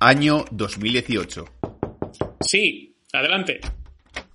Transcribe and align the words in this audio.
año 0.00 0.46
2018. 0.50 1.44
Sí, 2.40 2.96
adelante. 3.12 3.60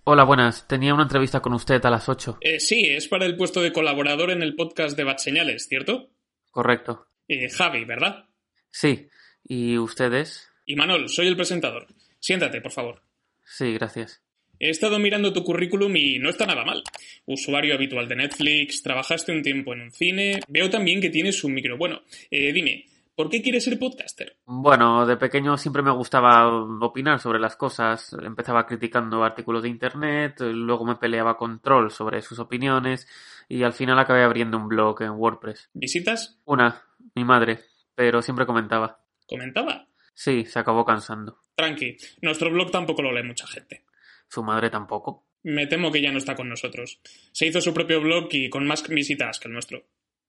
Hola, 0.03 0.23
buenas. 0.23 0.67
Tenía 0.67 0.93
una 0.93 1.03
entrevista 1.03 1.41
con 1.41 1.53
usted 1.53 1.83
a 1.83 1.89
las 1.89 2.07
8. 2.07 2.37
Eh, 2.41 2.59
sí, 2.59 2.85
es 2.85 3.07
para 3.07 3.25
el 3.25 3.35
puesto 3.35 3.61
de 3.61 3.73
colaborador 3.73 4.29
en 4.29 4.43
el 4.43 4.55
podcast 4.55 4.95
de 4.95 5.03
Bat 5.03 5.17
Señales, 5.17 5.65
¿cierto? 5.67 6.11
Correcto. 6.51 7.07
Eh, 7.27 7.49
Javi, 7.49 7.83
¿verdad? 7.83 8.25
Sí. 8.69 9.07
¿Y 9.43 9.79
ustedes? 9.79 10.47
Y 10.67 10.75
Manol, 10.75 11.09
soy 11.09 11.27
el 11.27 11.35
presentador. 11.35 11.87
Siéntate, 12.19 12.61
por 12.61 12.71
favor. 12.71 13.01
Sí, 13.43 13.73
gracias. 13.73 14.21
He 14.59 14.69
estado 14.69 14.99
mirando 14.99 15.33
tu 15.33 15.43
currículum 15.43 15.95
y 15.95 16.19
no 16.19 16.29
está 16.29 16.45
nada 16.45 16.63
mal. 16.63 16.83
Usuario 17.25 17.73
habitual 17.73 18.07
de 18.07 18.15
Netflix, 18.15 18.83
trabajaste 18.83 19.31
un 19.31 19.41
tiempo 19.41 19.73
en 19.73 19.81
un 19.81 19.91
cine. 19.91 20.41
Veo 20.47 20.69
también 20.69 21.01
que 21.01 21.09
tienes 21.09 21.43
un 21.43 21.55
micro. 21.55 21.75
Bueno, 21.77 22.03
eh, 22.29 22.53
dime, 22.53 22.85
¿por 23.15 23.29
qué 23.29 23.41
quieres 23.41 23.63
ser 23.63 23.79
podcaster? 23.79 24.37
Bueno, 24.45 25.05
de 25.05 25.17
pequeño 25.17 25.57
siempre 25.57 25.81
me 25.81 25.91
gustaba 25.91 26.47
opinar 26.81 27.19
sobre 27.19 27.39
las 27.39 27.55
cosas. 27.55 28.15
Empezaba 28.21 28.65
criticando 28.65 29.23
artículos 29.23 29.63
de 29.63 29.69
internet, 29.69 30.39
luego 30.41 30.85
me 30.85 30.95
peleaba 30.95 31.37
con 31.37 31.61
trolls 31.61 31.93
sobre 31.93 32.21
sus 32.21 32.39
opiniones 32.39 33.07
y 33.47 33.63
al 33.63 33.73
final 33.73 33.99
acabé 33.99 34.23
abriendo 34.23 34.57
un 34.57 34.67
blog 34.67 35.01
en 35.01 35.11
WordPress. 35.11 35.69
¿Visitas? 35.73 36.39
Una, 36.45 36.83
mi 37.15 37.23
madre, 37.23 37.61
pero 37.95 38.21
siempre 38.21 38.45
comentaba. 38.45 38.99
¿Comentaba? 39.27 39.87
Sí, 40.13 40.45
se 40.45 40.59
acabó 40.59 40.85
cansando. 40.85 41.39
Tranqui, 41.55 41.97
nuestro 42.21 42.51
blog 42.51 42.71
tampoco 42.71 43.01
lo 43.01 43.11
lee 43.11 43.27
mucha 43.27 43.47
gente. 43.47 43.85
¿Su 44.27 44.43
madre 44.43 44.69
tampoco? 44.69 45.25
Me 45.43 45.67
temo 45.67 45.91
que 45.91 46.01
ya 46.01 46.11
no 46.11 46.17
está 46.17 46.35
con 46.35 46.49
nosotros. 46.49 46.99
Se 47.31 47.45
hizo 47.45 47.61
su 47.61 47.73
propio 47.73 48.01
blog 48.01 48.29
y 48.31 48.49
con 48.49 48.65
más 48.65 48.87
visitas 48.87 49.39
que 49.39 49.47
el 49.47 49.53
nuestro. 49.53 49.83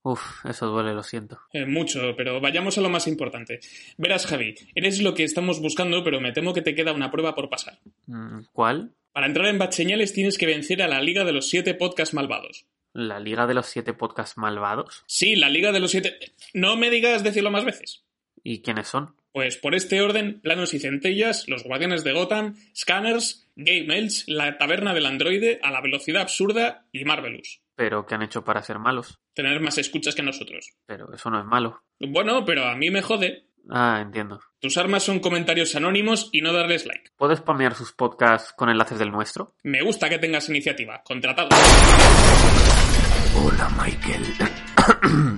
Uf, 0.06 0.46
eso 0.46 0.68
duele, 0.68 0.94
lo 0.94 1.02
siento. 1.02 1.40
Eh, 1.52 1.66
mucho, 1.66 2.14
pero 2.16 2.40
vayamos 2.40 2.78
a 2.78 2.80
lo 2.80 2.88
más 2.88 3.08
importante. 3.08 3.58
Verás, 3.98 4.24
Javi, 4.24 4.54
eres 4.76 5.02
lo 5.02 5.14
que 5.14 5.24
estamos 5.24 5.60
buscando, 5.60 6.04
pero 6.04 6.20
me 6.20 6.30
temo 6.30 6.54
que 6.54 6.62
te 6.62 6.76
queda 6.76 6.92
una 6.92 7.10
prueba 7.10 7.34
por 7.34 7.50
pasar. 7.50 7.80
Mm, 8.06 8.42
¿Cuál? 8.52 8.92
Para 9.10 9.26
entrar 9.26 9.48
en 9.48 9.58
Bat 9.58 9.72
Señales 9.72 10.12
tienes 10.12 10.38
que 10.38 10.46
vencer 10.46 10.80
a 10.80 10.86
la 10.86 11.00
Liga 11.00 11.24
de 11.24 11.32
los 11.32 11.48
Siete 11.48 11.74
Podcast 11.74 12.14
Malvados. 12.14 12.66
¿La 12.92 13.18
Liga 13.18 13.48
de 13.48 13.54
los 13.54 13.66
Siete 13.66 13.94
Podcasts 13.94 14.38
Malvados? 14.38 15.02
Sí, 15.08 15.34
la 15.34 15.48
Liga 15.48 15.72
de 15.72 15.80
los 15.80 15.90
Siete... 15.90 16.20
No 16.54 16.76
me 16.76 16.88
digas 16.88 17.24
decirlo 17.24 17.50
más 17.50 17.64
veces. 17.64 18.04
¿Y 18.44 18.62
quiénes 18.62 18.86
son? 18.86 19.16
Pues 19.32 19.56
por 19.56 19.74
este 19.74 20.02
orden, 20.02 20.40
Planos 20.40 20.72
y 20.72 20.78
Centellas, 20.78 21.48
Los 21.48 21.64
Guardianes 21.64 22.04
de 22.04 22.12
Gotham, 22.12 22.54
Scanners, 22.76 23.48
Game 23.56 23.92
Elch, 23.98 24.22
La 24.28 24.56
Taberna 24.56 24.94
del 24.94 25.06
Androide, 25.06 25.58
A 25.64 25.72
la 25.72 25.80
Velocidad 25.80 26.22
Absurda 26.22 26.86
y 26.92 27.04
Marvelous. 27.04 27.60
¿Pero 27.76 28.06
qué 28.06 28.14
han 28.14 28.22
hecho 28.22 28.42
para 28.42 28.62
ser 28.62 28.78
malos? 28.78 29.20
Tener 29.34 29.60
más 29.60 29.76
escuchas 29.76 30.14
que 30.14 30.22
nosotros. 30.22 30.72
Pero 30.86 31.12
eso 31.12 31.30
no 31.30 31.38
es 31.38 31.44
malo. 31.44 31.82
Bueno, 32.00 32.44
pero 32.44 32.64
a 32.64 32.74
mí 32.74 32.90
me 32.90 33.02
jode. 33.02 33.50
Ah, 33.70 33.98
entiendo. 34.00 34.40
Tus 34.60 34.78
armas 34.78 35.02
son 35.02 35.20
comentarios 35.20 35.76
anónimos 35.76 36.30
y 36.32 36.40
no 36.40 36.52
darles 36.52 36.86
like. 36.86 37.10
¿Puedes 37.16 37.40
spamear 37.40 37.74
sus 37.74 37.92
podcasts 37.92 38.52
con 38.56 38.70
enlaces 38.70 38.98
del 38.98 39.10
nuestro? 39.10 39.54
Me 39.62 39.82
gusta 39.82 40.08
que 40.08 40.18
tengas 40.18 40.48
iniciativa. 40.48 41.02
Contratado. 41.04 41.48
Hola, 43.44 43.68
Michael. 43.84 44.24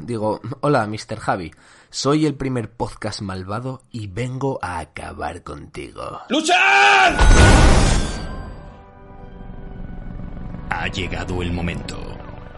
Digo, 0.07 0.41
hola, 0.61 0.87
Mr. 0.87 1.19
Javi. 1.19 1.51
Soy 1.91 2.27
el 2.27 2.35
primer 2.35 2.71
podcast 2.71 3.23
malvado 3.23 3.83
y 3.91 4.07
vengo 4.07 4.59
a 4.63 4.79
acabar 4.79 5.43
contigo. 5.43 6.21
¡Luchad! 6.29 7.17
Ha 10.71 10.87
llegado 10.89 11.43
el 11.43 11.53
momento. 11.53 12.08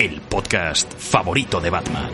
el 0.00 0.18
podcast 0.22 0.94
favorito 0.94 1.60
de 1.60 1.68
Batman. 1.68 2.10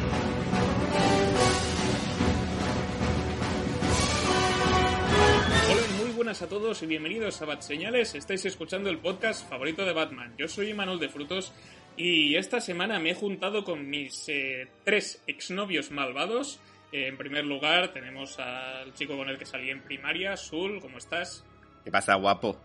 Hola, 5.71 5.83
muy 5.97 6.11
buenas 6.11 6.43
a 6.43 6.49
todos 6.49 6.83
y 6.83 6.87
bienvenidos 6.87 7.41
a 7.41 7.45
Bat 7.45 7.61
Señales. 7.61 8.17
Estáis 8.17 8.45
escuchando 8.45 8.91
el 8.91 8.99
podcast 8.99 9.49
favorito 9.49 9.85
de 9.85 9.93
Batman. 9.93 10.35
Yo 10.37 10.49
soy 10.49 10.75
Manuel 10.75 10.99
de 10.99 11.09
Frutos 11.09 11.53
y 11.97 12.35
esta 12.35 12.61
semana 12.61 12.99
me 12.99 13.11
he 13.11 13.15
juntado 13.15 13.63
con 13.63 13.89
mis 13.89 14.29
eh, 14.31 14.67
tres 14.83 15.23
exnovios 15.29 15.93
malvados. 15.93 16.59
Eh, 16.91 17.07
en 17.07 17.17
primer 17.17 17.45
lugar 17.45 17.93
tenemos 17.93 18.37
al 18.41 18.95
chico 18.95 19.17
con 19.17 19.29
el 19.29 19.39
que 19.39 19.47
salí 19.47 19.71
en 19.71 19.83
primaria, 19.83 20.37
Sul, 20.37 20.81
¿cómo 20.81 20.99
estás? 20.99 21.45
¿Qué 21.85 21.93
pasa, 21.93 22.17
guapo? 22.17 22.61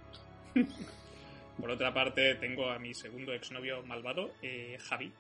Por 1.62 1.70
otra 1.70 1.94
parte 1.94 2.36
tengo 2.36 2.72
a 2.72 2.80
mi 2.80 2.94
segundo 2.94 3.34
exnovio 3.34 3.84
malvado, 3.84 4.32
eh, 4.42 4.78
Javi. 4.82 5.14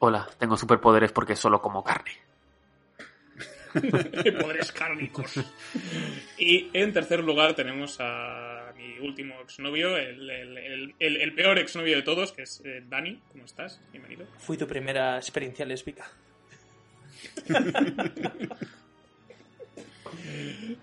Hola, 0.00 0.28
tengo 0.38 0.56
superpoderes 0.56 1.12
porque 1.12 1.36
solo 1.36 1.62
como 1.62 1.84
carne. 1.84 2.10
Poderes 4.40 4.72
cárnicos. 4.72 5.34
Y 6.38 6.70
en 6.72 6.92
tercer 6.92 7.22
lugar 7.22 7.54
tenemos 7.54 7.98
a 8.00 8.72
mi 8.76 8.98
último 8.98 9.40
exnovio, 9.42 9.96
el, 9.96 10.28
el, 10.28 10.58
el, 10.58 10.94
el, 10.98 11.16
el 11.18 11.34
peor 11.34 11.58
exnovio 11.58 11.96
de 11.96 12.02
todos, 12.02 12.32
que 12.32 12.42
es 12.42 12.60
eh, 12.64 12.82
Dani. 12.88 13.22
¿Cómo 13.30 13.44
estás? 13.44 13.80
Bienvenido. 13.92 14.26
Fui 14.38 14.56
tu 14.56 14.66
primera 14.66 15.16
experiencia 15.16 15.64
lésbica. 15.64 16.10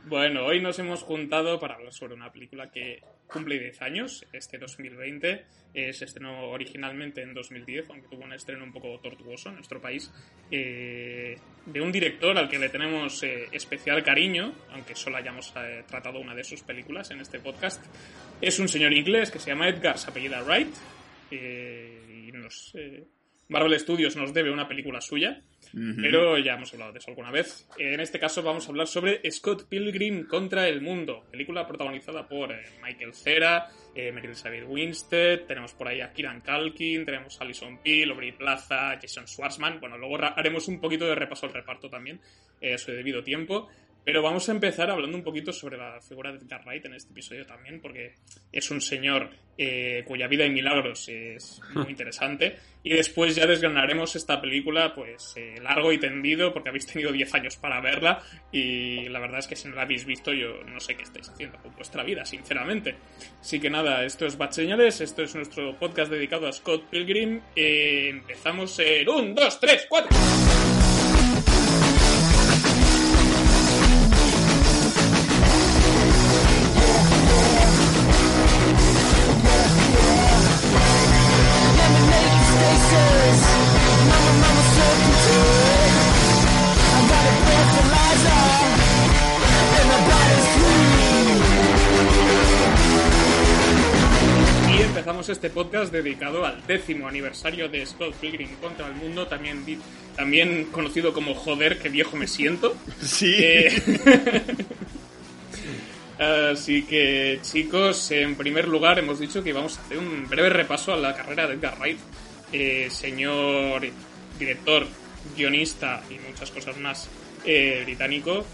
Bueno, 0.05 0.45
hoy 0.45 0.61
nos 0.61 0.77
hemos 0.79 1.01
juntado 1.01 1.59
para 1.59 1.75
hablar 1.75 1.93
sobre 1.93 2.13
una 2.13 2.31
película 2.31 2.69
que 2.71 3.01
cumple 3.27 3.59
10 3.59 3.81
años, 3.81 4.25
este 4.31 4.57
2020. 4.57 5.45
Eh, 5.73 5.91
se 5.93 6.05
estrenó 6.05 6.49
originalmente 6.49 7.21
en 7.23 7.33
2010, 7.33 7.89
aunque 7.89 8.07
tuvo 8.07 8.23
un 8.23 8.33
estreno 8.33 8.63
un 8.63 8.71
poco 8.71 8.99
tortuoso 8.99 9.49
en 9.49 9.55
nuestro 9.55 9.81
país. 9.81 10.11
eh, 10.51 11.37
de 11.65 11.79
un 11.81 11.91
director 11.91 12.37
al 12.37 12.49
que 12.49 12.59
le 12.59 12.67
tenemos 12.69 13.23
eh, 13.23 13.47
especial 13.53 14.03
cariño, 14.03 14.53
aunque 14.71 14.95
solo 14.95 15.17
hayamos 15.17 15.53
eh, 15.55 15.83
tratado 15.87 16.19
una 16.19 16.35
de 16.35 16.43
sus 16.43 16.61
películas 16.61 17.09
en 17.11 17.21
este 17.21 17.39
podcast. 17.39 17.83
Es 18.41 18.59
un 18.59 18.67
señor 18.67 18.93
inglés 18.93 19.31
que 19.31 19.39
se 19.39 19.51
llama 19.51 19.69
Edgar, 19.69 19.97
se 19.97 20.09
apellida 20.09 20.43
Wright. 20.43 20.73
eh, 21.31 22.25
y 22.27 22.31
nos, 22.33 22.73
Marvel 23.53 23.79
Studios 23.79 24.15
nos 24.15 24.33
debe 24.33 24.49
una 24.51 24.67
película 24.67 24.99
suya. 24.99 25.39
Pero 25.73 26.37
ya 26.37 26.53
hemos 26.53 26.71
hablado 26.73 26.91
de 26.91 26.99
eso 26.99 27.09
alguna 27.09 27.31
vez. 27.31 27.67
En 27.77 27.99
este 27.99 28.19
caso 28.19 28.43
vamos 28.43 28.65
a 28.65 28.69
hablar 28.69 28.87
sobre 28.87 29.19
Scott 29.31 29.67
Pilgrim 29.67 30.27
contra 30.27 30.67
el 30.67 30.81
mundo, 30.81 31.23
película 31.31 31.65
protagonizada 31.65 32.27
por 32.27 32.51
eh, 32.51 32.63
Michael 32.83 33.13
Cera, 33.13 33.67
eh, 33.95 34.11
Meryl 34.11 34.31
Elizabeth 34.31 34.65
Winstead, 34.67 35.45
tenemos 35.47 35.73
por 35.73 35.87
ahí 35.87 36.01
a 36.01 36.11
Kieran 36.11 36.41
Culkin, 36.41 37.05
tenemos 37.05 37.39
a 37.39 37.43
Alison 37.43 37.79
Peel, 37.81 38.11
Aubrey 38.11 38.33
Plaza, 38.33 38.99
Jason 39.01 39.27
Schwartzman. 39.27 39.79
Bueno, 39.79 39.97
luego 39.97 40.17
haremos 40.23 40.67
un 40.67 40.79
poquito 40.79 41.05
de 41.05 41.15
repaso 41.15 41.47
al 41.47 41.53
reparto 41.53 41.89
también, 41.89 42.19
eh, 42.61 42.75
a 42.75 42.77
su 42.77 42.91
debido 42.91 43.23
tiempo. 43.23 43.69
Pero 44.05 44.21
vamos 44.21 44.49
a 44.49 44.51
empezar 44.51 44.89
hablando 44.89 45.17
un 45.17 45.23
poquito 45.23 45.53
sobre 45.53 45.77
la 45.77 46.01
figura 46.01 46.31
de 46.31 46.39
Edgar 46.39 46.63
Wright 46.65 46.85
en 46.85 46.95
este 46.95 47.11
episodio 47.11 47.45
también, 47.45 47.79
porque 47.79 48.15
es 48.51 48.69
un 48.69 48.81
señor 48.81 49.29
eh, 49.57 50.03
cuya 50.05 50.27
vida 50.27 50.45
y 50.45 50.49
milagros 50.49 51.07
es 51.07 51.61
muy 51.73 51.89
interesante. 51.89 52.57
Y 52.83 52.89
después 52.89 53.33
ya 53.35 53.45
desgranaremos 53.45 54.15
esta 54.17 54.41
película, 54.41 54.93
pues 54.93 55.33
eh, 55.37 55.55
largo 55.61 55.93
y 55.93 55.99
tendido, 55.99 56.51
porque 56.51 56.67
habéis 56.69 56.85
tenido 56.85 57.13
10 57.13 57.33
años 57.35 57.55
para 57.55 57.79
verla. 57.79 58.21
Y 58.51 59.07
la 59.07 59.19
verdad 59.19 59.39
es 59.39 59.47
que 59.47 59.55
si 59.55 59.69
no 59.69 59.75
la 59.75 59.83
habéis 59.83 60.05
visto, 60.05 60.33
yo 60.33 60.63
no 60.63 60.81
sé 60.81 60.95
qué 60.95 61.03
estáis 61.03 61.29
haciendo 61.29 61.57
con 61.59 61.73
vuestra 61.75 62.03
vida, 62.03 62.25
sinceramente. 62.25 62.95
Así 63.39 63.61
que 63.61 63.69
nada, 63.69 64.03
esto 64.03 64.25
es 64.25 64.37
Bad 64.37 64.51
Señales, 64.51 64.99
esto 64.99 65.23
es 65.23 65.33
nuestro 65.33 65.79
podcast 65.79 66.11
dedicado 66.11 66.47
a 66.47 66.51
Scott 66.51 66.89
Pilgrim. 66.89 67.39
Eh, 67.55 68.09
empezamos 68.09 68.77
en 68.79 69.07
1, 69.07 69.33
2, 69.33 69.59
3, 69.61 69.85
4. 69.87 70.72
Este 95.33 95.49
podcast 95.49 95.91
dedicado 95.91 96.45
al 96.45 96.65
décimo 96.65 97.07
aniversario 97.07 97.67
de 97.67 97.85
Scott 97.85 98.13
Pilgrim 98.15 98.55
contra 98.61 98.87
el 98.87 98.93
mundo, 98.93 99.27
también, 99.27 99.65
también 100.15 100.65
conocido 100.65 101.11
como 101.11 101.33
Joder, 101.33 101.79
que 101.79 101.89
viejo 101.89 102.15
me 102.15 102.27
siento. 102.27 102.75
Sí. 103.01 103.35
Eh, 103.37 103.71
Así 106.51 106.83
que, 106.83 107.39
chicos, 107.41 108.11
en 108.11 108.35
primer 108.35 108.67
lugar 108.67 108.99
hemos 108.99 109.19
dicho 109.19 109.43
que 109.43 109.49
íbamos 109.49 109.77
a 109.77 109.81
hacer 109.81 109.97
un 109.97 110.29
breve 110.29 110.49
repaso 110.49 110.93
a 110.93 110.97
la 110.97 111.15
carrera 111.15 111.47
de 111.47 111.55
Edgar 111.55 111.77
Wright, 111.79 111.97
eh, 112.53 112.87
señor 112.91 113.81
director, 114.37 114.85
guionista 115.35 116.03
y 116.09 116.19
muchas 116.29 116.51
cosas 116.51 116.77
más 116.77 117.09
eh, 117.43 117.81
británico, 117.83 118.45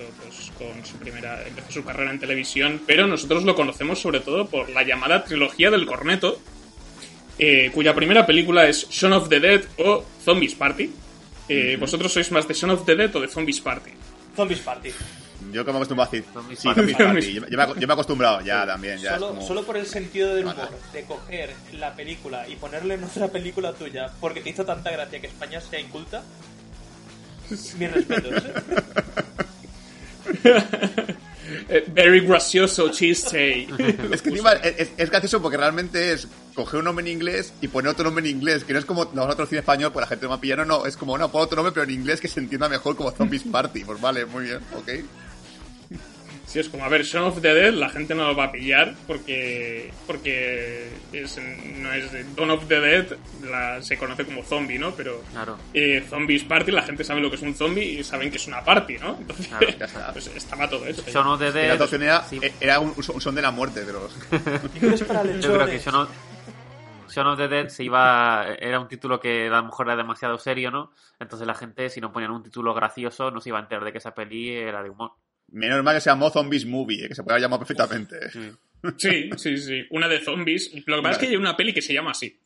empezó 0.00 0.12
pues, 0.22 0.52
con 0.72 0.84
su 0.86 0.96
primera, 0.96 1.46
empezó 1.46 1.70
su 1.72 1.84
carrera 1.84 2.10
en 2.10 2.18
televisión, 2.18 2.80
pero 2.86 3.06
nosotros 3.06 3.44
lo 3.44 3.54
conocemos 3.54 4.00
sobre 4.00 4.20
todo 4.20 4.46
por 4.46 4.68
la 4.70 4.82
llamada 4.82 5.24
trilogía 5.24 5.70
del 5.70 5.86
corneto, 5.86 6.40
eh, 7.38 7.70
cuya 7.72 7.94
primera 7.94 8.26
película 8.26 8.66
es 8.68 8.88
Shaun 8.88 9.12
of 9.12 9.28
the 9.28 9.40
Dead 9.40 9.62
o 9.78 10.04
Zombies 10.24 10.54
Party. 10.54 10.90
Eh, 11.48 11.76
¿Vosotros 11.80 12.12
sois 12.12 12.30
más 12.32 12.46
de 12.46 12.54
Shaun 12.54 12.70
of 12.72 12.84
the 12.84 12.94
Dead 12.96 13.14
o 13.16 13.20
de 13.20 13.28
Zombies 13.28 13.60
Party? 13.60 13.90
Zombies 14.36 14.60
Party. 14.60 14.90
Yo 15.52 15.64
como 15.64 15.78
acostumbro 15.78 16.02
a 16.04 16.06
decir. 16.08 16.24
Zombies 16.32 16.58
Sí, 16.58 16.66
Party. 16.68 16.80
Zombies 16.80 16.96
Party. 16.96 17.32
Yo, 17.32 17.40
yo 17.48 17.56
me, 17.56 17.80
yo 17.80 17.86
me 17.86 17.92
he 17.92 17.92
acostumbrado 17.92 18.40
ya 18.42 18.66
también. 18.66 18.98
Ya 18.98 19.14
Solo, 19.14 19.28
como- 19.28 19.46
solo 19.46 19.62
por 19.64 19.76
el 19.76 19.86
sentido 19.86 20.34
del 20.34 20.44
humor, 20.46 20.68
de 20.92 21.02
coger 21.04 21.54
la 21.74 21.94
película 21.94 22.48
y 22.48 22.56
ponerle 22.56 22.94
en 22.94 23.04
otra 23.04 23.28
película 23.28 23.72
tuya, 23.72 24.10
porque 24.20 24.40
te 24.40 24.50
hizo 24.50 24.64
tanta 24.64 24.90
gracia 24.90 25.20
que 25.20 25.28
España 25.28 25.60
sea 25.60 25.78
inculta. 25.80 26.22
Mis 27.50 27.92
respetos, 27.92 28.44
¿eh? 28.44 28.52
Eh, 31.70 31.84
very 31.88 32.20
gracioso 32.20 32.88
chiste. 32.90 33.66
Es 34.12 34.22
que 34.22 34.30
encima 34.30 34.52
es, 34.52 35.10
gracioso 35.10 35.40
porque 35.40 35.56
realmente 35.56 36.12
es 36.12 36.28
coger 36.54 36.78
un 36.78 36.86
nombre 36.86 37.04
en 37.06 37.12
inglés 37.12 37.52
y 37.60 37.68
poner 37.68 37.92
otro 37.92 38.04
nombre 38.04 38.28
en 38.28 38.36
inglés, 38.36 38.64
que 38.64 38.72
no 38.72 38.78
es 38.78 38.84
como 38.84 39.04
los 39.12 39.26
otros 39.26 39.48
cine 39.48 39.60
español, 39.60 39.92
pues 39.92 40.02
la 40.02 40.08
gente 40.08 40.24
no 40.24 40.30
va 40.30 40.36
a 40.36 40.40
pillar, 40.40 40.58
no, 40.58 40.64
no, 40.64 40.86
es 40.86 40.96
como, 40.96 41.16
no, 41.16 41.30
pon 41.30 41.42
otro 41.42 41.56
nombre, 41.56 41.72
pero 41.72 41.84
en 41.84 41.90
inglés 41.90 42.20
que 42.20 42.28
se 42.28 42.40
entienda 42.40 42.68
mejor 42.68 42.96
como 42.96 43.10
Zombies 43.10 43.44
Party. 43.44 43.84
Pues 43.84 44.00
vale, 44.00 44.26
muy 44.26 44.44
bien, 44.44 44.60
ok. 44.74 44.88
Sí, 46.48 46.58
es 46.60 46.70
como, 46.70 46.82
a 46.82 46.88
ver, 46.88 47.02
Shaun 47.02 47.26
of 47.26 47.42
the 47.42 47.52
Dead 47.52 47.74
la 47.74 47.90
gente 47.90 48.14
no 48.14 48.26
lo 48.26 48.34
va 48.34 48.44
a 48.44 48.52
pillar 48.52 48.94
porque 49.06 49.90
porque 50.06 50.88
es, 51.12 51.38
no 51.76 51.92
es 51.92 52.10
Dawn 52.34 52.50
of 52.52 52.66
the 52.68 52.80
Dead, 52.80 53.06
la, 53.44 53.82
se 53.82 53.98
conoce 53.98 54.24
como 54.24 54.42
zombie, 54.42 54.78
¿no? 54.78 54.92
Pero 54.94 55.22
Claro. 55.30 55.58
eh, 55.74 56.02
Zombies 56.08 56.44
Party, 56.44 56.72
la 56.72 56.82
gente 56.82 57.04
sabe 57.04 57.20
lo 57.20 57.28
que 57.28 57.36
es 57.36 57.42
un 57.42 57.54
zombie 57.54 57.84
y 58.00 58.02
saben 58.02 58.30
que 58.30 58.38
es 58.38 58.46
una 58.46 58.64
party, 58.64 58.96
¿no? 58.96 59.18
Entonces, 59.20 59.46
Claro, 59.48 59.66
ya 59.78 59.84
está. 59.84 60.12
pues 60.12 60.26
estaba 60.28 60.70
todo 60.70 60.86
eso. 60.86 61.02
Shaun 61.06 61.26
of 61.26 61.38
the 61.38 61.46
la 61.46 61.52
Dead. 61.52 61.80
opción 61.82 62.02
era, 62.02 62.22
sí, 62.24 62.38
eh, 62.40 62.52
era 62.60 62.80
un, 62.80 62.94
un 62.96 63.20
son 63.20 63.34
de 63.34 63.42
la 63.42 63.50
muerte, 63.50 63.82
pero... 63.84 64.08
Yo 64.80 65.52
creo 65.52 65.66
que. 65.66 65.78
Shaun 65.78 65.96
of, 65.96 66.08
Shaun 67.10 67.26
of 67.26 67.38
the 67.38 67.48
Dead 67.48 67.68
se 67.68 67.84
iba. 67.84 68.46
Era 68.58 68.80
un 68.80 68.88
título 68.88 69.20
que 69.20 69.48
a 69.48 69.50
lo 69.58 69.64
mejor 69.64 69.86
era 69.88 69.96
demasiado 69.96 70.38
serio, 70.38 70.70
¿no? 70.70 70.92
Entonces 71.20 71.46
la 71.46 71.54
gente, 71.54 71.88
si 71.90 72.00
no 72.00 72.12
ponían 72.12 72.30
un 72.30 72.42
título 72.42 72.72
gracioso, 72.74 73.30
no 73.30 73.40
se 73.40 73.48
iba 73.50 73.58
a 73.58 73.62
enterar 73.62 73.84
de 73.84 73.92
que 73.92 73.98
esa 73.98 74.14
peli 74.14 74.50
era 74.50 74.82
de 74.82 74.90
humor. 74.90 75.12
Menos 75.50 75.82
mal 75.82 75.94
que 75.96 76.00
se 76.00 76.10
llamó 76.10 76.30
Zombies 76.30 76.66
Movie, 76.66 77.04
eh, 77.04 77.08
que 77.08 77.14
se 77.14 77.22
puede 77.22 77.40
llamar 77.40 77.58
perfectamente. 77.58 78.30
Sí. 78.30 78.50
Sí, 78.96 79.30
sí, 79.36 79.56
sí. 79.58 79.82
Una 79.90 80.06
de 80.08 80.20
zombies. 80.20 80.72
Lo 80.86 80.96
que 80.96 81.02
pasa 81.02 81.12
es 81.12 81.18
que 81.18 81.26
hay 81.28 81.36
una 81.36 81.56
peli 81.56 81.72
que 81.72 81.82
se 81.82 81.92
llama 81.94 82.12
así. 82.12 82.38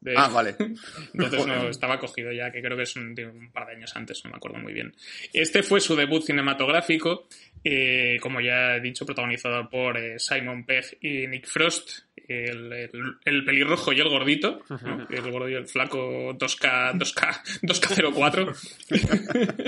De- 0.00 0.14
Ah, 0.16 0.28
vale. 0.28 0.54
Entonces 1.14 1.46
no 1.46 1.68
estaba 1.68 1.98
cogido 1.98 2.30
ya, 2.32 2.50
que 2.52 2.60
creo 2.60 2.76
que 2.76 2.82
es 2.84 2.94
un, 2.96 3.14
de 3.14 3.26
un 3.26 3.50
par 3.52 3.66
de 3.66 3.72
años 3.76 3.96
antes, 3.96 4.20
no 4.24 4.30
me 4.30 4.36
acuerdo 4.36 4.58
muy 4.58 4.72
bien. 4.72 4.94
Este 5.32 5.62
fue 5.62 5.80
su 5.80 5.96
debut 5.96 6.22
cinematográfico, 6.24 7.26
eh, 7.64 8.18
como 8.20 8.40
ya 8.40 8.76
he 8.76 8.80
dicho, 8.80 9.04
protagonizado 9.06 9.68
por 9.70 9.96
eh, 9.96 10.18
Simon 10.18 10.64
Pegg 10.66 10.98
y 11.00 11.26
Nick 11.26 11.46
Frost, 11.46 12.00
el, 12.28 12.72
el- 12.72 12.90
el 13.24 13.44
pelirrojo 13.44 13.92
y 13.92 14.00
el 14.00 14.08
gordito, 14.08 14.62
¿no? 14.68 15.06
el 15.10 15.30
gordo 15.30 15.48
y 15.48 15.54
el 15.54 15.66
flaco 15.66 16.34
2K, 16.34 16.92
2K, 16.98 17.60
2K04. 17.62 19.58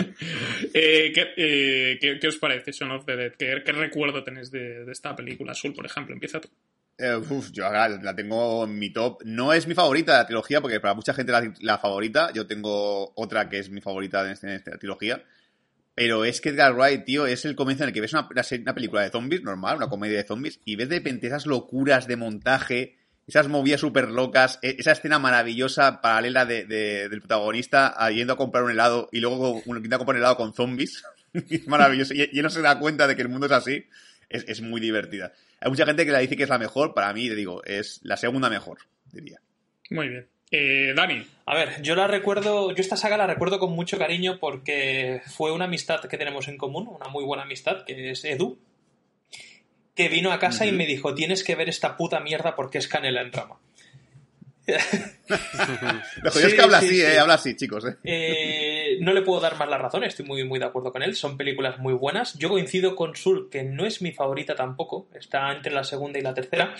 Eh, 0.74 1.12
¿qué, 1.14 1.26
eh, 1.36 1.98
qué- 2.00 2.18
qué 2.20 2.28
os 2.28 2.36
parece 2.36 2.72
Shaun 2.72 2.90
of 2.92 3.04
the 3.06 3.16
Dead? 3.16 3.32
¿Qué, 3.38 3.62
qué 3.64 3.72
recuerdo 3.72 4.22
tenéis 4.22 4.50
de, 4.50 4.84
de 4.84 4.92
esta 4.92 5.16
película? 5.16 5.52
Azul, 5.52 5.72
por 5.74 5.86
ejemplo, 5.86 6.14
empieza 6.14 6.40
tú. 6.40 6.48
Eh, 6.98 7.16
uf, 7.16 7.50
yo 7.52 7.64
ahora 7.64 7.88
la 7.88 8.14
tengo 8.14 8.64
en 8.64 8.78
mi 8.78 8.90
top. 8.92 9.22
No 9.24 9.52
es 9.54 9.66
mi 9.66 9.74
favorita 9.74 10.12
de 10.12 10.18
la 10.18 10.26
trilogía, 10.26 10.60
porque 10.60 10.80
para 10.80 10.92
mucha 10.94 11.14
gente 11.14 11.32
la, 11.32 11.52
la 11.60 11.78
favorita. 11.78 12.30
Yo 12.34 12.46
tengo 12.46 13.12
otra 13.14 13.48
que 13.48 13.58
es 13.58 13.70
mi 13.70 13.80
favorita 13.80 14.24
en, 14.26 14.32
este- 14.32 14.46
en 14.48 14.52
esta 14.54 14.76
trilogía. 14.78 15.22
Pero 16.00 16.24
es 16.24 16.40
que 16.40 16.48
Edgar 16.48 16.74
Wright, 16.74 17.04
tío, 17.04 17.26
es 17.26 17.44
el 17.44 17.54
comienzo 17.54 17.84
en 17.84 17.88
el 17.88 17.92
que 17.94 18.00
ves 18.00 18.14
una, 18.14 18.26
una 18.62 18.74
película 18.74 19.02
de 19.02 19.10
zombies, 19.10 19.42
normal, 19.42 19.76
una 19.76 19.90
comedia 19.90 20.16
de 20.16 20.24
zombies, 20.24 20.58
y 20.64 20.76
ves 20.76 20.88
de 20.88 20.96
repente 20.96 21.26
esas 21.26 21.44
locuras 21.44 22.06
de 22.06 22.16
montaje, 22.16 22.96
esas 23.26 23.48
movidas 23.48 23.80
súper 23.80 24.08
locas, 24.08 24.58
e- 24.62 24.76
esa 24.78 24.92
escena 24.92 25.18
maravillosa 25.18 26.00
paralela 26.00 26.46
de, 26.46 26.64
de- 26.64 27.10
del 27.10 27.20
protagonista 27.20 27.88
a- 28.02 28.10
yendo 28.10 28.32
a 28.32 28.38
comprar 28.38 28.64
un 28.64 28.70
helado 28.70 29.10
y 29.12 29.20
luego 29.20 29.62
yendo 29.62 29.96
a 29.96 29.98
comprar 29.98 30.14
un 30.16 30.20
helado 30.22 30.36
con 30.38 30.54
zombies. 30.54 31.04
es 31.34 31.68
maravilloso. 31.68 32.14
Y, 32.14 32.30
y 32.32 32.38
él 32.38 32.44
no 32.44 32.48
se 32.50 32.62
da 32.62 32.78
cuenta 32.78 33.06
de 33.06 33.14
que 33.14 33.20
el 33.20 33.28
mundo 33.28 33.44
es 33.44 33.52
así. 33.52 33.84
Es, 34.30 34.46
es 34.48 34.62
muy 34.62 34.80
divertida. 34.80 35.34
Hay 35.60 35.68
mucha 35.70 35.84
gente 35.84 36.06
que 36.06 36.12
la 36.12 36.20
dice 36.20 36.34
que 36.34 36.44
es 36.44 36.48
la 36.48 36.56
mejor. 36.58 36.94
Para 36.94 37.12
mí, 37.12 37.28
te 37.28 37.34
digo, 37.34 37.62
es 37.64 38.00
la 38.04 38.16
segunda 38.16 38.48
mejor, 38.48 38.78
diría. 39.12 39.38
Muy 39.90 40.08
bien. 40.08 40.26
Eh, 40.52 40.92
Dani, 40.96 41.24
A 41.46 41.54
ver, 41.54 41.80
yo 41.82 41.94
la 41.94 42.08
recuerdo, 42.08 42.70
yo 42.74 42.80
esta 42.80 42.96
saga 42.96 43.16
la 43.16 43.26
recuerdo 43.26 43.58
con 43.60 43.72
mucho 43.72 43.98
cariño 43.98 44.38
porque 44.40 45.22
fue 45.26 45.52
una 45.52 45.66
amistad 45.66 46.00
que 46.00 46.18
tenemos 46.18 46.48
en 46.48 46.58
común, 46.58 46.88
una 46.88 47.08
muy 47.08 47.24
buena 47.24 47.44
amistad, 47.44 47.84
que 47.84 48.10
es 48.10 48.24
Edu, 48.24 48.58
que 49.94 50.08
vino 50.08 50.32
a 50.32 50.38
casa 50.40 50.66
y 50.66 50.72
me 50.72 50.86
dijo, 50.86 51.14
tienes 51.14 51.44
que 51.44 51.54
ver 51.54 51.68
esta 51.68 51.96
puta 51.96 52.20
mierda 52.20 52.56
porque 52.56 52.78
es 52.78 52.88
canela 52.88 53.20
en 53.22 53.32
rama. 53.32 53.58
Lo 56.22 56.30
jodido 56.30 56.32
Sí, 56.32 56.46
es 56.46 56.54
que 56.54 56.60
habla 56.62 56.80
sí, 56.80 56.86
así, 56.86 56.94
sí. 56.96 57.02
eh, 57.02 57.18
habla 57.18 57.34
así, 57.34 57.56
chicos, 57.56 57.84
eh. 57.86 57.96
Eh, 58.04 58.98
no 59.00 59.12
le 59.12 59.22
puedo 59.22 59.40
dar 59.40 59.56
más 59.56 59.68
la 59.68 59.78
razón, 59.78 60.04
estoy 60.04 60.26
muy, 60.26 60.44
muy 60.44 60.58
de 60.58 60.64
acuerdo 60.66 60.92
con 60.92 61.02
él. 61.02 61.14
Son 61.16 61.36
películas 61.36 61.78
muy 61.78 61.94
buenas. 61.94 62.34
Yo 62.34 62.48
coincido 62.48 62.94
con 62.96 63.16
Sul, 63.16 63.48
que 63.50 63.62
no 63.64 63.84
es 63.84 64.02
mi 64.02 64.12
favorita 64.12 64.54
tampoco. 64.54 65.08
Está 65.14 65.52
entre 65.52 65.72
la 65.72 65.84
segunda 65.84 66.18
y 66.18 66.22
la 66.22 66.34
tercera. 66.34 66.74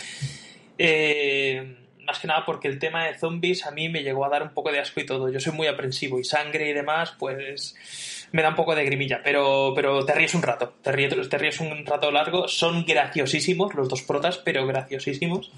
Eh, 0.78 1.76
más 2.06 2.18
que 2.18 2.28
nada 2.28 2.44
porque 2.44 2.68
el 2.68 2.78
tema 2.78 3.06
de 3.06 3.18
zombies 3.18 3.66
a 3.66 3.70
mí 3.70 3.88
me 3.88 4.02
llegó 4.02 4.24
a 4.24 4.28
dar 4.28 4.42
un 4.42 4.50
poco 4.50 4.72
de 4.72 4.80
asco 4.80 5.00
y 5.00 5.06
todo. 5.06 5.30
Yo 5.30 5.40
soy 5.40 5.52
muy 5.52 5.66
aprensivo 5.66 6.18
y 6.18 6.24
sangre 6.24 6.68
y 6.68 6.72
demás, 6.72 7.14
pues 7.18 8.28
me 8.32 8.42
da 8.42 8.50
un 8.50 8.54
poco 8.56 8.74
de 8.74 8.84
grimilla. 8.84 9.20
Pero, 9.22 9.72
pero 9.74 10.04
te 10.04 10.14
ríes 10.14 10.34
un 10.34 10.42
rato. 10.42 10.74
Te 10.82 10.92
ríes, 10.92 11.28
te 11.28 11.38
ríes 11.38 11.60
un 11.60 11.84
rato 11.86 12.10
largo. 12.10 12.48
Son 12.48 12.84
graciosísimos 12.84 13.74
los 13.74 13.88
dos 13.88 14.02
protas, 14.02 14.38
pero 14.38 14.66
graciosísimos. 14.66 15.50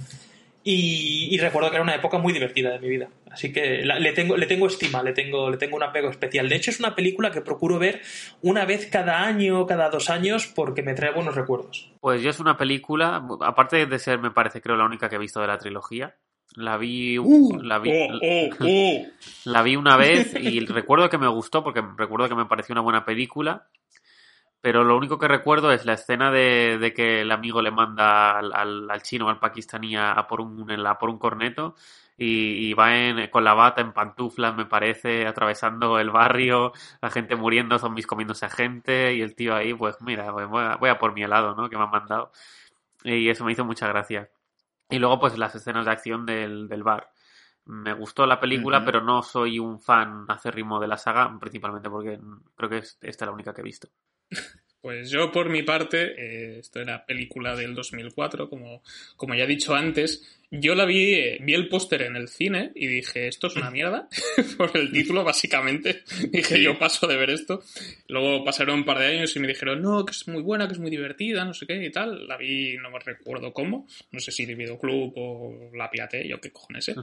Y, 0.65 1.37
recuerdo 1.39 1.71
que 1.71 1.77
era 1.77 1.83
una 1.83 1.95
época 1.95 2.19
muy 2.19 2.33
divertida 2.33 2.71
de 2.71 2.79
mi 2.79 2.89
vida. 2.89 3.09
Así 3.31 3.53
que 3.53 3.83
le, 3.83 4.13
tengo, 4.13 4.37
le 4.37 4.47
tengo 4.47 4.69
estima, 4.69 5.03
le 5.03 5.13
tengo, 5.13 5.51
le 5.51 5.57
tengo 5.57 5.77
un 5.77 5.83
apego 5.83 6.09
especial. 6.09 6.49
De 6.49 6.55
hecho, 6.55 6.71
es 6.71 6.79
una 6.79 6.95
película 6.95 7.33
que 7.33 7.41
procuro 7.41 7.81
ver 7.81 8.01
una 8.43 8.65
vez 8.65 8.87
cada 8.87 9.25
año, 9.25 9.67
cada 9.67 9.91
dos 9.91 10.09
años, 10.09 10.47
porque 10.47 10.83
me 10.83 10.95
trae 10.95 11.13
buenos 11.13 11.35
recuerdos. 11.35 11.91
Pues 12.01 12.23
yo 12.23 12.31
es 12.31 12.39
una 12.39 12.57
película, 12.57 13.27
aparte 13.41 13.87
de 13.87 13.99
ser, 13.99 14.21
me 14.21 14.31
parece, 14.31 14.61
creo, 14.61 14.77
la 14.77 14.85
única 14.85 15.09
que 15.09 15.17
he 15.17 15.19
visto 15.19 15.41
de 15.41 15.49
la 15.49 15.59
trilogía. 15.59 16.17
La 16.57 16.77
vi, 16.77 17.17
la 17.63 17.79
vi, 17.79 17.91
oh, 17.91 18.15
oh, 18.61 18.65
oh. 18.65 19.07
la 19.47 19.63
vi 19.63 19.77
una 19.77 19.97
vez 19.97 20.35
y 20.41 20.61
recuerdo 20.67 21.09
que 21.09 21.19
me 21.19 21.29
gustó 21.29 21.63
porque 21.65 21.83
recuerdo 21.97 22.29
que 22.29 22.35
me 22.35 22.47
pareció 22.47 22.73
una 22.75 22.83
buena 22.83 23.05
película. 23.05 23.69
Pero 24.61 24.85
lo 24.85 24.97
único 24.97 25.19
que 25.19 25.27
recuerdo 25.27 25.73
es 25.73 25.85
la 25.87 25.95
escena 25.95 26.31
de, 26.31 26.79
de 26.79 26.95
que 26.95 27.23
el 27.23 27.33
amigo 27.33 27.61
le 27.61 27.73
manda 27.73 28.39
al, 28.39 28.53
al, 28.55 28.89
al 28.89 29.03
chino, 29.03 29.29
al 29.29 29.41
pakistaní, 29.41 29.97
a, 29.97 30.25
por 30.29 30.41
un, 30.41 30.71
a 30.87 30.99
por 30.99 31.11
un 31.11 31.19
corneto 31.19 31.75
y, 32.17 32.69
y 32.69 32.75
va 32.75 32.97
en- 32.97 33.29
con 33.29 33.43
la 33.43 33.55
bata 33.55 33.81
en 33.81 33.93
pantuflas, 33.93 34.55
me 34.55 34.65
parece, 34.67 35.27
atravesando 35.27 35.99
el 35.99 36.11
barrio, 36.11 36.73
la 37.01 37.11
gente 37.11 37.35
muriendo, 37.35 37.77
zombies 37.81 38.07
comiéndose 38.07 38.47
a 38.47 38.51
gente 38.51 39.15
y 39.15 39.23
el 39.23 39.35
tío 39.35 39.57
ahí, 39.57 39.75
pues 39.75 39.97
mira, 40.01 40.31
voy 40.31 40.63
a, 40.63 40.77
voy 40.77 40.91
a 40.91 40.99
por 40.99 41.13
mi 41.13 41.25
helado, 41.25 41.57
¿no? 41.57 41.69
Que 41.69 41.77
me 41.77 41.83
han 41.83 41.91
mandado. 41.91 42.31
Y 43.03 43.29
eso 43.31 43.45
me 43.45 43.51
hizo 43.51 43.65
mucha 43.65 43.89
gracia. 43.89 44.31
Y 44.89 44.99
luego, 44.99 45.19
pues 45.21 45.39
las 45.39 45.55
escenas 45.55 45.85
de 45.87 45.93
acción 45.93 46.27
del, 46.27 46.69
del 46.69 46.83
bar. 46.83 47.11
Me 47.65 47.93
gustó 47.95 48.27
la 48.27 48.41
película, 48.41 48.85
pero 48.85 49.01
no 49.03 49.23
soy 49.23 49.59
un 49.59 49.81
fan 49.81 50.25
acérrimo 50.29 50.81
de 50.81 50.89
la 50.89 50.99
saga, 50.99 51.39
principalmente 51.39 51.89
porque 51.89 52.21
creo 52.57 52.69
que 52.71 52.79
es 52.79 52.99
esta 53.01 53.27
la 53.27 53.33
única 53.33 53.55
que 53.55 53.61
he 53.61 53.65
visto. 53.65 53.89
Pues 54.83 55.11
yo, 55.11 55.31
por 55.31 55.49
mi 55.49 55.63
parte, 55.63 56.13
eh, 56.19 56.59
esto 56.59 56.81
era 56.81 57.07
película 57.07 57.55
del 57.55 57.73
2004, 57.75 58.51
como, 58.51 58.83
como 59.17 59.35
ya 59.37 59.45
he 59.45 59.47
dicho 59.47 59.75
antes. 59.77 60.41
Yo 60.51 60.75
la 60.75 60.85
vi, 60.85 61.15
eh, 61.15 61.39
vi 61.41 61.55
el 61.55 61.69
póster 61.69 62.03
en 62.03 62.17
el 62.17 62.27
cine 62.29 62.73
y 62.75 62.89
dije, 62.89 63.29
esto 63.29 63.47
es 63.47 63.55
una 63.57 63.71
mierda, 63.71 64.09
por 64.59 64.77
el 64.77 64.91
título, 64.91 65.23
básicamente. 65.23 66.03
Dije, 66.31 66.57
Sí. 66.57 66.63
yo 66.65 66.79
paso 66.81 67.07
de 67.07 67.17
ver 67.17 67.31
esto. 67.31 67.63
Luego 68.09 68.45
pasaron 68.45 68.81
un 68.81 68.85
par 68.85 68.99
de 68.99 69.07
años 69.07 69.35
y 69.37 69.39
me 69.39 69.47
dijeron, 69.47 69.81
no, 69.81 70.05
que 70.05 70.11
es 70.11 70.27
muy 70.27 70.43
buena, 70.43 70.67
que 70.67 70.73
es 70.75 70.81
muy 70.81 70.91
divertida, 70.91 71.45
no 71.45 71.55
sé 71.55 71.65
qué 71.67 71.83
y 71.83 71.91
tal. 71.93 72.27
La 72.27 72.37
vi, 72.37 72.77
no 72.77 72.91
me 72.91 72.99
recuerdo 72.99 73.53
cómo, 73.53 73.87
no 74.11 74.19
sé 74.21 74.33
si 74.33 74.45
de 74.45 74.57
videoclub 74.57 75.13
o 75.17 75.71
la 75.75 75.89
piraté, 75.91 76.27
yo 76.29 76.41
qué 76.41 76.51
cojones 76.51 76.85
sé. 76.87 76.95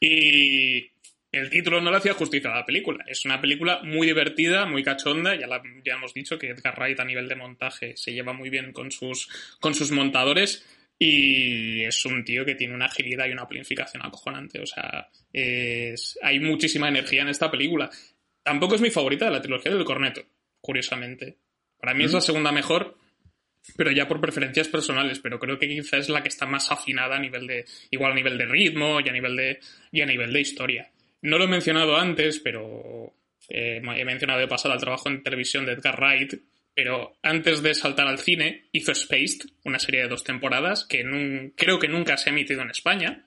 Y 0.00 0.92
el 1.32 1.50
título 1.50 1.80
no 1.80 1.90
le 1.90 1.98
hacía 1.98 2.14
justicia 2.14 2.50
a 2.50 2.56
la 2.60 2.66
película. 2.66 3.04
Es 3.06 3.24
una 3.24 3.40
película 3.40 3.80
muy 3.82 4.06
divertida, 4.06 4.64
muy 4.66 4.82
cachonda. 4.82 5.34
Ya, 5.36 5.46
la- 5.46 5.62
ya 5.84 5.94
hemos 5.94 6.14
dicho 6.14 6.38
que 6.38 6.48
Edgar 6.48 6.74
Wright 6.78 6.98
a 7.00 7.04
nivel 7.04 7.28
de 7.28 7.36
montaje 7.36 7.96
se 7.96 8.12
lleva 8.12 8.32
muy 8.32 8.48
bien 8.50 8.72
con 8.72 8.90
sus, 8.90 9.28
con 9.60 9.74
sus 9.74 9.90
montadores. 9.90 10.66
Y 10.98 11.82
es 11.84 12.04
un 12.06 12.24
tío 12.24 12.44
que 12.44 12.54
tiene 12.56 12.74
una 12.74 12.86
agilidad 12.86 13.26
y 13.28 13.32
una 13.32 13.46
planificación 13.46 14.04
acojonante. 14.04 14.60
O 14.60 14.66
sea, 14.66 15.08
es- 15.32 16.18
hay 16.22 16.40
muchísima 16.40 16.88
energía 16.88 17.22
en 17.22 17.28
esta 17.28 17.50
película. 17.50 17.90
Tampoco 18.42 18.74
es 18.74 18.80
mi 18.80 18.90
favorita 18.90 19.26
de 19.26 19.30
la 19.32 19.42
trilogía 19.42 19.72
del 19.74 19.84
corneto, 19.84 20.24
curiosamente. 20.60 21.36
Para 21.80 21.94
mí 21.94 22.04
es 22.04 22.12
la 22.12 22.20
segunda 22.20 22.52
mejor. 22.52 22.96
pero 23.76 23.90
ya 23.90 24.08
por 24.08 24.18
preferencias 24.20 24.66
personales, 24.68 25.18
pero 25.18 25.38
creo 25.38 25.58
que 25.58 25.68
quizá 25.68 25.98
es 25.98 26.08
la 26.08 26.22
que 26.22 26.28
está 26.28 26.46
más 26.46 26.70
afinada 26.72 27.16
a 27.16 27.18
nivel 27.18 27.46
de, 27.46 27.66
igual 27.90 28.12
a 28.12 28.14
nivel 28.14 28.38
de 28.38 28.46
ritmo 28.46 28.98
y 29.00 29.08
a 29.08 29.12
nivel 29.12 29.36
de, 29.36 29.58
y 29.92 30.00
a 30.00 30.06
nivel 30.06 30.32
de 30.32 30.40
historia. 30.40 30.90
No 31.22 31.38
lo 31.38 31.44
he 31.44 31.48
mencionado 31.48 31.96
antes, 31.96 32.38
pero 32.38 33.12
eh, 33.48 33.80
he 33.82 34.04
mencionado 34.04 34.40
de 34.40 34.48
pasado 34.48 34.74
el 34.74 34.80
trabajo 34.80 35.08
en 35.08 35.22
televisión 35.22 35.66
de 35.66 35.72
Edgar 35.72 35.98
Wright, 35.98 36.34
pero 36.74 37.16
antes 37.22 37.62
de 37.62 37.74
saltar 37.74 38.06
al 38.06 38.18
cine 38.18 38.66
hizo 38.72 38.94
Spaced, 38.94 39.50
una 39.64 39.78
serie 39.78 40.02
de 40.02 40.08
dos 40.08 40.22
temporadas 40.22 40.84
que 40.84 41.04
creo 41.56 41.78
que 41.78 41.88
nunca 41.88 42.16
se 42.16 42.30
ha 42.30 42.32
emitido 42.32 42.62
en 42.62 42.70
España. 42.70 43.24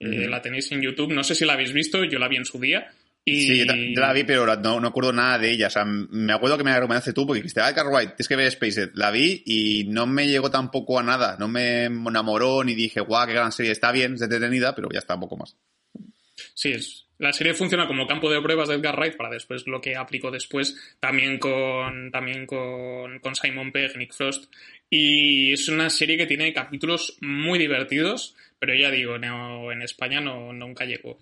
Eh, 0.00 0.28
la 0.28 0.42
tenéis 0.42 0.70
en 0.72 0.82
YouTube, 0.82 1.12
no 1.12 1.24
sé 1.24 1.34
si 1.34 1.46
la 1.46 1.54
habéis 1.54 1.72
visto, 1.72 2.04
yo 2.04 2.18
la 2.18 2.28
vi 2.28 2.36
en 2.36 2.44
su 2.44 2.60
día. 2.60 2.92
Y... 3.24 3.46
Sí, 3.46 3.58
yo, 3.58 3.64
la 3.64 4.12
vi, 4.12 4.24
pero 4.24 4.44
no, 4.56 4.80
no, 4.80 4.88
acuerdo 4.88 5.14
nada 5.14 5.38
de 5.38 5.52
ella. 5.52 5.68
O 5.68 5.70
sea, 5.70 5.86
me 5.86 6.32
acuerdo 6.32 6.58
que 6.58 6.64
me 6.64 6.74
recomendaste 6.74 7.14
tú 7.14 7.26
porque 7.26 7.40
dijiste, 7.40 7.62
ah, 7.62 7.70
Edgar 7.70 7.86
Wright, 7.86 8.10
tienes 8.10 8.28
que 8.28 8.36
ver 8.36 8.50
Spaced. 8.50 8.90
La 8.94 9.10
vi 9.10 9.42
y 9.46 9.84
no 9.88 10.06
me 10.06 10.28
llegó 10.28 10.50
tampoco 10.50 10.98
a 10.98 11.02
nada. 11.02 11.36
No 11.38 11.48
me 11.48 11.84
enamoró 11.84 12.62
ni 12.64 12.74
dije, 12.74 13.00
guau, 13.00 13.26
qué 13.26 13.32
gran 13.32 13.52
serie. 13.52 13.72
Está 13.72 13.92
bien, 13.92 14.14
es 14.14 14.22
entretenida, 14.22 14.74
pero 14.74 14.90
ya 14.92 14.98
está 14.98 15.14
un 15.14 15.20
poco 15.20 15.38
más. 15.38 15.56
Sí, 16.52 16.72
es, 16.72 17.03
la 17.18 17.32
serie 17.32 17.54
funciona 17.54 17.86
como 17.86 18.06
campo 18.06 18.30
de 18.30 18.42
pruebas 18.42 18.68
de 18.68 18.74
Edgar 18.74 18.96
Wright 18.96 19.16
para 19.16 19.30
después 19.30 19.66
lo 19.66 19.80
que 19.80 19.96
aplicó 19.96 20.30
después 20.30 20.76
también 21.00 21.38
con 21.38 22.10
también 22.10 22.46
con, 22.46 23.18
con 23.20 23.34
Simon 23.34 23.70
Pegg, 23.72 23.96
Nick 23.96 24.12
Frost 24.12 24.52
y 24.90 25.52
es 25.52 25.68
una 25.68 25.90
serie 25.90 26.16
que 26.16 26.26
tiene 26.26 26.52
capítulos 26.52 27.16
muy 27.20 27.58
divertidos, 27.58 28.36
pero 28.58 28.74
ya 28.74 28.90
digo, 28.90 29.16
en 29.16 29.82
España 29.82 30.20
no, 30.20 30.52
nunca 30.52 30.84
llegó. 30.84 31.18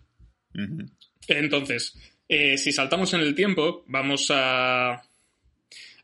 Entonces, 1.27 1.99
eh, 2.29 2.59
si 2.59 2.71
saltamos 2.73 3.15
en 3.15 3.21
el 3.21 3.35
tiempo, 3.35 3.85
vamos 3.87 4.31
a 4.31 5.03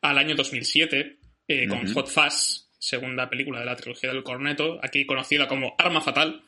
al 0.00 0.18
año 0.18 0.34
2007 0.34 1.18
eh, 1.48 1.68
con 1.68 1.92
Hot 1.92 2.08
Fuzz, 2.08 2.68
segunda 2.78 3.28
película 3.28 3.60
de 3.60 3.66
la 3.66 3.76
trilogía 3.76 4.12
del 4.12 4.22
Corneto, 4.22 4.78
aquí 4.82 5.04
conocida 5.04 5.46
como 5.46 5.74
Arma 5.78 6.00
Fatal. 6.00 6.42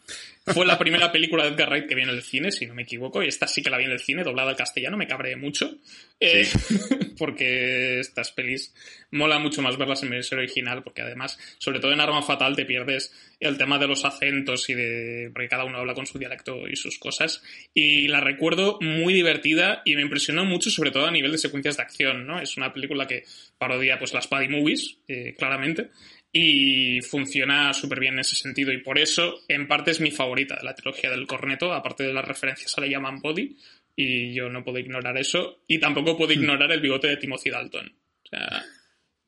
Fue 0.46 0.64
la 0.64 0.78
primera 0.78 1.12
película 1.12 1.44
de 1.44 1.50
Edgar 1.50 1.68
Wright 1.68 1.86
que 1.86 1.94
vi 1.94 2.02
en 2.02 2.08
el 2.08 2.22
cine, 2.22 2.50
si 2.50 2.66
no 2.66 2.74
me 2.74 2.82
equivoco, 2.82 3.22
y 3.22 3.28
esta 3.28 3.46
sí 3.46 3.62
que 3.62 3.68
la 3.68 3.76
vi 3.76 3.84
en 3.84 3.90
el 3.92 4.00
cine, 4.00 4.24
doblada 4.24 4.50
al 4.50 4.56
castellano, 4.56 4.96
me 4.96 5.06
cabré 5.06 5.36
mucho, 5.36 5.78
eh, 6.18 6.48
porque 7.18 8.00
estas 8.00 8.32
pelis 8.32 8.74
mola 9.10 9.38
mucho 9.38 9.60
más 9.60 9.76
verlas 9.76 10.02
en 10.02 10.10
versión 10.10 10.40
original, 10.40 10.82
porque 10.82 11.02
además, 11.02 11.38
sobre 11.58 11.78
todo 11.78 11.92
en 11.92 12.00
Arma 12.00 12.22
Fatal, 12.22 12.56
te 12.56 12.64
pierdes 12.64 13.12
el 13.38 13.58
tema 13.58 13.78
de 13.78 13.86
los 13.86 14.04
acentos 14.04 14.68
y 14.70 14.74
de... 14.74 15.30
porque 15.32 15.48
cada 15.48 15.64
uno 15.64 15.78
habla 15.78 15.94
con 15.94 16.06
su 16.06 16.18
dialecto 16.18 16.66
y 16.68 16.76
sus 16.76 16.98
cosas, 16.98 17.42
y 17.74 18.08
la 18.08 18.20
recuerdo 18.20 18.78
muy 18.80 19.12
divertida 19.12 19.82
y 19.84 19.94
me 19.94 20.02
impresionó 20.02 20.46
mucho, 20.46 20.70
sobre 20.70 20.90
todo 20.90 21.06
a 21.06 21.10
nivel 21.10 21.32
de 21.32 21.38
secuencias 21.38 21.76
de 21.76 21.82
acción, 21.82 22.26
¿no? 22.26 22.40
Es 22.40 22.56
una 22.56 22.72
película 22.72 23.06
que 23.06 23.24
parodia 23.58 23.98
pues 23.98 24.14
las 24.14 24.26
Paddy 24.26 24.48
Movies, 24.48 24.98
eh, 25.06 25.34
claramente, 25.36 25.90
y 26.32 27.00
funciona 27.02 27.72
súper 27.74 28.00
bien 28.00 28.14
en 28.14 28.20
ese 28.20 28.36
sentido 28.36 28.72
y 28.72 28.78
por 28.78 28.98
eso 28.98 29.40
en 29.48 29.66
parte 29.66 29.90
es 29.90 30.00
mi 30.00 30.10
favorita 30.10 30.56
de 30.56 30.64
la 30.64 30.74
trilogía 30.74 31.10
del 31.10 31.26
corneto, 31.26 31.72
aparte 31.72 32.04
de 32.04 32.12
las 32.12 32.24
referencias 32.24 32.76
a 32.76 32.80
la 32.80 32.86
llaman 32.86 33.20
Body 33.20 33.56
y 33.96 34.32
yo 34.32 34.48
no 34.48 34.62
puedo 34.62 34.78
ignorar 34.78 35.16
eso 35.18 35.62
y 35.66 35.78
tampoco 35.78 36.16
puedo 36.16 36.30
hmm. 36.30 36.40
ignorar 36.40 36.70
el 36.70 36.80
bigote 36.80 37.08
de 37.08 37.16
Timothy 37.16 37.50
Dalton. 37.50 37.86
O 37.88 38.28
sea, 38.28 38.64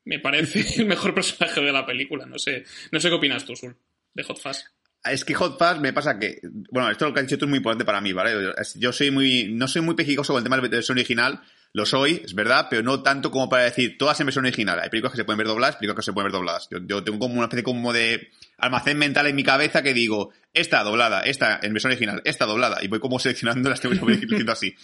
me 0.05 0.19
parece 0.19 0.63
el 0.81 0.87
mejor 0.87 1.13
personaje 1.13 1.61
de 1.61 1.71
la 1.71 1.85
película, 1.85 2.25
no 2.25 2.39
sé, 2.39 2.63
no 2.91 2.99
sé 2.99 3.09
qué 3.09 3.15
opinas 3.15 3.45
tú, 3.45 3.55
Sul, 3.55 3.75
de 4.13 4.23
Hot 4.23 4.39
Fuzz. 4.39 4.63
Es 5.03 5.25
que 5.25 5.33
Hot 5.33 5.59
Fuzz 5.59 5.81
me 5.81 5.91
pasa 5.91 6.17
que, 6.17 6.39
bueno, 6.71 6.89
esto 6.89 7.05
lo 7.05 7.13
que 7.13 7.19
has 7.19 7.27
dicho 7.27 7.37
tú 7.37 7.45
es 7.45 7.49
muy 7.49 7.57
importante 7.57 7.83
para 7.83 7.99
mí, 7.99 8.13
¿vale? 8.13 8.53
Yo 8.75 8.93
soy 8.93 9.11
muy, 9.11 9.51
no 9.51 9.67
soy 9.67 9.81
muy 9.81 9.95
pejicoso 9.95 10.31
con 10.31 10.39
el 10.39 10.43
tema 10.45 10.55
de 10.55 10.61
la 10.61 10.69
versión 10.69 10.97
original, 10.97 11.41
lo 11.73 11.87
soy, 11.87 12.21
es 12.23 12.35
verdad, 12.35 12.67
pero 12.69 12.83
no 12.83 13.01
tanto 13.01 13.31
como 13.31 13.49
para 13.49 13.63
decir 13.63 13.97
todas 13.97 14.19
en 14.19 14.27
versión 14.27 14.45
original. 14.45 14.79
Hay 14.79 14.89
películas 14.89 15.13
que 15.13 15.17
se 15.17 15.25
pueden 15.25 15.39
ver 15.39 15.47
dobladas, 15.47 15.77
películas 15.77 15.97
que 15.97 16.05
se 16.05 16.13
pueden 16.13 16.27
ver 16.27 16.33
dobladas. 16.33 16.69
Yo, 16.69 17.03
tengo 17.03 17.17
como 17.17 17.33
una 17.33 17.45
especie 17.45 17.63
como 17.63 17.91
de 17.91 18.29
almacén 18.59 18.97
mental 18.99 19.25
en 19.25 19.35
mi 19.35 19.43
cabeza 19.43 19.81
que 19.81 19.95
digo, 19.95 20.31
esta 20.53 20.83
doblada, 20.83 21.21
esta 21.21 21.59
en 21.63 21.73
versión 21.73 21.91
original, 21.91 22.21
esta 22.25 22.45
doblada, 22.45 22.83
y 22.83 22.87
voy 22.87 22.99
como 22.99 23.17
seleccionando 23.17 23.71
las 23.71 23.79
que 23.79 23.87
voy 23.87 24.17
diciendo 24.17 24.51
así. 24.51 24.75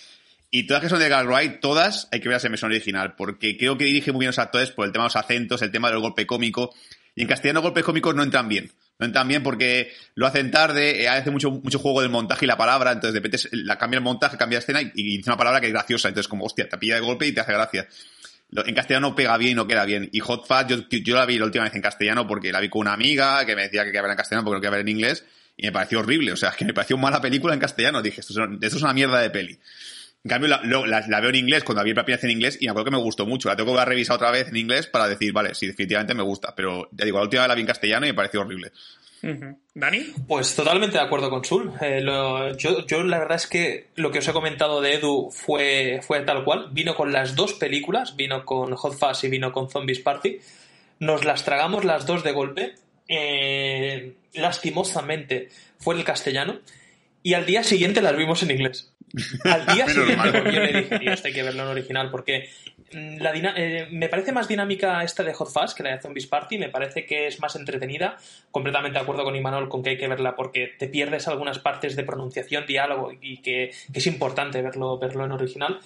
Y 0.49 0.65
todas 0.65 0.81
que 0.81 0.89
son 0.89 0.97
de 0.97 1.09
Gal 1.09 1.27
Wright, 1.27 1.59
todas 1.59 2.07
hay 2.11 2.21
que 2.21 2.27
verlas 2.27 2.45
en 2.45 2.53
versión 2.53 2.71
original, 2.71 3.13
porque 3.15 3.55
creo 3.55 3.77
que 3.77 3.85
dirige 3.85 4.11
muy 4.11 4.21
bien 4.21 4.29
los 4.29 4.39
actores 4.39 4.71
por 4.71 4.87
el 4.87 4.91
tema 4.91 5.03
de 5.03 5.09
los 5.09 5.15
acentos, 5.15 5.61
el 5.61 5.71
tema 5.71 5.91
del 5.91 5.99
golpe 5.99 6.25
cómico, 6.25 6.73
y 7.13 7.21
en 7.21 7.27
castellano 7.27 7.61
golpes 7.61 7.83
cómicos 7.83 8.15
no 8.15 8.23
entran 8.23 8.47
bien. 8.49 8.71
No 8.99 9.05
entran 9.05 9.29
bien 9.29 9.41
porque 9.41 9.93
lo 10.15 10.27
hacen 10.27 10.51
tarde, 10.51 11.01
eh, 11.01 11.07
hace 11.07 11.31
mucho, 11.31 11.51
mucho 11.51 11.79
juego 11.79 12.01
del 12.01 12.09
montaje 12.09 12.43
y 12.43 12.47
la 12.49 12.57
palabra, 12.57 12.91
entonces 12.91 13.13
de 13.13 13.21
repente 13.21 13.47
la 13.53 13.77
cambia 13.77 13.97
el 13.97 14.03
montaje, 14.03 14.35
cambia 14.35 14.57
la 14.57 14.59
escena 14.59 14.81
y, 14.81 14.91
dice 14.91 15.29
una 15.29 15.37
palabra 15.37 15.61
que 15.61 15.67
es 15.67 15.71
graciosa, 15.73 16.09
entonces 16.09 16.27
como, 16.27 16.43
hostia, 16.43 16.67
te 16.67 16.77
pilla 16.77 16.95
de 16.95 17.01
golpe 17.01 17.25
y 17.25 17.31
te 17.31 17.39
hace 17.39 17.53
gracia. 17.53 17.87
En 18.51 18.75
castellano 18.75 19.15
pega 19.15 19.37
bien 19.37 19.51
y 19.53 19.55
no 19.55 19.67
queda 19.67 19.85
bien. 19.85 20.09
Y 20.11 20.19
Hot 20.19 20.45
Fat, 20.45 20.69
yo, 20.69 21.15
la 21.15 21.25
vi 21.25 21.39
la 21.39 21.45
última 21.45 21.63
vez 21.63 21.75
en 21.75 21.81
castellano 21.81 22.27
porque 22.27 22.51
la 22.51 22.59
vi 22.59 22.67
con 22.67 22.81
una 22.81 22.93
amiga 22.93 23.45
que 23.45 23.55
me 23.55 23.61
decía 23.61 23.83
que 23.83 23.89
quería 23.89 24.01
ver 24.01 24.11
en 24.11 24.17
castellano 24.17 24.43
porque 24.43 24.57
no 24.57 24.61
quería 24.61 24.71
ver 24.71 24.81
en 24.81 24.89
inglés 24.89 25.23
y 25.55 25.67
me 25.67 25.71
pareció 25.71 25.99
horrible. 25.99 26.33
O 26.33 26.35
sea, 26.35 26.51
que 26.51 26.65
me 26.65 26.73
pareció 26.73 26.97
mala 26.97 27.21
película 27.21 27.53
en 27.53 27.59
castellano. 27.59 28.01
Dije, 28.01 28.21
esto 28.21 28.33
es, 28.33 28.49
esto 28.59 28.77
es 28.77 28.83
una 28.83 28.93
mierda 28.93 29.21
de 29.21 29.29
peli. 29.29 29.59
En 30.23 30.29
cambio, 30.29 30.49
la, 30.49 30.61
la, 31.07 31.19
veo 31.21 31.29
en 31.29 31.35
inglés 31.35 31.63
cuando 31.63 31.81
había 31.81 31.93
vez 31.93 32.23
en 32.25 32.31
inglés 32.31 32.57
y 32.59 32.65
me 32.65 32.71
acuerdo 32.71 32.91
que 32.91 32.97
me 32.97 33.03
gustó 33.03 33.25
mucho. 33.25 33.47
La 33.47 33.55
tengo 33.55 33.73
que 33.73 33.85
revisar 33.85 34.17
otra 34.17 34.31
vez 34.31 34.49
en 34.49 34.57
inglés 34.57 34.87
para 34.87 35.07
decir, 35.07 35.31
vale, 35.31 35.55
sí, 35.55 35.65
definitivamente 35.67 36.13
me 36.13 36.23
gusta. 36.23 36.53
Pero 36.55 36.89
ya 36.91 37.05
digo, 37.05 37.17
la 37.17 37.23
última 37.23 37.43
vez 37.43 37.47
la 37.47 37.55
vi 37.55 37.61
en 37.61 37.67
castellano 37.67 38.05
y 38.05 38.09
me 38.09 38.15
pareció 38.15 38.41
horrible. 38.41 38.71
¿Dani? 39.73 40.13
Pues 40.27 40.55
totalmente 40.55 40.97
de 40.97 41.03
acuerdo 41.03 41.29
con 41.29 41.43
Sul. 41.43 41.73
Eh, 41.81 42.03
yo, 42.57 42.85
yo, 42.85 43.03
la 43.03 43.19
verdad 43.19 43.37
es 43.37 43.47
que 43.47 43.87
lo 43.95 44.11
que 44.11 44.19
os 44.19 44.27
he 44.27 44.33
comentado 44.33 44.81
de 44.81 44.95
Edu 44.95 45.29
fue, 45.31 46.01
fue 46.03 46.21
tal 46.21 46.43
cual. 46.43 46.69
Vino 46.71 46.95
con 46.95 47.11
las 47.11 47.35
dos 47.35 47.53
películas, 47.53 48.15
vino 48.15 48.45
con 48.45 48.75
Hot 48.75 48.97
Fuzz 48.97 49.23
y 49.23 49.29
vino 49.29 49.51
con 49.51 49.69
Zombies 49.69 49.99
Party. 49.99 50.39
Nos 50.99 51.25
las 51.25 51.43
tragamos 51.45 51.85
las 51.85 52.05
dos 52.05 52.23
de 52.23 52.31
golpe. 52.31 52.75
Eh, 53.07 54.13
lastimosamente 54.33 55.49
fue 55.79 55.95
el 55.95 56.03
castellano. 56.03 56.59
Y 57.21 57.33
al 57.33 57.45
día 57.45 57.63
siguiente 57.63 58.01
las 58.01 58.15
vimos 58.15 58.43
en 58.43 58.51
inglés. 58.51 58.93
Al 59.43 59.65
día 59.65 59.87
siguiente 59.87 60.31
yo 60.51 60.59
le 60.59 60.81
dije, 60.81 61.13
esto 61.13 61.27
hay 61.27 61.33
que 61.33 61.43
verlo 61.43 61.63
en 61.63 61.69
original, 61.69 62.11
porque 62.11 62.49
mm, 62.93 63.17
la 63.17 63.31
eh, 63.55 63.87
me 63.91 64.09
parece 64.09 64.31
más 64.31 64.47
dinámica 64.47 65.03
esta 65.03 65.23
de 65.23 65.33
Hot 65.33 65.49
Fuzz 65.49 65.73
que 65.73 65.83
la 65.83 65.91
de 65.91 66.01
Zombies 66.01 66.27
Party, 66.27 66.57
me 66.57 66.69
parece 66.69 67.05
que 67.05 67.27
es 67.27 67.39
más 67.39 67.55
entretenida, 67.55 68.17
completamente 68.51 68.97
de 68.97 69.03
acuerdo 69.03 69.23
con 69.23 69.35
Imanol 69.35 69.69
con 69.69 69.83
que 69.83 69.91
hay 69.91 69.97
que 69.97 70.07
verla 70.07 70.35
porque 70.35 70.73
te 70.77 70.87
pierdes 70.87 71.27
algunas 71.27 71.59
partes 71.59 71.95
de 71.95 72.03
pronunciación, 72.03 72.65
diálogo 72.65 73.11
y 73.19 73.37
que, 73.37 73.71
es 73.93 74.07
importante 74.07 74.61
verlo, 74.61 74.97
verlo 74.99 75.25
en 75.25 75.31
original. 75.31 75.79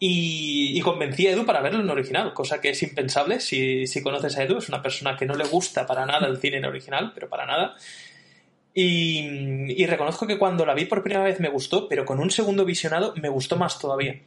Y, 0.00 0.80
convencí 0.82 1.26
a 1.26 1.32
Edu 1.32 1.44
para 1.44 1.60
verlo 1.60 1.80
en 1.80 1.90
original, 1.90 2.32
cosa 2.32 2.60
que 2.60 2.70
es 2.70 2.82
impensable 2.84 3.40
si, 3.40 3.88
si 3.88 4.00
conoces 4.00 4.38
a 4.38 4.44
Edu, 4.44 4.58
es 4.58 4.68
una 4.68 4.80
persona 4.80 5.16
que 5.16 5.26
no 5.26 5.34
le 5.34 5.44
gusta 5.44 5.86
para 5.86 6.06
nada 6.06 6.28
el 6.28 6.38
cine 6.38 6.58
en 6.58 6.66
original, 6.66 7.10
pero 7.14 7.28
para 7.28 7.46
nada. 7.46 7.74
Y, 8.74 9.86
reconozco 9.86 10.26
que 10.26 10.38
cuando 10.38 10.64
la 10.64 10.74
vi 10.74 10.84
por 10.84 11.02
primera 11.02 11.24
vez 11.24 11.40
me 11.40 11.48
gustó, 11.48 11.88
pero 11.88 12.04
con 12.04 12.20
un 12.20 12.30
segundo 12.30 12.64
visionado 12.64 13.14
me 13.16 13.28
gustó 13.28 13.56
más 13.56 13.78
todavía. 13.78 14.20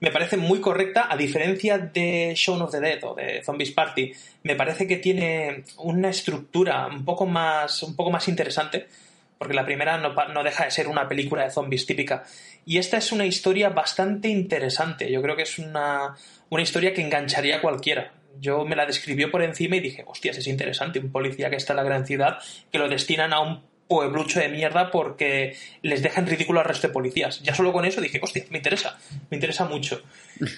Me 0.00 0.10
parece 0.10 0.38
muy 0.38 0.60
correcta, 0.60 1.08
a 1.10 1.16
diferencia 1.16 1.76
de 1.76 2.32
Shaun 2.34 2.62
of 2.62 2.70
the 2.70 2.80
Dead 2.80 3.04
o 3.04 3.14
de 3.14 3.42
Zombies 3.44 3.72
Party. 3.72 4.12
Me 4.44 4.54
parece 4.54 4.86
que 4.86 4.96
tiene 4.96 5.64
una 5.76 6.08
estructura 6.08 6.86
un 6.86 7.04
poco 7.04 7.26
más, 7.26 7.82
un 7.82 7.94
poco 7.94 8.10
más 8.10 8.26
interesante, 8.28 8.88
porque 9.36 9.52
la 9.52 9.66
primera 9.66 9.98
no, 9.98 10.14
no 10.14 10.42
deja 10.42 10.64
de 10.64 10.70
ser 10.70 10.88
una 10.88 11.06
película 11.06 11.44
de 11.44 11.50
zombies 11.50 11.84
típica. 11.84 12.24
Y 12.64 12.78
esta 12.78 12.96
es 12.96 13.12
una 13.12 13.26
historia 13.26 13.68
bastante 13.68 14.28
interesante. 14.28 15.10
Yo 15.12 15.20
creo 15.20 15.36
que 15.36 15.42
es 15.42 15.58
una, 15.58 16.16
una 16.48 16.62
historia 16.62 16.94
que 16.94 17.02
engancharía 17.02 17.56
a 17.56 17.60
cualquiera 17.60 18.12
yo 18.38 18.64
me 18.64 18.76
la 18.76 18.86
describió 18.86 19.30
por 19.30 19.42
encima 19.42 19.76
y 19.76 19.80
dije, 19.80 20.04
hostias, 20.06 20.38
es 20.38 20.46
interesante, 20.46 20.98
un 20.98 21.12
policía 21.12 21.50
que 21.50 21.56
está 21.56 21.72
en 21.72 21.78
la 21.78 21.82
gran 21.82 22.06
ciudad, 22.06 22.38
que 22.70 22.78
lo 22.78 22.88
destinan 22.88 23.32
a 23.32 23.40
un 23.40 23.62
pueblucho 23.90 24.38
de 24.38 24.48
mierda 24.48 24.92
porque 24.92 25.56
les 25.82 26.00
dejan 26.00 26.24
ridículo 26.26 26.60
al 26.60 26.66
resto 26.66 26.86
de 26.86 26.92
policías. 26.92 27.42
Ya 27.42 27.56
solo 27.56 27.72
con 27.72 27.84
eso 27.84 28.00
dije, 28.00 28.20
hostia, 28.22 28.44
me 28.50 28.58
interesa, 28.58 28.96
me 29.30 29.36
interesa 29.36 29.64
mucho. 29.64 30.00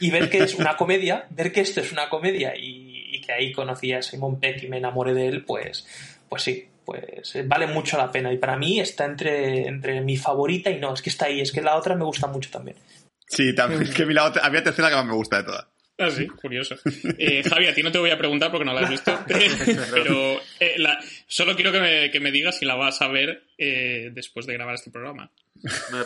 Y 0.00 0.10
ver 0.10 0.28
que 0.28 0.42
es 0.42 0.54
una 0.54 0.76
comedia, 0.76 1.26
ver 1.30 1.50
que 1.50 1.62
esto 1.62 1.80
es 1.80 1.92
una 1.92 2.10
comedia 2.10 2.52
y, 2.54 3.22
que 3.24 3.32
ahí 3.32 3.52
conocí 3.52 3.92
a 3.92 4.02
Simon 4.02 4.40
Peck 4.40 4.64
y 4.64 4.66
me 4.68 4.78
enamoré 4.78 5.14
de 5.14 5.28
él, 5.28 5.44
pues, 5.44 5.86
pues 6.28 6.42
sí, 6.42 6.66
pues 6.84 7.36
eh, 7.36 7.44
vale 7.46 7.68
mucho 7.68 7.96
la 7.96 8.10
pena. 8.10 8.32
Y 8.32 8.36
para 8.36 8.56
mí 8.56 8.80
está 8.80 9.04
entre, 9.04 9.68
entre 9.68 10.00
mi 10.00 10.16
favorita 10.16 10.70
y 10.70 10.80
no, 10.80 10.92
es 10.92 11.00
que 11.00 11.10
está 11.10 11.26
ahí, 11.26 11.40
es 11.40 11.52
que 11.52 11.62
la 11.62 11.76
otra 11.76 11.94
me 11.94 12.04
gusta 12.04 12.26
mucho 12.26 12.50
también. 12.50 12.76
Sí, 13.28 13.54
también, 13.54 13.82
es 13.82 13.94
que 13.94 14.04
mi 14.04 14.12
la 14.12 14.24
otra, 14.24 14.44
había 14.44 14.62
tercera 14.62 14.90
que 14.90 14.96
más 14.96 15.06
me 15.06 15.14
gusta 15.14 15.38
de 15.38 15.44
todas. 15.44 15.71
Ah, 16.02 16.10
sí, 16.10 16.26
curioso. 16.26 16.76
Eh, 17.18 17.42
Javi, 17.48 17.68
a 17.68 17.74
ti 17.74 17.82
no 17.82 17.92
te 17.92 17.98
voy 17.98 18.10
a 18.10 18.18
preguntar 18.18 18.50
porque 18.50 18.64
no 18.64 18.72
la 18.72 18.82
has 18.82 18.90
visto, 18.90 19.16
pero 19.92 20.40
eh, 20.58 20.76
solo 21.26 21.54
quiero 21.54 21.70
que 21.70 21.80
me, 21.80 22.10
que 22.10 22.20
me, 22.20 22.30
digas 22.30 22.58
si 22.58 22.64
la 22.64 22.74
vas 22.74 23.00
a 23.02 23.08
ver 23.08 23.44
eh, 23.58 24.10
después 24.12 24.46
de 24.46 24.54
grabar 24.54 24.74
este 24.74 24.90
programa. 24.90 25.30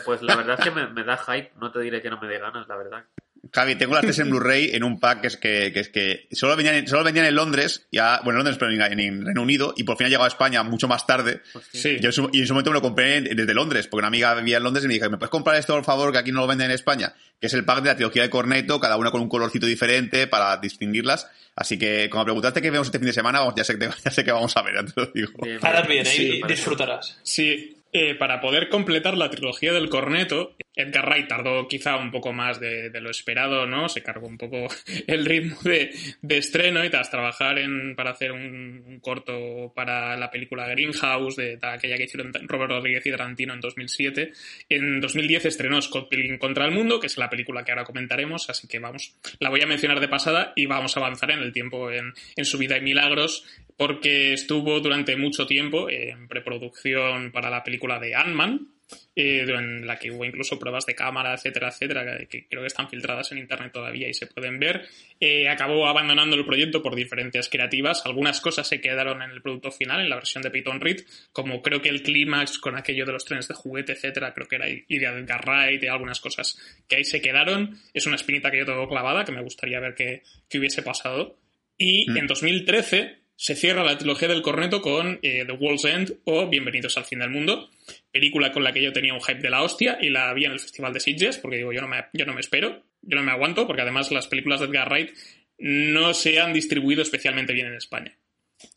Pues 0.04 0.22
la 0.22 0.36
verdad 0.36 0.56
es 0.58 0.64
que 0.64 0.70
me, 0.70 1.04
da 1.04 1.16
hype, 1.16 1.52
no 1.60 1.70
te 1.72 1.80
diré 1.80 2.02
que 2.02 2.10
no 2.10 2.20
me 2.20 2.28
dé 2.28 2.38
ganas, 2.38 2.68
la 2.68 2.76
verdad. 2.76 3.04
Javi, 3.52 3.74
tengo 3.76 3.94
las 3.94 4.02
tres 4.04 4.18
en 4.18 4.30
Blu-ray 4.30 4.70
en 4.74 4.84
un 4.84 4.98
pack 5.00 5.20
que 5.22 5.26
es 5.26 5.36
que, 5.36 5.72
que, 5.72 5.80
es 5.80 5.88
que 5.88 6.28
solo, 6.32 6.56
vendían 6.56 6.76
en, 6.76 6.86
solo 6.88 7.04
vendían 7.04 7.26
en 7.26 7.34
Londres, 7.34 7.86
ya, 7.92 8.20
bueno, 8.24 8.40
en 8.40 8.44
Londres, 8.44 8.56
pero 8.58 8.72
en, 8.72 8.98
en 9.00 9.24
Reino 9.26 9.42
Unido, 9.42 9.74
y 9.76 9.84
por 9.84 9.96
fin 9.96 10.06
ha 10.06 10.08
llegado 10.08 10.24
a 10.24 10.28
España 10.28 10.62
mucho 10.62 10.88
más 10.88 11.06
tarde. 11.06 11.42
Sí. 11.72 11.98
Yo 12.00 12.08
en 12.08 12.12
su- 12.12 12.30
y 12.32 12.40
en 12.40 12.46
su 12.46 12.52
momento 12.54 12.70
me 12.70 12.74
lo 12.76 12.82
compré 12.82 13.16
en- 13.16 13.24
desde 13.36 13.54
Londres, 13.54 13.86
porque 13.86 14.00
una 14.00 14.08
amiga 14.08 14.34
vivía 14.34 14.56
en 14.58 14.62
Londres 14.64 14.84
y 14.84 14.88
me 14.88 14.94
dijo, 14.94 15.08
¿me 15.10 15.16
puedes 15.18 15.30
comprar 15.30 15.56
esto, 15.56 15.74
por 15.74 15.84
favor, 15.84 16.12
que 16.12 16.18
aquí 16.18 16.32
no 16.32 16.40
lo 16.40 16.46
venden 16.46 16.66
en 16.70 16.74
España? 16.74 17.14
Que 17.40 17.46
es 17.48 17.54
el 17.54 17.64
pack 17.64 17.82
de 17.82 17.88
la 17.90 17.96
trilogía 17.96 18.22
de 18.22 18.30
Corneto, 18.30 18.80
cada 18.80 18.96
una 18.96 19.10
con 19.10 19.20
un 19.20 19.28
colorcito 19.28 19.66
diferente 19.66 20.26
para 20.26 20.56
distinguirlas. 20.56 21.28
Así 21.54 21.78
que, 21.78 22.08
como 22.10 22.24
preguntaste 22.24 22.60
qué 22.62 22.70
vemos 22.70 22.86
este 22.88 22.98
fin 22.98 23.06
de 23.06 23.12
semana, 23.12 23.40
vamos, 23.40 23.54
ya 23.56 23.64
sé, 23.64 23.78
que- 23.78 23.88
ya 24.04 24.10
sé 24.10 24.24
que 24.24 24.32
vamos 24.32 24.56
a 24.56 24.62
ver, 24.62 24.74
ya 24.74 24.84
te 24.92 25.00
lo 25.00 25.06
digo. 25.14 25.32
Bien, 25.42 25.58
Harás 25.62 25.86
bien, 25.88 26.06
¿eh? 26.06 26.10
Sí, 26.10 26.38
parece. 26.40 26.56
disfrutarás. 26.58 27.18
Sí, 27.22 27.76
eh, 27.92 28.14
para 28.14 28.40
poder 28.40 28.68
completar 28.68 29.16
la 29.16 29.30
trilogía 29.30 29.72
del 29.72 29.88
corneto, 29.88 30.54
Edgar 30.76 31.06
Wright 31.08 31.26
tardó 31.26 31.66
quizá 31.66 31.96
un 31.96 32.10
poco 32.10 32.34
más 32.34 32.60
de, 32.60 32.90
lo 33.00 33.10
esperado, 33.10 33.66
¿no? 33.66 33.88
Se 33.88 34.02
cargó 34.02 34.26
un 34.26 34.36
poco 34.36 34.68
el 35.06 35.24
ritmo 35.24 35.56
de, 35.62 35.90
estreno 36.28 36.84
y 36.84 36.90
tras 36.90 37.10
trabajar 37.10 37.56
para 37.96 38.10
hacer 38.10 38.32
un, 38.32 39.00
corto 39.00 39.72
para 39.74 40.16
la 40.16 40.30
película 40.30 40.68
Greenhouse, 40.68 41.36
de, 41.36 41.56
de 41.56 41.66
aquella 41.66 41.96
que 41.96 42.04
hicieron 42.04 42.32
Robert 42.46 42.72
Rodríguez 42.72 43.06
y 43.06 43.10
Tarantino 43.10 43.54
en 43.54 43.60
2007, 43.60 44.32
en 44.68 45.00
2010 45.00 45.46
estrenó 45.46 45.80
Scott 45.80 46.10
Pilgrim 46.10 46.38
contra 46.38 46.66
el 46.66 46.72
mundo, 46.72 47.00
que 47.00 47.06
es 47.06 47.16
la 47.16 47.30
película 47.30 47.64
que 47.64 47.72
ahora 47.72 47.84
comentaremos, 47.84 48.50
así 48.50 48.68
que 48.68 48.78
vamos, 48.78 49.14
la 49.40 49.48
voy 49.48 49.62
a 49.62 49.66
mencionar 49.66 50.00
de 50.00 50.08
pasada 50.08 50.52
y 50.56 50.66
vamos 50.66 50.96
a 50.96 51.00
avanzar 51.00 51.30
en 51.30 51.38
el 51.38 51.52
tiempo 51.52 51.90
en, 51.90 52.12
en 52.36 52.44
su 52.44 52.58
vida 52.58 52.76
y 52.76 52.82
milagros, 52.82 53.44
porque 53.78 54.34
estuvo 54.34 54.80
durante 54.80 55.16
mucho 55.16 55.46
tiempo 55.46 55.88
en 55.88 56.28
preproducción 56.28 57.32
para 57.32 57.48
la 57.48 57.64
película 57.64 57.98
de 57.98 58.14
Ant-Man, 58.14 58.75
eh, 59.14 59.44
en 59.48 59.86
la 59.86 59.98
que 59.98 60.10
hubo 60.10 60.24
incluso 60.24 60.58
pruebas 60.58 60.86
de 60.86 60.94
cámara, 60.94 61.34
etcétera, 61.34 61.68
etcétera, 61.68 62.18
que, 62.26 62.46
creo 62.46 62.62
que 62.62 62.66
están 62.66 62.88
filtradas 62.88 63.32
en 63.32 63.38
internet 63.38 63.72
todavía 63.72 64.08
y 64.08 64.14
se 64.14 64.26
pueden 64.26 64.58
ver. 64.58 64.86
Eh, 65.20 65.48
acabó 65.48 65.86
abandonando 65.86 66.36
el 66.36 66.44
proyecto 66.44 66.82
por 66.82 66.94
diferencias 66.94 67.48
creativas. 67.48 68.04
Algunas 68.04 68.40
cosas 68.40 68.68
se 68.68 68.80
quedaron 68.80 69.22
en 69.22 69.30
el 69.30 69.42
producto 69.42 69.70
final, 69.70 70.00
en 70.00 70.10
la 70.10 70.16
versión 70.16 70.42
de 70.42 70.50
Peyton 70.50 70.80
Reed, 70.80 71.04
como 71.32 71.62
creo 71.62 71.80
que 71.80 71.88
el 71.88 72.02
clímax 72.02 72.58
con 72.58 72.76
aquello 72.76 73.06
de 73.06 73.12
los 73.12 73.24
trenes 73.24 73.48
de 73.48 73.54
juguete, 73.54 73.92
etcétera, 73.92 74.34
creo 74.34 74.48
que 74.48 74.56
era 74.56 74.68
idea 74.68 75.12
de 75.12 75.20
Edgar 75.20 75.44
Wright 75.46 75.82
y 75.82 75.86
algunas 75.86 76.20
cosas 76.20 76.58
que 76.88 76.96
ahí 76.96 77.04
se 77.04 77.20
quedaron. 77.20 77.78
Es 77.94 78.06
una 78.06 78.16
espinita 78.16 78.50
que 78.50 78.58
yo 78.58 78.66
tengo 78.66 78.88
clavada, 78.88 79.24
que 79.24 79.32
me 79.32 79.42
gustaría 79.42 79.80
ver 79.80 79.94
qué 79.94 80.22
qué 80.48 80.58
hubiese 80.58 80.82
pasado. 80.82 81.38
Y 81.78 82.10
Mm. 82.10 82.16
en 82.16 82.26
2013 82.26 83.18
se 83.36 83.54
cierra 83.54 83.84
la 83.84 83.98
trilogía 83.98 84.28
del 84.28 84.40
corneto 84.40 84.80
con 84.80 85.18
eh, 85.22 85.44
The 85.46 85.52
World's 85.52 85.84
End 85.84 86.18
o 86.24 86.48
Bienvenidos 86.48 86.96
al 86.96 87.04
fin 87.04 87.18
del 87.18 87.28
mundo, 87.28 87.70
película 88.10 88.50
con 88.50 88.64
la 88.64 88.72
que 88.72 88.82
yo 88.82 88.94
tenía 88.94 89.12
un 89.12 89.20
hype 89.20 89.40
de 89.40 89.50
la 89.50 89.62
hostia 89.62 89.98
y 90.00 90.08
la 90.08 90.32
vi 90.32 90.46
en 90.46 90.52
el 90.52 90.60
Festival 90.60 90.94
de 90.94 91.00
Sitges, 91.00 91.36
porque 91.36 91.58
digo, 91.58 91.72
yo 91.72 91.82
no 91.82 91.88
me, 91.88 92.06
yo 92.14 92.24
no 92.24 92.32
me 92.32 92.40
espero, 92.40 92.82
yo 93.02 93.16
no 93.16 93.22
me 93.22 93.32
aguanto, 93.32 93.66
porque 93.66 93.82
además 93.82 94.10
las 94.10 94.26
películas 94.26 94.60
de 94.60 94.66
Edgar 94.66 94.88
Wright 94.88 95.10
no 95.58 96.14
se 96.14 96.40
han 96.40 96.54
distribuido 96.54 97.02
especialmente 97.02 97.52
bien 97.52 97.66
en 97.66 97.74
España. 97.74 98.16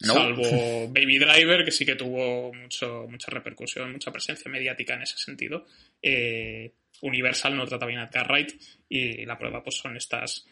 No. 0.02 0.14
Salvo 0.14 0.90
Baby 0.90 1.20
Driver, 1.20 1.64
que 1.64 1.72
sí 1.72 1.86
que 1.86 1.96
tuvo 1.96 2.54
mucho, 2.54 3.08
mucha 3.10 3.32
repercusión, 3.32 3.94
mucha 3.94 4.12
presencia 4.12 4.52
mediática 4.52 4.94
en 4.94 5.04
ese 5.04 5.18
sentido. 5.18 5.66
Eh, 6.02 6.74
Universal 7.02 7.56
no 7.56 7.66
trata 7.66 7.86
bien 7.86 8.00
a 8.00 8.06
Edgar 8.08 8.28
Wright 8.30 8.52
y 8.90 9.26
la 9.26 9.38
prueba 9.38 9.64
pues 9.64 9.78
son 9.78 9.96
estas 9.96 10.46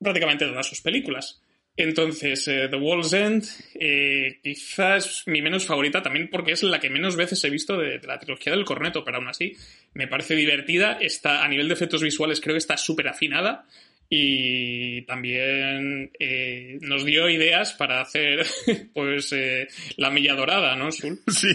prácticamente 0.00 0.46
todas 0.46 0.66
sus 0.66 0.80
películas. 0.80 1.42
Entonces, 1.76 2.46
eh, 2.48 2.68
The 2.70 2.76
World's 2.76 3.12
End 3.12 3.44
eh, 3.74 4.38
quizás 4.42 5.24
mi 5.26 5.42
menos 5.42 5.66
favorita 5.66 6.02
también 6.02 6.28
porque 6.30 6.52
es 6.52 6.62
la 6.62 6.78
que 6.78 6.88
menos 6.88 7.16
veces 7.16 7.42
he 7.42 7.50
visto 7.50 7.76
de, 7.76 7.98
de 7.98 8.06
la 8.06 8.18
trilogía 8.18 8.52
del 8.52 8.64
corneto, 8.64 9.04
pero 9.04 9.16
aún 9.16 9.28
así 9.28 9.56
me 9.92 10.06
parece 10.06 10.36
divertida. 10.36 10.98
Está, 11.00 11.44
a 11.44 11.48
nivel 11.48 11.68
de 11.68 11.74
efectos 11.74 12.02
visuales 12.02 12.40
creo 12.40 12.54
que 12.54 12.58
está 12.58 12.76
súper 12.76 13.08
afinada 13.08 13.66
y 14.08 15.02
también 15.02 16.10
eh, 16.18 16.78
nos 16.82 17.04
dio 17.04 17.28
ideas 17.28 17.72
para 17.72 18.00
hacer 18.00 18.46
pues 18.94 19.32
eh, 19.32 19.68
la 19.96 20.10
milla 20.10 20.34
dorada, 20.34 20.76
¿no, 20.76 20.92
Sul? 20.92 21.20
Sí, 21.28 21.54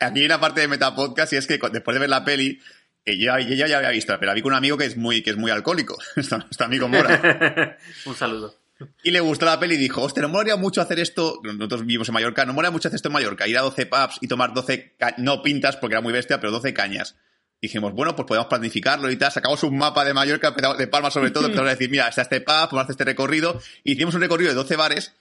aquí 0.00 0.20
hay 0.20 0.26
una 0.26 0.40
parte 0.40 0.62
de 0.62 0.68
Metapodcast 0.68 1.34
y 1.34 1.36
es 1.36 1.46
que 1.46 1.58
después 1.72 1.94
de 1.94 2.00
ver 2.00 2.10
la 2.10 2.24
peli, 2.24 2.60
que 3.04 3.18
yo, 3.18 3.38
yo 3.38 3.66
ya 3.66 3.78
había 3.78 3.90
visto, 3.90 4.14
pero 4.18 4.30
la 4.30 4.34
vi 4.34 4.42
con 4.42 4.52
un 4.52 4.58
amigo 4.58 4.76
que 4.76 4.86
es 4.86 4.96
muy, 4.96 5.22
que 5.22 5.30
es 5.30 5.36
muy 5.36 5.50
alcohólico, 5.50 5.96
nuestro 6.16 6.66
amigo 6.66 6.88
Mora. 6.88 7.78
Un 8.04 8.14
saludo. 8.16 8.65
Y 9.02 9.10
le 9.10 9.20
gustó 9.20 9.46
la 9.46 9.58
peli 9.58 9.74
y 9.76 9.78
dijo, 9.78 10.02
hostia, 10.02 10.22
no 10.22 10.28
molaría 10.28 10.56
mucho 10.56 10.80
hacer 10.82 10.98
esto, 11.00 11.40
nosotros 11.42 11.82
vivimos 11.82 12.08
en 12.08 12.14
Mallorca, 12.14 12.44
no 12.44 12.52
molaría 12.52 12.72
mucho 12.72 12.88
hacer 12.88 12.96
esto 12.96 13.08
en 13.08 13.14
Mallorca, 13.14 13.46
ir 13.48 13.56
a 13.56 13.62
12 13.62 13.86
pubs 13.86 14.18
y 14.20 14.28
tomar 14.28 14.52
12, 14.52 14.96
ca- 14.98 15.14
no 15.18 15.40
pintas 15.42 15.76
porque 15.76 15.94
era 15.94 16.02
muy 16.02 16.12
bestia, 16.12 16.38
pero 16.40 16.52
12 16.52 16.74
cañas. 16.74 17.16
Dijimos, 17.62 17.94
bueno, 17.94 18.14
pues 18.14 18.26
podemos 18.28 18.48
planificarlo 18.48 19.10
y 19.10 19.16
tal, 19.16 19.32
sacamos 19.32 19.62
un 19.62 19.78
mapa 19.78 20.04
de 20.04 20.12
Mallorca, 20.12 20.50
de 20.76 20.86
Palma 20.88 21.10
sobre 21.10 21.30
todo, 21.30 21.44
empezamos 21.46 21.68
a 21.68 21.72
decir, 21.72 21.88
mira, 21.90 22.06
está 22.08 22.20
este 22.22 22.40
pub, 22.42 22.52
vamos 22.54 22.78
a 22.78 22.80
hacer 22.82 22.92
este 22.92 23.04
recorrido, 23.04 23.60
y 23.82 23.92
hicimos 23.92 24.14
un 24.14 24.20
recorrido 24.20 24.50
de 24.50 24.56
12 24.56 24.76
bares, 24.76 25.14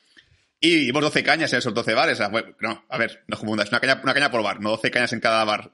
y 0.60 0.86
dimos 0.88 1.02
12 1.02 1.24
cañas 1.24 1.54
en 1.54 1.60
esos 1.60 1.74
12 1.74 1.94
bares. 1.94 2.15
O 2.15 2.18
sea, 2.18 2.30
fue- 2.30 2.56
no, 2.60 2.84
a 2.89 2.98
ver, 2.98 3.24
no 3.28 3.38
confundas, 3.38 3.70
una 3.70 3.80
caña, 3.80 4.02
una 4.04 4.13
caña 4.13 4.32
por 4.32 4.44
bar, 4.44 4.60
no 4.60 4.72
12 4.72 4.91
cañas 4.91 5.13
en 5.13 5.22
cada 5.22 5.44
bar. 5.46 5.72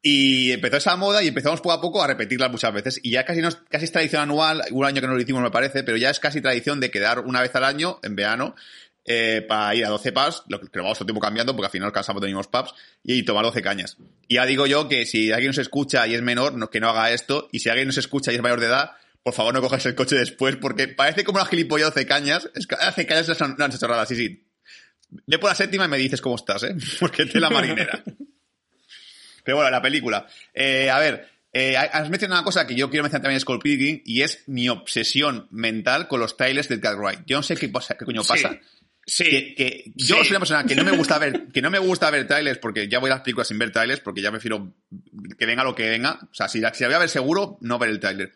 Y 0.00 0.52
empezó 0.52 0.76
esa 0.76 0.96
moda 0.96 1.22
y 1.22 1.28
empezamos 1.28 1.60
poco 1.60 1.72
a 1.72 1.80
poco 1.80 2.02
a 2.02 2.06
repetirla 2.06 2.48
muchas 2.48 2.72
veces. 2.72 3.00
Y 3.02 3.10
ya 3.10 3.24
casi, 3.24 3.40
no 3.40 3.48
casi 3.68 3.84
es 3.86 3.92
tradición 3.92 4.22
anual, 4.22 4.62
un 4.70 4.84
año 4.84 5.00
que 5.00 5.06
no 5.08 5.14
lo 5.14 5.20
hicimos 5.20 5.42
me 5.42 5.50
parece, 5.50 5.82
pero 5.82 5.96
ya 5.96 6.10
es 6.10 6.20
casi 6.20 6.40
tradición 6.40 6.78
de 6.80 6.90
quedar 6.90 7.20
una 7.20 7.40
vez 7.40 7.54
al 7.56 7.64
año, 7.64 7.98
en 8.02 8.14
verano, 8.14 8.54
eh, 9.04 9.44
para 9.48 9.74
ir 9.74 9.84
a 9.86 9.88
12 9.88 10.12
pubs, 10.12 10.42
lo 10.48 10.60
que 10.60 10.68
lo 10.74 10.82
vamos 10.84 10.98
todo 10.98 11.06
tiempo 11.06 11.20
cambiando 11.20 11.56
porque 11.56 11.66
al 11.66 11.72
final 11.72 11.90
cansamos 11.92 12.20
de 12.22 12.28
mismos 12.28 12.46
pubs, 12.46 12.74
y 13.02 13.22
tomar 13.24 13.44
12 13.44 13.60
cañas. 13.62 13.96
Y 14.28 14.34
ya 14.36 14.46
digo 14.46 14.66
yo 14.66 14.88
que 14.88 15.04
si 15.06 15.32
alguien 15.32 15.48
nos 15.48 15.58
escucha 15.58 16.06
y 16.06 16.14
es 16.14 16.22
menor, 16.22 16.54
no- 16.54 16.70
que 16.70 16.78
no 16.78 16.90
haga 16.90 17.10
esto, 17.10 17.48
y 17.50 17.58
si 17.60 17.68
alguien 17.68 17.88
nos 17.88 17.96
escucha 17.98 18.30
y 18.30 18.36
es 18.36 18.42
mayor 18.42 18.60
de 18.60 18.66
edad, 18.66 18.92
por 19.24 19.34
favor 19.34 19.52
no 19.52 19.60
cojáis 19.60 19.84
el 19.86 19.94
coche 19.96 20.14
después, 20.16 20.56
porque 20.56 20.88
parece 20.88 21.24
como 21.24 21.38
una 21.38 21.46
gilipollas 21.46 21.88
12 21.92 22.06
cañas. 22.06 22.48
Es 22.54 22.66
que 22.66 22.76
12 22.76 23.06
cañas 23.06 23.28
es 23.28 23.40
una 23.40 23.56
una 23.66 24.06
sí, 24.06 24.14
sí. 24.14 24.46
Ve 25.26 25.38
por 25.38 25.50
la 25.50 25.56
séptima 25.56 25.86
y 25.86 25.88
me 25.88 25.98
dices 25.98 26.20
cómo 26.20 26.36
estás, 26.36 26.62
¿eh? 26.62 26.76
Porque 27.00 27.26
te 27.26 27.40
la 27.40 27.50
marinera. 27.50 28.04
Pero 29.48 29.56
bueno, 29.56 29.70
la 29.70 29.80
película. 29.80 30.26
Eh, 30.52 30.90
a 30.90 30.98
ver, 30.98 31.26
eh, 31.54 31.74
has 31.74 32.10
mencionado 32.10 32.38
una 32.38 32.44
cosa 32.44 32.66
que 32.66 32.74
yo 32.74 32.90
quiero 32.90 33.02
mencionar 33.02 33.22
también 33.22 33.36
en 33.36 33.40
Skull 33.40 33.60
Pilgrim 33.60 34.02
y 34.04 34.20
es 34.20 34.46
mi 34.46 34.68
obsesión 34.68 35.48
mental 35.50 36.06
con 36.06 36.20
los 36.20 36.36
trailers 36.36 36.68
de 36.68 36.74
Edgar 36.74 36.98
Wright. 36.98 37.20
Yo 37.24 37.38
no 37.38 37.42
sé 37.42 37.56
qué 37.56 37.70
pasa, 37.70 37.96
qué 37.96 38.04
coño 38.04 38.22
pasa. 38.24 38.60
Sí. 39.06 39.24
Que, 39.24 39.54
que 39.54 39.92
yo 39.94 40.16
soy 40.16 40.32
una 40.32 40.40
persona 40.40 40.64
que 40.64 40.74
no 40.74 40.84
me 40.84 40.94
gusta 40.94 41.18
ver, 41.18 41.46
que 41.54 41.62
no 41.62 41.70
me 41.70 41.78
gusta 41.78 42.10
ver 42.10 42.26
trailers 42.26 42.58
porque 42.58 42.88
ya 42.88 42.98
voy 42.98 43.08
a 43.10 43.14
las 43.14 43.22
películas 43.22 43.48
sin 43.48 43.56
ver 43.56 43.72
trailers 43.72 44.00
porque 44.02 44.20
ya 44.20 44.30
prefiero 44.30 44.74
que 45.38 45.46
venga 45.46 45.64
lo 45.64 45.74
que 45.74 45.88
venga. 45.88 46.18
O 46.30 46.34
sea, 46.34 46.46
si 46.46 46.60
la, 46.60 46.74
si 46.74 46.82
la 46.82 46.88
voy 46.88 46.96
a 46.96 46.98
ver 46.98 47.08
seguro, 47.08 47.56
no 47.62 47.78
ver 47.78 47.88
el 47.88 48.00
trailer. 48.00 48.34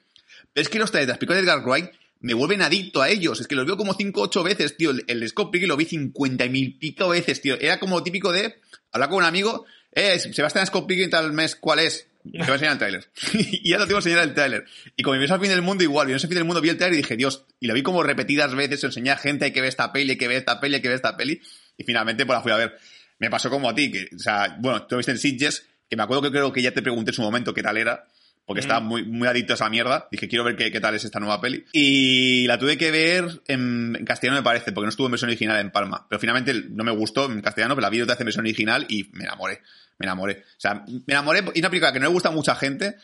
Pero 0.54 0.62
es 0.62 0.70
que 0.70 0.78
los 0.78 0.90
trailers 0.90 1.08
de 1.08 1.12
las 1.12 1.18
películas 1.18 1.44
de 1.44 1.50
Edgar 1.50 1.62
Wright 1.62 1.90
me 2.20 2.32
vuelven 2.32 2.62
adicto 2.62 3.02
a 3.02 3.10
ellos. 3.10 3.38
Es 3.38 3.46
que 3.46 3.54
los 3.54 3.66
veo 3.66 3.76
como 3.76 3.92
5 3.92 4.18
o 4.18 4.24
8 4.24 4.42
veces, 4.44 4.78
tío. 4.78 4.92
El, 4.92 5.04
el 5.08 5.28
Scott 5.28 5.50
Pilgrim 5.50 5.68
lo 5.68 5.76
vi 5.76 5.84
50 5.84 6.46
mil 6.46 6.78
pico 6.78 7.10
veces, 7.10 7.42
tío. 7.42 7.60
Era 7.60 7.78
como 7.78 8.02
típico 8.02 8.32
de 8.32 8.54
hablar 8.92 9.10
con 9.10 9.18
un 9.18 9.24
amigo. 9.24 9.66
Eh, 9.92 10.18
Sebastián 10.18 10.66
Scott 10.66 10.86
Pilgrim 10.86 11.10
tal 11.10 11.32
mes, 11.32 11.54
¿cuál 11.56 11.80
es? 11.80 12.08
Te 12.22 12.38
voy 12.38 12.48
a 12.48 12.52
enseñar 12.52 12.72
el 12.72 12.78
tráiler. 12.78 13.08
y 13.34 13.70
ya 13.70 13.78
lo 13.78 13.86
tengo 13.86 14.00
que 14.00 14.08
enseñar 14.08 14.28
el 14.28 14.34
tráiler. 14.34 14.64
Y 14.96 15.02
como 15.02 15.16
me 15.18 15.24
al 15.24 15.40
fin 15.40 15.48
del 15.50 15.62
mundo 15.62 15.84
igual, 15.84 16.06
vi 16.06 16.14
al 16.14 16.20
fin 16.20 16.30
del 16.30 16.44
mundo, 16.44 16.60
vi 16.60 16.68
el 16.68 16.76
tráiler 16.78 16.98
y 16.98 17.02
dije, 17.02 17.16
Dios, 17.16 17.44
y 17.60 17.66
lo 17.66 17.74
vi 17.74 17.82
como 17.82 18.02
repetidas 18.02 18.54
veces, 18.54 18.80
se 18.80 18.86
enseñé 18.86 19.10
a 19.10 19.16
gente, 19.16 19.44
hay 19.44 19.52
que 19.52 19.60
ver 19.60 19.68
esta 19.68 19.92
peli, 19.92 20.12
hay 20.12 20.18
que 20.18 20.28
ver 20.28 20.38
esta 20.38 20.60
peli, 20.60 20.76
hay 20.76 20.82
que 20.82 20.88
ver 20.88 20.96
esta 20.96 21.16
peli. 21.16 21.40
Y 21.76 21.84
finalmente 21.84 22.24
pues 22.24 22.36
la 22.36 22.42
fui 22.42 22.52
a 22.52 22.56
ver. 22.56 22.78
Me 23.18 23.30
pasó 23.30 23.50
como 23.50 23.68
a 23.68 23.74
ti, 23.74 23.90
que, 23.90 24.08
o 24.14 24.18
sea, 24.18 24.56
bueno, 24.60 24.82
tú 24.86 24.94
lo 24.94 24.98
viste 24.98 25.12
en 25.12 25.18
Sitges, 25.18 25.66
que 25.88 25.96
me 25.96 26.02
acuerdo 26.02 26.22
que 26.22 26.30
creo 26.30 26.52
que 26.52 26.62
ya 26.62 26.72
te 26.72 26.82
pregunté 26.82 27.10
en 27.10 27.14
su 27.14 27.22
momento 27.22 27.52
qué 27.54 27.62
tal 27.62 27.76
era, 27.76 28.04
porque 28.44 28.60
estaba 28.60 28.80
muy, 28.80 29.04
muy 29.04 29.28
adicto 29.28 29.52
a 29.52 29.54
esa 29.54 29.68
mierda. 29.68 30.08
Dije, 30.10 30.28
quiero 30.28 30.44
ver 30.44 30.56
qué, 30.56 30.70
qué 30.70 30.80
tal 30.80 30.94
es 30.94 31.04
esta 31.04 31.20
nueva 31.20 31.40
peli. 31.40 31.64
Y 31.72 32.46
la 32.46 32.58
tuve 32.58 32.76
que 32.76 32.90
ver 32.90 33.42
en, 33.46 33.96
en 33.98 34.04
castellano, 34.04 34.40
me 34.40 34.44
parece, 34.44 34.72
porque 34.72 34.86
no 34.86 34.90
estuvo 34.90 35.06
en 35.06 35.12
versión 35.12 35.30
original 35.30 35.60
en 35.60 35.70
Palma. 35.70 36.06
Pero 36.08 36.18
finalmente 36.18 36.54
no 36.70 36.84
me 36.84 36.92
gustó 36.92 37.30
en 37.30 37.40
castellano, 37.40 37.74
pero 37.74 37.82
la 37.82 37.90
vi 37.90 38.00
otra 38.00 38.14
vez 38.14 38.20
en 38.20 38.26
versión 38.26 38.44
original 38.44 38.86
y 38.88 39.10
me 39.12 39.24
enamoré. 39.24 39.62
Me 39.98 40.06
enamoré. 40.06 40.42
O 40.56 40.60
sea, 40.60 40.84
me 40.86 41.02
enamoré. 41.06 41.44
Y 41.54 41.60
una 41.60 41.70
película 41.70 41.92
que 41.92 42.00
no 42.00 42.06
le 42.06 42.12
gusta 42.12 42.30
a 42.30 42.32
mucha 42.32 42.54
gente, 42.56 42.96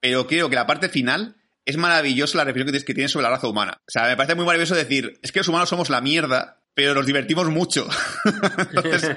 pero 0.00 0.26
creo 0.26 0.48
que 0.48 0.56
la 0.56 0.66
parte 0.66 0.88
final 0.88 1.36
es 1.64 1.76
maravillosa 1.76 2.38
la 2.38 2.44
reflexión 2.44 2.84
que 2.84 2.94
tienes 2.94 3.10
sobre 3.10 3.24
la 3.24 3.30
raza 3.30 3.48
humana. 3.48 3.80
O 3.80 3.90
sea, 3.90 4.04
me 4.04 4.16
parece 4.16 4.34
muy 4.34 4.44
maravilloso 4.44 4.74
decir, 4.74 5.18
es 5.22 5.32
que 5.32 5.40
los 5.40 5.48
humanos 5.48 5.68
somos 5.68 5.90
la 5.90 6.00
mierda, 6.00 6.60
pero 6.74 6.92
nos 6.92 7.06
divertimos 7.06 7.48
mucho. 7.50 7.86
Entonces, 8.58 9.16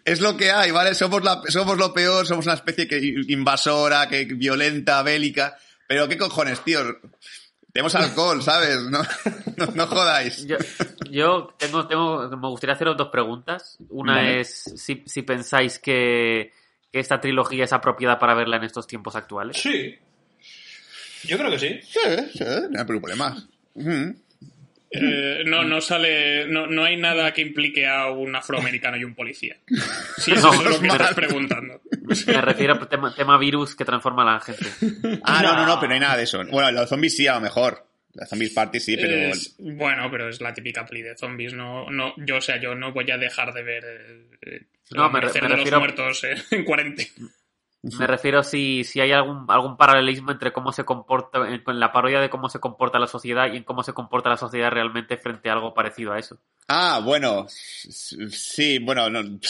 es 0.04 0.20
lo 0.20 0.36
que 0.36 0.50
hay, 0.50 0.70
¿vale? 0.70 0.94
Somos, 0.94 1.22
la, 1.22 1.42
somos 1.48 1.76
lo 1.76 1.92
peor, 1.92 2.26
somos 2.26 2.46
una 2.46 2.54
especie 2.54 2.88
que 2.88 2.98
invasora, 3.28 4.08
que 4.08 4.24
violenta, 4.24 5.02
bélica. 5.02 5.56
Pero 5.86 6.08
qué 6.08 6.16
cojones, 6.16 6.64
tío. 6.64 6.80
Tenemos 7.72 7.94
alcohol, 7.94 8.42
¿sabes? 8.42 8.78
No, 8.84 9.02
no, 9.56 9.66
no 9.66 9.86
jodáis. 9.86 10.46
Yo, 10.46 10.56
yo 11.10 11.54
tengo, 11.58 11.86
tengo, 11.86 12.28
me 12.28 12.48
gustaría 12.48 12.74
haceros 12.74 12.96
dos 12.96 13.08
preguntas. 13.08 13.76
Una 13.90 14.16
Vale. 14.16 14.40
es 14.40 14.64
si, 14.76 15.04
si 15.06 15.22
pensáis 15.22 15.78
que, 15.78 16.52
que 16.90 16.98
esta 16.98 17.20
trilogía 17.20 17.64
es 17.64 17.72
apropiada 17.72 18.18
para 18.18 18.34
verla 18.34 18.56
en 18.56 18.64
estos 18.64 18.86
tiempos 18.86 19.14
actuales. 19.16 19.58
Sí. 19.58 19.94
Yo 21.24 21.36
creo 21.36 21.50
que 21.50 21.58
sí. 21.58 21.80
Sí, 21.82 22.38
sí, 22.38 22.44
no 22.70 22.78
hay 22.80 22.86
problemas. 22.86 23.46
Ujú. 23.74 24.14
Eh, 24.90 25.42
no, 25.46 25.64
no 25.64 25.80
sale. 25.80 26.46
No, 26.46 26.66
no 26.66 26.84
hay 26.84 26.96
nada 26.96 27.32
que 27.34 27.42
implique 27.42 27.86
a 27.86 28.10
un 28.10 28.34
afroamericano 28.34 28.96
y 28.96 29.04
un 29.04 29.14
policía. 29.14 29.56
Sí, 30.16 30.30
No, 30.32 30.38
eso 30.38 30.52
es 30.54 30.62
lo 30.64 30.80
que 30.80 30.86
estás 30.88 31.14
preguntando. 31.14 31.80
Me 32.26 32.40
refiero 32.40 32.74
a 32.74 32.88
tema, 32.88 33.14
tema 33.14 33.36
virus 33.38 33.74
que 33.76 33.84
transforma 33.84 34.22
a 34.22 34.34
la 34.34 34.40
gente. 34.40 34.64
Ah, 35.24 35.40
no, 35.42 35.54
no, 35.54 35.66
no, 35.66 35.78
pero 35.78 35.88
no 35.88 35.94
hay 35.94 36.00
nada 36.00 36.16
de 36.16 36.22
eso. 36.24 36.42
Bueno, 36.50 36.70
los 36.72 36.88
zombies 36.88 37.16
sí, 37.16 37.26
a 37.26 37.34
lo 37.34 37.40
mejor. 37.42 37.84
Las 38.14 38.30
zombies 38.30 38.52
party 38.52 38.80
sí, 38.80 38.96
pero... 38.96 39.14
Es- 39.14 39.54
bueno, 39.58 40.10
pero 40.10 40.28
es 40.28 40.40
la 40.40 40.52
típica 40.54 40.84
peli 40.86 41.02
de 41.02 41.16
zombies. 41.16 41.52
No, 41.52 41.88
no, 41.90 42.14
yo, 42.16 42.36
o 42.36 42.40
sea, 42.40 42.58
yo 42.58 42.74
no 42.74 42.92
voy 42.92 43.10
a 43.10 43.18
dejar 43.18 43.52
de 43.52 43.62
ver 43.62 43.84
eh, 43.84 44.26
el 44.42 44.66
No, 44.96 45.10
me 45.10 45.20
re- 45.20 45.26
me 45.40 45.48
refiero- 45.48 45.70
los 45.78 45.78
muertos 45.80 46.24
eh, 46.24 46.34
en 46.50 46.64
cuarentena. 46.64 47.10
Me 47.82 48.08
refiero 48.08 48.42
si, 48.42 48.82
si 48.82 49.00
hay 49.00 49.12
algún, 49.12 49.46
algún 49.48 49.76
paralelismo 49.76 50.32
entre 50.32 50.52
cómo 50.52 50.72
se 50.72 50.84
comporta, 50.84 51.46
en, 51.48 51.62
en 51.64 51.80
la 51.80 51.92
parodia 51.92 52.20
de 52.20 52.28
cómo 52.28 52.48
se 52.48 52.58
comporta 52.58 52.98
la 52.98 53.06
sociedad 53.06 53.52
y 53.52 53.56
en 53.56 53.62
cómo 53.62 53.84
se 53.84 53.92
comporta 53.92 54.30
la 54.30 54.36
sociedad 54.36 54.70
realmente 54.70 55.16
frente 55.16 55.48
a 55.48 55.52
algo 55.52 55.74
parecido 55.74 56.12
a 56.12 56.18
eso. 56.18 56.40
Ah, 56.66 57.00
bueno, 57.04 57.46
sí, 57.48 58.78
bueno, 58.80 59.08
no... 59.08 59.20
En 59.20 59.40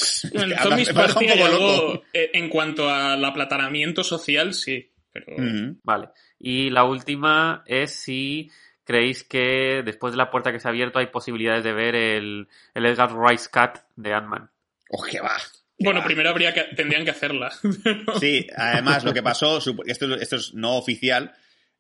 Zombies 0.59 0.91
algo, 0.95 2.03
cuanto 2.51 2.91
al 2.91 3.25
aplatanamiento 3.25 4.05
social, 4.05 4.53
sí. 4.53 4.91
Pero. 5.11 5.35
Vale. 5.83 6.11
Y 6.39 6.69
la 6.69 6.85
última 6.85 7.63
es 7.67 7.93
si 7.93 8.51
creéis 8.85 9.25
que 9.25 9.83
después 9.85 10.13
de 10.13 10.19
la 10.19 10.31
puerta 10.31 10.53
que 10.53 10.61
se 10.61 10.69
ha 10.69 10.71
abierto 10.71 10.99
hay 10.99 11.07
posibilidades 11.07 11.65
de 11.65 11.73
ver 11.73 11.95
el, 11.95 12.49
el 12.75 12.87
Edgar 12.87 13.11
Rice 13.19 13.49
Cat 13.51 13.81
de 13.97 14.13
Ant-Man. 14.13 14.51
Oh, 14.91 15.03
qué 15.03 15.21
va. 15.21 15.37
Bueno, 15.79 16.03
primero 16.05 16.31
habría 16.31 16.53
que, 16.53 16.65
tendrían 16.75 17.05
que 17.05 17.11
hacerla. 17.11 17.53
Sí, 18.21 18.47
además 18.57 19.05
lo 19.05 19.15
que 19.15 19.23
pasó, 19.23 19.59
esto, 19.87 20.17
esto 20.17 20.37
es 20.37 20.55
no 20.55 20.77
oficial, 20.77 21.35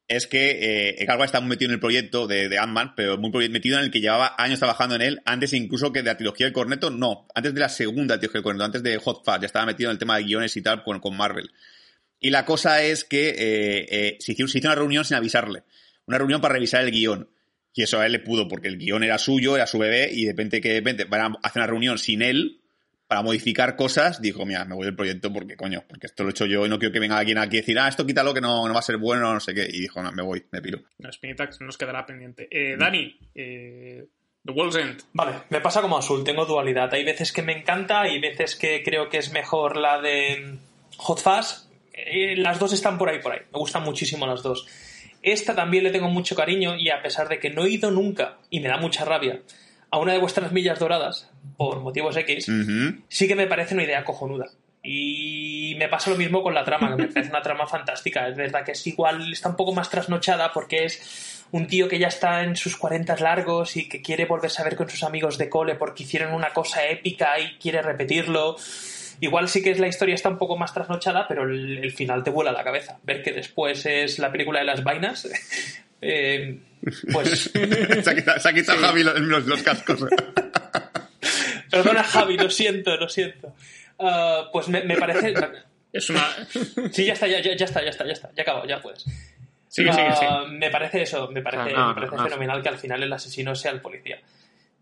es 0.07 0.27
que 0.27 0.51
eh, 0.51 1.03
Edgar 1.03 1.17
Wright 1.17 1.29
está 1.29 1.41
muy 1.41 1.51
metido 1.51 1.71
en 1.71 1.75
el 1.75 1.81
proyecto 1.81 2.27
de, 2.27 2.49
de 2.49 2.59
Ant-Man, 2.59 2.95
pero 2.97 3.19
muy 3.19 3.49
metido 3.51 3.79
en 3.79 3.85
el 3.85 3.91
que 3.91 4.01
llevaba 4.01 4.35
años 4.39 4.59
trabajando 4.59 4.95
en 4.95 5.03
él, 5.03 5.23
antes 5.27 5.53
incluso 5.53 5.93
que 5.93 6.01
de 6.01 6.07
la 6.07 6.17
trilogía 6.17 6.47
del 6.47 6.55
Corneto, 6.55 6.91
no, 6.91 7.27
antes 7.35 7.53
de 7.53 7.61
la 7.61 7.69
segunda 7.69 8.19
trilogía 8.19 8.39
del 8.39 8.45
Corneto, 8.45 8.65
antes 8.65 8.83
de 8.83 8.97
Hot 8.99 9.25
Fuzz, 9.25 9.41
ya 9.41 9.47
estaba 9.47 9.67
metido 9.67 9.91
en 9.91 9.95
el 9.95 9.99
tema 9.99 10.17
de 10.17 10.25
guiones 10.25 10.57
y 10.57 10.63
tal 10.63 10.83
con, 10.83 11.01
con 11.01 11.17
Marvel. 11.17 11.51
Y 12.21 12.31
la 12.31 12.45
cosa 12.45 12.83
es 12.83 13.05
que 13.05 13.29
eh, 13.29 13.87
eh, 13.91 14.17
se, 14.21 14.33
hizo, 14.33 14.49
se 14.49 14.59
hizo 14.59 14.69
una 14.69 14.75
reunión 14.75 15.05
sin 15.05 15.17
avisarle, 15.17 15.65
una 16.07 16.19
reunión 16.19 16.41
para 16.41 16.55
revisar 16.55 16.83
el 16.83 16.91
guion. 16.91 17.29
Y 17.75 17.83
eso 17.83 18.01
a 18.01 18.07
él 18.07 18.13
le 18.13 18.19
pudo, 18.19 18.49
porque 18.49 18.67
el 18.67 18.77
guion 18.77 19.05
era 19.05 19.19
suyo, 19.19 19.55
era 19.55 19.67
su 19.67 19.79
bebé, 19.79 20.11
y 20.13 20.25
de 20.25 20.33
repente 20.33 20.61
que 20.61 20.71
de 20.71 20.79
repente 20.81 21.05
van 21.05 21.21
a 21.21 21.39
hacer 21.43 21.61
una 21.61 21.67
reunión 21.69 21.99
sin 21.99 22.23
él, 22.23 22.61
para 23.09 23.23
modificar 23.23 23.75
cosas, 23.75 24.21
dijo, 24.21 24.45
mira, 24.45 24.67
me 24.67 24.75
voy 24.75 24.85
del 24.85 24.95
proyecto 24.95 25.33
porque, 25.33 25.57
coño, 25.57 25.83
porque 25.89 26.07
esto 26.07 26.23
lo 26.23 26.29
he 26.29 26.33
hecho 26.33 26.45
yo 26.45 26.67
y 26.67 26.69
no 26.69 26.79
quiero 26.79 26.93
que 26.93 27.01
venga 27.01 27.17
alguien 27.17 27.39
aquí 27.39 27.57
a 27.57 27.61
decir, 27.61 27.79
ah, 27.79 27.89
esto 27.89 28.07
quítalo 28.07 28.35
que 28.35 28.43
no, 28.43 28.69
no 28.69 28.75
va 28.75 28.81
a 28.81 28.83
ser 28.83 28.99
bueno, 28.99 29.33
no 29.33 29.41
sé 29.41 29.55
qué. 29.55 29.67
Y 29.67 29.81
dijo, 29.81 30.03
no, 30.03 30.13
me 30.13 30.23
voy, 30.23 30.45
me 30.53 30.61
piro. 30.61 30.81
La 30.99 31.09
espinita 31.09 31.49
que 31.49 31.65
nos 31.65 31.79
quedará 31.79 32.05
pendiente. 32.05 32.49
Eh, 32.51 32.77
Dani, 32.79 33.19
eh, 33.35 34.05
The 34.45 34.53
Wall's 34.53 34.77
End. 34.77 35.03
Vale, 35.15 35.33
me 35.49 35.63
pasa 35.63 35.81
como 35.81 35.97
azul, 35.97 36.23
tengo 36.23 36.45
dualidad. 36.45 36.93
Hay 36.93 37.03
veces 37.03 37.33
que 37.33 37.43
me 37.43 37.59
encanta, 37.59 38.03
hay 38.03 38.21
veces 38.21 38.57
que 38.57 38.83
creo 38.85 39.09
que 39.09 39.17
es 39.17 39.33
mejor 39.33 39.79
la 39.79 40.03
de 40.03 40.59
Hot 40.99 41.21
Fuzz. 41.21 41.67
Eh, 41.95 42.37
las 42.37 42.59
dos 42.59 42.75
están 42.75 42.99
por 42.99 43.09
ahí, 43.09 43.21
por 43.21 43.33
ahí. 43.33 43.41
Me 43.51 43.59
gustan 43.59 43.85
muchísimo 43.85 44.27
las 44.27 44.43
dos. 44.43 44.67
Esta 45.23 45.55
también 45.55 45.83
le 45.83 45.91
tengo 45.91 46.11
mucho 46.11 46.37
cariño 46.37 46.77
y 46.77 46.91
a 46.91 47.03
pesar 47.03 47.29
de 47.29 47.39
que 47.39 47.49
no 47.49 47.65
he 47.65 47.71
ido 47.71 47.91
nunca, 47.91 48.37
y 48.51 48.61
me 48.61 48.69
da 48.69 48.77
mucha 48.77 49.05
rabia, 49.05 49.41
a 49.91 49.99
una 49.99 50.13
de 50.13 50.19
vuestras 50.19 50.53
millas 50.53 50.79
doradas, 50.79 51.31
por 51.57 51.81
motivos 51.81 52.17
X, 52.17 52.51
sí 53.09 53.29
que 53.29 53.35
me 53.35 53.47
parece 53.47 53.75
una 53.75 53.85
idea 53.85 54.05
cojonuda. 54.05 54.47
Y 54.83 55.75
me 55.79 55.89
pasa 55.89 56.11
lo 56.11 56.17
mismo 56.17 56.43
con 56.43 56.55
la 56.55 56.65
trama, 56.65 56.91
que 56.91 57.03
me 57.03 57.09
parece 57.09 57.31
una 57.31 57.43
trama 57.43 57.67
fantástica. 57.67 58.29
Es 58.29 58.37
verdad 58.37 58.65
que 58.65 58.73
es 58.73 58.87
igual, 58.87 59.33
está 59.33 59.49
un 59.49 59.57
poco 59.57 59.75
más 59.75 59.91
trasnochada 59.91 60.53
porque 60.53 60.85
es 60.85 61.47
un 61.51 61.67
tío 61.67 61.89
que 61.89 61.99
ya 61.99 62.09
está 62.09 62.43
en 62.45 62.57
sus 62.57 62.77
40 62.77 63.17
largos 63.17 63.77
y 63.77 63.89
que 63.89 64.03
quiere 64.03 64.27
volverse 64.27 64.63
a 64.63 64.65
ver 64.65 64.77
con 64.77 64.89
sus 64.89 65.03
amigos 65.03 65.37
de 65.37 65.49
cole 65.49 65.75
porque 65.75 66.05
hicieron 66.05 66.33
una 66.33 66.53
cosa 66.53 66.87
épica 66.87 67.39
y 67.41 67.59
quiere 67.59 67.83
repetirlo. 67.83 68.57
Igual 69.21 69.49
sí 69.49 69.63
que 69.63 69.73
es 69.73 69.81
la 69.81 69.89
historia 69.89 70.15
está 70.15 70.29
un 70.29 70.39
poco 70.39 70.57
más 70.57 70.73
trasnochada, 70.73 71.27
pero 71.27 71.43
el, 71.43 71.79
el 71.79 71.93
final 71.93 72.23
te 72.23 72.31
vuela 72.31 72.53
la 72.53 72.63
cabeza. 72.63 72.99
Ver 73.03 73.23
que 73.23 73.33
después 73.33 73.85
es 73.85 74.21
la 74.21 74.31
película 74.31 74.61
de 74.61 74.67
las 74.67 74.85
vainas, 74.85 75.29
eh, 76.01 76.61
pues 77.13 77.51
se 78.05 78.11
ha 78.11 78.15
quitado, 78.15 78.39
se 78.41 78.49
ha 78.49 78.53
quitado 78.53 78.79
Javi 78.81 79.03
los, 79.05 79.21
los- 79.21 79.47
los 79.47 79.63
cascos. 79.63 80.05
Perdona, 81.71 82.03
Javi, 82.03 82.37
lo 82.39 82.49
siento, 82.51 82.97
lo 82.97 83.09
siento. 83.09 83.55
Ah, 83.99 84.49
pues 84.53 84.69
me, 84.69 84.83
me 84.85 84.97
parece. 84.97 85.35
Es 85.93 86.09
una. 86.11 86.27
Sí, 86.93 87.05
ya 87.05 87.13
está, 87.13 87.27
ya, 87.27 87.41
ya, 87.41 87.55
ya 87.57 87.65
está, 87.65 87.83
ya 87.83 87.91
está, 87.91 88.07
ya 88.07 88.13
está. 88.13 88.31
Ya 88.35 88.43
acabo, 88.43 88.65
ya 88.67 88.81
puedes. 88.81 89.05
Sigue, 89.69 89.93
sigue, 89.93 90.13
sigue. 90.15 90.27
Ah, 90.31 90.45
Me 90.49 90.71
parece 90.71 91.03
eso, 91.03 91.29
me 91.31 91.43
parece, 91.43 91.75
Ah, 91.75 91.79
no, 91.81 91.89
me 91.89 91.95
parece 91.95 92.13
no, 92.17 92.23
no. 92.23 92.29
fenomenal 92.29 92.63
que 92.63 92.69
al 92.71 92.79
final 92.79 93.03
el 93.03 93.13
asesino 93.13 93.55
sea 93.55 93.73
el 93.73 93.81
policía. 93.81 94.19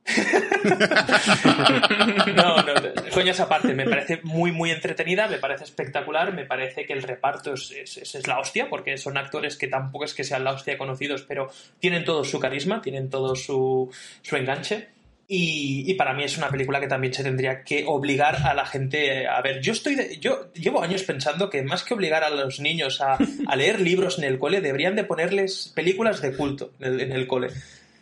no, 2.37 2.57
no, 2.63 2.75
coña 3.13 3.33
esa 3.33 3.49
parte, 3.49 3.75
me 3.75 3.85
parece 3.89 4.21
muy, 4.23 4.53
muy 4.53 4.71
entretenida, 4.71 5.27
me 5.29 5.39
parece 5.39 5.65
espectacular, 5.65 6.33
me 6.33 6.45
parece 6.45 6.87
que 6.87 6.93
el 6.93 7.03
reparto 7.03 7.55
es, 7.55 7.71
es- 7.73 7.97
es- 7.99 8.15
es 8.15 8.27
la 8.27 8.39
hostia, 8.39 8.69
porque 8.69 8.97
son 8.99 9.17
actores 9.17 9.57
que 9.57 9.69
tampoco 9.69 10.05
es 10.05 10.15
que 10.15 10.25
sean 10.25 10.45
la 10.45 10.53
hostia 10.53 10.79
conocidos, 10.79 11.23
pero 11.27 11.51
tienen 11.81 12.05
todo 12.05 12.25
su 12.25 12.39
carisma, 12.39 12.81
tienen 12.83 13.11
todo 13.11 13.35
su, 13.35 13.91
su 14.23 14.37
enganche. 14.37 14.89
Y, 15.29 15.83
y 15.91 15.95
para 15.95 16.15
mí 16.15 16.23
es 16.23 16.39
una 16.39 16.51
película 16.51 16.79
que 16.79 16.87
también 16.87 17.13
se 17.13 17.25
tendría 17.25 17.65
que 17.65 17.83
obligar 17.85 18.37
a 18.47 18.55
la 18.55 18.65
gente 18.65 19.27
a 19.27 19.41
ver. 19.43 19.61
Yo 19.61 19.73
estoy 19.73 19.97
de- 19.97 20.19
yo 20.19 20.53
llevo 20.55 20.81
años 20.83 21.03
pensando 21.03 21.51
que 21.51 21.65
más 21.65 21.83
que 21.83 21.95
obligar 21.95 22.23
a 22.23 22.31
los 22.31 22.61
niños 22.61 23.01
a, 23.01 23.19
a 23.49 23.57
leer 23.57 23.81
libros 23.81 24.19
en 24.19 24.25
el 24.25 24.39
cole, 24.39 24.61
deberían 24.61 24.95
de 24.95 25.03
ponerles 25.03 25.73
películas 25.75 26.23
de 26.23 26.33
culto 26.37 26.71
en 26.79 26.95
el, 26.95 27.01
en 27.01 27.13
el 27.13 27.27
cole. 27.27 27.49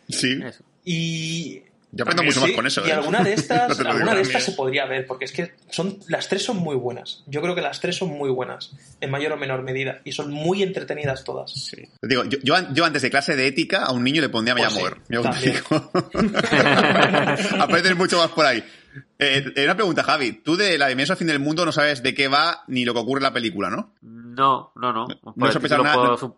Sí, 0.07 0.39
Eso. 0.45 0.63
Y 0.87 1.63
yo 1.95 2.03
aprendo 2.03 2.21
mucho 2.23 2.41
más 2.41 2.49
Sí, 2.49 2.55
con 2.55 2.67
eso. 2.67 2.85
Y 2.85 2.89
¿eh? 2.89 2.93
alguna 2.93 3.23
de 3.23 3.33
estas, 3.39 3.79
No 3.79 3.89
alguna 3.89 4.13
de 4.13 4.21
estas 4.21 4.43
se 4.43 4.51
podría 4.51 4.85
ver, 4.85 5.07
porque 5.07 5.25
es 5.25 5.31
que 5.31 5.55
son, 5.71 5.97
las 6.07 6.29
tres 6.29 6.43
son 6.43 6.57
muy 6.57 6.75
buenas. 6.75 7.23
Yo 7.25 7.41
creo 7.41 7.55
que 7.55 7.61
las 7.61 7.79
tres 7.81 7.95
son 7.97 8.09
muy 8.09 8.29
buenas, 8.29 8.73
en 9.01 9.09
mayor 9.09 9.31
o 9.31 9.37
menor 9.37 9.63
medida, 9.63 10.01
y 10.03 10.11
son 10.11 10.29
muy 10.31 10.61
entretenidas 10.61 11.23
todas. 11.23 11.51
Sí. 11.51 11.77
Digo, 12.03 12.23
yo, 12.25 12.37
yo, 12.43 12.53
an- 12.55 12.75
yo 12.75 12.85
antes 12.85 13.01
de 13.01 13.09
clase 13.09 13.35
de 13.35 13.47
ética 13.47 13.83
a 13.85 13.91
un 13.93 14.03
niño 14.03 14.21
le 14.21 14.29
pondría 14.29 14.53
me 14.55 14.61
Pues 14.61 14.73
Mover. 14.75 14.97
Aprendes 17.59 17.95
mucho 17.97 18.17
más 18.17 18.29
por 18.31 18.45
ahí. 18.45 18.63
Eh, 19.19 19.45
eh, 19.55 19.63
una 19.65 19.75
pregunta, 19.75 20.03
Javi. 20.03 20.33
Tú 20.43 20.55
de 20.55 20.77
la 20.77 20.87
dimensión 20.87 21.17
fin 21.17 21.27
del 21.27 21.39
mundo 21.39 21.65
no 21.65 21.71
sabes 21.71 22.01
de 22.03 22.13
qué 22.13 22.27
va 22.27 22.63
ni 22.67 22.85
lo 22.85 22.93
que 22.93 22.99
ocurre 22.99 23.19
en 23.19 23.23
la 23.23 23.33
película, 23.33 23.69
¿no? 23.69 23.93
No, 24.01 24.71
no, 24.75 24.93
no. 24.93 25.07
No 25.07 25.33
Por 25.33 25.47
el 25.47 25.53
sospechas 25.53 25.77
título 25.77 25.83
nada, 25.83 25.95
puedo, 25.95 26.17
no. 26.29 26.37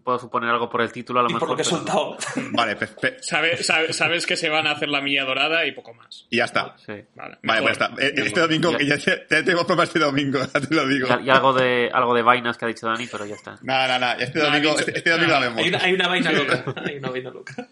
Puedo 0.00 0.18
suponer 0.18 0.50
algo 0.50 0.70
por 0.70 0.80
el 0.80 0.90
título 0.92 1.20
a 1.20 1.22
lo 1.24 1.30
Y 1.30 1.34
mejor. 1.34 1.48
por 1.48 1.48
lo 1.50 1.56
que 1.56 1.62
he 1.62 1.64
soltado. 1.64 2.16
Vale, 2.52 2.76
pe- 2.76 2.86
pe- 2.86 3.16
Sabe- 3.22 3.62
sabe- 3.62 3.92
sabes 3.92 4.26
que 4.26 4.36
se 4.36 4.48
van 4.48 4.66
a 4.66 4.72
hacer 4.72 4.88
la 4.88 5.00
milla 5.00 5.24
dorada 5.24 5.66
y 5.66 5.72
poco 5.72 5.92
más. 5.94 6.26
y 6.30 6.36
ya 6.38 6.44
está. 6.44 6.74
Sí. 6.78 6.92
Vale, 7.14 7.38
Vale, 7.42 7.60
mejor, 7.60 7.62
pues 7.62 7.78
ya 7.78 7.84
está. 7.86 8.02
Eh, 8.02 8.12
Este 8.26 8.40
domingo, 8.40 8.76
que 8.76 8.86
ya 8.86 8.98
te, 8.98 9.16
te 9.18 9.42
tengo 9.42 9.64
pruebas 9.66 9.88
este 9.88 9.98
domingo, 9.98 10.38
ya 10.54 10.60
te 10.60 10.74
lo 10.74 10.86
digo. 10.86 11.08
Y, 11.22 11.30
algo 11.30 11.52
de 11.52 11.90
algo 11.92 12.14
de 12.14 12.22
vainas 12.22 12.56
que 12.56 12.64
ha 12.64 12.68
dicho 12.68 12.86
Dani, 12.86 13.06
pero 13.10 13.26
ya 13.26 13.34
está. 13.34 13.58
Nada, 13.62 13.86
nada, 13.86 13.98
nada. 13.98 14.14
Este 14.22 14.38
No, 14.38 14.44
ha 14.44 14.48
domingo, 14.48 14.70
dicho- 14.70 14.80
este, 14.80 14.98
este 14.98 15.10
domingo 15.10 15.32
la 15.32 15.40
no, 15.40 15.44
vemos. 15.46 15.62
Hay 15.62 15.68
una, 15.68 15.78
hay 15.78 15.92
una 15.92 16.08
vaina 16.08 16.32
loca. 16.32 16.64
Hay 16.86 16.96
una 16.96 17.10
vaina 17.10 17.30
loca. 17.30 17.68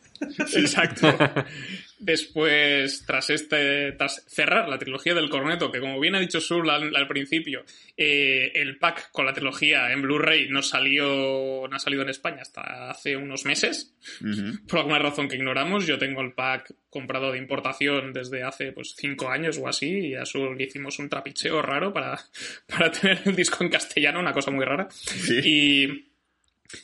Exacto. 0.54 1.08
Después, 2.02 3.04
tras 3.06 3.28
este, 3.28 3.92
tras 3.92 4.24
cerrar 4.26 4.70
la 4.70 4.78
trilogía 4.78 5.12
del 5.12 5.28
Corneto, 5.28 5.70
que 5.70 5.80
como 5.80 6.00
bien 6.00 6.14
ha 6.14 6.20
dicho 6.20 6.40
Sul 6.40 6.70
al, 6.70 6.96
al 6.96 7.06
principio, 7.06 7.62
eh, 7.94 8.52
el 8.54 8.78
pack 8.78 9.10
con 9.12 9.26
la 9.26 9.34
trilogía 9.34 9.92
en 9.92 10.00
Blu-ray 10.00 10.48
no 10.48 10.62
salió, 10.62 11.68
no 11.68 11.76
ha 11.76 11.78
salido 11.78 12.00
en 12.02 12.08
España 12.08 12.40
hasta 12.40 12.88
hace 12.90 13.18
unos 13.18 13.44
meses, 13.44 13.94
Ujú. 14.22 14.66
por 14.66 14.78
alguna 14.78 14.98
razón 14.98 15.28
que 15.28 15.36
ignoramos. 15.36 15.86
Yo 15.86 15.98
tengo 15.98 16.22
el 16.22 16.32
pack 16.32 16.72
comprado 16.88 17.32
de 17.32 17.38
importación 17.38 18.14
desde 18.14 18.42
hace 18.44 18.72
pues 18.72 18.94
cinco 18.96 19.28
años 19.28 19.58
o 19.58 19.68
así, 19.68 20.08
y 20.08 20.14
a 20.14 20.24
Sul 20.24 20.56
le 20.56 20.64
hicimos 20.64 20.98
un 21.00 21.10
trapicheo 21.10 21.60
raro 21.60 21.92
para, 21.92 22.18
para 22.66 22.90
tener 22.90 23.20
el 23.26 23.36
disco 23.36 23.62
en 23.62 23.68
castellano, 23.68 24.20
una 24.20 24.32
cosa 24.32 24.50
muy 24.50 24.64
rara. 24.64 24.88
Sí. 24.90 25.40
Y 25.44 26.12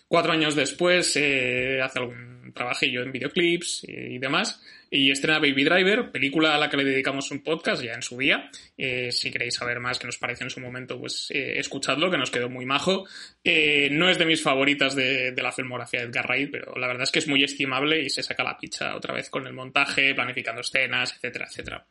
cuatro 0.09 0.33
años 0.33 0.55
después 0.55 1.17
eh, 1.17 1.81
hace 1.83 2.01
algún 2.01 2.36
trabajillo 2.57 3.03
en 3.03 3.13
videoclips 3.13 3.85
y 3.87 4.19
demás. 4.19 4.61
Y 4.89 5.11
estrena 5.11 5.41
Baby 5.41 5.65
Driver, 5.65 6.13
película 6.13 6.55
a 6.55 6.59
la 6.59 6.71
que 6.71 6.77
le 6.77 6.85
dedicamos 6.85 7.31
un 7.33 7.43
podcast 7.43 7.83
ya 7.83 7.93
en 7.95 8.03
su 8.03 8.17
día. 8.17 8.51
Eh, 8.79 9.11
si 9.11 9.33
queréis 9.33 9.55
saber 9.55 9.81
más 9.81 9.99
que 9.99 10.07
nos 10.07 10.17
pareció 10.17 10.45
en 10.45 10.51
su 10.51 10.61
momento, 10.61 10.99
pues 10.99 11.29
eh, 11.31 11.59
escuchadlo, 11.59 12.09
que 12.09 12.17
nos 12.17 12.31
quedó 12.31 12.49
muy 12.49 12.67
majo. 12.67 13.05
Eh, 13.43 13.89
no 13.91 14.09
es 14.09 14.19
de 14.19 14.27
mis 14.27 14.43
favoritas 14.43 14.95
de, 14.95 15.35
la 15.37 15.51
filmografía 15.51 16.01
de 16.01 16.07
Edgar 16.07 16.27
Wright, 16.29 16.51
pero 16.53 16.75
la 16.77 16.87
verdad 16.87 17.03
es 17.03 17.11
que 17.11 17.19
es 17.19 17.27
muy 17.27 17.43
estimable 17.43 18.01
y 18.01 18.11
se 18.11 18.23
saca 18.23 18.45
la 18.45 18.57
picha 18.57 18.95
otra 18.95 19.13
vez 19.13 19.29
con 19.29 19.47
el 19.47 19.55
montaje, 19.55 20.15
planificando 20.15 20.61
escenas, 20.61 21.15
etcétera, 21.17 21.47
etcétera. 21.49 21.87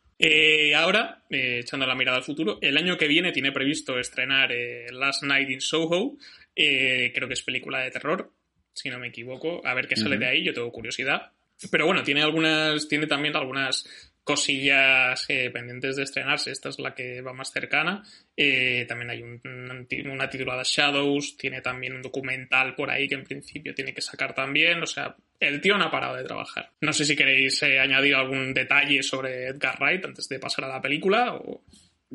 Ahora, 0.76 1.22
echando 1.28 1.86
la 1.86 1.94
mirada 1.94 2.16
al 2.16 2.24
futuro, 2.24 2.58
el 2.62 2.78
año 2.78 2.96
que 2.96 3.08
viene 3.08 3.32
tiene 3.32 3.52
previsto 3.52 3.98
estrenar 3.98 4.50
Last 4.90 5.22
Night 5.22 5.50
in 5.50 5.60
Soho, 5.60 6.16
creo 6.54 7.28
que 7.28 7.34
es 7.34 7.42
película 7.42 7.80
de 7.80 7.90
terror, 7.90 8.32
si 8.76 8.90
no 8.90 8.98
me 9.00 9.08
equivoco. 9.08 9.60
A 9.66 9.74
ver 9.74 9.88
qué 9.88 9.96
sale 9.96 10.18
de 10.18 10.26
ahí, 10.26 10.44
yo 10.44 10.54
tengo 10.54 10.70
curiosidad. 10.70 11.32
Pero 11.70 11.86
bueno, 11.86 12.02
tiene 12.02 12.22
algunas, 12.22 12.86
tiene 12.86 13.06
también 13.06 13.34
algunas 13.34 13.84
cosillas 14.22 15.24
eh, 15.28 15.50
pendientes 15.50 15.96
de 15.96 16.02
estrenarse. 16.02 16.50
Esta 16.50 16.68
es 16.68 16.78
la 16.78 16.94
que 16.94 17.22
va 17.22 17.32
más 17.32 17.50
cercana. 17.52 18.02
Eh, 18.36 18.84
también 18.88 19.10
hay 19.10 19.22
un- 19.22 19.40
un- 19.44 20.10
una 20.10 20.28
titulada 20.28 20.62
Shadows, 20.64 21.36
tiene 21.36 21.60
también 21.62 21.94
un 21.94 22.02
documental 22.02 22.74
por 22.74 22.90
ahí 22.90 23.08
que 23.08 23.14
en 23.14 23.24
principio 23.24 23.74
tiene 23.74 23.94
que 23.94 24.00
sacar 24.02 24.34
también. 24.34 24.82
O 24.82 24.86
sea, 24.86 25.16
el 25.40 25.60
tío 25.60 25.78
no 25.78 25.84
ha 25.84 25.90
parado 25.90 26.16
de 26.16 26.24
trabajar. 26.24 26.70
No 26.80 26.92
sé 26.92 27.04
si 27.04 27.16
queréis 27.16 27.62
eh, 27.62 27.78
añadir 27.78 28.14
algún 28.14 28.52
detalle 28.52 29.02
sobre 29.02 29.46
Edgar 29.46 29.78
Wright 29.80 30.04
antes 30.04 30.28
de 30.28 30.38
pasar 30.38 30.64
a 30.66 30.68
la 30.68 30.80
película 30.82 31.34
o... 31.34 31.62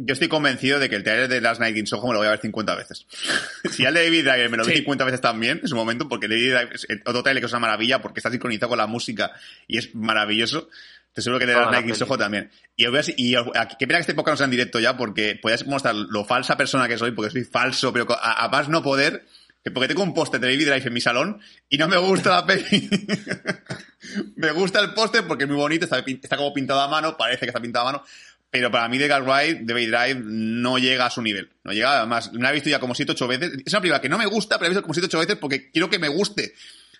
yo 0.06 0.14
estoy 0.14 0.28
convencido 0.28 0.80
de 0.80 0.90
que 0.90 0.96
el 0.96 1.04
trailer 1.04 1.28
de 1.28 1.42
Last 1.42 1.60
Night 1.62 1.78
in 1.78 1.88
Soho 1.88 2.08
me 2.08 2.14
lo 2.14 2.20
voy 2.20 2.28
a 2.28 2.32
ver 2.32 2.40
50 2.40 2.76
veces. 2.76 3.06
si 3.72 3.84
ya 3.84 3.90
el 3.90 3.96
de 3.96 4.04
David 4.06 4.24
Driver 4.24 4.50
me 4.50 4.58
lo 4.58 4.66
vi 4.66 4.72
Sí. 4.74 4.78
50 4.80 5.06
veces 5.06 5.22
también, 5.22 5.60
en 5.62 5.68
su 5.68 5.76
momento, 5.76 6.08
porque 6.08 6.28
David 6.28 6.52
Driver 6.54 6.74
es 6.76 6.88
otro 7.06 7.24
trailer 7.24 7.42
que 7.42 7.46
es 7.48 7.52
una 7.54 7.60
maravilla, 7.60 8.02
porque 8.02 8.20
está 8.20 8.30
sincronizado 8.32 8.70
con 8.70 8.78
la 8.78 8.88
música 8.88 9.32
y 9.68 9.78
es 9.78 9.94
maravilloso. 9.96 10.70
Te 11.14 11.22
seguro 11.22 11.40
que 11.40 11.46
de 11.46 11.54
Last 11.54 11.66
la 11.66 11.72
Night 11.82 11.90
in. 11.90 11.96
Soho 11.96 12.18
también. 12.18 12.50
Y, 12.78 12.86
os 12.86 12.92
voy 12.92 13.00
a- 13.02 13.14
y 13.18 13.36
os- 13.36 13.48
a- 13.56 13.68
qué 13.68 13.86
pena 13.86 13.98
que 13.98 14.02
este 14.02 14.14
podcast 14.14 14.34
no 14.34 14.38
sea 14.38 14.46
en 14.46 14.52
directo 14.52 14.80
ya, 14.80 14.96
porque 14.96 15.38
podéis 15.42 15.66
mostrar 15.68 15.94
lo 15.94 16.24
falsa 16.24 16.56
persona 16.56 16.88
que 16.88 16.98
soy, 16.98 17.12
porque 17.12 17.32
soy 17.32 17.44
falso, 17.44 17.92
pero 17.92 18.08
a, 18.12 18.46
a 18.46 18.48
más 18.50 18.70
no 18.70 18.82
poder, 18.82 19.26
que 19.64 19.72
porque 19.72 19.90
tengo 19.90 20.04
un 20.04 20.14
póster 20.14 20.40
de 20.40 20.48
David 20.48 20.70
Drive 20.70 20.88
en 20.88 20.94
mi 20.94 21.02
salón 21.02 21.42
y 21.70 21.78
no 21.78 21.88
me 21.90 21.98
gusta 21.98 22.30
la 22.32 22.46
peli. 22.46 22.90
me 24.36 24.52
gusta 24.52 24.80
el 24.80 24.94
póster 24.94 25.26
porque 25.28 25.44
es 25.44 25.50
muy 25.50 25.58
bonito, 25.58 25.86
está 25.86 26.38
como 26.38 26.54
pintado 26.54 26.80
a 26.82 26.88
mano, 26.88 27.18
parece 27.18 27.42
que 27.42 27.48
está 27.48 27.60
pintado 27.60 27.88
a 27.88 27.92
mano, 27.92 28.06
pero 28.52 28.70
para 28.70 28.88
mí 28.90 28.98
The 29.00 29.08
Guy 29.08 29.20
Ride, 29.22 29.60
David 29.64 29.90
Drive, 29.90 30.22
no 30.26 30.78
llega 30.78 31.06
a 31.06 31.10
su 31.10 31.22
nivel. 31.22 31.50
No 31.64 31.72
llega, 31.72 32.00
además, 32.00 32.32
la 32.34 32.50
he 32.52 32.54
visto 32.54 32.70
ya 32.70 32.80
como 32.80 32.94
7 32.94 33.14
8 33.14 33.28
veces. 33.28 33.52
Es 33.66 33.74
una 33.74 33.82
película 33.82 34.02
que 34.02 34.10
no 34.10 34.18
me 34.18 34.26
gusta, 34.26 34.58
pero 34.60 34.64
la 34.64 34.68
he 34.68 34.70
visto 34.72 34.82
como 34.84 34.94
7 34.94 35.08
8 35.08 35.20
veces 35.20 35.36
porque 35.38 35.72
quiero 35.72 35.90
que 35.90 35.98
me 36.00 36.10
guste. 36.10 36.54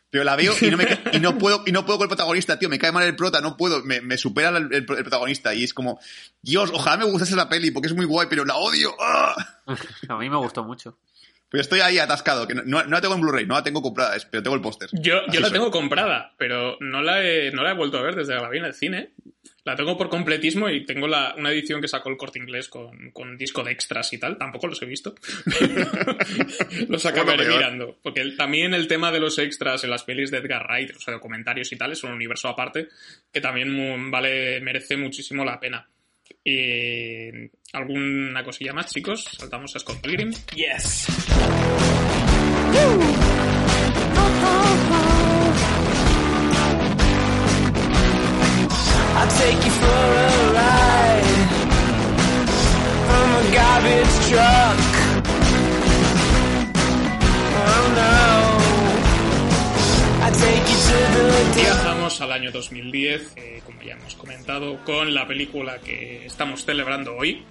Pero 0.10 0.24
la 0.26 0.36
veo 0.36 0.54
y 0.60 0.66
no, 0.70 0.76
me, 0.78 0.86
y 1.14 1.20
no 1.20 1.38
puedo 1.38 1.64
y 1.66 1.72
no 1.72 1.86
puedo 1.86 1.98
con 1.98 2.06
el 2.06 2.10
protagonista, 2.10 2.60
tío. 2.60 2.68
Me 2.68 2.78
cae 2.80 2.92
mal 2.92 3.04
el 3.06 3.16
prota, 3.16 3.40
no 3.40 3.56
puedo. 3.56 3.82
Me, 3.84 4.02
me 4.02 4.18
supera 4.18 4.50
el, 4.50 4.66
el- 4.66 4.74
el 4.74 4.86
protagonista. 4.86 5.54
Y 5.54 5.64
es 5.64 5.74
como, 5.74 6.00
Dios, 6.42 6.70
ojalá 6.74 6.98
me 6.98 7.06
gustase 7.06 7.34
esa 7.34 7.48
peli 7.48 7.72
porque 7.72 7.88
es 7.88 7.96
muy 7.96 8.06
guay, 8.06 8.28
pero 8.30 8.44
la 8.44 8.56
odio. 8.56 8.94
¡Ah! 9.00 9.36
A 10.10 10.18
mí 10.18 10.30
me 10.30 10.36
gustó 10.38 10.64
mucho. 10.66 10.98
Pues 11.50 11.62
estoy 11.62 11.80
ahí 11.82 11.98
atascado, 11.98 12.48
que 12.48 12.56
no, 12.56 12.64
no- 12.64 12.84
la 12.84 13.00
tengo 13.02 13.16
en 13.16 13.22
Blu-ray, 13.22 13.46
no 13.46 13.56
la 13.56 13.64
tengo 13.64 13.82
comprada, 13.82 14.16
pero 14.30 14.42
tengo 14.44 14.56
el 14.56 14.62
póster. 14.62 14.90
Yo, 14.94 15.16
yo 15.32 15.40
la 15.42 15.48
soy. 15.48 15.54
tengo 15.58 15.70
comprada, 15.72 16.34
pero 16.38 16.78
no 16.82 17.02
la, 17.02 17.22
he, 17.24 17.52
no 17.52 17.64
la 17.64 17.72
he 17.72 17.76
vuelto 17.76 17.98
a 17.98 18.02
ver 18.02 18.16
desde 18.16 18.36
que 18.36 18.42
la 18.42 18.50
vi 18.50 18.58
en 18.60 18.66
el 18.66 18.74
cine. 18.74 19.12
La 19.64 19.76
tengo 19.76 19.96
por 19.96 20.10
completismo 20.10 20.70
y 20.70 20.86
tengo 20.86 21.08
la, 21.08 21.36
una 21.38 21.52
edición 21.52 21.82
que 21.82 21.88
sacó 21.88 22.10
el 22.10 22.18
corte 22.18 22.40
inglés 22.40 22.68
con, 22.68 23.12
con 23.12 23.38
disco 23.38 23.64
de 23.64 23.72
extras 23.72 24.12
y 24.12 24.18
tal. 24.18 24.38
Tampoco 24.38 24.66
los 24.68 24.82
he 24.82 24.88
visto. 24.88 25.14
los 26.90 27.06
acabaré 27.06 27.44
Bueno, 27.44 27.56
mirando. 27.58 28.00
Porque 28.02 28.22
el- 28.22 28.36
también 28.38 28.74
el 28.74 28.88
tema 28.88 29.12
de 29.12 29.20
los 29.20 29.38
extras 29.38 29.84
en 29.84 29.92
las 29.92 30.04
pelis 30.04 30.32
de 30.32 30.40
Edgar 30.40 30.66
Wright, 30.68 30.96
o 30.96 31.00
sea, 31.00 31.14
documentarios 31.14 31.72
y 31.72 31.76
tal, 31.76 31.92
es 31.92 32.04
un 32.04 32.12
universo 32.12 32.48
aparte 32.48 32.88
que 33.32 33.40
también 33.42 34.10
vale, 34.10 34.60
merece 34.62 34.98
muchísimo 34.98 35.46
la 35.46 35.60
pena. 35.60 35.88
Y, 36.44 37.30
¿Alguna 37.74 38.44
cosilla 38.44 38.74
más, 38.74 38.92
chicos? 38.92 39.26
Saltamos 39.38 39.76
a 39.76 39.80
Scott 39.80 40.02
Pilgrim. 40.02 40.32
Yes. 40.56 41.06
I'll 49.22 49.28
take 49.28 49.64
you 49.64 49.70
for 49.70 49.86
a 49.86 50.30
ride 50.58 51.50
from 53.06 53.28
a 53.38 53.44
garbage 53.54 54.16
truck. 54.28 54.80
Oh 57.70 57.86
no. 58.02 58.18
I 60.26 60.30
take 60.32 60.66
you 60.72 60.80
to 60.88 60.98
the 61.14 61.62
Viajamos 61.62 62.20
al 62.22 62.32
año 62.32 62.52
2010, 62.52 63.34
eh, 63.36 63.62
como 63.64 63.84
ya 63.84 63.94
hemos 63.94 64.16
comentado, 64.16 64.84
con 64.84 65.14
la 65.14 65.28
película 65.28 65.78
que 65.78 66.26
estamos 66.26 66.66
celebrando 66.66 67.16
hoy. 67.16 67.44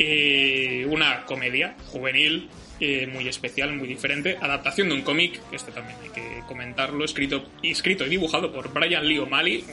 Eh, 0.00 0.88
una 0.90 1.24
comedia 1.24 1.76
juvenil 1.92 2.50
eh, 2.80 3.06
muy 3.06 3.28
especial, 3.28 3.72
muy 3.74 3.86
diferente. 3.86 4.38
Adaptación 4.40 4.88
de 4.88 4.96
un 4.96 5.02
cómic, 5.02 5.40
esto 5.52 5.70
también 5.70 5.98
hay 6.02 6.08
que 6.08 6.42
comentarlo, 6.48 7.04
escrito, 7.04 7.48
escrito 7.62 8.04
y 8.04 8.08
dibujado 8.08 8.52
por 8.52 8.72
Brian 8.72 9.06
Lee 9.06 9.18
O'Malley, 9.20 9.64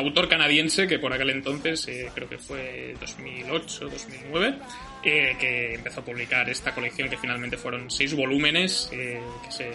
autor 0.00 0.28
canadiense 0.28 0.86
que 0.86 0.98
por 0.98 1.12
aquel 1.12 1.30
entonces, 1.30 1.86
eh, 1.88 2.10
creo 2.14 2.28
que 2.28 2.38
fue 2.38 2.94
2008-2009, 3.00 4.58
eh, 5.04 5.36
que 5.38 5.74
empezó 5.74 6.00
a 6.00 6.04
publicar 6.04 6.48
esta 6.48 6.74
colección 6.74 7.08
que 7.08 7.16
finalmente 7.16 7.56
fueron 7.56 7.90
seis 7.90 8.14
volúmenes, 8.14 8.90
eh, 8.92 9.20
que 9.44 9.52
se 9.52 9.70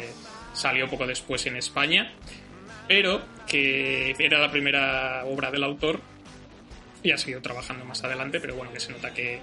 salió 0.54 0.90
poco 0.90 1.08
después 1.08 1.46
en 1.46 1.56
España, 1.56 2.14
pero 2.88 3.26
que 3.48 4.16
era 4.20 4.40
la 4.40 4.52
primera 4.52 5.26
obra 5.26 5.52
del 5.52 5.64
autor 5.64 6.02
y 7.04 7.12
ha 7.12 7.18
seguido 7.18 7.42
trabajando 7.42 7.86
más 7.86 8.04
adelante, 8.04 8.40
pero 8.40 8.56
bueno, 8.56 8.74
que 8.74 8.80
se 8.80 8.92
nota 8.92 9.14
que, 9.14 9.40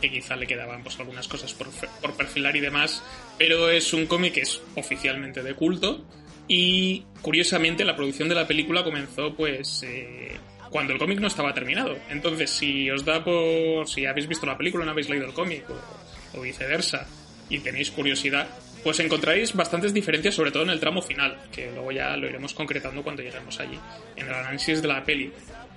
que 0.00 0.10
quizá 0.10 0.36
le 0.36 0.46
quedaban 0.46 0.82
pues 0.82 0.98
algunas 0.98 1.28
cosas 1.28 1.54
por, 1.54 1.68
por 2.00 2.16
perfilar 2.16 2.56
y 2.56 2.60
demás, 2.60 3.02
pero 3.38 3.70
es 3.70 3.92
un 3.92 4.06
cómic 4.06 4.34
que 4.34 4.40
es 4.40 4.60
oficialmente 4.74 5.42
de 5.42 5.54
culto 5.54 6.04
y 6.48 7.04
curiosamente 7.22 7.84
la 7.84 7.96
producción 7.96 8.28
de 8.28 8.34
la 8.34 8.46
película 8.46 8.84
comenzó 8.84 9.34
pues 9.34 9.82
eh, 9.82 10.36
cuando 10.70 10.92
el 10.92 10.98
cómic 10.98 11.20
no 11.20 11.28
estaba 11.28 11.54
terminado. 11.54 11.96
Entonces, 12.10 12.50
si 12.50 12.90
os 12.90 13.04
da 13.04 13.24
por... 13.24 13.88
si 13.88 14.06
habéis 14.06 14.26
visto 14.26 14.46
la 14.46 14.58
película, 14.58 14.84
no 14.84 14.90
habéis 14.90 15.08
leído 15.08 15.26
el 15.26 15.32
cómic 15.32 15.64
o, 15.70 16.38
o 16.38 16.42
viceversa 16.42 17.06
y 17.48 17.58
tenéis 17.60 17.90
curiosidad, 17.90 18.48
pues 18.82 19.00
encontraréis 19.00 19.54
bastantes 19.54 19.94
diferencias, 19.94 20.34
sobre 20.34 20.50
todo 20.50 20.62
en 20.62 20.70
el 20.70 20.78
tramo 20.78 21.00
final, 21.00 21.38
que 21.50 21.70
luego 21.72 21.90
ya 21.90 22.16
lo 22.16 22.28
iremos 22.28 22.52
concretando 22.52 23.02
cuando 23.02 23.22
lleguemos 23.22 23.58
allí, 23.58 23.78
en 24.14 24.26
el 24.28 24.34
análisis 24.34 24.82
de 24.82 24.88
la 24.88 25.02
peli. 25.02 25.32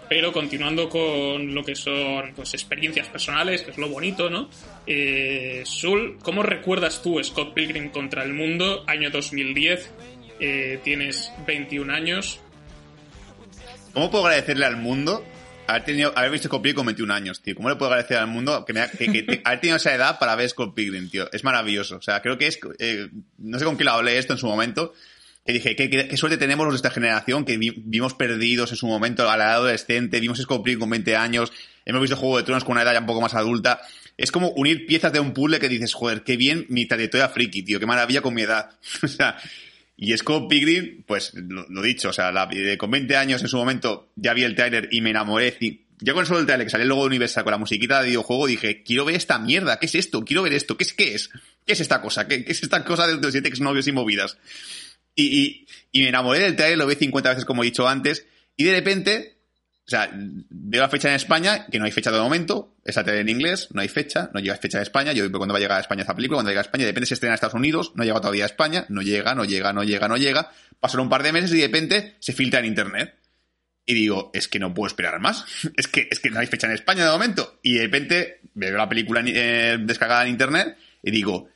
Pero 0.10 0.32
continuando 0.32 0.88
con 0.88 1.54
lo 1.54 1.64
que 1.64 1.76
son 1.76 2.34
pues 2.36 2.54
experiencias 2.54 3.08
personales, 3.10 3.62
que 3.62 3.72
es 3.72 3.78
lo 3.78 3.90
bonito, 3.90 4.30
¿no? 4.30 4.50
Eh, 4.86 5.64
Sul, 5.66 6.18
¿cómo 6.22 6.44
recuerdas 6.44 7.02
tú 7.02 7.22
Scott 7.22 7.54
Pilgrim 7.54 7.90
contra 7.90 8.24
el 8.24 8.34
mundo, 8.34 8.84
año 8.88 9.10
2010? 9.10 9.92
Eh, 10.40 10.80
tienes 10.84 11.32
21 11.46 11.92
años. 11.94 12.40
¿Cómo 13.94 14.12
puedo 14.12 14.26
agradecerle 14.26 14.66
al 14.66 14.78
mundo 14.78 15.26
haber, 15.66 15.84
tenido, 15.84 16.14
haber 16.16 16.32
visto 16.32 16.48
Scott 16.48 16.62
Pilgrim 16.62 16.76
con 16.78 16.86
21 16.86 17.14
años, 17.14 17.42
tío? 17.42 17.56
¿Cómo 17.56 17.70
le 17.70 17.76
puedo 17.76 17.92
agradecer 17.92 18.18
al 18.18 18.28
mundo 18.28 18.64
que, 18.66 18.74
me 18.74 18.82
ha- 18.82 18.90
que- 18.92 19.12
que- 19.12 19.26
que 19.26 19.42
haber 19.44 19.60
tenido 19.60 19.78
esa 19.78 19.94
edad 19.94 20.20
para 20.20 20.36
ver 20.36 20.48
Scott 20.50 20.74
Pilgrim, 20.76 21.10
tío? 21.10 21.28
Es 21.34 21.44
maravilloso. 21.44 21.98
O 21.98 22.02
sea, 22.02 22.22
creo 22.22 22.38
que 22.38 22.48
es... 22.48 22.60
eh, 22.80 23.10
no 23.40 23.58
sé 23.60 23.66
con 23.66 23.76
quién 23.76 23.86
lo 23.86 23.94
hablé 23.94 24.18
esto 24.18 24.34
en 24.34 24.40
su 24.40 24.48
momento, 24.48 24.94
que 25.46 25.54
dije, 25.54 25.76
qué, 25.76 25.90
qué- 25.90 26.08
qué 26.08 26.18
suerte 26.18 26.38
tenemos 26.38 26.66
los 26.66 26.74
de 26.76 26.78
esta 26.78 26.92
generación, 26.92 27.44
que 27.44 27.58
vi- 27.58 27.74
vimos 27.76 28.14
perdidos 28.14 28.70
en 28.72 28.78
su 28.78 28.86
momento 28.88 29.30
a 29.30 29.36
la 29.38 29.46
edad 29.46 29.54
adolescente, 29.56 30.20
vimos 30.20 30.38
Scott 30.40 30.64
Pilgrim 30.64 30.80
con 30.82 30.90
20 30.92 31.16
años, 31.16 31.52
hemos 31.86 32.02
visto 32.02 32.16
Juego 32.18 32.38
de 32.38 32.44
Tronos 32.44 32.64
con 32.64 32.74
una 32.74 32.84
edad 32.84 32.94
ya 32.94 33.00
un 33.00 33.06
poco 33.08 33.22
más 33.22 33.34
adulta. 33.34 33.82
Es 34.16 34.32
como 34.32 34.50
unir 34.50 34.86
piezas 34.88 35.12
de 35.14 35.20
un 35.20 35.32
puzzle 35.34 35.60
que 35.60 35.70
dices, 35.70 35.94
joder, 35.94 36.24
qué 36.24 36.38
bien 36.38 36.66
mi 36.70 36.86
trayectoria 36.88 37.30
friki, 37.30 37.64
tío, 37.64 37.80
qué 37.80 37.86
maravilla 37.86 38.22
con 38.22 38.34
mi 38.34 38.44
edad. 38.44 38.70
o 39.04 39.08
sea, 39.08 39.38
y 40.00 40.16
Scott 40.16 40.48
Pilgrim, 40.48 41.04
pues 41.08 41.34
lo, 41.34 41.66
lo 41.68 41.82
dicho, 41.82 42.10
o 42.10 42.14
sea, 42.14 42.32
eh, 42.52 42.78
con 42.78 42.92
20 42.92 43.16
años 43.16 43.42
en 43.42 43.48
su 43.48 43.58
momento 43.58 44.12
ya 44.16 44.36
vi 44.36 44.44
el 44.44 44.54
tráiler 44.54 44.90
y 44.92 45.02
me 45.02 45.10
enamoré. 45.10 45.58
Ya 46.00 46.14
con 46.14 46.28
solo 46.28 46.40
el 46.40 46.46
tráiler 46.46 46.68
que 46.68 46.72
salió 46.72 46.84
el 46.84 46.90
logo 46.90 47.02
de 47.02 47.08
Universal 47.08 47.44
con 47.44 47.52
la 47.52 47.58
musiquita 47.58 48.02
de 48.02 48.10
videojuego 48.10 48.46
dije, 48.46 48.84
quiero 48.84 49.06
ver 49.06 49.16
esta 49.16 49.40
mierda, 49.40 49.80
¿qué 49.80 49.88
es 49.88 49.96
esto? 49.96 50.24
Quiero 50.24 50.44
ver 50.44 50.54
esto, 50.54 50.78
¿qué 50.78 50.84
es, 50.84 50.94
qué 50.94 51.16
es? 51.16 51.30
¿Qué 51.66 51.74
es 51.74 51.80
esta 51.80 52.00
cosa? 52.00 52.28
¿Qué, 52.28 52.46
qué 52.46 52.52
es 52.52 52.62
esta 52.62 52.86
cosa 52.86 53.08
de 53.08 53.16
los 53.16 53.32
siete 53.32 53.50
exnovios 53.50 53.88
y 53.88 53.92
movidas? 53.92 54.38
Y, 55.16 55.42
y, 55.42 55.68
y 55.92 56.04
me 56.04 56.10
enamoré 56.10 56.42
del 56.42 56.56
tráiler, 56.56 56.78
lo 56.78 56.86
vi 56.86 56.94
50 56.94 57.30
veces 57.30 57.46
como 57.46 57.64
he 57.64 57.66
dicho 57.66 57.88
antes, 57.88 58.28
y 58.56 58.66
de 58.66 58.74
repente, 58.74 59.37
o 59.88 59.90
sea, 59.90 60.12
veo 60.14 60.82
la 60.82 60.90
fecha 60.90 61.08
en 61.08 61.16
España, 61.16 61.66
que 61.72 61.80
no 61.80 61.86
hay 61.86 61.94
fecha 61.94 62.12
de 62.12 62.20
momento, 62.20 62.76
esa 62.84 63.06
tele 63.06 63.22
en 63.22 63.30
inglés, 63.30 63.70
no 63.72 63.80
hay 63.80 63.88
fecha, 63.88 64.30
no 64.34 64.42
llega 64.42 64.58
fecha 64.58 64.80
en 64.80 64.82
España, 64.82 65.14
yo 65.14 65.24
veo 65.30 65.40
cuándo 65.40 65.54
va 65.54 65.60
a 65.60 65.62
llegar 65.62 65.78
a 65.78 65.80
España 65.80 66.02
esta 66.02 66.14
película, 66.14 66.36
cuando 66.36 66.52
llega 66.52 66.60
a 66.60 66.64
España, 66.64 66.84
de 66.84 66.92
repente 66.92 67.08
se 67.08 67.14
estrena 67.14 67.32
en 67.32 67.36
Estados 67.36 67.54
Unidos, 67.54 67.94
no 67.96 68.04
llega 68.04 68.20
todavía 68.20 68.44
a 68.44 68.48
España, 68.48 68.86
no 68.90 69.02
llega, 69.02 69.34
no 69.34 69.46
llega, 69.46 69.72
no 69.72 69.86
llega, 69.86 70.10
no 70.10 70.18
llega, 70.18 70.52
pasan 70.82 71.00
un 71.00 71.08
par 71.08 71.24
de 71.24 71.32
meses 71.32 71.54
y 71.54 71.60
de 71.60 71.68
repente 71.68 72.16
se 72.20 72.34
filtra 72.34 72.60
en 72.60 72.66
internet. 72.66 73.16
Y 73.86 73.94
digo, 73.94 74.30
es 74.34 74.50
que 74.50 74.60
no 74.60 74.74
puedo 74.74 74.88
esperar 74.88 75.22
más. 75.22 75.46
Es 75.78 75.88
que, 75.88 76.10
es 76.12 76.20
que 76.20 76.30
no 76.32 76.40
hay 76.40 76.48
fecha 76.48 76.68
en 76.68 76.74
España 76.74 77.06
de 77.06 77.12
momento. 77.12 77.58
Y 77.64 77.76
de 77.76 77.84
repente 77.84 78.42
veo 78.56 78.76
la 78.76 78.90
película 78.90 79.24
eh, 79.26 79.78
descargada 79.80 80.24
en 80.24 80.32
internet 80.32 80.78
y 81.02 81.12
digo, 81.12 81.48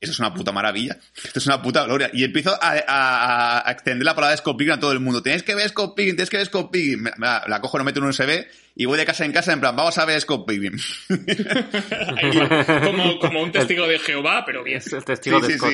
eso 0.00 0.12
es 0.12 0.18
una 0.20 0.32
puta 0.32 0.52
maravilla. 0.52 0.96
Esto 1.24 1.38
es 1.40 1.46
una 1.46 1.60
puta 1.60 1.84
gloria. 1.84 2.10
Y 2.12 2.22
empiezo 2.24 2.50
a, 2.62 2.74
a- 2.86 3.68
a 3.68 3.72
extender 3.72 4.04
la 4.04 4.14
palabra 4.14 4.36
Scott 4.36 4.56
Pilgrim 4.56 4.76
a 4.76 4.80
todo 4.80 4.92
el 4.92 5.00
mundo. 5.00 5.22
Tenéis 5.22 5.42
que 5.42 5.54
ver 5.54 5.68
Scott 5.68 5.94
Pilgrim, 5.96 6.14
tenéis 6.16 6.30
que 6.30 6.36
ver 6.36 6.46
Scott 6.46 6.70
Pilgrim. 6.70 7.00
Me- 7.02 7.12
me 7.16 7.26
la, 7.26 7.44
la 7.48 7.60
cojo, 7.60 7.78
lo 7.78 7.84
meto 7.84 7.98
en 7.98 8.04
un 8.04 8.10
USB 8.10 8.46
y 8.76 8.84
voy 8.84 8.96
de 8.96 9.04
casa 9.04 9.24
en 9.24 9.32
casa 9.32 9.52
en 9.52 9.58
plan, 9.58 9.74
vamos 9.74 9.98
a 9.98 10.04
ver 10.04 10.20
Scott 10.20 10.46
Pilgrim. 10.46 10.78
Como, 12.84 13.18
como 13.18 13.42
un 13.42 13.52
testigo 13.52 13.86
de 13.86 13.98
Jehová, 13.98 14.44
pero 14.46 14.62
bien. 14.62 14.78
Es 14.78 14.92
el 14.92 15.04
testigo 15.04 15.40
de 15.40 15.56
Scott. 15.58 15.72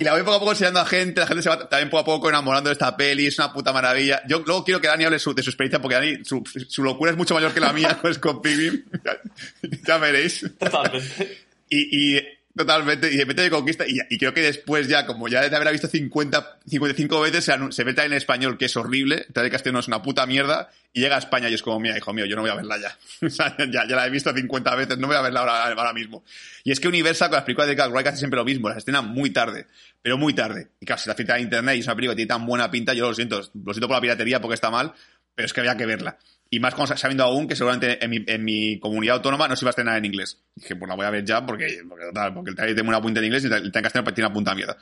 Y 0.00 0.04
la 0.04 0.12
voy 0.12 0.20
poco 0.22 0.34
a 0.36 0.38
poco 0.40 0.52
enseñando 0.52 0.80
a 0.80 0.86
gente, 0.86 1.20
la 1.20 1.26
gente 1.26 1.42
se 1.42 1.48
va 1.48 1.68
también 1.68 1.88
poco 1.90 2.00
a 2.02 2.04
poco 2.04 2.28
enamorando 2.28 2.68
de 2.68 2.74
esta 2.74 2.96
peli, 2.96 3.26
es 3.26 3.38
una 3.38 3.52
puta 3.52 3.72
maravilla. 3.72 4.22
Yo 4.28 4.42
luego 4.46 4.64
quiero 4.64 4.80
que 4.80 4.88
Dani 4.88 5.04
hable 5.04 5.18
su- 5.18 5.34
de 5.34 5.42
su 5.42 5.50
experiencia, 5.50 5.80
porque 5.80 5.94
Dani, 5.96 6.24
su, 6.24 6.42
su 6.68 6.82
locura 6.82 7.10
es 7.10 7.16
mucho 7.16 7.34
mayor 7.34 7.52
que 7.54 7.60
la 7.60 7.72
mía 7.72 7.98
con 8.00 8.12
Scott 8.12 8.42
Pilgrim. 8.42 8.84
ya 9.86 9.98
veréis. 9.98 10.44
Totalmente. 10.58 11.38
Y, 11.68 12.16
y 12.16 12.22
totalmente, 12.56 13.12
y 13.12 13.16
de 13.16 13.24
repente 13.24 13.42
me 13.42 13.50
conquista, 13.50 13.84
y, 13.86 14.18
creo 14.18 14.32
que 14.32 14.40
después 14.40 14.88
ya, 14.88 15.06
como 15.06 15.28
ya 15.28 15.40
de 15.40 15.54
haberla 15.54 15.70
visto 15.70 15.88
50, 15.88 16.60
55 16.66 17.20
veces, 17.20 17.44
se, 17.44 17.52
se 17.70 17.84
ve 17.84 17.94
en 17.96 18.12
español, 18.12 18.56
que 18.56 18.64
es 18.64 18.76
horrible, 18.76 19.26
el 19.32 19.50
castellano 19.50 19.80
es 19.80 19.88
una 19.88 20.02
puta 20.02 20.26
mierda, 20.26 20.70
y 20.96 21.00
llega 21.00 21.16
a 21.16 21.18
España 21.18 21.50
y 21.50 21.54
es 21.54 21.60
como, 21.60 21.78
mira, 21.78 21.96
hijo 21.96 22.12
mío, 22.14 22.24
yo 22.24 22.36
no 22.36 22.42
voy 22.42 22.50
a 22.50 22.54
verla 22.54 22.78
ya. 22.78 22.96
Ya, 23.70 23.86
ya 23.86 23.96
la 23.96 24.06
he 24.06 24.10
visto 24.10 24.32
50 24.32 24.74
veces, 24.76 24.96
no 24.96 25.06
voy 25.06 25.16
a 25.16 25.20
verla 25.20 25.40
ahora, 25.40 25.64
ahora 25.66 25.92
mismo. 25.92 26.24
Y 26.64 26.72
es 26.72 26.80
que 26.80 26.88
Universal 26.88 27.28
con 27.28 27.36
las 27.36 27.44
películas 27.44 27.68
de 27.68 27.88
Wright 27.88 28.06
hace 28.06 28.16
siempre 28.16 28.38
lo 28.38 28.44
mismo, 28.44 28.68
las 28.68 28.78
estrena 28.78 29.02
muy 29.02 29.28
tarde, 29.28 29.66
pero 30.00 30.16
muy 30.16 30.32
tarde. 30.32 30.68
Y 30.80 30.86
claro, 30.86 31.02
si 31.02 31.08
la 31.10 31.14
filtra 31.14 31.36
en 31.36 31.42
internet 31.42 31.76
y 31.76 31.80
es 31.80 31.86
una 31.86 31.96
película 31.96 32.14
que 32.14 32.16
tiene 32.16 32.28
tan 32.28 32.46
buena 32.46 32.70
pinta, 32.70 32.94
yo 32.94 33.08
lo 33.08 33.14
siento, 33.14 33.36
lo 33.38 33.74
siento 33.74 33.88
por 33.88 33.96
la 33.96 34.00
piratería 34.00 34.40
porque 34.40 34.54
está 34.54 34.70
mal, 34.70 34.94
pero 35.34 35.44
es 35.44 35.52
que 35.52 35.60
había 35.60 35.76
que 35.76 35.84
verla. 35.84 36.16
Y 36.48 36.60
más 36.60 36.74
sabiendo 36.96 37.24
aún 37.24 37.48
que 37.48 37.56
seguramente 37.56 38.04
en 38.04 38.10
mi, 38.10 38.24
en 38.26 38.44
mi 38.44 38.78
comunidad 38.78 39.16
autónoma 39.16 39.48
no 39.48 39.56
se 39.56 39.64
iba 39.64 39.70
a 39.70 39.70
estrenar 39.70 39.98
en 39.98 40.04
inglés. 40.04 40.38
Dije, 40.54 40.76
pues 40.76 40.88
la 40.88 40.94
voy 40.94 41.06
a 41.06 41.10
ver 41.10 41.24
ya 41.24 41.44
porque, 41.44 41.82
porque, 41.88 42.50
el 42.50 42.56
trailer 42.56 42.74
tiene 42.76 42.88
una 42.88 43.00
punta 43.00 43.20
en 43.20 43.26
inglés 43.26 43.42
y 43.44 43.46
el 43.46 43.72
trailer 43.72 43.82
castellano 43.82 44.14
tiene 44.14 44.26
una 44.26 44.34
punta 44.34 44.50
de 44.52 44.56
mierda. 44.56 44.78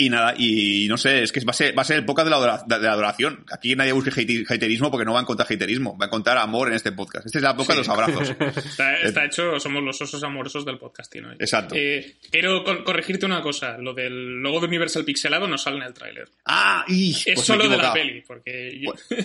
Y 0.00 0.08
nada, 0.10 0.34
y 0.38 0.86
no 0.88 0.96
sé, 0.96 1.22
es 1.22 1.32
que 1.32 1.40
va 1.40 1.50
a 1.50 1.54
ser, 1.54 1.76
va 1.76 1.82
a 1.82 1.84
ser 1.84 1.96
el 1.98 2.04
podcast 2.04 2.26
de 2.28 2.30
la, 2.30 2.64
de 2.66 2.86
la 2.86 2.92
adoración. 2.92 3.44
Aquí 3.52 3.74
nadie 3.74 3.92
busque 3.92 4.10
hate- 4.10 4.46
haterismo 4.48 4.90
porque 4.90 5.04
no 5.04 5.12
va 5.12 5.18
a 5.18 5.22
encontrar 5.22 5.46
haterismo, 5.50 5.98
va 5.98 6.06
a 6.06 6.08
encontrar 6.08 6.38
amor 6.38 6.68
en 6.68 6.74
este 6.74 6.92
podcast. 6.92 7.26
Este 7.26 7.38
es 7.38 7.42
la 7.42 7.50
época 7.50 7.72
de 7.72 7.78
los 7.80 7.88
abrazos. 7.88 8.30
Está, 8.56 8.96
está 9.00 9.24
hecho, 9.24 9.58
somos 9.58 9.82
los 9.82 10.00
osos 10.00 10.22
amorosos 10.22 10.64
del 10.64 10.78
podcasting 10.78 11.24
hoy. 11.24 11.36
Exacto. 11.40 11.74
Eh, 11.76 12.14
quiero 12.30 12.62
corregirte 12.84 13.26
una 13.26 13.42
cosa. 13.42 13.76
Lo 13.78 13.92
del 13.92 14.40
logo 14.40 14.60
de 14.60 14.66
Universal 14.66 15.04
pixelado 15.04 15.48
no 15.48 15.58
sale 15.58 15.78
en 15.78 15.82
el 15.82 15.94
tráiler. 15.94 16.28
¡Ah! 16.46 16.84
¡Y! 16.88 17.10
Es 17.12 17.24
Pues 17.34 17.46
solo 17.46 17.68
de 17.68 17.76
la 17.76 17.92
peli, 17.92 18.22
porque 18.26 18.80
yo- 18.80 18.94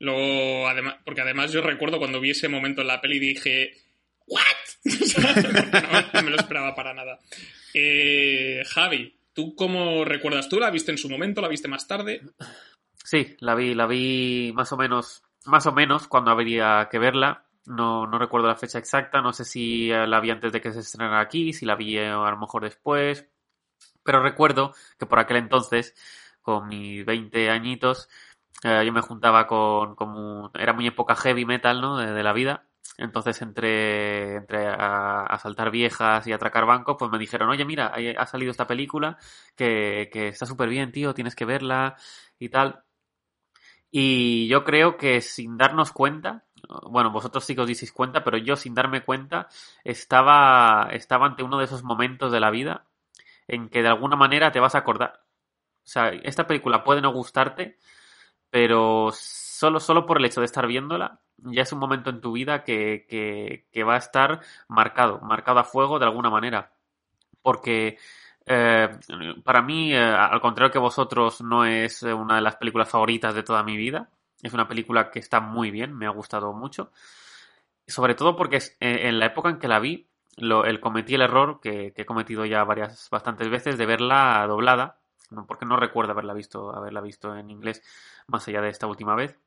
luego 0.00 0.68
además, 0.68 0.96
porque 1.04 1.20
además 1.22 1.52
yo 1.52 1.62
recuerdo 1.62 1.98
cuando 1.98 2.20
vi 2.20 2.30
ese 2.30 2.48
momento 2.48 2.82
en 2.82 2.88
la 2.88 3.00
peli 3.00 3.18
dije 3.18 3.72
¿What? 4.26 4.40
No, 4.84 6.02
no 6.14 6.22
me 6.22 6.30
lo 6.30 6.36
esperaba 6.36 6.74
para 6.74 6.94
nada. 6.94 7.18
Eh, 7.74 8.62
Javi, 8.68 9.12
¿tú 9.40 9.54
cómo 9.54 10.04
recuerdas? 10.04 10.48
¿Tú 10.48 10.60
la 10.60 10.70
viste 10.70 10.90
en 10.90 10.98
su 10.98 11.08
momento? 11.08 11.40
¿La 11.40 11.48
viste 11.48 11.68
más 11.68 11.86
tarde? 11.86 12.20
Sí, 13.02 13.36
la 13.40 13.54
vi, 13.54 13.74
la 13.74 13.86
vi 13.86 14.52
más 14.54 14.72
o 14.72 14.76
menos, 14.76 15.22
más 15.46 15.66
o 15.66 15.72
menos 15.72 16.08
cuando 16.08 16.30
habría 16.30 16.88
que 16.90 16.98
verla. 16.98 17.46
No, 17.64 18.06
no 18.06 18.18
recuerdo 18.18 18.48
la 18.48 18.56
fecha 18.56 18.78
exacta, 18.78 19.20
no 19.22 19.32
sé 19.32 19.44
si 19.44 19.88
la 19.88 20.20
vi 20.20 20.30
antes 20.30 20.52
de 20.52 20.60
que 20.60 20.72
se 20.72 20.80
estrenara 20.80 21.20
aquí, 21.20 21.52
si 21.52 21.64
la 21.64 21.76
vi 21.76 21.96
eh, 21.96 22.08
a 22.08 22.30
lo 22.30 22.38
mejor 22.38 22.64
después. 22.64 23.26
Pero 24.02 24.22
recuerdo 24.22 24.74
que 24.98 25.06
por 25.06 25.18
aquel 25.18 25.38
entonces, 25.38 25.94
con 26.42 26.68
mis 26.68 27.04
20 27.04 27.50
añitos, 27.50 28.08
eh, 28.64 28.82
yo 28.84 28.92
me 28.92 29.00
juntaba 29.00 29.46
con, 29.46 29.94
como, 29.94 30.50
era 30.58 30.72
muy 30.72 30.86
época 30.86 31.16
heavy 31.16 31.46
metal, 31.46 31.80
¿no? 31.80 31.96
De 31.98 32.22
la 32.22 32.32
vida. 32.32 32.66
Entonces, 32.98 33.40
entre, 33.42 34.36
entre 34.36 34.66
a, 34.68 35.22
a 35.24 35.38
saltar 35.38 35.70
viejas 35.70 36.26
y 36.26 36.32
atracar 36.32 36.66
bancos, 36.66 36.96
pues 36.98 37.10
me 37.10 37.18
dijeron, 37.18 37.48
oye, 37.50 37.64
mira, 37.64 37.94
ha 38.18 38.26
salido 38.26 38.50
esta 38.50 38.66
película 38.66 39.18
que, 39.56 40.10
que 40.12 40.28
está 40.28 40.46
súper 40.46 40.68
bien, 40.68 40.92
tío, 40.92 41.14
tienes 41.14 41.34
que 41.34 41.44
verla 41.46 41.96
y 42.38 42.48
tal. 42.50 42.84
Y 43.90 44.46
yo 44.48 44.64
creo 44.64 44.96
que 44.96 45.20
sin 45.20 45.56
darnos 45.56 45.92
cuenta, 45.92 46.44
bueno, 46.88 47.10
vosotros 47.10 47.44
sí 47.44 47.54
que 47.54 47.62
os 47.62 47.66
disteis 47.66 47.92
cuenta, 47.92 48.22
pero 48.22 48.38
yo 48.38 48.56
sin 48.56 48.74
darme 48.74 49.02
cuenta 49.04 49.48
estaba, 49.84 50.88
estaba 50.92 51.26
ante 51.26 51.42
uno 51.42 51.58
de 51.58 51.64
esos 51.64 51.82
momentos 51.82 52.30
de 52.30 52.40
la 52.40 52.50
vida 52.50 52.86
en 53.48 53.68
que 53.68 53.82
de 53.82 53.88
alguna 53.88 54.16
manera 54.16 54.52
te 54.52 54.60
vas 54.60 54.74
a 54.74 54.78
acordar. 54.78 55.22
O 55.84 55.88
sea, 55.88 56.10
esta 56.10 56.46
película 56.46 56.84
puede 56.84 57.00
no 57.00 57.12
gustarte, 57.12 57.78
pero 58.50 59.10
solo, 59.60 59.78
solo 59.78 60.06
por 60.06 60.16
el 60.16 60.24
hecho 60.24 60.40
de 60.40 60.46
estar 60.46 60.66
viéndola, 60.66 61.20
ya 61.36 61.62
es 61.62 61.72
un 61.72 61.78
momento 61.78 62.08
en 62.08 62.22
tu 62.22 62.32
vida 62.32 62.64
que, 62.64 63.04
que, 63.70 63.84
va 63.84 63.94
a 63.94 63.98
estar 63.98 64.40
marcado, 64.68 65.20
marcado 65.20 65.58
a 65.58 65.64
fuego 65.64 65.98
de 65.98 66.06
alguna 66.06 66.30
manera. 66.30 66.72
Porque 67.42 67.98
eh, 68.46 68.88
para 69.44 69.60
mí, 69.60 69.92
eh, 69.92 69.98
al 69.98 70.40
contrario 70.40 70.72
que 70.72 70.78
vosotros, 70.78 71.42
no 71.42 71.66
es 71.66 72.02
una 72.02 72.36
de 72.36 72.40
las 72.40 72.56
películas 72.56 72.88
favoritas 72.88 73.34
de 73.34 73.42
toda 73.42 73.62
mi 73.62 73.76
vida. 73.76 74.08
Es 74.42 74.54
una 74.54 74.66
película 74.66 75.10
que 75.10 75.18
está 75.18 75.40
muy 75.40 75.70
bien, 75.70 75.94
me 75.94 76.06
ha 76.06 76.10
gustado 76.10 76.54
mucho. 76.54 76.90
Sobre 77.86 78.14
todo 78.14 78.36
porque 78.36 78.56
es, 78.56 78.78
eh, 78.80 79.08
en 79.08 79.18
la 79.18 79.26
época 79.26 79.50
en 79.50 79.58
que 79.58 79.68
la 79.68 79.78
vi, 79.78 80.08
lo, 80.38 80.64
el 80.64 80.80
cometí 80.80 81.16
el 81.16 81.22
error 81.22 81.60
que, 81.60 81.92
que 81.92 82.02
he 82.02 82.06
cometido 82.06 82.46
ya 82.46 82.64
varias, 82.64 83.10
bastantes 83.10 83.50
veces 83.50 83.76
de 83.76 83.84
verla 83.84 84.46
doblada, 84.48 85.00
porque 85.46 85.66
no 85.66 85.76
recuerdo 85.76 86.12
haberla 86.12 86.32
visto, 86.32 86.74
haberla 86.74 87.02
visto 87.02 87.36
en 87.36 87.50
inglés 87.50 87.82
más 88.26 88.48
allá 88.48 88.62
de 88.62 88.70
esta 88.70 88.86
última 88.86 89.14
vez. 89.14 89.38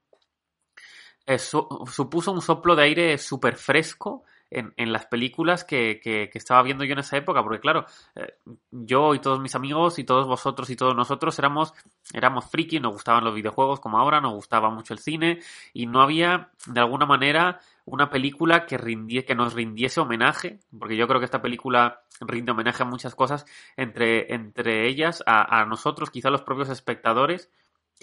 Eh, 1.26 1.40
su- 1.40 1.68
supuso 1.92 2.32
un 2.32 2.42
soplo 2.42 2.76
de 2.76 2.84
aire 2.84 3.18
súper 3.18 3.56
fresco 3.56 4.24
en, 4.52 4.74
en 4.78 4.92
las 4.92 5.06
películas 5.06 5.64
que, 5.64 6.00
que- 6.04 6.30
que 6.30 6.38
estaba 6.38 6.62
viendo 6.64 6.84
yo 6.84 6.94
en 6.94 7.00
esa 7.00 7.18
época, 7.18 7.42
porque 7.42 7.60
claro, 7.62 7.86
eh, 8.16 8.36
yo 8.72 9.16
y 9.16 9.20
todos 9.20 9.40
mis 9.40 9.56
amigos 9.56 9.98
y 10.00 10.04
todos 10.04 10.28
vosotros 10.28 10.70
y 10.70 10.76
todos 10.76 10.96
nosotros 10.96 11.40
éramos, 11.40 11.74
éramos 12.14 12.46
friki, 12.52 12.80
nos 12.80 12.94
gustaban 12.94 13.24
los 13.24 13.34
videojuegos 13.34 13.80
como 13.80 13.98
ahora, 14.00 14.20
nos 14.22 14.34
gustaba 14.34 14.70
mucho 14.70 14.94
el 14.94 15.00
cine 15.00 15.40
y 15.74 15.86
no 15.88 16.02
había 16.02 16.50
de 16.68 16.80
alguna 16.82 17.06
manera 17.06 17.60
una 17.86 18.10
película 18.10 18.66
que, 18.66 18.78
que 19.26 19.36
nos 19.36 19.54
rindiese 19.54 20.00
homenaje, 20.02 20.60
porque 20.78 20.96
yo 20.98 21.08
creo 21.08 21.20
que 21.20 21.26
esta 21.26 21.42
película 21.42 22.02
rinde 22.22 22.52
homenaje 22.52 22.84
a 22.84 22.86
muchas 22.86 23.16
cosas, 23.16 23.46
entre, 23.76 24.34
entre 24.34 24.88
ellas 24.88 25.24
a, 25.26 25.62
a 25.62 25.66
nosotros, 25.66 26.10
quizá 26.10 26.30
los 26.30 26.44
propios 26.44 26.70
espectadores, 26.70 27.50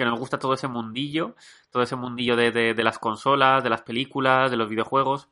que 0.04 0.10
nos 0.10 0.18
gusta 0.18 0.38
todo 0.38 0.54
ese 0.54 0.68
mundillo, 0.68 1.36
todo 1.70 1.82
ese 1.82 1.96
mundillo 1.96 2.36
de, 2.36 2.52
de- 2.52 2.74
de 2.74 2.84
las 2.84 2.98
consolas, 2.98 3.62
de 3.64 3.70
las 3.70 3.82
películas, 3.82 4.50
de 4.50 4.56
los 4.56 4.68
videojuegos. 4.68 5.28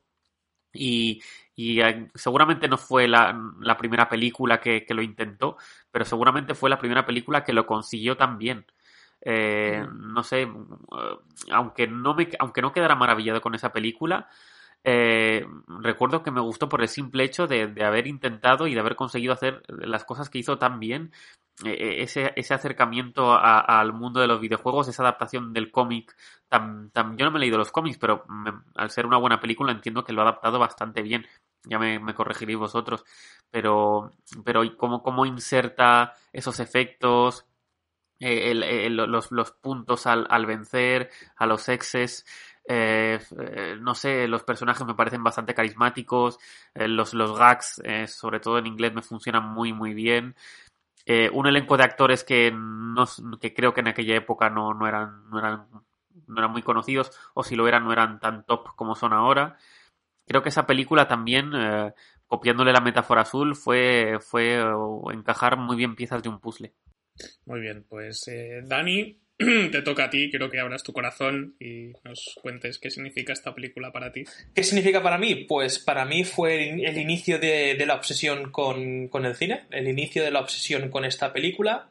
Y, 0.72 1.22
y, 1.56 1.80
eh, 1.80 2.08
seguramente 2.14 2.68
no 2.68 2.76
fue 2.78 3.08
la, 3.08 3.38
la 3.60 3.76
primera 3.78 4.08
película 4.08 4.60
que, 4.60 4.84
que 4.84 4.94
lo 4.94 5.02
intentó, 5.02 5.56
pero 5.90 6.04
seguramente 6.04 6.54
fue 6.54 6.70
la 6.70 6.78
primera 6.78 7.06
película 7.06 7.44
que 7.44 7.52
lo 7.54 7.66
consiguió 7.66 8.16
también. 8.16 8.66
Eh, 9.22 9.84
no 9.92 10.22
sé, 10.22 10.42
eh, 10.42 10.48
aunque 11.52 11.86
no 11.88 12.14
me, 12.14 12.28
aunque 12.38 12.62
no 12.62 12.72
quedara 12.72 12.94
maravillado 12.94 13.40
con 13.40 13.54
esa 13.54 13.72
película, 13.72 14.28
eh, 14.84 15.46
recuerdo 15.80 16.22
que 16.22 16.30
me 16.30 16.40
gustó 16.40 16.68
por 16.68 16.82
el 16.82 16.88
simple 16.88 17.24
hecho 17.24 17.46
de, 17.46 17.62
haber 17.84 18.06
intentado 18.06 18.66
y 18.66 18.74
de 18.74 18.80
haber 18.80 18.96
conseguido 18.96 19.32
hacer 19.32 19.62
las 19.68 20.04
cosas 20.04 20.30
que 20.30 20.38
hizo 20.38 20.58
tan 20.58 20.80
bien, 20.80 21.12
eh, 21.64 22.02
ese, 22.02 22.32
ese 22.36 22.54
acercamiento 22.54 23.32
a- 23.32 23.60
al 23.60 23.92
mundo 23.92 24.20
de 24.20 24.28
los 24.28 24.40
videojuegos, 24.40 24.88
esa 24.88 25.02
adaptación 25.02 25.52
del 25.52 25.70
cómic. 25.70 26.14
Tan, 26.48 26.90
yo 27.16 27.24
no 27.24 27.30
me 27.30 27.38
he 27.38 27.40
leído 27.40 27.58
los 27.58 27.72
cómics, 27.72 27.98
pero 27.98 28.24
al 28.76 28.90
ser 28.90 29.06
una 29.06 29.18
buena 29.18 29.40
película 29.40 29.72
entiendo 29.72 30.04
que 30.04 30.12
lo 30.12 30.20
ha 30.22 30.24
adaptado 30.24 30.58
bastante 30.58 31.02
bien. 31.02 31.26
Ya 31.64 31.78
me, 31.78 32.14
corregiréis 32.14 32.58
vosotros. 32.58 33.04
Pero, 33.50 34.12
pero 34.44 34.64
¿y 34.64 34.76
cómo, 34.76 35.02
cómo 35.02 35.26
inserta 35.26 36.14
esos 36.32 36.60
efectos, 36.60 37.46
eh, 38.20 38.88
los 38.90 39.52
puntos 39.52 40.06
al, 40.06 40.26
al 40.30 40.46
vencer, 40.46 41.10
a 41.36 41.46
los 41.46 41.68
exes. 41.68 42.26
Eh, 42.68 43.18
eh, 43.40 43.76
no 43.80 43.94
sé, 43.94 44.28
los 44.28 44.42
personajes 44.44 44.86
me 44.86 44.94
parecen 44.94 45.24
bastante 45.24 45.54
carismáticos. 45.54 46.38
eh, 46.74 46.86
los, 46.86 47.14
los 47.14 47.36
gags, 47.38 47.80
eh, 47.84 48.06
sobre 48.06 48.40
todo 48.40 48.58
en 48.58 48.66
inglés, 48.66 48.92
me 48.94 49.02
funcionan 49.02 49.48
muy, 49.52 49.72
muy 49.72 49.94
bien. 49.94 50.36
Un 51.32 51.46
elenco 51.46 51.78
de 51.78 51.84
actores 51.84 52.22
que, 52.22 52.52
no, 52.52 53.06
que 53.40 53.54
creo 53.54 53.72
que 53.72 53.80
en 53.80 53.88
aquella 53.88 54.14
época 54.14 54.50
no, 54.50 54.74
no, 54.74 54.86
eran, 54.86 55.30
no, 55.30 55.38
eran, 55.38 55.66
no 56.26 56.38
eran 56.38 56.50
muy 56.52 56.60
conocidos, 56.62 57.10
o 57.32 57.42
si 57.42 57.56
lo 57.56 57.66
eran, 57.66 57.84
no 57.84 57.92
eran 57.94 58.20
tan 58.20 58.44
top 58.44 58.76
como 58.76 58.94
son 58.94 59.14
ahora. 59.14 59.56
Creo 60.26 60.42
que 60.42 60.50
esa 60.50 60.66
película 60.66 61.08
también, 61.08 61.52
copiándole 62.26 62.74
la 62.74 62.82
metáfora 62.82 63.22
azul, 63.22 63.56
fue, 63.56 64.18
fue 64.20 64.62
encajar 65.10 65.56
muy 65.56 65.76
bien 65.76 65.96
piezas 65.96 66.22
de 66.22 66.28
un 66.28 66.40
puzzle. 66.40 66.74
Muy 67.46 67.60
bien, 67.60 67.86
pues 67.88 68.30
Dani, 68.64 69.18
te 69.70 69.82
toca 69.82 70.04
a 70.04 70.10
ti, 70.10 70.30
quiero 70.30 70.50
que 70.50 70.58
abras 70.58 70.82
tu 70.82 70.92
corazón 70.92 71.54
y 71.60 71.92
nos 72.04 72.36
cuentes 72.42 72.78
qué 72.78 72.90
significa 72.90 73.32
esta 73.32 73.54
película 73.54 73.92
para 73.92 74.12
ti. 74.12 74.24
¿Qué 74.52 74.64
significa 74.64 75.00
para 75.00 75.16
mí? 75.16 75.36
Pues 75.36 75.78
para 75.78 76.04
mí 76.04 76.24
fue 76.24 76.70
el, 76.70 76.98
inicio 76.98 77.38
de, 77.38 77.74
de 77.74 77.86
la 77.86 77.94
obsesión 77.94 78.50
con, 78.50 79.06
con 79.06 79.24
el 79.24 79.36
cine, 79.36 79.62
el 79.70 79.86
inicio 79.86 80.24
de 80.24 80.32
la 80.32 80.40
obsesión 80.40 80.88
con 80.90 81.04
esta 81.04 81.32
película. 81.32 81.88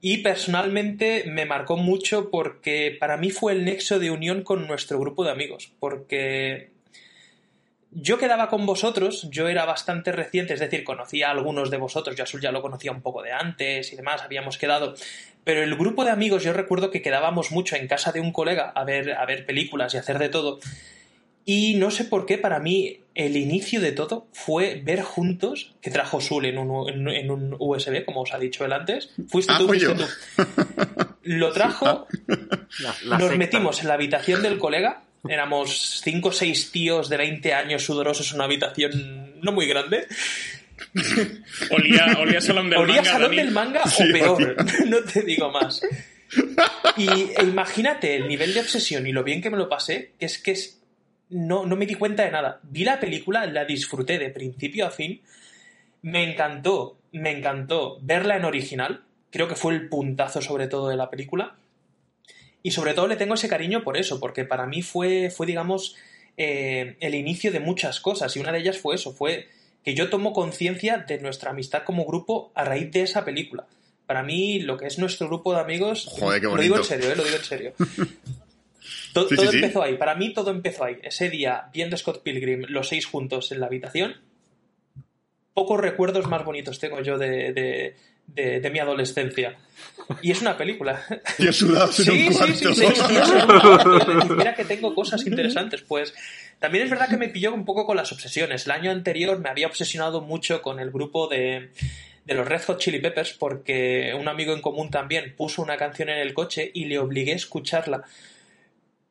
Y 0.00 0.18
personalmente 0.18 1.24
me 1.26 1.44
marcó 1.46 1.76
mucho 1.76 2.30
porque 2.30 2.96
para 3.00 3.16
mí 3.16 3.30
fue 3.30 3.52
el 3.52 3.64
nexo 3.64 3.98
de 3.98 4.12
unión 4.12 4.42
con 4.42 4.68
nuestro 4.68 5.00
grupo 5.00 5.24
de 5.24 5.32
amigos. 5.32 5.72
Porque 5.80 6.70
yo 7.98 8.18
quedaba 8.18 8.48
con 8.50 8.66
vosotros, 8.66 9.26
yo 9.30 9.48
era 9.48 9.64
bastante 9.64 10.12
reciente, 10.12 10.52
es 10.52 10.60
decir, 10.60 10.84
conocía 10.84 11.28
a 11.28 11.30
algunos 11.30 11.70
de 11.70 11.78
vosotros, 11.78 12.14
yo 12.14 12.24
a 12.24 12.26
Sul 12.26 12.42
ya 12.42 12.52
lo 12.52 12.60
conocía 12.60 12.92
un 12.92 13.00
poco 13.00 13.22
de 13.22 13.32
antes 13.32 13.90
y 13.90 13.96
demás, 13.96 14.20
habíamos 14.22 14.58
quedado. 14.58 14.94
Pero 15.44 15.62
el 15.62 15.74
grupo 15.76 16.04
de 16.04 16.10
amigos, 16.10 16.44
yo 16.44 16.52
recuerdo 16.52 16.90
que 16.90 17.00
quedábamos 17.00 17.52
mucho 17.52 17.74
en 17.74 17.88
casa 17.88 18.12
de 18.12 18.20
un 18.20 18.32
colega 18.32 18.70
a 18.74 18.84
ver, 18.84 19.12
a 19.12 19.24
ver 19.24 19.46
películas 19.46 19.94
y 19.94 19.96
hacer 19.96 20.18
de 20.18 20.28
todo. 20.28 20.58
Y 21.46 21.76
no 21.76 21.90
sé 21.90 22.04
por 22.04 22.26
qué, 22.26 22.36
para 22.36 22.58
mí, 22.58 23.00
el 23.14 23.36
inicio 23.36 23.80
de 23.80 23.92
todo 23.92 24.26
fue 24.32 24.82
ver 24.84 25.00
juntos, 25.02 25.74
que 25.80 25.90
trajo 25.90 26.20
Sul 26.20 26.44
en 26.44 26.58
un, 26.58 26.90
en, 26.90 27.08
en 27.08 27.30
un 27.30 27.56
USB, 27.58 28.04
como 28.04 28.22
os 28.22 28.34
ha 28.34 28.38
dicho 28.38 28.64
él 28.66 28.72
antes. 28.74 29.10
Fuiste 29.28 29.52
Ah, 29.54 29.58
tú, 29.58 29.68
fui 29.68 29.80
fuiste 29.80 30.04
tú. 30.04 31.06
Lo 31.22 31.52
trajo, 31.52 32.08
nos 32.28 32.96
secta. 32.98 33.36
metimos 33.36 33.80
en 33.80 33.88
la 33.88 33.94
habitación 33.94 34.42
del 34.42 34.58
colega. 34.58 35.04
Éramos 35.28 36.00
cinco 36.02 36.28
o 36.28 36.32
seis 36.32 36.70
tíos 36.70 37.08
de 37.08 37.16
20 37.16 37.54
años 37.54 37.84
sudorosos 37.84 38.30
en 38.30 38.36
una 38.36 38.44
habitación 38.44 39.40
no 39.42 39.52
muy 39.52 39.66
grande. 39.66 40.06
Olía, 41.70 42.16
olía 42.18 42.40
salón 42.40 42.70
del 42.70 42.78
Olía 42.78 42.96
manga. 42.96 43.12
salón 43.12 43.30
Dani. 43.30 43.36
del 43.36 43.50
manga 43.50 43.82
o 43.84 44.12
peor, 44.12 44.56
no 44.86 45.02
te 45.02 45.22
digo 45.22 45.50
más. 45.50 45.82
Y 46.96 47.08
e 47.08 47.42
imagínate 47.42 48.16
el 48.16 48.28
nivel 48.28 48.54
de 48.54 48.60
obsesión 48.60 49.06
y 49.06 49.12
lo 49.12 49.24
bien 49.24 49.40
que 49.40 49.50
me 49.50 49.56
lo 49.56 49.68
pasé, 49.68 50.12
que 50.18 50.26
es 50.26 50.38
que 50.38 50.52
es, 50.52 50.82
no, 51.30 51.66
no 51.66 51.76
me 51.76 51.86
di 51.86 51.94
cuenta 51.94 52.24
de 52.24 52.30
nada. 52.30 52.60
Vi 52.62 52.84
la 52.84 53.00
película, 53.00 53.46
la 53.46 53.64
disfruté 53.64 54.18
de 54.18 54.30
principio 54.30 54.86
a 54.86 54.90
fin. 54.90 55.20
Me 56.02 56.30
encantó, 56.30 56.98
me 57.12 57.30
encantó 57.30 57.98
verla 58.02 58.36
en 58.36 58.44
original. 58.44 59.02
Creo 59.30 59.48
que 59.48 59.56
fue 59.56 59.74
el 59.74 59.88
puntazo 59.88 60.40
sobre 60.40 60.68
todo 60.68 60.88
de 60.88 60.96
la 60.96 61.10
película. 61.10 61.56
Y 62.66 62.72
sobre 62.72 62.94
todo 62.94 63.06
le 63.06 63.14
tengo 63.14 63.34
ese 63.34 63.48
cariño 63.48 63.84
por 63.84 63.96
eso, 63.96 64.18
porque 64.18 64.44
para 64.44 64.66
mí 64.66 64.82
fue, 64.82 65.30
fue 65.30 65.46
digamos, 65.46 65.94
eh, 66.36 66.96
el 66.98 67.14
inicio 67.14 67.52
de 67.52 67.60
muchas 67.60 68.00
cosas. 68.00 68.34
Y 68.36 68.40
una 68.40 68.50
de 68.50 68.58
ellas 68.58 68.78
fue 68.78 68.96
eso, 68.96 69.12
fue 69.12 69.46
que 69.84 69.94
yo 69.94 70.10
tomo 70.10 70.32
conciencia 70.32 70.98
de 70.98 71.20
nuestra 71.20 71.52
amistad 71.52 71.84
como 71.84 72.04
grupo 72.04 72.50
a 72.56 72.64
raíz 72.64 72.90
de 72.90 73.02
esa 73.02 73.24
película. 73.24 73.66
Para 74.06 74.24
mí, 74.24 74.58
lo 74.58 74.76
que 74.78 74.86
es 74.88 74.98
nuestro 74.98 75.28
grupo 75.28 75.54
de 75.54 75.60
amigos, 75.60 76.08
Joder, 76.10 76.40
qué 76.40 76.48
lo 76.48 76.56
digo 76.56 76.76
en 76.78 76.82
serio, 76.84 77.12
eh, 77.12 77.14
lo 77.14 77.22
digo 77.22 77.36
en 77.36 77.44
serio. 77.44 77.72
Sí, 78.80 79.12
todo 79.14 79.28
sí, 79.28 79.36
sí. 79.36 79.56
empezó 79.56 79.82
ahí. 79.82 79.96
Para 79.96 80.14
mí 80.16 80.32
todo 80.34 80.50
empezó 80.50 80.84
ahí. 80.84 80.98
Ese 81.02 81.30
día, 81.30 81.70
viendo 81.72 81.96
Scott 81.96 82.22
Pilgrim, 82.22 82.64
los 82.68 82.88
seis 82.88 83.06
juntos 83.06 83.50
en 83.52 83.60
la 83.60 83.66
habitación, 83.66 84.16
pocos 85.54 85.80
recuerdos 85.80 86.26
más 86.26 86.44
bonitos 86.44 86.78
tengo 86.78 87.00
yo 87.00 87.16
de, 87.16 87.52
de- 87.52 87.96
de- 88.26 88.60
de 88.60 88.70
mi 88.70 88.78
adolescencia. 88.78 89.56
Y 90.22 90.30
es 90.30 90.40
una 90.40 90.56
película. 90.56 91.02
Tío, 91.36 91.52
sudados 91.52 91.98
en 92.00 92.04
Sí, 92.06 92.26
un 92.28 92.34
sí, 92.34 92.54
sí, 92.54 92.84
un 92.84 93.46
cuarto. 93.46 94.34
Mira 94.36 94.54
que 94.54 94.64
tengo 94.64 94.94
cosas 94.94 95.26
interesantes. 95.26 95.82
Pues 95.82 96.14
también 96.60 96.84
es 96.84 96.90
verdad 96.90 97.08
que 97.08 97.16
me 97.16 97.28
pilló 97.28 97.52
un 97.52 97.64
poco 97.64 97.86
con 97.86 97.96
las 97.96 98.12
obsesiones. 98.12 98.66
El 98.66 98.72
año 98.72 98.90
anterior 98.90 99.38
me 99.38 99.48
había 99.48 99.66
obsesionado 99.66 100.20
mucho 100.20 100.62
con 100.62 100.78
el 100.80 100.90
grupo 100.90 101.26
de, 101.28 101.70
de 102.24 102.34
los 102.34 102.46
Red 102.46 102.62
Hot 102.66 102.78
Chili 102.78 103.00
Peppers 103.00 103.32
porque 103.32 104.14
un 104.18 104.28
amigo 104.28 104.52
en 104.54 104.60
común 104.62 104.90
también 104.90 105.34
puso 105.36 105.60
una 105.62 105.76
canción 105.76 106.08
en 106.08 106.18
el 106.18 106.34
coche 106.34 106.70
y 106.72 106.84
le 106.84 106.98
obligué 106.98 107.32
a 107.32 107.36
escucharla 107.36 108.04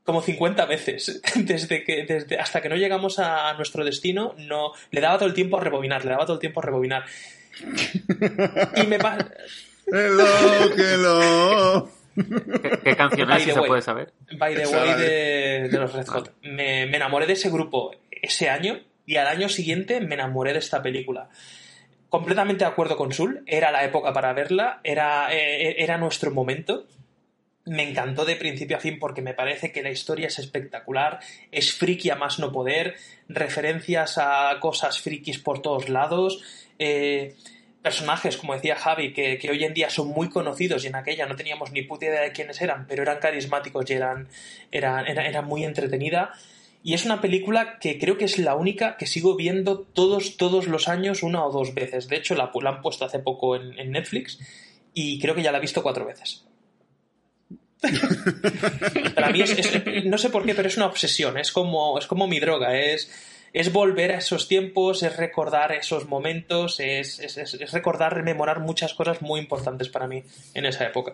como 0.03 0.21
50 0.21 0.65
veces 0.65 1.19
desde 1.35 1.83
que 1.83 2.05
desde 2.05 2.37
hasta 2.37 2.61
que 2.61 2.69
no 2.69 2.75
llegamos 2.75 3.17
a, 3.17 3.49
a 3.49 3.53
nuestro 3.55 3.83
destino 3.83 4.35
no 4.37 4.71
le 4.91 5.01
daba 5.01 5.17
todo 5.17 5.27
el 5.27 5.33
tiempo 5.33 5.57
a 5.57 5.61
rebobinar 5.61 6.05
le 6.05 6.11
daba 6.11 6.25
todo 6.25 6.35
el 6.35 6.39
tiempo 6.39 6.59
a 6.59 6.63
rebobinar 6.63 7.05
y 8.75 8.87
me 8.87 8.99
pa- 8.99 9.17
Hello, 9.87 10.25
hello. 10.77 11.89
¿Qué, 12.15 12.79
qué 12.83 12.95
canción 12.95 13.27
By 13.27 13.37
es, 13.37 13.43
si 13.43 13.51
se 13.51 13.59
way. 13.59 13.67
puede 13.67 13.81
saber? 13.81 14.13
By 14.37 14.55
the 14.55 14.65
way 14.67 14.93
de, 14.99 15.69
de 15.69 15.77
los 15.79 15.93
Red 15.93 16.07
Hot. 16.07 16.33
Me, 16.41 16.85
me 16.87 16.95
enamoré 16.97 17.27
de 17.27 17.33
ese 17.33 17.49
grupo 17.49 17.91
ese 18.09 18.49
año 18.49 18.79
y 19.05 19.17
al 19.17 19.27
año 19.27 19.47
siguiente 19.49 20.01
me 20.01 20.15
enamoré 20.15 20.53
de 20.53 20.59
esta 20.59 20.81
película. 20.81 21.29
Completamente 22.09 22.63
de 22.63 22.69
acuerdo 22.71 22.95
con 22.97 23.11
Sul, 23.11 23.43
era 23.45 23.71
la 23.71 23.83
época 23.83 24.13
para 24.13 24.33
verla, 24.33 24.79
era, 24.83 25.27
eh, 25.33 25.75
era 25.83 25.97
nuestro 25.97 26.31
momento. 26.31 26.87
Me 27.65 27.87
encantó 27.89 28.25
de 28.25 28.35
principio 28.35 28.77
a 28.77 28.79
fin 28.79 28.97
porque 28.99 29.21
me 29.21 29.33
parece 29.33 29.71
que 29.71 29.81
la 29.83 29.89
historia 29.89 30.27
es 30.27 30.39
espectacular, 30.39 31.19
es 31.51 31.73
friki 31.73 32.11
a 32.11 32.15
más 32.15 32.39
no 32.39 32.51
poder, 32.51 32.95
referencias 33.27 34.17
a 34.17 34.57
cosas 34.59 35.01
frikis 35.01 35.39
por 35.39 35.61
todos 35.61 35.89
lados, 35.89 36.41
eh, 36.79 37.35
personajes, 37.81 38.37
como 38.37 38.53
decía 38.53 38.75
Javi, 38.75 39.13
que, 39.13 39.37
que 39.37 39.49
hoy 39.51 39.63
en 39.63 39.73
día 39.73 39.89
son 39.89 40.07
muy 40.09 40.29
conocidos 40.29 40.83
y 40.83 40.87
en 40.87 40.95
aquella 40.95 41.25
no 41.27 41.35
teníamos 41.35 41.71
ni 41.71 41.83
puta 41.83 42.05
idea 42.05 42.21
de 42.21 42.31
quiénes 42.31 42.61
eran, 42.61 42.87
pero 42.87 43.03
eran 43.03 43.19
carismáticos 43.19 43.89
y 43.89 43.93
eran, 43.93 44.27
eran, 44.71 45.07
era, 45.07 45.27
era 45.27 45.41
muy 45.41 45.63
entretenida. 45.63 46.33
Y 46.83 46.93
es 46.93 47.05
una 47.05 47.19
película 47.21 47.79
que 47.79 47.97
creo 47.97 48.17
que 48.17 48.25
es 48.25 48.37
la 48.37 48.55
única 48.55 48.95
que 48.97 49.07
sigo 49.07 49.35
viendo 49.35 49.79
todos, 49.79 50.37
todos 50.37 50.67
los 50.67 50.87
años 50.87 51.23
una 51.23 51.43
o 51.43 51.51
dos 51.51 51.73
veces. 51.73 52.07
De 52.07 52.15
hecho, 52.17 52.35
la, 52.35 52.51
la 52.61 52.69
han 52.69 52.81
puesto 52.81 53.05
hace 53.05 53.19
poco 53.19 53.55
en, 53.55 53.77
en 53.79 53.91
Netflix 53.91 54.39
y 54.93 55.19
creo 55.19 55.33
que 55.35 55.41
ya 55.43 55.51
la 55.51 55.57
he 55.57 55.61
visto 55.61 55.81
cuatro 55.81 56.05
veces. 56.05 56.45
Para 59.15 59.29
mí 59.29 59.41
es, 59.41 59.51
es- 59.57 60.05
no 60.05 60.17
sé 60.17 60.29
por 60.29 60.45
qué, 60.45 60.55
pero 60.55 60.67
es 60.67 60.77
una 60.77 60.87
obsesión, 60.87 61.37
es 61.37 61.51
como, 61.51 61.97
es 61.99 62.07
como 62.07 62.27
mi 62.27 62.39
droga, 62.39 62.77
es, 62.79 63.11
es 63.55 63.71
volver 63.71 64.11
a 64.11 64.17
esos 64.17 64.47
tiempos, 64.49 65.01
es 65.01 65.15
recordar 65.15 65.71
esos 65.71 66.07
momentos, 66.09 66.79
es, 66.81 67.19
es- 67.19 67.37
es- 67.37 67.71
recordar, 67.71 68.13
rememorar 68.13 68.59
muchas 68.59 68.93
cosas 68.93 69.21
muy 69.21 69.39
importantes 69.39 69.87
para 69.87 70.07
mí 70.07 70.23
en 70.53 70.65
esa 70.65 70.85
época. 70.85 71.13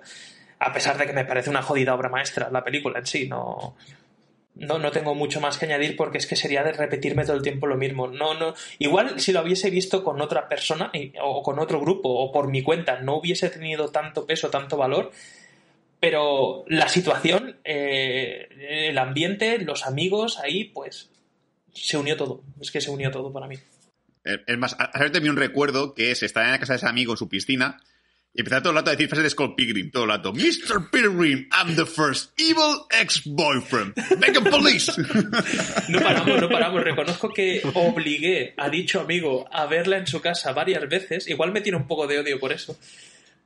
A 0.60 0.74
pesar 0.74 0.98
de 0.98 1.06
que 1.06 1.14
me 1.14 1.24
parece 1.26 1.50
una 1.52 1.62
jodida 1.62 1.94
obra 1.94 2.10
maestra 2.10 2.50
la 2.52 2.64
película 2.64 2.98
en 3.00 3.06
sí, 3.06 3.28
no, 3.28 3.76
no, 4.56 4.80
no 4.80 4.92
tengo 4.92 5.14
mucho 5.14 5.40
más 5.40 5.58
que 5.60 5.66
añadir 5.66 5.96
porque 5.96 6.18
es 6.18 6.26
que 6.26 6.36
sería 6.36 6.64
de 6.64 6.72
repetirme 6.74 7.26
todo 7.26 7.36
el 7.38 7.44
tiempo 7.44 7.68
lo 7.68 7.78
mismo. 7.78 8.08
No, 8.08 8.34
no. 8.34 8.56
Igual 8.80 9.20
si 9.20 9.32
lo 9.34 9.42
hubiese 9.44 9.70
visto 9.70 10.04
con 10.04 10.20
otra 10.20 10.50
persona 10.50 10.92
o 11.22 11.44
con 11.44 11.60
otro 11.60 11.80
grupo 11.80 12.10
o 12.10 12.32
por 12.32 12.48
mi 12.50 12.64
cuenta, 12.64 13.00
no 13.02 13.18
hubiese 13.18 13.50
tenido 13.52 13.90
tanto 13.90 14.26
peso, 14.26 14.50
tanto 14.50 14.78
valor. 14.78 15.12
Pero 16.00 16.64
la 16.68 16.88
situación, 16.90 17.58
eh, 17.64 18.48
el 18.90 18.98
ambiente, 18.98 19.60
los 19.60 19.86
amigos, 19.86 20.40
ahí, 20.40 20.64
pues 20.66 21.10
se 21.74 21.98
unió 21.98 22.16
todo. 22.18 22.44
Es 22.62 22.72
que 22.72 22.82
se 22.82 22.90
unió 22.90 23.12
todo 23.12 23.32
para 23.32 23.48
mí. 23.48 23.56
Eh, 24.26 24.38
Es 24.46 24.58
más, 24.58 24.76
ayer 24.94 25.12
tenía 25.12 25.32
un 25.32 25.38
recuerdo 25.38 25.94
que 25.94 26.12
es 26.12 26.24
estar 26.24 26.46
en 26.46 26.52
la 26.52 26.60
casa 26.60 26.74
de 26.74 26.78
ese 26.78 26.88
amigo 26.88 27.14
en 27.14 27.18
su 27.18 27.28
piscina 27.30 27.78
y 28.34 28.40
empezar 28.42 28.62
todo 28.62 28.72
el 28.72 28.78
rato 28.78 28.92
a 28.92 28.94
decir 28.94 29.10
frases 29.10 29.24
de 29.24 29.30
Scott 29.32 29.56
Pilgrim, 29.58 29.92
todo 29.92 30.04
el 30.06 30.10
rato. 30.10 30.32
Mr. 30.32 30.90
Pilgrim, 30.90 31.50
I'm 31.52 31.76
the 31.76 31.86
first 31.86 32.32
evil 32.40 32.86
ex-boyfriend. 33.02 33.94
Make 34.20 34.40
police. 34.50 34.92
No 35.90 36.00
paramos, 36.00 36.40
no 36.40 36.50
paramos. 36.50 36.84
Reconozco 36.86 37.34
que 37.34 37.62
obligué 37.74 38.54
a 38.56 38.70
dicho 38.70 39.02
amigo 39.02 39.50
a 39.52 39.66
verla 39.66 39.98
en 39.98 40.08
su 40.08 40.22
casa 40.22 40.54
varias 40.54 40.88
veces. 40.88 41.28
Igual 41.28 41.52
me 41.52 41.60
tiene 41.62 41.78
un 41.78 41.88
poco 41.88 42.08
de 42.08 42.20
odio 42.20 42.40
por 42.40 42.54
eso. 42.54 42.78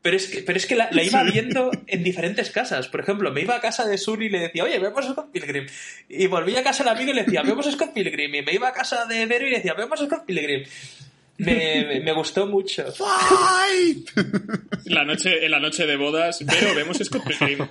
Pero 0.06 0.18
es 0.18 0.28
que, 0.28 0.44
pero 0.44 0.56
es 0.56 0.68
que 0.68 0.76
la, 0.76 0.88
la 0.92 1.02
iba 1.02 1.24
viendo 1.24 1.72
en 1.88 2.04
diferentes 2.04 2.52
casas. 2.52 2.88
Por 2.90 3.00
ejemplo, 3.00 3.32
me 3.32 3.42
iba 3.42 3.56
a 3.56 3.60
casa 3.60 3.88
de 3.88 3.98
Suri 3.98 4.28
y 4.28 4.30
le 4.30 4.38
decía, 4.38 4.64
oye, 4.64 4.78
vemos 4.78 5.04
a 5.04 5.14
Scott 5.14 5.32
Pilgrim. 5.32 5.66
Y 6.08 6.28
volvía 6.28 6.60
a 6.60 6.64
casa 6.64 6.84
del 6.84 6.94
amigo 6.94 7.10
y 7.10 7.16
le 7.16 7.24
decía, 7.24 7.42
vemos 7.42 7.66
a 7.66 7.72
Scott 7.72 7.92
Pilgrim. 7.92 8.36
Y 8.36 8.44
me 8.44 8.54
iba 8.54 8.68
a 8.68 8.72
casa 8.72 9.08
de 9.08 9.26
Vero 9.26 9.48
y 9.48 9.50
le 9.50 9.56
decía, 9.56 9.74
vemos 9.74 10.00
a 10.00 10.06
Scott 10.06 10.28
Pilgrim. 10.28 10.64
Me, 11.38 11.86
me, 11.86 12.00
me 12.00 12.14
gustó 12.14 12.46
mucho. 12.48 12.86
Fight. 12.94 14.10
La 14.86 15.04
noche, 15.04 15.44
en 15.46 15.52
la 15.52 15.60
noche 15.60 15.86
de 15.86 15.98
bodas, 15.98 16.40
pero 16.48 16.74
vemos 16.74 16.98
Scott 17.04 17.24
Pilgrim. 17.28 17.68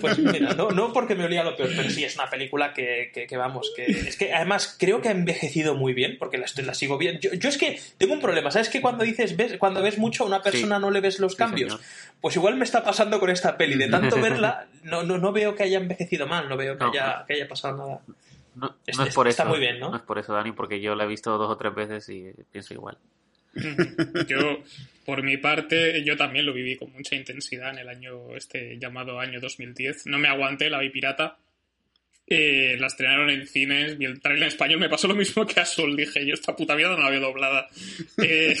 Pues 0.00 0.18
mira, 0.18 0.54
no, 0.54 0.70
no 0.70 0.92
porque 0.92 1.14
me 1.16 1.24
olía 1.24 1.42
lo 1.42 1.56
peor, 1.56 1.70
pero 1.76 1.90
sí, 1.90 2.04
es 2.04 2.14
una 2.14 2.30
película 2.30 2.72
que, 2.72 3.10
que- 3.12 3.26
que 3.26 3.36
vamos, 3.36 3.72
que 3.74 3.86
es 3.86 4.16
que 4.16 4.32
además 4.32 4.76
creo 4.78 5.00
que 5.00 5.08
ha 5.08 5.12
envejecido 5.12 5.74
muy 5.74 5.94
bien, 5.94 6.16
porque 6.18 6.38
la, 6.38 6.46
sigo 6.74 6.96
bien. 6.98 7.18
Yo, 7.20 7.32
yo 7.34 7.48
es 7.48 7.58
que 7.58 7.80
tengo 7.98 8.12
un 8.14 8.20
problema, 8.20 8.50
¿sabes? 8.52 8.68
Que 8.68 8.80
cuando 8.80 9.02
dices, 9.04 9.36
ves, 9.36 9.56
cuando 9.58 9.82
ves 9.82 9.98
mucho 9.98 10.22
a 10.24 10.26
una 10.26 10.42
persona 10.42 10.76
Sí. 10.76 10.82
no 10.82 10.90
le 10.90 11.00
ves 11.00 11.18
los 11.18 11.32
Sí, 11.32 11.38
cambios. 11.38 11.72
señor. 11.72 11.84
Pues 12.20 12.36
igual 12.36 12.56
me 12.56 12.64
está 12.64 12.84
pasando 12.84 13.18
con 13.18 13.30
esta 13.30 13.56
peli. 13.56 13.74
De 13.76 13.88
tanto 13.88 14.16
verla, 14.20 14.66
no, 14.84 15.02
no, 15.02 15.18
no 15.18 15.32
veo 15.32 15.56
que 15.56 15.64
haya 15.64 15.78
envejecido 15.78 16.26
mal, 16.28 16.48
no 16.48 16.56
veo 16.56 16.76
que, 16.78 16.84
No. 16.84 16.90
haya, 16.90 17.24
que 17.26 17.34
haya 17.34 17.48
pasado 17.48 17.76
nada. 17.76 18.00
No, 18.54 18.66
no 18.68 18.76
Este- 18.86 19.08
es 19.08 19.14
por 19.14 19.28
está 19.28 19.42
eso. 19.44 19.50
muy 19.50 19.60
bien, 19.60 19.78
¿no? 19.80 19.94
es 19.96 20.02
por 20.02 20.18
eso, 20.18 20.32
Dani, 20.34 20.52
porque 20.52 20.80
yo 20.80 20.94
la 20.94 21.04
he 21.04 21.08
visto 21.08 21.36
dos 21.38 21.50
o 21.50 21.56
tres 21.56 21.74
veces 21.74 22.08
y 22.08 22.30
pienso 22.50 22.74
igual. 22.74 22.98
Yo, 24.28 24.62
por 25.04 25.22
mi 25.22 25.36
parte, 25.36 26.02
yo 26.04 26.16
también 26.16 26.46
lo 26.46 26.54
viví 26.54 26.74
con 26.76 26.90
mucha 26.90 27.16
intensidad 27.16 27.70
en 27.72 27.80
el 27.80 27.88
año 27.90 28.34
este 28.34 28.78
llamado 28.78 29.20
año 29.20 29.40
2010. 29.40 30.06
No 30.06 30.18
me 30.18 30.28
aguanté, 30.28 30.70
la 30.70 30.78
vi 30.80 30.88
pirata. 30.88 31.36
Eh, 32.26 32.76
la 32.78 32.86
estrenaron 32.86 33.28
en 33.28 33.46
cines, 33.46 33.98
vi 33.98 34.06
el 34.06 34.22
trailer 34.22 34.44
en 34.44 34.48
español, 34.48 34.80
me 34.80 34.88
pasó 34.88 35.06
lo 35.06 35.14
mismo 35.14 35.44
que 35.46 35.60
a 35.60 35.66
Sol. 35.66 35.94
Dije, 35.96 36.24
yo 36.24 36.32
esta 36.32 36.56
puta 36.56 36.74
mierda 36.76 36.96
no 36.96 37.02
la 37.02 37.10
veo 37.10 37.20
doblada. 37.20 37.68
Eh, 38.22 38.56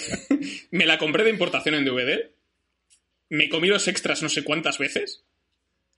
me 0.72 0.84
la 0.84 0.98
compré 0.98 1.24
de 1.24 1.30
importación 1.30 1.74
en 1.74 1.84
DVD. 1.86 2.30
Me 3.30 3.48
comí 3.48 3.68
los 3.68 3.88
extras 3.88 4.22
no 4.22 4.28
sé 4.28 4.44
cuántas 4.44 4.76
veces. 4.78 5.24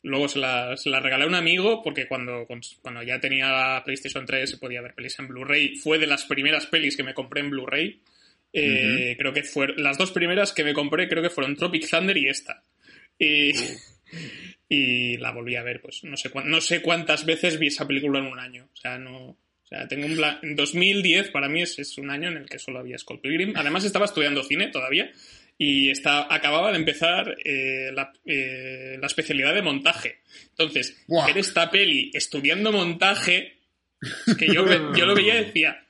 Luego 0.04 0.28
se 0.28 0.38
la, 0.38 0.76
se 0.76 0.90
la 0.90 1.00
regalé 1.00 1.24
a 1.24 1.26
un 1.26 1.34
amigo 1.34 1.82
porque 1.82 2.06
cuando, 2.06 2.46
cuando 2.82 3.02
ya 3.02 3.18
tenía 3.20 3.80
PlayStation 3.86 4.26
3 4.26 4.50
se 4.50 4.58
podía 4.58 4.82
ver 4.82 4.94
pelis 4.94 5.18
en 5.18 5.28
Blu-ray. 5.28 5.76
Fue 5.76 5.98
de 5.98 6.06
las 6.06 6.26
primeras 6.26 6.66
pelis 6.66 6.94
que 6.94 7.02
me 7.02 7.14
compré 7.14 7.40
en 7.40 7.48
Blu-ray. 7.48 8.02
Eh, 8.52 9.16
Creo 9.18 9.32
que 9.32 9.42
fueron 9.44 9.82
las 9.82 9.96
dos 9.96 10.12
primeras 10.12 10.52
que 10.52 10.62
me 10.62 10.74
compré, 10.74 11.08
creo 11.08 11.22
que 11.22 11.30
fueron 11.30 11.56
Tropic 11.56 11.88
Thunder 11.88 12.18
y 12.18 12.28
esta. 12.28 12.62
Y, 13.18 13.52
y 14.68 15.16
la 15.16 15.32
volví 15.32 15.56
a 15.56 15.62
ver, 15.62 15.80
pues 15.80 16.04
no 16.04 16.18
sé, 16.18 16.30
no 16.44 16.60
sé 16.60 16.82
cuántas 16.82 17.24
veces 17.24 17.58
vi 17.58 17.68
esa 17.68 17.86
película 17.86 18.18
en 18.18 18.26
un 18.26 18.38
año. 18.38 18.68
O 18.74 18.76
sea, 18.76 18.98
no. 18.98 19.28
O 19.30 19.66
sea, 19.66 19.88
tengo 19.88 20.04
un 20.04 20.20
en 20.42 20.54
2010 20.54 21.30
para 21.30 21.48
mí 21.48 21.62
es, 21.62 21.78
es 21.78 21.96
un 21.96 22.10
año 22.10 22.28
en 22.28 22.36
el 22.36 22.46
que 22.46 22.58
solo 22.58 22.78
había 22.78 22.98
Scott 22.98 23.22
Pilgrim. 23.22 23.54
Además 23.56 23.84
estaba 23.84 24.04
estudiando 24.04 24.42
cine 24.42 24.68
todavía 24.68 25.10
y 25.58 25.90
está, 25.90 26.32
acababa 26.34 26.70
de 26.72 26.78
empezar 26.78 27.36
eh, 27.44 27.90
la, 27.92 28.12
eh, 28.24 28.96
la 29.00 29.06
especialidad 29.06 29.54
de 29.54 29.62
montaje. 29.62 30.20
Entonces, 30.50 30.96
Buah. 31.06 31.26
ver 31.26 31.38
esta 31.38 31.70
peli 31.70 32.10
estudiando 32.14 32.72
montaje, 32.72 33.54
que 34.38 34.46
yo, 34.52 34.64
yo 34.96 35.06
lo 35.06 35.14
veía 35.14 35.40
y 35.40 35.44
decía, 35.46 35.84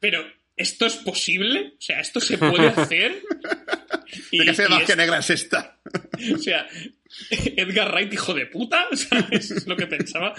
pero 0.00 0.26
¿esto 0.56 0.86
es 0.86 0.94
posible? 0.96 1.74
O 1.78 1.80
sea, 1.80 2.00
¿esto 2.00 2.20
se 2.20 2.38
puede 2.38 2.68
hacer? 2.68 3.20
¿De 4.32 4.44
qué 4.44 4.50
hace 4.50 4.64
y 4.64 4.68
magia 4.68 4.86
es- 4.88 4.96
negra 4.96 5.18
es 5.18 5.30
esta? 5.30 5.78
o 6.34 6.38
sea, 6.38 6.66
Edgar 7.30 7.92
Wright, 7.92 8.12
hijo 8.12 8.34
de 8.34 8.46
puta, 8.46 8.86
o 8.90 8.96
sea, 8.96 9.28
eso 9.30 9.54
es 9.56 9.66
lo 9.66 9.76
que 9.76 9.86
pensaba 9.86 10.34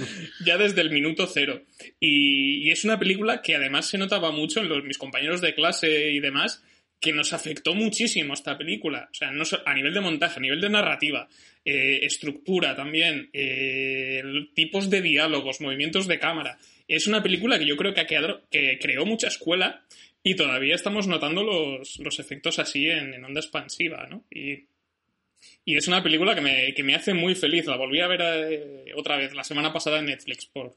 ya 0.45 0.57
desde 0.57 0.81
el 0.81 0.89
minuto 0.89 1.27
cero. 1.31 1.63
Y, 1.99 2.67
y 2.67 2.71
es 2.71 2.83
una 2.85 2.97
película 2.99 3.41
que 3.41 3.55
además 3.55 3.87
se 3.87 3.97
notaba 3.97 4.31
mucho 4.31 4.61
en 4.61 4.69
los, 4.69 4.83
mis 4.83 4.97
compañeros 4.97 5.41
de 5.41 5.53
clase 5.55 6.09
y 6.11 6.19
demás, 6.19 6.63
que 6.99 7.13
nos 7.13 7.33
afectó 7.33 7.75
muchísimo 7.75 8.33
esta 8.33 8.57
película. 8.57 9.09
O 9.11 9.13
sea, 9.13 9.29
a 9.65 9.73
nivel 9.73 9.93
de 9.93 10.01
montaje, 10.01 10.37
a 10.37 10.41
nivel 10.41 10.61
de 10.61 10.69
narrativa, 10.69 11.27
eh, 11.63 11.99
estructura 12.01 12.75
también, 12.75 13.29
eh, 13.33 14.23
tipos 14.55 14.89
de 14.89 15.01
diálogos, 15.01 15.61
movimientos 15.61 16.07
de 16.07 16.19
cámara. 16.19 16.57
Es 16.87 17.07
una 17.07 17.21
película 17.21 17.59
que 17.59 17.65
yo 17.65 17.77
creo 17.77 17.93
que, 17.93 18.01
ha 18.01 18.07
quedado, 18.07 18.43
que 18.49 18.79
creó 18.79 19.05
mucha 19.05 19.27
escuela 19.27 19.83
y 20.23 20.35
todavía 20.35 20.75
estamos 20.75 21.07
notando 21.07 21.43
los, 21.43 21.99
los 21.99 22.19
efectos 22.19 22.59
así 22.59 22.89
en, 22.89 23.13
en 23.13 23.23
onda 23.23 23.41
expansiva, 23.41 24.07
¿no? 24.09 24.23
Y 24.31 24.65
Y 25.65 25.75
es 25.75 25.87
una 25.87 26.01
película 26.01 26.33
que 26.33 26.41
me, 26.41 26.73
que 26.73 26.83
me 26.83 26.95
hace 26.95 27.13
muy 27.13 27.35
feliz. 27.35 27.65
La 27.65 27.77
volví 27.77 27.99
a 27.99 28.07
ver 28.07 28.21
eh, 28.21 28.93
otra 28.95 29.17
vez 29.17 29.33
la 29.33 29.43
semana 29.43 29.71
pasada 29.71 29.99
en 29.99 30.05
Netflix. 30.05 30.45
Por, 30.45 30.75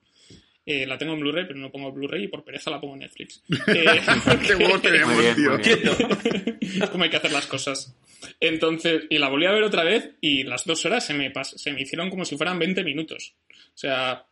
eh, 0.67 0.87
la 0.87 0.99
tengo 0.99 1.15
en 1.15 1.21
Blu-ray, 1.21 1.47
pero 1.47 1.59
no 1.59 1.71
pongo 1.73 1.91
Blu-ray 1.93 2.25
y 2.25 2.29
por 2.29 2.45
pereza 2.45 2.71
la 2.71 2.81
pongo 2.81 2.95
en 2.95 3.01
Netflix. 3.01 3.43
Eh, 3.69 4.01
Qué 4.47 4.55
huevos 4.55 4.83
tenemos, 4.83 5.15
Muy 5.15 5.23
bien, 5.25 5.35
tío. 5.37 5.51
muy 5.53 5.63
bien. 5.63 6.59
es 6.83 6.91
como 6.91 7.05
hay 7.05 7.11
que 7.11 7.17
hacer 7.17 7.33
las 7.33 7.47
cosas. 7.47 7.95
Entonces, 8.39 9.05
y 9.11 9.19
la 9.19 9.29
volví 9.29 9.47
a 9.47 9.53
ver 9.53 9.63
otra 9.63 9.83
vez 9.85 10.11
y 10.21 10.43
las 10.45 10.65
dos 10.65 10.85
horas 10.85 11.05
se 11.07 11.15
me, 11.15 11.33
pas- 11.33 11.57
se 11.57 11.73
me 11.73 11.83
hicieron 11.83 12.11
como 12.11 12.25
si 12.25 12.37
fueran 12.37 12.59
20 12.59 12.85
minutos. 12.85 13.35
O 13.51 13.77
sea, 13.79 14.27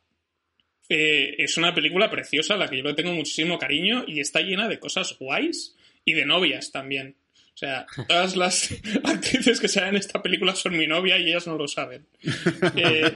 eh, 0.89 1.35
es 1.39 1.57
una 1.57 1.75
película 1.75 2.11
preciosa 2.11 2.55
a 2.55 2.57
la 2.59 2.69
que 2.69 2.77
yo 2.79 2.83
le 2.85 2.95
tengo 2.95 3.13
muchísimo 3.13 3.59
cariño 3.59 4.05
y 4.07 4.21
está 4.21 4.41
llena 4.41 4.69
de 4.69 4.79
cosas 4.79 5.17
guays 5.19 5.75
y 6.05 6.13
de 6.15 6.25
novias 6.27 6.71
también. 6.73 7.17
O 7.55 7.57
sea, 7.59 7.87
todas 8.07 8.37
las 8.37 8.71
actrices 9.05 9.59
que 9.61 9.69
salen 9.69 9.91
en 9.91 9.97
esta 9.97 10.23
película 10.23 10.55
son 10.55 10.77
mi 10.77 10.87
novia 10.87 11.19
y 11.19 11.29
ellas 11.31 11.47
no 11.47 11.57
lo 11.57 11.67
saben. 11.67 12.07
Eh, 12.77 13.13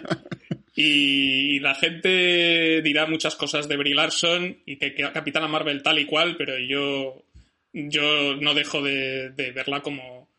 y 0.74 1.58
la 1.60 1.74
gente 1.74 2.80
dirá 2.82 3.06
muchas 3.06 3.36
cosas 3.36 3.68
de 3.68 3.76
Brie 3.76 3.94
Larson 3.94 4.62
y 4.64 4.76
que, 4.76 4.94
Capitana 4.94 5.46
Marvel 5.46 5.82
tal 5.82 5.98
y 5.98 6.06
cual, 6.06 6.36
pero 6.36 6.58
yo, 6.58 7.24
yo 7.72 8.36
no 8.36 8.54
dejo 8.54 8.82
de, 8.82 9.32
verla 9.54 9.82
como, 9.82 10.30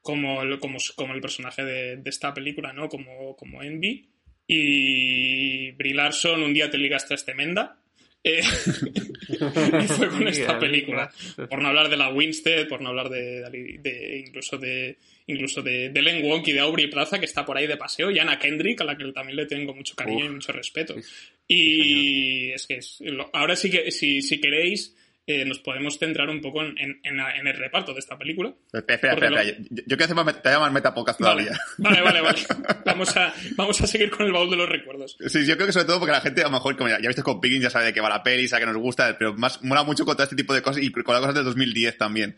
como, 0.00 0.42
el, 0.42 0.58
como, 0.58 0.78
el 1.14 1.20
personaje 1.20 1.64
de, 1.64 2.02
esta 2.06 2.32
película, 2.32 2.72
¿no? 2.72 2.88
Como, 2.88 3.36
como 3.36 3.62
Envy. 3.62 4.10
Y 4.46 5.72
Brie 5.72 5.94
Larson, 5.94 6.42
un 6.42 6.54
día 6.54 6.70
te 6.70 6.78
ligaste 6.78 7.14
es 7.14 7.24
tremenda. 7.24 7.78
Eh, 8.26 8.40
y 9.28 9.86
fue 9.86 10.08
con 10.08 10.26
esta 10.28 10.58
película. 10.58 11.10
Por 11.48 11.60
no 11.60 11.68
hablar 11.68 11.88
de 11.90 11.96
la 11.96 12.08
Winstead, 12.10 12.66
por 12.68 12.80
no 12.80 12.88
hablar 12.88 13.08
de, 13.10 13.42
de- 13.50 13.78
de- 13.82 14.24
incluso 14.26 14.56
de 14.58 14.96
incluso 15.26 15.62
de, 15.62 15.88
de 15.88 16.02
Len 16.02 16.22
Wonk 16.24 16.48
y 16.48 16.52
de 16.52 16.60
Aubrey 16.60 16.86
Plaza, 16.88 17.18
que 17.18 17.24
está 17.24 17.46
por 17.46 17.56
ahí 17.56 17.66
de 17.66 17.76
paseo, 17.78 18.10
y 18.10 18.18
Anna 18.18 18.38
Kendrick, 18.38 18.80
a 18.82 18.84
la 18.84 18.96
que 18.96 19.10
también 19.12 19.36
le 19.36 19.46
tengo 19.46 19.74
mucho 19.74 19.94
cariño 19.94 20.26
y 20.26 20.28
mucho 20.30 20.52
respeto. 20.52 20.94
Sí, 20.94 21.04
Y 21.48 22.50
es 22.52 22.66
que 22.66 22.76
es- 22.76 22.98
lo- 23.00 23.30
ahora 23.32 23.56
sí 23.56 23.70
que, 23.70 23.90
si, 23.90 24.20
si 24.22 24.38
queréis, 24.40 24.94
eh, 25.26 25.44
nos 25.44 25.58
podemos 25.60 25.98
centrar 25.98 26.28
un 26.28 26.40
poco 26.42 26.62
en, 26.62 26.76
en- 26.78 27.00
en 27.02 27.16
la- 27.16 27.34
en 27.36 27.46
el 27.46 27.56
reparto 27.56 27.92
de 27.94 28.00
esta 28.00 28.18
película. 28.18 28.52
Espera, 28.72 28.94
espera, 28.94 29.14
Porque 29.14 29.26
espera. 29.26 29.44
Yo, 29.44 29.64
yo 29.86 29.96
quiero 29.96 30.04
hacer 30.04 30.16
más, 30.16 30.42
te 30.42 30.58
más 30.58 30.72
metapodcast 30.72 31.20
Vale, 31.20 31.44
todavía. 31.44 31.60
vale, 31.78 32.00
vale. 32.02 32.20
vale. 32.20 32.40
Vamos, 32.84 33.16
a, 33.16 33.32
vamos 33.56 33.80
a 33.80 33.86
seguir 33.86 34.10
con 34.10 34.26
el 34.26 34.32
baúl 34.32 34.50
de 34.50 34.56
los 34.56 34.68
recuerdos. 34.68 35.16
Sí, 35.26 35.46
yo 35.46 35.54
creo 35.56 35.66
que 35.66 35.72
sobre 35.72 35.86
todo 35.86 35.98
porque 35.98 36.12
la 36.12 36.20
gente, 36.20 36.42
a 36.42 36.44
lo 36.44 36.50
mejor, 36.50 36.76
como 36.76 36.90
ya, 36.90 37.00
ya 37.00 37.08
viste 37.08 37.22
con 37.22 37.40
Piggins, 37.40 37.62
ya 37.64 37.70
sabe 37.70 37.86
de 37.86 37.92
qué 37.94 38.00
va 38.02 38.08
la 38.10 38.22
peli, 38.22 38.46
sabe 38.46 38.60
que 38.62 38.66
nos 38.72 38.76
gusta, 38.76 39.16
pero 39.18 39.32
más 39.34 39.62
mola 39.62 39.82
mucho 39.84 40.04
con 40.04 40.14
todo 40.14 40.24
este 40.24 40.36
tipo 40.36 40.52
de 40.54 40.60
cosas 40.62 40.82
y 40.82 40.90
con 40.92 41.02
las 41.14 41.20
cosas 41.20 41.34
del 41.34 41.44
2010 41.44 41.96
también. 41.98 42.36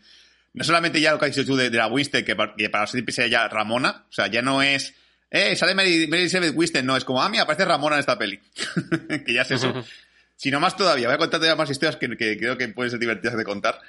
No 0.54 0.62
solamente 0.64 1.00
ya 1.00 1.12
lo 1.12 1.18
que 1.18 1.26
has 1.26 1.34
dicho 1.34 1.44
tú 1.46 1.56
de, 1.56 1.68
de 1.68 1.76
la 1.78 1.88
Winstead, 1.88 2.24
que, 2.24 2.34
para- 2.36 2.54
que 2.54 2.70
para 2.70 2.86
sea 2.86 3.26
ya 3.26 3.48
Ramona, 3.48 4.04
o 4.08 4.12
sea, 4.12 4.28
ya 4.28 4.40
no 4.40 4.62
es, 4.62 4.94
eh, 5.30 5.54
sale 5.56 5.74
Mary, 5.74 6.06
Mary 6.06 6.22
Elizabeth 6.22 6.54
Winstead, 6.54 6.84
no, 6.84 6.96
es 6.96 7.04
como, 7.04 7.20
ah, 7.22 7.28
mira, 7.28 7.42
aparece 7.42 7.64
Ramona 7.64 7.96
en 7.96 8.00
esta 8.00 8.16
peli. 8.16 8.38
que 9.26 9.32
ya 9.34 9.42
es 9.42 9.50
eso. 9.50 9.84
Sino 10.36 10.60
más 10.60 10.76
todavía, 10.76 11.08
voy 11.08 11.14
a 11.14 11.18
contarte 11.18 11.46
ya 11.46 11.56
más 11.56 11.70
historias 11.70 11.96
que, 11.96 12.08
que 12.16 12.36
creo 12.38 12.56
que 12.58 12.68
pueden 12.68 12.90
ser 12.90 13.00
divertidas 13.00 13.36
de 13.36 13.44
contar. 13.44 13.80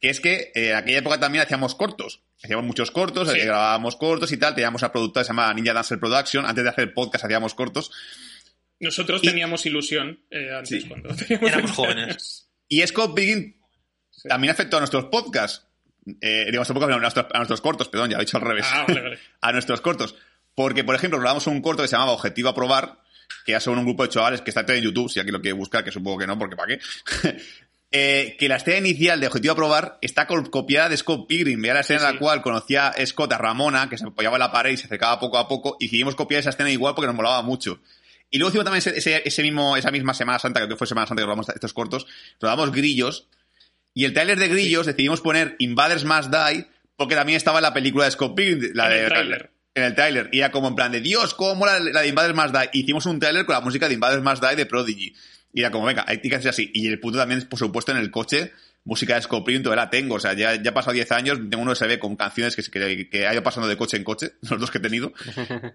Que 0.00 0.10
es 0.10 0.20
que 0.20 0.52
eh, 0.54 0.70
en 0.70 0.76
aquella 0.76 0.98
época 0.98 1.18
también 1.18 1.42
hacíamos 1.44 1.74
cortos. 1.74 2.20
Hacíamos 2.42 2.66
muchos 2.66 2.90
cortos, 2.90 3.30
Sí. 3.30 3.38
eh, 3.40 3.44
grabábamos 3.46 3.96
cortos 3.96 4.30
y 4.32 4.36
tal. 4.36 4.54
Teníamos 4.54 4.82
una 4.82 4.92
productora 4.92 5.22
que 5.22 5.26
se 5.26 5.32
llamaba 5.32 5.54
Ninja 5.54 5.72
Dancer 5.72 5.98
Production. 5.98 6.44
Antes 6.44 6.62
de 6.64 6.70
hacer 6.70 6.92
podcast 6.92 7.24
hacíamos 7.24 7.54
cortos. 7.54 7.90
Nosotros 8.80 9.20
Y- 9.22 9.28
teníamos 9.28 9.64
ilusión 9.66 10.20
eh, 10.30 10.50
antes 10.54 10.82
Sí. 10.82 10.88
cuando 10.88 11.08
teníamos 11.16 11.48
Éramos 11.48 11.70
20 11.70 11.72
jóvenes. 11.74 12.48
Y 12.68 12.86
Scott 12.86 13.14
Piggin 13.14 13.56
Sí. 14.10 14.28
también 14.28 14.52
afectó 14.52 14.76
a 14.76 14.80
nuestros 14.80 15.06
podcasts. 15.06 15.66
Eh, 16.20 16.44
digamos, 16.46 16.68
un 16.68 16.74
poco 16.74 16.86
a 16.86 16.98
nuestros, 16.98 17.26
a 17.32 17.38
nuestros 17.38 17.60
cortos, 17.62 17.88
perdón, 17.88 18.10
ya 18.10 18.16
lo 18.16 18.22
he 18.22 18.26
dicho 18.26 18.36
al 18.36 18.42
revés. 18.42 18.66
Ah, 18.70 18.84
vale, 18.86 19.00
vale. 19.00 19.18
a 19.40 19.52
nuestros 19.52 19.80
cortos. 19.80 20.14
Porque, 20.54 20.84
por 20.84 20.94
ejemplo, 20.94 21.18
grabamos 21.18 21.46
un 21.46 21.62
corto 21.62 21.82
que 21.82 21.88
se 21.88 21.92
llamaba 21.92 22.12
Objetivo 22.12 22.50
a 22.50 22.54
Probar, 22.54 22.98
que 23.44 23.52
ya 23.52 23.60
son 23.60 23.78
un 23.78 23.84
grupo 23.84 24.02
de 24.04 24.08
chavales 24.10 24.40
que 24.40 24.50
está 24.50 24.64
todo 24.64 24.76
en 24.76 24.82
YouTube, 24.84 25.10
si 25.10 25.20
aquí 25.20 25.30
lo 25.30 25.40
quiere 25.40 25.52
buscar, 25.54 25.84
que 25.84 25.90
supongo 25.92 26.18
que 26.18 26.26
no, 26.26 26.38
porque 26.38 26.56
¿para 26.56 26.76
qué? 26.76 26.80
Eh, 27.96 28.34
que 28.40 28.48
la 28.48 28.56
escena 28.56 28.78
inicial 28.78 29.20
de 29.20 29.28
Objetivo 29.28 29.52
a 29.52 29.56
Probar 29.56 29.98
está 30.00 30.26
co- 30.26 30.50
copiada 30.50 30.88
de 30.88 30.96
Scott 30.96 31.28
Pilgrim. 31.28 31.62
Veía 31.62 31.74
la 31.74 31.80
escena 31.80 32.00
Sí, 32.00 32.06
en 32.06 32.12
la 32.14 32.18
cual 32.18 32.42
conocía 32.42 32.88
a 32.88 33.06
Scott 33.06 33.32
a 33.32 33.38
Ramona, 33.38 33.88
que 33.88 33.96
se 33.96 34.04
apoyaba 34.04 34.34
en 34.34 34.40
la 34.40 34.50
pared 34.50 34.72
y 34.72 34.76
se 34.76 34.86
acercaba 34.86 35.20
poco 35.20 35.38
a 35.38 35.46
poco, 35.46 35.76
y 35.78 35.84
decidimos 35.84 36.16
copiar 36.16 36.40
esa 36.40 36.50
escena 36.50 36.70
igual 36.72 36.96
porque 36.96 37.06
nos 37.06 37.14
molaba 37.14 37.40
mucho. 37.42 37.78
Y 38.30 38.38
luego 38.38 38.48
hicimos 38.50 38.64
también 38.64 38.78
ese, 38.78 38.98
ese- 38.98 39.22
ese 39.24 39.42
mismo, 39.44 39.76
esa 39.76 39.92
misma 39.92 40.12
Semana 40.12 40.40
Santa, 40.40 40.66
que 40.66 40.74
fue 40.74 40.88
Semana 40.88 41.06
Santa 41.06 41.20
que 41.20 41.26
grabamos 41.26 41.48
estos 41.50 41.72
cortos, 41.72 42.08
rodamos 42.40 42.72
Grillos, 42.72 43.28
y 43.92 44.06
el 44.06 44.12
tráiler 44.12 44.40
de 44.40 44.48
Grillos 44.48 44.86
decidimos 44.86 45.20
poner 45.20 45.54
Invaders 45.60 46.04
Must 46.04 46.34
Die, 46.34 46.66
porque 46.96 47.14
también 47.14 47.36
estaba 47.36 47.60
en 47.60 47.62
la 47.62 47.74
película 47.74 48.06
de 48.06 48.10
Scott 48.10 48.34
Pilgrim, 48.34 48.72
la 48.74 48.86
En 48.86 49.08
de 49.08 49.20
el. 49.20 49.50
En 49.74 49.82
el 49.82 49.94
tráiler. 49.94 50.28
Y 50.32 50.38
era 50.38 50.50
como 50.50 50.68
en 50.68 50.74
plan 50.74 50.92
de 50.92 51.00
Dios, 51.00 51.34
cómo 51.34 51.56
mola 51.56 51.78
la 51.80 52.02
de 52.02 52.08
Invaders 52.08 52.34
Must 52.34 52.54
Die. 52.54 52.70
Hicimos 52.72 53.06
un 53.06 53.18
tráiler 53.18 53.44
con 53.44 53.54
la 53.54 53.60
música 53.60 53.88
de 53.88 53.94
Invaders 53.94 54.22
Must 54.22 54.42
Die 54.42 54.56
de 54.56 54.66
Prodigy. 54.66 55.14
Y 55.52 55.60
era 55.60 55.70
como, 55.70 55.86
venga, 55.86 56.04
hay 56.06 56.20
que 56.20 56.34
hacer 56.34 56.50
así. 56.50 56.70
Y 56.74 56.88
el 56.88 56.98
puto 56.98 57.18
también, 57.18 57.42
por 57.48 57.58
supuesto, 57.58 57.92
en 57.92 57.98
el 57.98 58.10
coche, 58.10 58.52
música 58.84 59.18
de 59.18 59.26
Pilgrim, 59.26 59.62
todavía 59.62 59.84
la 59.84 59.90
tengo. 59.90 60.16
O 60.16 60.20
sea, 60.20 60.32
ya, 60.34 60.60
ya 60.60 60.70
ha 60.70 60.74
pasado 60.74 60.94
10 60.94 61.12
años, 61.12 61.38
tengo 61.50 61.62
un 61.62 61.68
USB 61.68 61.98
con 61.98 62.16
canciones 62.16 62.56
que, 62.56 62.62
que, 62.62 63.08
que 63.08 63.26
ha 63.26 63.32
ido 63.32 63.42
pasando 63.42 63.68
de 63.68 63.76
coche 63.76 63.96
en 63.96 64.04
coche, 64.04 64.32
los 64.50 64.60
dos 64.60 64.70
que 64.70 64.78
he 64.78 64.80
tenido. 64.80 65.12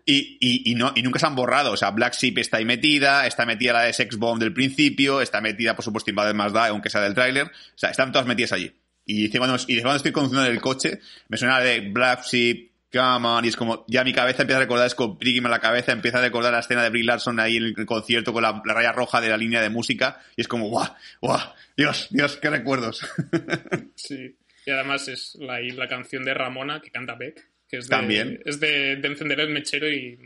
Y, 0.06 0.38
y, 0.39 0.72
y, 0.72 0.76
no, 0.76 0.91
y 0.95 1.04
nunca 1.04 1.20
se 1.20 1.28
han 1.28 1.36
borrado. 1.36 1.72
O 1.72 1.78
sea, 1.78 1.91
Black 1.91 2.16
Sheep 2.16 2.39
está 2.39 2.58
ahí 2.58 2.66
metida, 2.66 3.28
está 3.28 3.45
metida 3.45 3.74
la 3.74 3.84
de 3.84 3.93
Sex 3.93 4.18
Bomb 4.18 4.39
del 4.39 4.54
principio, 4.54 5.22
está 5.22 5.39
metida, 5.39 5.76
por 5.76 5.86
supuesto, 5.86 6.10
Invaders 6.10 6.36
Must 6.36 6.56
Die, 6.56 6.68
aunque 6.68 6.89
sea 6.89 7.02
del 7.02 7.14
tráiler. 7.14 7.45
O 7.45 7.78
sea, 7.78 7.91
están 7.91 8.12
todas 8.12 8.28
metidas 8.28 8.54
allí. 8.54 8.74
Y 9.06 9.30
cuando, 9.30 9.58
y 9.68 9.82
cuando 9.82 9.97
estoy 9.97 10.12
conduciendo 10.12 10.45
en 10.45 10.52
el 10.52 10.62
coche, 10.62 11.00
me 11.30 11.38
suena 11.38 11.60
de 11.60 11.82
Black 11.82 12.24
Sheep, 12.26 12.69
Come 12.92 13.28
on, 13.28 13.46
y 13.46 13.50
es 13.50 13.56
como, 13.56 13.86
ya 13.88 14.04
mi 14.04 14.14
cabeza 14.14 14.42
empieza 14.42 14.58
a 14.58 14.62
recordar, 14.62 14.88
es 14.88 14.96
con 14.96 15.18
en 15.22 15.44
la 15.44 15.60
cabeza, 15.60 15.92
empieza 15.92 16.18
a 16.18 16.22
recordar 16.22 16.52
la 16.52 16.60
escena 16.60 16.82
de 16.82 16.90
Brie 16.90 17.04
Larson 17.04 17.40
ahí 17.40 17.58
en 17.58 17.74
el 17.78 17.86
concierto 17.86 18.34
con 18.34 18.42
la, 18.42 18.62
la 18.66 18.74
raya 18.74 18.92
roja 18.92 19.22
de 19.22 19.30
la 19.30 19.38
línea 19.38 19.62
de 19.62 19.70
música, 19.70 20.20
y 20.36 20.42
es 20.42 20.48
como, 20.48 20.70
guau, 20.70 20.88
guau, 21.22 21.40
Dios, 21.78 22.08
Dios, 22.10 22.38
qué 22.38 22.50
recuerdos. 22.50 23.02
Sí. 23.96 24.36
Y 24.66 24.72
además 24.72 25.08
es 25.08 25.36
la, 25.40 25.60
la 25.60 25.88
canción 25.88 26.24
de 26.24 26.34
Ramona 26.34 26.82
que 26.82 26.92
canta 26.92 27.16
Beck, 27.16 27.48
que 27.68 27.78
es 27.78 27.88
de, 27.88 27.90
También. 27.90 28.42
es 28.46 28.60
de, 28.60 28.96
de 28.98 29.08
encender 29.08 29.40
el 29.40 29.50
mechero 29.50 29.90
y 29.90 30.20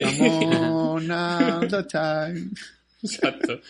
on, 0.00 1.10
all 1.10 1.68
the 1.68 1.84
time. 1.84 2.50
Exacto. 3.02 3.60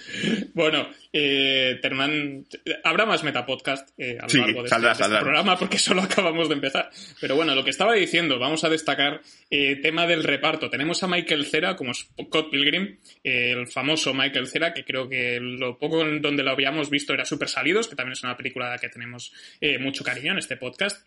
Bueno, 0.54 0.88
eh, 1.12 1.78
Terman, 1.80 2.46
habrá 2.84 3.06
más 3.06 3.22
metapodcast 3.22 3.90
eh, 3.98 4.18
a 4.18 4.24
lo 4.24 4.28
Sí, 4.28 4.38
largo 4.38 4.62
de, 4.64 4.68
saldrá, 4.68 4.92
este, 4.92 5.04
de 5.04 5.14
este 5.14 5.22
programa 5.22 5.58
porque 5.58 5.78
solo 5.78 6.02
acabamos 6.02 6.48
de 6.48 6.54
empezar. 6.54 6.90
Pero 7.20 7.36
bueno, 7.36 7.54
lo 7.54 7.64
que 7.64 7.70
estaba 7.70 7.94
diciendo, 7.94 8.38
vamos 8.38 8.64
a 8.64 8.68
destacar 8.68 9.20
eh, 9.50 9.76
tema 9.76 10.06
del 10.06 10.24
reparto. 10.24 10.70
Tenemos 10.70 11.02
a 11.02 11.08
Michael 11.08 11.46
Cera 11.46 11.76
como 11.76 11.94
Scott 11.94 12.50
Pilgrim, 12.50 12.98
eh, 13.22 13.52
el 13.52 13.66
famoso 13.68 14.14
Michael 14.14 14.46
Cera, 14.46 14.74
que 14.74 14.84
creo 14.84 15.08
que 15.08 15.38
lo 15.40 15.78
poco 15.78 16.02
en 16.02 16.20
donde 16.20 16.42
lo 16.42 16.50
habíamos 16.50 16.90
visto 16.90 17.14
era 17.14 17.24
Super 17.24 17.48
Salidos, 17.48 17.88
que 17.88 17.96
también 17.96 18.12
es 18.14 18.22
una 18.22 18.36
película 18.36 18.66
a 18.66 18.70
la 18.70 18.78
que 18.78 18.88
tenemos 18.88 19.32
eh, 19.60 19.78
mucho 19.78 20.04
cariño 20.04 20.32
en 20.32 20.38
este 20.38 20.56
podcast. 20.56 21.06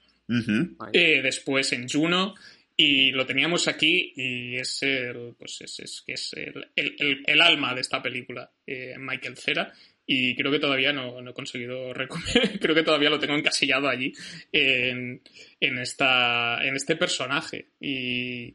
Eh, 0.94 1.22
después 1.22 1.74
en 1.74 1.88
Juno 1.90 2.34
y 2.76 3.12
lo 3.12 3.26
teníamos 3.26 3.68
aquí 3.68 4.14
y 4.16 4.56
es 4.56 4.82
el, 4.84 5.36
pues 5.38 5.62
es, 5.62 5.80
es, 5.80 6.04
es 6.08 6.34
el, 6.34 6.68
el- 6.76 7.24
el- 7.28 7.42
alma 7.42 7.74
de 7.76 7.82
esta 7.82 8.02
película, 8.02 8.50
eh, 8.66 8.96
Michael 8.98 9.38
Cera. 9.38 9.72
Y 10.06 10.36
creo 10.36 10.52
que 10.52 10.60
todavía 10.60 10.92
no, 10.92 11.22
no 11.22 11.32
he 11.32 11.34
conseguido 11.34 11.94
recuperar, 11.94 12.60
creo 12.60 12.76
que 12.76 12.84
todavía 12.84 13.10
lo 13.10 13.20
tengo 13.20 13.36
encasillado 13.36 13.88
allí 13.88 14.12
en, 14.52 15.22
en, 15.60 15.78
esta, 15.78 16.60
en 16.66 16.76
este 16.76 16.96
personaje. 16.98 17.68
Y, 17.80 18.54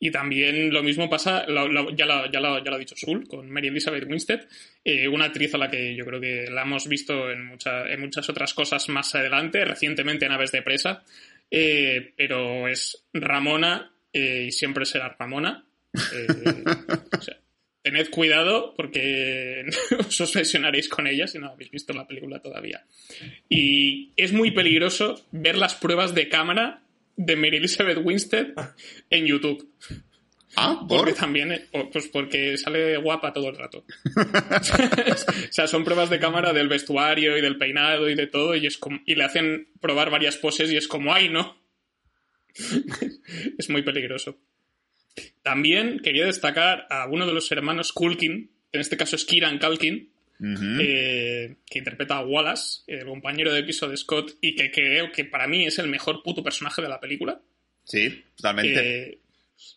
y 0.00 0.10
también 0.10 0.70
lo 0.72 0.82
mismo 0.82 1.08
pasa, 1.08 1.46
lo- 1.48 1.68
lo, 1.68 1.90
ya, 1.96 2.04
lo, 2.06 2.30
ya 2.30 2.38
lo 2.40 2.54
ha 2.56 2.78
dicho 2.78 2.94
Sul, 2.96 3.26
con 3.26 3.48
Mary 3.50 3.68
Elizabeth 3.68 4.04
Winstead, 4.04 4.46
eh, 4.84 5.08
una 5.08 5.24
actriz 5.26 5.54
a 5.54 5.58
la 5.58 5.70
que 5.70 5.94
yo 5.96 6.04
creo 6.04 6.20
que 6.20 6.46
la 6.50 6.62
hemos 6.62 6.86
visto 6.88 7.30
en, 7.30 7.46
mucha- 7.46 7.88
en 7.90 8.00
muchas 8.00 8.28
otras 8.28 8.52
cosas 8.52 8.88
más 8.90 9.14
adelante, 9.14 9.64
recientemente 9.64 10.26
en 10.26 10.32
Aves 10.32 10.52
de 10.52 10.62
Presa, 10.62 11.02
eh, 11.50 12.14
pero 12.16 12.68
es 12.68 13.06
Ramona 13.12 13.92
eh, 14.12 14.46
y 14.48 14.52
siempre 14.52 14.84
será 14.84 15.16
Ramona. 15.18 15.64
Eh, 15.94 16.64
tened 17.82 18.10
cuidado 18.10 18.74
porque 18.76 19.64
os 19.98 20.20
obsesionaréis 20.20 20.88
con 20.88 21.06
ella 21.06 21.26
si 21.26 21.38
no 21.38 21.48
habéis 21.48 21.70
visto 21.70 21.92
la 21.92 22.06
película 22.06 22.40
todavía. 22.40 22.84
Y 23.48 24.12
es 24.16 24.32
muy 24.32 24.50
peligroso 24.50 25.26
ver 25.32 25.56
las 25.56 25.74
pruebas 25.74 26.14
de 26.14 26.28
cámara 26.28 26.82
de 27.16 27.36
Mary 27.36 27.56
Elizabeth 27.56 27.98
Winstead 28.02 28.48
en 29.10 29.26
YouTube. 29.26 29.68
Ah, 30.56 30.84
Porque 30.88 31.12
¿por? 31.12 31.20
también, 31.20 31.52
eh, 31.52 31.68
pues 31.92 32.08
porque 32.08 32.56
sale 32.56 32.96
guapa 32.96 33.32
todo 33.32 33.48
el 33.50 33.56
rato. 33.56 33.84
o 34.16 35.52
sea, 35.52 35.66
son 35.66 35.84
pruebas 35.84 36.10
de 36.10 36.18
cámara 36.18 36.52
del 36.52 36.68
vestuario 36.68 37.36
y 37.36 37.40
del 37.40 37.58
peinado 37.58 38.08
y 38.08 38.14
de 38.14 38.26
todo, 38.26 38.56
y 38.56 38.66
es 38.66 38.78
como, 38.78 39.00
y 39.06 39.14
le 39.14 39.24
hacen 39.24 39.68
probar 39.80 40.10
varias 40.10 40.36
poses 40.36 40.70
y 40.72 40.76
es 40.76 40.88
como, 40.88 41.12
ay, 41.12 41.28
no. 41.28 41.56
es 43.58 43.68
muy 43.70 43.82
peligroso. 43.82 44.38
También 45.42 46.00
quería 46.00 46.26
destacar 46.26 46.86
a 46.90 47.06
uno 47.08 47.26
de 47.26 47.32
los 47.34 47.50
hermanos 47.52 47.92
Culkin, 47.92 48.50
que 48.70 48.78
en 48.78 48.80
este 48.80 48.96
caso 48.96 49.16
es 49.16 49.24
Kieran 49.24 49.58
Culkin, 49.58 50.10
Ujú. 50.40 50.64
eh, 50.80 51.56
que 51.68 51.78
interpreta 51.80 52.18
a 52.18 52.24
Wallace, 52.24 52.82
el 52.86 53.04
compañero 53.06 53.52
de 53.52 53.64
piso 53.64 53.88
de 53.88 53.96
Scott, 53.96 54.36
y 54.40 54.54
que 54.54 54.70
creo 54.70 55.10
que 55.10 55.24
para 55.24 55.46
mí 55.48 55.66
es 55.66 55.78
el 55.78 55.88
mejor 55.88 56.22
puto 56.22 56.42
personaje 56.42 56.80
de 56.80 56.88
la 56.88 57.00
película. 57.00 57.40
Sí, 57.84 58.22
totalmente. 58.36 59.08
eh, 59.08 59.18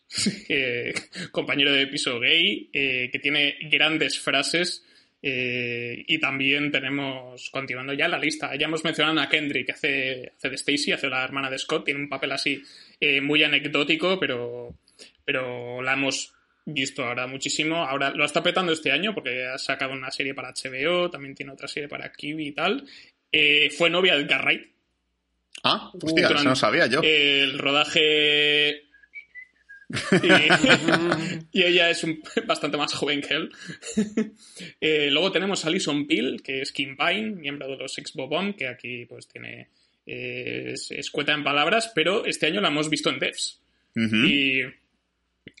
eh, 0.48 0.92
compañero 1.30 1.72
de 1.72 1.86
piso 1.86 2.18
gay, 2.20 2.70
eh, 2.72 3.08
que 3.10 3.18
tiene 3.18 3.56
grandes 3.70 4.18
frases. 4.18 4.84
eh, 5.24 6.04
y 6.08 6.18
también 6.18 6.72
tenemos, 6.72 7.48
continuando 7.50 7.92
ya 7.92 8.08
la 8.08 8.18
lista, 8.18 8.56
ya 8.56 8.66
hemos 8.66 8.82
mencionado 8.82 9.20
a 9.20 9.28
Kendrick, 9.28 9.66
que 9.66 9.72
hace, 9.72 10.32
hace 10.36 10.48
de 10.50 10.56
Stacy, 10.56 10.92
hace 10.92 11.08
la 11.08 11.22
hermana 11.22 11.48
de 11.48 11.58
Scott, 11.58 11.84
tiene 11.84 12.00
un 12.00 12.08
papel 12.08 12.32
así 12.32 12.60
muy 13.20 13.42
anecdótico, 13.42 14.18
pero, 14.18 14.76
pero 15.24 15.82
la 15.82 15.94
hemos 15.94 16.32
visto 16.64 17.04
ahora 17.04 17.26
muchísimo. 17.26 17.76
Ahora 17.76 18.10
lo 18.10 18.24
está 18.24 18.42
petando 18.42 18.72
este 18.72 18.92
año 18.92 19.12
porque 19.14 19.46
ha 19.46 19.58
sacado 19.58 19.92
una 19.92 20.10
serie 20.10 20.34
para 20.34 20.52
HBO, 20.52 21.10
también 21.10 21.34
tiene 21.34 21.52
otra 21.52 21.66
serie 21.66 21.88
para 21.88 22.12
Kiwi 22.12 22.48
y 22.48 22.52
tal. 22.52 22.84
Fue 23.76 23.90
novia 23.90 24.14
de 24.14 24.22
Edgar 24.22 24.44
Wright. 24.44 24.72
Ah, 25.64 25.92
hostia, 26.00 26.26
eso 26.26 26.44
no 26.44 26.56
sabía 26.56 26.86
yo. 26.86 27.00
El 27.02 27.58
rodaje. 27.58 28.91
Y, 30.22 30.28
y 31.60 31.62
ella 31.62 31.90
es 31.90 32.02
un- 32.04 32.22
bastante 32.46 32.76
más 32.76 32.92
joven 32.94 33.20
que 33.20 33.34
él. 33.34 33.50
Eh, 34.80 35.10
luego 35.10 35.30
tenemos 35.32 35.64
a 35.64 35.68
Alison 35.68 36.06
Peel, 36.06 36.42
que 36.42 36.60
es 36.62 36.72
Kim 36.72 36.96
Pine, 36.96 37.30
miembro 37.30 37.68
de 37.68 37.76
los 37.76 37.96
Ex 37.98 38.12
Bobon, 38.14 38.54
que 38.54 38.68
aquí 38.68 39.06
pues 39.06 39.26
tiene. 39.28 39.68
eh, 40.06 40.70
es 40.74 40.90
escueta 40.90 41.32
en 41.32 41.44
palabras, 41.44 41.92
pero 41.94 42.24
este 42.26 42.46
año 42.46 42.60
la 42.60 42.68
hemos 42.68 42.88
visto 42.90 43.10
en 43.10 43.18
Devs. 43.18 43.60
Y, 43.94 44.62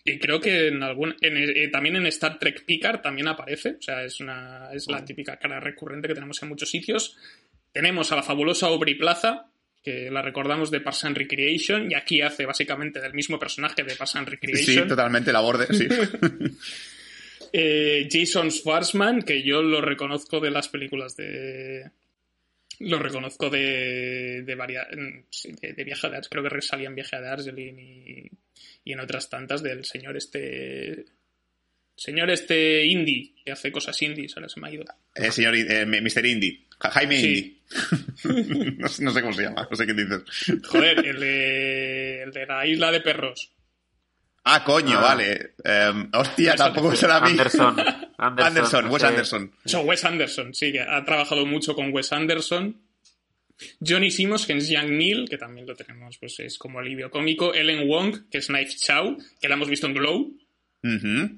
y 0.04 0.18
creo 0.18 0.40
que 0.40 0.68
en 0.68 0.82
algún 0.82 1.14
en, 1.20 1.36
eh, 1.36 1.68
también 1.68 1.96
en 1.96 2.06
Star 2.06 2.38
Trek 2.38 2.64
Picard 2.64 3.00
también 3.02 3.28
aparece. 3.28 3.76
O 3.78 3.82
sea, 3.82 4.04
es, 4.04 4.20
una, 4.20 4.70
es 4.72 4.88
la 4.88 5.04
típica 5.04 5.36
cara 5.38 5.60
recurrente 5.60 6.08
que 6.08 6.14
tenemos 6.14 6.42
en 6.42 6.48
muchos 6.48 6.70
sitios. 6.70 7.16
Tenemos 7.72 8.10
a 8.12 8.16
la 8.16 8.22
fabulosa 8.22 8.66
Aubrey 8.68 8.94
Plaza, 8.94 9.46
que 9.82 10.10
la 10.10 10.22
recordamos 10.22 10.70
de 10.70 10.80
Parks 10.80 11.04
and 11.04 11.16
Recreation, 11.16 11.90
y 11.90 11.94
aquí 11.94 12.20
hace 12.22 12.46
básicamente 12.46 13.00
del 13.00 13.14
mismo 13.14 13.38
personaje 13.38 13.82
de 13.82 13.94
Parks 13.96 14.16
and 14.16 14.28
Sí, 14.28 14.30
Recreation. 14.36 14.88
totalmente, 14.88 15.32
la 15.32 15.40
borde, 15.40 15.66
sí. 15.74 15.86
Eh, 17.54 18.08
Jason 18.10 18.50
Schwartzman, 18.50 19.20
que 19.22 19.42
yo 19.42 19.60
lo 19.62 19.82
reconozco 19.82 20.40
de 20.40 20.50
las 20.50 20.68
películas 20.68 21.16
de. 21.16 21.90
Lo 22.78 22.98
reconozco 22.98 23.50
de, 23.50 24.42
de, 24.42 24.54
varia- 24.54 24.88
sí, 25.28 25.52
de, 25.60 25.74
de 25.74 25.84
Viaje 25.84 26.08
de 26.08 26.16
Ars, 26.16 26.28
creo 26.30 26.42
que 26.42 26.62
salía 26.62 26.88
en 26.88 26.94
Viaje 26.94 27.20
de 27.20 27.28
Argelin 27.28 27.78
y, 27.78 28.30
y 28.84 28.92
en 28.92 29.00
otras 29.00 29.28
tantas 29.28 29.62
del 29.62 29.84
señor 29.84 30.16
este. 30.16 31.04
Señor 32.02 32.30
este 32.30 32.84
indie, 32.86 33.32
que 33.44 33.52
hace 33.52 33.70
cosas 33.70 34.00
indies, 34.02 34.36
ahora 34.36 34.48
se 34.48 34.58
me 34.60 34.68
ha 34.68 34.72
ido. 34.72 34.84
Eh, 35.14 35.30
señor, 35.30 35.54
eh, 35.54 35.86
Mr. 35.86 36.26
Indy. 36.26 36.66
Ja- 36.80 36.90
Jaime 36.90 37.20
Sí. 37.20 37.60
Indy. 38.24 38.74
no, 38.78 38.88
sé- 38.88 39.04
no 39.04 39.12
sé 39.12 39.20
cómo 39.20 39.32
se 39.32 39.42
llama, 39.42 39.68
no 39.70 39.76
sé 39.76 39.86
qué 39.86 39.94
dices. 39.94 40.22
Joder, 40.66 41.06
el 41.06 41.20
de, 41.20 42.22
el 42.24 42.32
de 42.32 42.46
la 42.46 42.66
isla 42.66 42.90
de 42.90 43.00
perros. 43.02 43.52
Ah, 44.44 44.64
coño, 44.64 44.98
Ah. 44.98 45.00
vale. 45.02 45.54
Em, 45.64 46.10
hostia, 46.12 46.56
tampoco 46.56 46.96
será 46.96 47.18
a 47.18 47.20
mí. 47.20 47.30
Anderson. 47.30 47.76
Anderson, 48.18 48.46
Anderson, 48.56 48.90
Wes 48.90 49.02
Anderson. 49.04 49.52
Wes 49.84 50.04
Anderson, 50.04 50.54
sí, 50.54 50.72
que 50.72 50.80
ha 50.80 51.04
trabajado 51.04 51.46
mucho 51.46 51.74
con 51.76 51.92
Wes 51.92 52.12
Anderson. 52.12 52.80
Johnny 53.80 54.10
Simmons, 54.10 54.44
que 54.46 54.54
es 54.54 54.68
Young 54.68 54.90
Neil, 54.90 55.28
que 55.28 55.38
también 55.38 55.66
lo 55.68 55.76
tenemos, 55.76 56.18
pues 56.18 56.40
es 56.40 56.58
como 56.58 56.80
alivio 56.80 57.10
cómico. 57.10 57.54
Ellen 57.54 57.86
Wong, 57.86 58.28
que 58.30 58.38
es 58.38 58.48
Knife 58.48 58.74
Chow, 58.76 59.16
que 59.40 59.48
la 59.48 59.54
hemos 59.54 59.68
visto 59.68 59.86
en 59.86 59.94
Glow, 59.94 60.36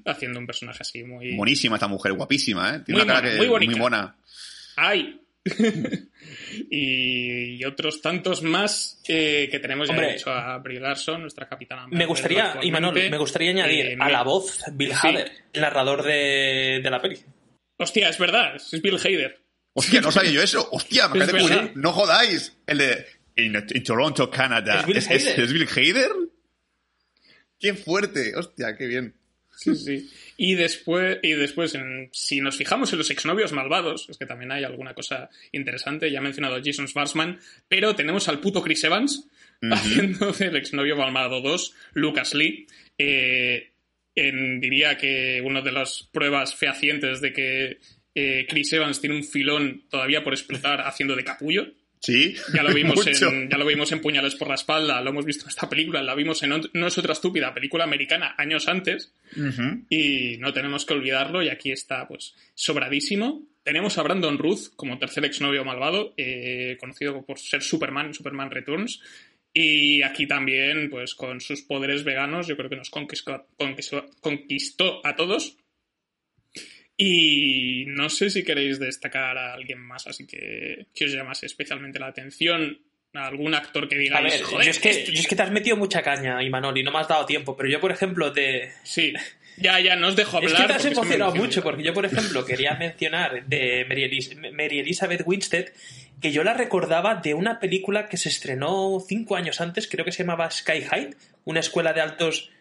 Haciendo 0.05 0.39
un 0.39 0.47
personaje 0.47 0.79
así 0.81 1.03
muy... 1.03 1.35
Buenísima 1.35 1.75
esta 1.75 1.87
mujer, 1.87 2.13
guapísima, 2.13 2.75
¿eh? 2.75 2.79
Tiene 2.85 2.99
Muy 2.99 3.05
una 3.05 3.13
cara 3.13 3.21
mona, 3.27 3.31
que, 3.31 3.37
muy 3.37 3.47
bonita. 3.47 3.71
muy 3.71 3.79
buena. 3.79 4.15
¡Ay! 4.77 5.21
y, 6.71 7.55
y 7.57 7.65
otros 7.65 8.01
tantos 8.01 8.41
más 8.41 8.99
eh, 9.07 9.47
que 9.51 9.59
tenemos 9.59 9.87
ya 9.87 9.93
Hombre. 9.93 10.13
hecho 10.15 10.31
a 10.31 10.57
Brie 10.57 10.79
Larson, 10.79 11.21
nuestra 11.21 11.47
capitana. 11.47 11.87
Me 11.91 12.05
gustaría. 12.05 12.57
Imanol, 12.63 12.93
me 12.95 13.17
gustaría 13.17 13.51
añadir 13.51 13.85
Eh, 13.85 13.97
a 13.99 14.09
la 14.09 14.23
voz 14.23 14.63
Bill 14.73 14.89
Sí. 14.91 15.07
Hader, 15.07 15.31
el 15.53 15.61
narrador 15.61 16.03
de, 16.03 16.79
de 16.83 16.89
la 16.89 17.01
peli. 17.01 17.19
Hostia, 17.77 18.09
es 18.09 18.17
verdad, 18.17 18.55
es 18.55 18.81
Bill 18.81 18.97
Hader. 18.97 19.39
Hostia, 19.73 20.01
no 20.01 20.11
sabía 20.11 20.31
yo 20.31 20.41
eso. 20.41 20.67
Hostia, 20.71 21.07
me 21.09 21.23
Es. 21.25 21.75
No 21.75 21.91
jodáis. 21.91 22.57
El 22.65 22.77
de 22.79 23.05
in, 23.35 23.55
in 23.73 23.83
Toronto, 23.83 24.29
Canadá. 24.31 24.79
Es 24.79 24.85
Bill 24.87 24.97
¿Es, 24.97 25.07
Hader. 25.09 25.39
es 25.41 25.53
Bill 25.53 25.67
Hader? 25.67 26.11
Qué 27.59 27.73
fuerte. 27.73 28.33
Hostia, 28.35 28.75
qué 28.77 28.87
bien. 28.87 29.15
Sí, 29.57 29.75
sí. 29.75 30.09
Y 30.37 30.55
después, 30.55 31.19
y 31.23 31.31
después 31.33 31.75
en- 31.75 32.09
si 32.11 32.41
nos 32.41 32.57
fijamos 32.57 32.91
en 32.91 32.99
los 32.99 33.09
exnovios 33.09 33.51
malvados, 33.53 34.07
es 34.09 34.17
que 34.17 34.25
también 34.25 34.51
hay 34.51 34.63
alguna 34.63 34.93
cosa 34.93 35.29
interesante, 35.51 36.11
ya 36.11 36.19
he 36.19 36.21
mencionado 36.21 36.55
a 36.55 36.61
Jason 36.63 36.87
Schwartzman, 36.87 37.39
pero 37.67 37.95
tenemos 37.95 38.27
al 38.27 38.39
puto 38.39 38.61
Chris 38.61 38.83
Evans 38.83 39.27
haciendo 39.71 40.31
del 40.33 40.55
exnovio 40.57 40.95
malvado 40.97 41.41
2, 41.41 41.73
Lucas 41.93 42.33
Lee. 42.33 42.67
Eh, 42.97 43.71
en- 44.15 44.59
diría 44.61 44.97
que 44.97 45.41
una 45.43 45.61
de 45.61 45.71
las 45.71 46.09
pruebas 46.11 46.55
fehacientes 46.55 47.21
de 47.21 47.33
que 47.33 47.77
eh, 48.13 48.45
Chris 48.49 48.71
Evans 48.73 49.01
tiene 49.01 49.15
un 49.15 49.23
filón 49.23 49.83
todavía 49.89 50.23
por 50.23 50.33
explotar 50.33 50.81
haciendo 50.81 51.15
de 51.15 51.23
capullo. 51.23 51.67
Sí. 52.05 52.35
Ya 52.53 52.61
lo 52.61 52.71
vimos 52.71 52.95
Mucho. 53.05 53.29
en, 53.29 53.49
ya 53.49 53.57
lo 53.57 53.65
vimos 53.65 53.91
en 53.91 53.99
Puñales 53.99 54.35
por 54.35 54.47
la 54.47 54.53
espalda, 54.53 55.01
lo 55.01 55.09
hemos 55.09 55.25
visto 55.25 55.45
en 55.45 55.49
esta 55.49 55.67
película, 55.67 56.03
la 56.03 56.13
vimos 56.13 56.43
en 56.43 56.53
No 56.73 56.87
es 56.87 56.97
otra 56.99 57.13
estúpida 57.13 57.51
película 57.51 57.83
americana 57.83 58.35
años 58.37 58.67
antes 58.67 59.11
y 59.89 60.37
no 60.37 60.53
tenemos 60.53 60.85
que 60.85 60.93
olvidarlo 60.93 61.41
y 61.41 61.49
aquí 61.49 61.71
está 61.71 62.07
pues 62.07 62.35
sobradísimo. 62.53 63.41
Tenemos 63.63 63.97
a 63.97 64.03
Brandon 64.03 64.37
Ruth 64.37 64.75
como 64.75 64.99
tercer 64.99 65.25
exnovio 65.25 65.65
malvado, 65.65 66.13
eh, 66.17 66.77
conocido 66.79 67.25
por 67.25 67.39
ser 67.39 67.63
Superman 67.63 68.07
en 68.07 68.13
Superman 68.13 68.51
Returns. 68.51 69.01
Y 69.51 70.03
aquí 70.03 70.27
también, 70.27 70.89
pues 70.91 71.15
con 71.15 71.41
sus 71.41 71.63
poderes 71.63 72.03
veganos, 72.03 72.45
yo 72.45 72.57
creo 72.57 72.69
que 72.69 72.75
nos 72.75 72.91
conquistó, 72.91 73.47
conquistó, 73.57 74.05
conquistó 74.21 75.01
a 75.03 75.15
todos. 75.15 75.57
Y 76.97 77.85
no 77.87 78.09
sé 78.09 78.29
si 78.29 78.43
queréis 78.43 78.79
destacar 78.79 79.37
a 79.37 79.53
alguien 79.53 79.79
más, 79.79 80.07
así 80.07 80.25
que 80.25 80.87
que 80.95 81.05
os 81.05 81.11
llamase 81.11 81.45
especialmente 81.45 81.99
la 81.99 82.07
atención. 82.07 82.79
A 83.13 83.27
algún 83.27 83.55
actor 83.55 83.87
que 83.87 83.95
A 83.95 83.99
digáis, 83.99 84.33
ver, 84.33 84.41
joder, 84.43 84.65
yo 84.65 84.71
es, 84.71 84.79
que, 84.79 84.89
este 84.89 85.13
yo 85.13 85.21
es 85.21 85.27
que 85.27 85.37
te 85.37 85.41
has 85.41 85.51
metido 85.51 85.77
mucha 85.77 86.01
caña, 86.01 86.43
Imanol, 86.43 86.77
y 86.77 86.83
no 86.83 86.91
me 86.91 86.99
has 86.99 87.07
dado 87.07 87.25
tiempo, 87.25 87.55
pero 87.55 87.69
yo, 87.69 87.79
por 87.79 87.89
ejemplo, 87.93 88.31
de... 88.31 88.71
Sí, 88.83 89.13
ya, 89.55 89.79
ya, 89.79 89.95
no 89.95 90.09
os 90.09 90.17
dejo 90.17 90.35
hablar. 90.35 90.51
Es 90.51 90.59
que 90.59 90.67
te 90.67 90.73
has 90.73 90.83
me 90.83 90.91
emocionado 90.91 91.33
mucho, 91.33 91.63
porque 91.63 91.81
yo, 91.81 91.93
por 91.93 92.05
ejemplo, 92.05 92.45
quería 92.45 92.73
mencionar 92.73 93.45
de 93.45 93.85
Mary, 93.87 94.03
Elis- 94.03 94.51
Mary 94.51 94.79
Elizabeth 94.79 95.21
Winstead, 95.25 95.67
que 96.21 96.33
yo 96.33 96.43
la 96.43 96.55
recordaba 96.55 97.15
de 97.15 97.33
una 97.33 97.61
película 97.61 98.07
que 98.09 98.17
se 98.17 98.27
estrenó 98.27 98.99
cinco 99.07 99.37
años 99.37 99.61
antes, 99.61 99.87
creo 99.87 100.03
que 100.03 100.11
se 100.11 100.23
llamaba 100.23 100.51
Sky 100.51 100.81
High, 100.81 101.11
una 101.45 101.61
escuela 101.61 101.93
de 101.93 102.01
altos... 102.01 102.51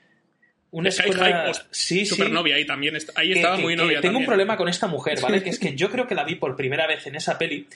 Una 0.76 0.90
Sky 0.90 1.08
escuela... 1.10 1.52
Sí. 1.70 2.04
Supernovia, 2.04 2.56
ahí 2.56 2.66
también 2.66 2.96
ahí 3.14 3.28
que- 3.28 3.34
estaba 3.34 3.56
que- 3.56 3.62
muy 3.62 3.74
que 3.76 3.82
novia 3.82 4.00
Tengo 4.00 4.18
un 4.18 4.26
problema 4.26 4.56
con 4.56 4.68
esta 4.68 4.86
mujer, 4.88 5.20
¿vale? 5.22 5.42
Que 5.42 5.50
es 5.50 5.58
que 5.58 5.74
yo 5.76 5.88
creo 5.90 6.06
que 6.08 6.14
la 6.14 6.24
vi 6.24 6.34
por 6.34 6.56
primera 6.56 6.86
vez 6.86 7.06
en 7.06 7.14
esa 7.14 7.38
peli 7.38 7.66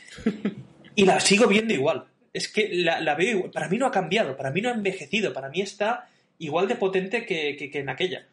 y 0.97 1.05
la 1.05 1.21
sigo 1.21 1.47
viendo 1.47 1.73
igual. 1.75 2.05
Es 2.33 2.49
que 2.49 2.69
la, 2.73 3.01
la 3.01 3.15
veo 3.15 3.31
igual. 3.37 3.51
Para 3.53 3.69
mí 3.69 3.79
no 3.79 3.87
ha 3.87 3.91
cambiado, 3.93 4.37
para 4.37 4.51
mí 4.51 4.61
no 4.61 4.69
ha 4.69 4.73
envejecido, 4.73 5.33
para 5.33 5.49
mí 5.49 5.61
está 5.61 6.09
igual 6.39 6.67
de 6.69 6.75
potente 6.75 7.25
que, 7.25 7.71
en 7.73 7.89
aquella. 7.89 8.27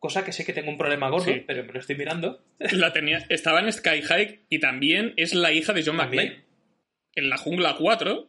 Cosa 0.00 0.24
que 0.24 0.32
sé 0.32 0.44
que 0.44 0.52
tengo 0.52 0.70
un 0.70 0.76
problema 0.76 1.08
gordo, 1.08 1.26
Sí. 1.32 1.42
pero 1.46 1.64
me 1.64 1.72
lo 1.72 1.78
estoy 1.80 1.96
mirando. 1.96 2.42
La 2.72 2.92
tenía, 2.92 3.24
estaba 3.28 3.60
en 3.60 3.72
Sky 3.72 4.02
High 4.02 4.40
y 4.50 4.58
también 4.58 5.14
es 5.16 5.34
la 5.34 5.52
hija 5.52 5.72
de 5.72 5.82
John. 5.84 5.96
McClane. 5.96 6.42
En 7.14 7.28
la 7.30 7.36
jungla 7.38 7.76
4 7.78 8.28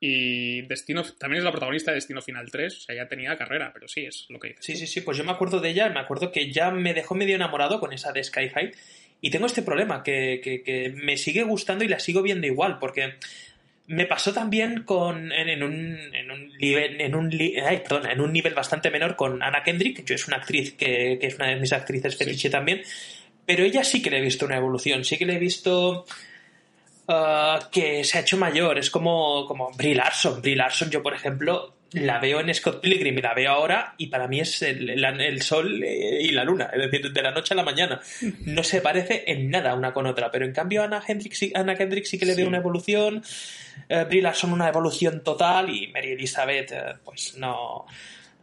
y 0.00 0.62
Destino 0.62 1.02
también 1.02 1.38
es 1.38 1.44
la 1.44 1.50
protagonista 1.50 1.90
de 1.90 1.96
Destino 1.96 2.22
Final 2.22 2.50
3. 2.50 2.76
O 2.76 2.80
sea, 2.80 2.94
ya 2.94 3.08
tenía 3.08 3.36
carrera, 3.36 3.70
pero 3.72 3.88
sí, 3.88 4.04
es 4.06 4.26
lo 4.28 4.38
que 4.38 4.48
dices. 4.48 4.64
Sí, 4.64 4.76
sí, 4.76 4.86
sí, 4.86 5.00
pues 5.00 5.16
yo 5.18 5.24
me 5.24 5.32
acuerdo 5.32 5.60
de 5.60 5.70
ella, 5.70 5.88
me 5.88 6.00
acuerdo 6.00 6.30
que 6.30 6.52
ya 6.52 6.70
me 6.70 6.94
dejó 6.94 7.14
medio 7.14 7.34
enamorado 7.34 7.80
con 7.80 7.92
esa 7.92 8.12
de 8.12 8.22
Sky 8.22 8.48
High. 8.50 8.72
Y 9.20 9.30
tengo 9.30 9.46
este 9.46 9.62
problema, 9.62 10.02
que, 10.04 10.40
que- 10.42 10.62
que 10.62 10.90
me 10.94 11.16
sigue 11.16 11.42
gustando 11.42 11.84
y 11.84 11.88
la 11.88 11.98
sigo 11.98 12.22
viendo 12.22 12.46
igual, 12.46 12.78
porque 12.78 13.14
me 13.88 14.04
pasó 14.06 14.32
también 14.32 14.84
con 14.84 15.32
en, 15.32 15.48
en 15.48 15.62
un, 15.62 15.98
en 16.14 16.30
un 16.30 16.48
nivel 16.58 17.00
en 17.00 17.14
un, 17.14 17.32
ay, 17.66 17.78
perdón, 17.78 18.10
en 18.10 18.20
un 18.20 18.32
nivel 18.32 18.54
bastante 18.54 18.90
menor 18.90 19.16
con 19.16 19.42
Anna 19.42 19.62
Kendrick. 19.64 20.04
Yo 20.04 20.14
es 20.14 20.28
una 20.28 20.36
actriz 20.36 20.74
que, 20.74 21.18
que 21.20 21.26
es 21.26 21.34
una 21.36 21.48
de 21.48 21.56
mis 21.56 21.72
actrices 21.72 22.14
fetiche 22.16 22.50
también. 22.50 22.82
Pero 23.46 23.64
ella 23.64 23.82
sí 23.82 24.02
que 24.02 24.10
le 24.10 24.18
he 24.18 24.22
visto 24.22 24.44
una 24.46 24.58
evolución, 24.58 25.04
sí 25.04 25.16
que 25.16 25.24
le 25.26 25.34
he 25.36 25.38
visto 25.38 26.04
ah, 27.08 27.68
que 27.72 28.04
se 28.04 28.18
ha 28.18 28.20
hecho 28.20 28.36
mayor. 28.36 28.78
Es 28.78 28.90
como, 28.90 29.46
como 29.46 29.70
Brie 29.72 29.94
Larson. 29.94 30.40
Brie 30.40 30.56
Larson, 30.56 30.90
yo 30.90 31.02
por 31.02 31.14
ejemplo, 31.14 31.74
la 31.92 32.18
veo 32.18 32.40
en 32.40 32.52
Scott 32.54 32.80
Pilgrim 32.82 33.16
y 33.18 33.22
la 33.22 33.32
veo 33.34 33.50
ahora 33.50 33.94
y 33.96 34.08
para 34.08 34.28
mí 34.28 34.40
es 34.40 34.60
el, 34.62 34.90
el 34.90 35.42
sol 35.42 35.82
eh, 35.82 36.18
y 36.22 36.30
la 36.32 36.44
luna, 36.44 36.70
es 36.72 36.90
decir, 36.90 37.10
de 37.12 37.22
la 37.22 37.30
noche 37.30 37.54
a 37.54 37.56
la 37.56 37.62
mañana. 37.64 38.00
No 38.44 38.62
se 38.62 38.80
parece 38.82 39.24
en 39.26 39.50
nada 39.50 39.74
una 39.74 39.92
con 39.94 40.06
otra, 40.06 40.30
pero 40.30 40.44
en 40.44 40.52
cambio 40.52 40.82
Anna 40.82 41.02
Kendrick, 41.04 41.32
sí- 41.32 41.52
Anna 41.54 41.76
Kendrick 41.76 42.04
sí 42.04 42.18
que 42.18 42.26
le 42.26 42.34
veo 42.34 42.44
Sí. 42.44 42.48
una 42.48 42.58
evolución, 42.58 43.22
eh, 43.88 44.04
Brie 44.06 44.20
Larson 44.22 44.52
una 44.52 44.68
evolución 44.68 45.24
total 45.24 45.70
y 45.70 45.88
Mary 45.88 46.12
Elizabeth, 46.12 46.72
eh, 46.72 46.82
pues 47.04 47.36
no... 47.38 47.86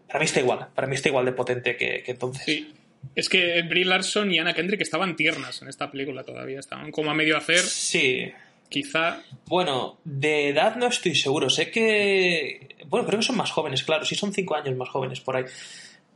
Para 0.07 0.19
mí 0.19 0.25
está 0.25 0.39
igual, 0.39 0.67
para 0.73 0.87
mí 0.87 0.95
está 0.95 1.09
igual 1.09 1.25
de 1.25 1.31
potente 1.33 1.75
que, 1.77 2.01
que 2.03 2.11
entonces. 2.11 2.43
Sí. 2.45 2.73
Es 3.15 3.29
que 3.29 3.61
Brie 3.63 3.85
Larson 3.85 4.31
y 4.31 4.39
Anna 4.39 4.53
Kendrick 4.53 4.81
estaban 4.81 5.15
tiernas 5.15 5.61
en 5.61 5.67
esta 5.67 5.91
película 5.91 6.23
todavía. 6.23 6.59
Estaban 6.59 6.91
como 6.91 7.11
a 7.11 7.13
medio 7.13 7.37
hacer. 7.37 7.59
Sí, 7.59 8.31
Quizá. 8.69 9.21
Bueno, 9.45 9.97
de 10.03 10.49
edad 10.49 10.75
no 10.75 10.87
estoy 10.87 11.15
seguro. 11.15 11.49
Sé 11.49 11.71
que. 11.71 12.75
Bueno, 12.87 13.05
creo 13.05 13.19
que 13.19 13.25
son 13.25 13.37
más 13.37 13.51
jóvenes, 13.51 13.83
claro. 13.83 14.05
Sí, 14.05 14.15
son 14.15 14.33
cinco 14.33 14.55
años 14.55 14.75
más 14.75 14.89
jóvenes 14.89 15.19
por 15.21 15.35
ahí. 15.37 15.45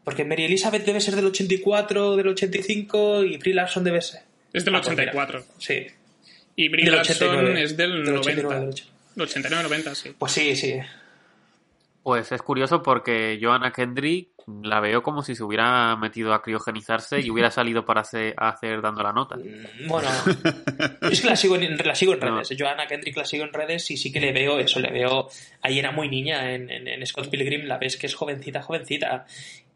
Porque 0.03 0.25
Mary 0.25 0.45
Elizabeth 0.45 0.85
debe 0.85 1.01
ser 1.01 1.15
del 1.15 1.25
84, 1.27 2.15
del 2.15 2.27
85 2.29 3.23
y 3.23 3.37
Brie 3.37 3.53
Larson 3.53 3.83
debe 3.83 4.01
ser. 4.01 4.21
Es 4.53 4.65
del 4.65 4.75
Ah, 4.75 4.81
pues 4.81 4.97
mira. 4.97 5.11
84. 5.11 5.45
Sí. 5.59 5.85
Y 6.55 6.69
Brie 6.69 6.85
Del 6.85 6.95
Larson 6.95 7.15
89. 7.15 7.63
es 7.63 7.77
del, 7.77 7.91
Del 8.03 8.15
90. 8.15 8.19
89, 8.19 8.59
del 8.59 8.69
80. 8.69 8.91
Del 9.15 9.27
89-90, 9.83 9.93
sí. 9.95 10.15
Pues 10.17 10.31
sí, 10.31 10.55
sí. 10.55 10.75
Pues 12.03 12.31
es 12.31 12.41
curioso 12.41 12.81
porque 12.81 13.37
Joanna 13.41 13.71
Kendrick 13.71 14.29
la 14.63 14.79
veo 14.79 15.01
como 15.03 15.21
si 15.23 15.35
se 15.35 15.43
hubiera 15.43 15.95
metido 15.95 16.33
a 16.33 16.41
criogenizarse 16.41 17.19
y 17.19 17.29
hubiera 17.29 17.51
salido 17.51 17.85
para 17.85 18.01
hacer, 18.01 18.33
hacer 18.37 18.81
dando 18.81 19.03
la 19.03 19.13
nota. 19.13 19.37
Bueno, 19.87 20.07
es 21.01 21.21
que 21.21 21.27
la 21.27 21.35
sigo 21.35 21.55
en, 21.55 21.77
la 21.77 21.95
sigo 21.95 22.13
en 22.13 22.19
No. 22.19 22.35
redes. 22.35 22.55
Joanna 22.57 22.87
Kendrick 22.87 23.15
la 23.17 23.25
sigo 23.25 23.43
en 23.45 23.53
redes 23.53 23.89
y 23.91 23.97
sí 23.97 24.11
que 24.11 24.19
le 24.19 24.31
veo 24.31 24.59
eso, 24.59 24.79
le 24.79 24.91
veo. 24.91 25.29
Ahí 25.61 25.79
era 25.79 25.91
muy 25.91 26.09
niña 26.09 26.53
en, 26.53 26.69
en, 26.69 26.87
en 26.87 27.05
Scott 27.05 27.29
Pilgrim, 27.29 27.65
la 27.65 27.77
ves 27.77 27.97
que 27.97 28.07
es 28.07 28.15
jovencita, 28.15 28.61
jovencita. 28.61 29.25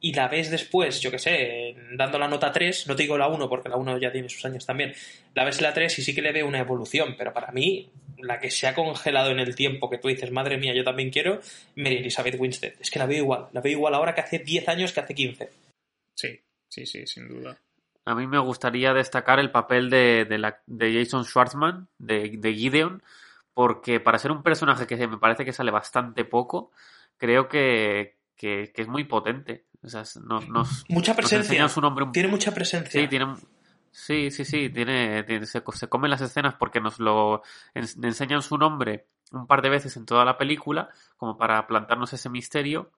Y 0.06 0.14
la 0.14 0.28
ves 0.28 0.52
después, 0.52 1.00
yo 1.00 1.10
que 1.12 1.18
sé, 1.18 1.78
dando 1.94 2.20
la 2.20 2.28
nota 2.28 2.52
3, 2.52 2.88
no 2.88 2.96
te 2.96 3.04
digo 3.04 3.18
la 3.18 3.30
1 3.30 3.48
porque 3.48 3.70
la 3.70 3.78
1 3.78 3.98
ya 4.00 4.12
tiene 4.12 4.28
sus 4.28 4.44
años 4.44 4.66
también. 4.66 4.94
La 5.34 5.46
ves 5.46 5.60
en 5.60 5.64
la 5.64 5.74
3 5.74 5.98
y 5.98 6.02
sí 6.04 6.14
que 6.14 6.22
le 6.22 6.34
veo 6.34 6.46
una 6.46 6.60
evolución, 6.60 7.16
pero 7.18 7.32
para 7.34 7.54
mí, 7.54 7.90
la 8.18 8.38
que 8.38 8.52
se 8.52 8.68
ha 8.68 8.76
congelado 8.76 9.32
en 9.32 9.40
el 9.40 9.56
tiempo, 9.56 9.90
que 9.90 9.98
tú 10.00 10.10
dices, 10.10 10.30
madre 10.30 10.58
mía, 10.58 10.74
yo 10.76 10.84
también 10.84 11.10
quiero, 11.10 11.40
Mary 11.78 12.00
Elizabeth 12.00 12.36
Winstead. 12.38 12.74
Es 12.82 12.92
que 12.92 13.00
la 13.00 13.06
veo 13.06 13.20
igual, 13.20 13.48
la 13.54 13.62
veo 13.62 13.72
igual 13.72 13.94
ahora 13.94 14.14
que 14.14 14.20
hace 14.20 14.40
10 14.40 14.68
años 14.68 14.92
que 14.92 15.00
hace 15.00 15.16
15. 15.16 15.50
Sí, 16.16 16.38
sí, 16.68 16.86
sí, 16.86 17.08
sin 17.08 17.30
duda. 17.30 17.58
A 18.04 18.14
mí 18.14 18.28
me 18.28 18.40
gustaría 18.40 18.94
destacar 18.94 19.40
el 19.40 19.52
papel 19.52 19.90
de, 19.90 20.26
de, 20.26 20.38
la- 20.38 20.62
de 20.68 20.94
Jason 20.94 21.24
Schwartzman, 21.24 21.88
de, 21.98 22.30
de 22.38 22.54
Gideon, 22.54 23.02
porque 23.54 24.02
para 24.02 24.20
ser 24.20 24.32
un 24.32 24.44
personaje 24.44 24.86
que 24.86 25.08
me 25.08 25.18
parece 25.18 25.46
que 25.46 25.54
sale 25.54 25.72
bastante 25.72 26.26
poco, 26.26 26.72
creo 27.18 27.48
que, 27.48 28.18
que, 28.36 28.74
que 28.76 28.82
es 28.82 28.90
muy 28.90 29.06
potente. 29.06 29.64
O 29.84 29.90
sea, 29.90 30.04
nos, 30.24 30.48
nos, 30.48 30.86
Mucha 30.90 31.14
presencia. 31.14 31.40
enseñan 31.54 31.70
su 31.70 31.82
nombre 31.82 32.06
un 32.06 32.12
Tiene 32.12 32.30
mucha 32.30 32.54
presencia. 32.54 33.02
Sí, 33.02 33.08
tiene, 33.08 33.36
sí, 33.92 34.32
sí, 34.32 34.46
sí, 34.46 34.70
tiene, 34.70 35.24
tiene- 35.24 35.46
se, 35.46 35.62
se 35.74 35.88
comen 35.90 36.10
las 36.12 36.22
escenas 36.22 36.56
porque 36.56 36.80
nos 36.80 37.00
lo 37.00 37.42
ens- 37.74 38.02
enseñan 38.04 38.42
su 38.42 38.58
nombre 38.58 39.08
un 39.32 39.46
par 39.48 39.62
de 39.62 39.70
veces 39.70 39.98
en 39.98 40.06
toda 40.06 40.24
la 40.26 40.38
película, 40.38 40.90
como 41.18 41.38
para 41.38 41.66
plantarnos 41.68 42.14
ese 42.14 42.30
misterio. 42.30 42.92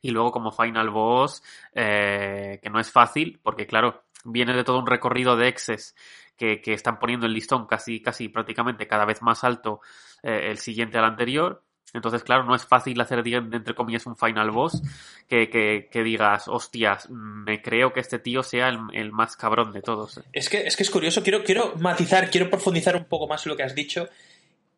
Y 0.00 0.10
luego 0.10 0.32
como 0.32 0.50
final 0.50 0.90
boss, 0.90 1.42
eh, 1.74 2.58
que 2.62 2.70
no 2.70 2.80
es 2.80 2.90
fácil, 2.90 3.38
porque 3.42 3.66
claro, 3.66 4.04
viene 4.24 4.54
de 4.54 4.64
todo 4.64 4.78
un 4.78 4.86
recorrido 4.86 5.36
de 5.36 5.48
exes 5.48 5.94
que, 6.36 6.60
que 6.60 6.72
están 6.72 6.98
poniendo 6.98 7.26
el 7.26 7.32
listón 7.34 7.66
casi, 7.66 8.00
casi 8.02 8.28
prácticamente 8.28 8.86
cada 8.88 9.04
vez 9.04 9.22
más 9.22 9.44
alto 9.44 9.80
eh, 10.22 10.48
el 10.50 10.58
siguiente 10.58 10.98
al 10.98 11.04
anterior. 11.04 11.62
Entonces, 11.94 12.24
claro, 12.24 12.44
no 12.44 12.56
es 12.56 12.66
fácil 12.66 13.00
hacer, 13.00 13.22
entre 13.26 13.74
comillas, 13.74 14.04
un 14.06 14.16
final 14.16 14.50
boss 14.50 14.82
que, 15.28 15.48
que, 15.48 15.88
que 15.90 16.02
digas, 16.02 16.48
hostias, 16.48 17.08
me 17.08 17.62
creo 17.62 17.92
que 17.92 18.00
este 18.00 18.18
tío 18.18 18.42
sea 18.42 18.68
el, 18.68 18.78
el 18.92 19.12
más 19.12 19.36
cabrón 19.36 19.72
de 19.72 19.80
todos. 19.80 20.20
Es 20.32 20.48
que, 20.48 20.66
es 20.66 20.76
que 20.76 20.82
es 20.82 20.90
curioso, 20.90 21.22
quiero, 21.22 21.44
quiero 21.44 21.76
matizar, 21.76 22.30
quiero 22.30 22.50
profundizar 22.50 22.96
un 22.96 23.04
poco 23.04 23.28
más 23.28 23.46
en 23.46 23.50
lo 23.50 23.56
que 23.56 23.62
has 23.62 23.76
dicho. 23.76 24.08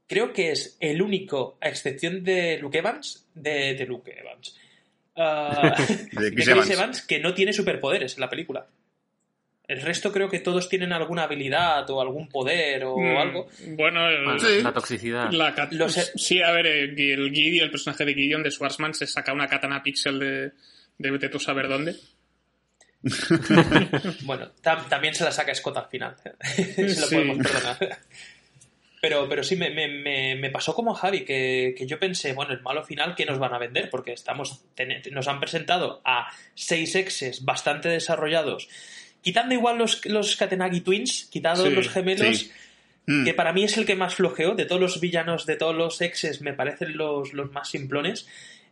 Creo 0.07 0.33
que 0.33 0.53
es 0.53 0.77
el 0.79 1.01
único, 1.01 1.57
a 1.61 1.69
excepción 1.69 2.23
de 2.23 2.59
Luke 2.59 2.79
Evans, 2.79 3.27
de, 3.35 3.75
de 3.75 3.87
Luke 3.87 4.15
Evans, 4.15 4.57
ah, 5.17 5.75
De 6.13 6.23
de 6.23 6.33
Chris 6.33 6.45
Chris 6.45 6.49
Evans. 6.49 6.71
Evans, 6.71 7.03
que 7.03 7.19
no 7.19 7.33
tiene 7.33 7.55
superpoderes 7.55 8.15
en 8.15 8.21
la 8.21 8.29
película. 8.29 8.67
El 9.69 9.83
resto 9.83 10.13
creo 10.13 10.29
que 10.29 10.39
todos 10.39 10.69
tienen 10.69 10.93
alguna 10.93 11.25
habilidad 11.25 11.89
o 11.91 12.01
algún 12.01 12.29
poder 12.29 12.85
o 12.85 12.97
Mm, 12.99 13.17
algo. 13.17 13.49
Bueno, 13.71 14.09
el- 14.09 14.25
Bueno, 14.25 14.39
Sí. 14.39 14.63
La 14.63 14.73
toxicidad. 14.73 15.31
la 15.33 15.55
cat- 15.55 15.73
sí, 16.17 16.41
a 16.41 16.53
ver, 16.53 16.67
eh, 16.67 16.85
el 16.85 17.31
Gideon, 17.33 17.65
el 17.65 17.71
personaje 17.71 18.05
de 18.05 18.15
Gideon 18.15 18.43
de 18.45 18.51
Schwarzman 18.53 18.95
se 18.95 19.07
saca 19.09 19.33
una 19.33 19.49
katana 19.49 19.83
pixel 19.83 20.19
de, 20.21 20.53
de 20.99 21.11
vete 21.11 21.29
tú 21.29 21.41
saber 21.41 21.69
dónde. 21.69 21.97
Bueno, 24.23 24.51
tam- 24.63 24.89
también 24.89 25.15
se 25.15 25.25
la 25.25 25.33
saca 25.33 25.55
Scott 25.55 25.77
al 25.77 25.89
final. 25.89 26.17
se 26.43 27.01
lo 27.01 27.07
Sí. 27.07 27.15
podemos 27.15 27.39
perdonar. 27.39 27.99
Pero, 29.01 29.29
pero 29.29 29.45
sí, 29.45 29.55
me, 29.57 29.71
me- 29.71 30.35
me- 30.37 30.51
pasó 30.51 30.75
como 30.75 30.93
a 30.93 30.97
Javi, 30.99 31.25
que, 31.25 31.75
que 31.77 31.87
yo 31.87 31.99
pensé, 32.01 32.33
bueno, 32.33 32.53
el 32.53 32.63
malo 32.63 32.83
final, 32.83 33.15
¿qué 33.15 33.25
nos 33.27 33.39
van 33.39 33.55
a 33.55 33.59
vender? 33.59 33.89
Porque 33.91 34.13
estamos 34.13 34.65
nos 35.13 35.29
han 35.29 35.39
presentado 35.39 36.01
a 36.05 36.29
seis 36.55 36.95
exes 36.97 37.45
bastante 37.45 37.89
desarrollados, 37.89 38.69
quitando 39.27 39.55
igual 39.55 39.77
los, 39.77 40.07
los 40.07 40.37
Katenagi 40.37 40.83
Twins, 40.83 41.27
quitando 41.33 41.65
Sí, 41.65 41.71
los 41.71 41.89
gemelos, 41.89 42.39
sí. 42.39 42.53
Mm. 43.09 43.25
que 43.25 43.35
para 43.35 43.53
mí 43.53 43.65
es 43.65 43.77
el 43.77 43.85
que 43.85 43.97
más 43.97 44.15
flojeó, 44.15 44.55
de 44.55 44.67
todos 44.67 44.81
los 44.81 45.01
villanos, 45.01 45.47
de 45.47 45.57
todos 45.57 45.75
los 45.75 46.01
exes, 46.01 46.43
me 46.43 46.53
parecen 46.53 46.97
los, 46.97 47.33
los 47.33 47.51
más 47.51 47.69
simplones. 47.69 48.29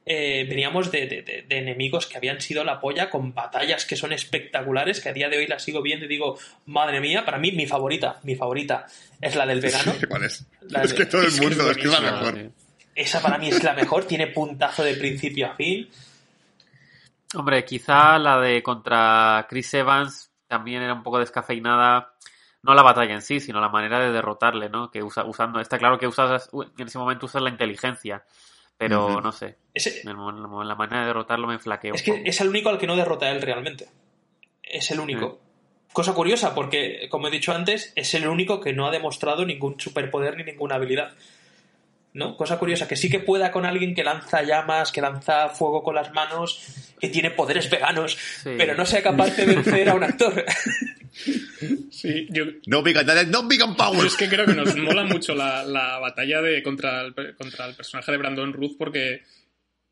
Eh, 0.06 0.46
veníamos 0.48 0.92
de, 0.92 1.06
de- 1.08 1.22
de- 1.22 1.42
de 1.48 1.58
enemigos 1.58 2.06
que 2.06 2.16
habían 2.18 2.40
sido 2.40 2.62
la 2.62 2.78
polla, 2.78 3.10
con 3.10 3.34
batallas 3.34 3.84
que 3.84 3.96
son 3.96 4.12
espectaculares, 4.12 5.00
que 5.00 5.08
a 5.08 5.12
día 5.12 5.28
de 5.28 5.38
hoy 5.38 5.48
las 5.48 5.64
sigo 5.64 5.82
viendo 5.82 6.04
y 6.04 6.08
digo, 6.08 6.38
madre 6.66 7.00
mía, 7.00 7.24
para 7.24 7.38
mí 7.38 7.50
mi 7.50 7.66
favorita, 7.66 8.20
mi 8.22 8.36
favorita 8.36 8.86
es 9.20 9.34
la 9.34 9.44
del 9.46 9.60
vegano. 9.60 9.92
¿Cuál 10.08 10.22
es? 10.22 10.46
La 10.68 10.82
es 10.82 10.90
de- 10.90 10.96
que 10.98 11.06
todo 11.06 11.22
el 11.22 11.32
mundo, 11.40 11.68
es 11.68 11.76
que 11.78 11.82
es 11.84 11.90
la 11.90 11.98
buenísima, 12.00 12.20
mejor. 12.32 12.38
Sí. 12.38 12.50
Esa 12.94 13.20
para 13.20 13.38
mí 13.38 13.48
es 13.48 13.60
la 13.64 13.72
mejor, 13.74 14.04
tiene 14.06 14.28
puntazo 14.28 14.84
de 14.84 14.94
principio 14.94 15.46
a 15.50 15.56
fin. 15.56 15.88
Hombre, 17.34 17.64
quizá 17.64 18.16
la 18.18 18.38
de 18.38 18.62
contra 18.62 19.44
Chris 19.50 19.74
Evans 19.74 20.30
también 20.46 20.82
era 20.82 20.94
un 20.94 21.02
poco 21.02 21.18
descafeinada. 21.18 22.14
No 22.62 22.72
la 22.74 22.82
batalla 22.82 23.12
en 23.14 23.20
sí, 23.22 23.40
sino 23.40 23.60
la 23.60 23.68
manera 23.68 23.98
de 24.00 24.10
derrotarle, 24.10 24.70
¿no? 24.70 24.90
Que 24.90 25.02
usa, 25.02 25.24
usando, 25.24 25.60
está 25.60 25.78
claro 25.78 25.98
que 25.98 26.06
usas, 26.06 26.48
en 26.78 26.86
ese 26.86 26.98
momento 26.98 27.26
usas 27.26 27.42
la 27.42 27.50
inteligencia, 27.50 28.24
pero 28.78 29.20
no 29.20 29.32
sé, 29.32 29.58
Ese- 29.74 30.00
en 30.02 30.08
el- 30.08 30.16
la 30.68 30.74
manera 30.74 31.00
de 31.02 31.06
derrotarlo 31.08 31.46
me 31.46 31.58
flaqueó. 31.58 31.94
es 31.94 32.02
que 32.02 32.12
poco. 32.12 32.22
es 32.24 32.40
el 32.40 32.48
único 32.48 32.70
al 32.70 32.78
que 32.78 32.86
no 32.86 32.96
derrota 32.96 33.30
él 33.30 33.42
realmente. 33.42 33.88
Es 34.62 34.90
el 34.90 35.00
único. 35.00 35.40
Cosa 35.92 36.14
curiosa, 36.14 36.54
porque, 36.54 37.06
como 37.10 37.28
he 37.28 37.30
dicho 37.30 37.52
antes, 37.52 37.92
es 37.96 38.14
el 38.14 38.26
único 38.26 38.60
que 38.60 38.72
no 38.72 38.86
ha 38.86 38.90
demostrado 38.90 39.44
ningún 39.44 39.78
superpoder 39.78 40.36
ni 40.36 40.42
ninguna 40.44 40.74
habilidad. 40.76 41.12
¿No? 42.14 42.36
Cosa 42.36 42.58
curiosa, 42.58 42.86
que 42.88 42.96
sí 42.96 43.10
que 43.10 43.18
pueda 43.18 43.50
con 43.50 43.66
alguien 43.66 43.94
que 43.94 44.04
lanza 44.04 44.42
llamas, 44.42 44.92
que 44.92 45.00
lanza 45.00 45.48
fuego 45.50 45.82
con 45.82 45.96
las 45.96 46.12
manos, 46.12 46.60
que 47.00 47.08
tiene 47.08 47.30
poderes 47.32 47.68
veganos, 47.68 48.16
Sí. 48.42 48.50
pero 48.56 48.74
no 48.76 48.86
sea 48.86 49.02
capaz 49.02 49.36
de 49.36 49.44
vencer 49.46 49.88
a 49.88 49.94
un 49.94 50.04
actor. 50.04 50.44
Sí, 51.90 52.26
yo, 52.30 52.44
No 52.66 52.82
vegan, 52.82 53.06
no 53.30 53.46
vegan 53.46 53.76
power. 53.76 54.04
es 54.06 54.16
que 54.16 54.28
creo 54.28 54.46
que 54.46 54.54
nos 54.54 54.74
mola 54.76 55.04
mucho 55.04 55.34
la, 55.34 55.62
la 55.64 55.98
batalla 56.00 56.42
de 56.42 56.60
contra 56.62 57.02
el, 57.02 57.14
contra 57.36 57.66
el 57.66 57.74
personaje 57.76 58.10
de 58.10 58.18
Brandon 58.18 58.52
Ruth 58.52 58.76
porque 58.78 59.22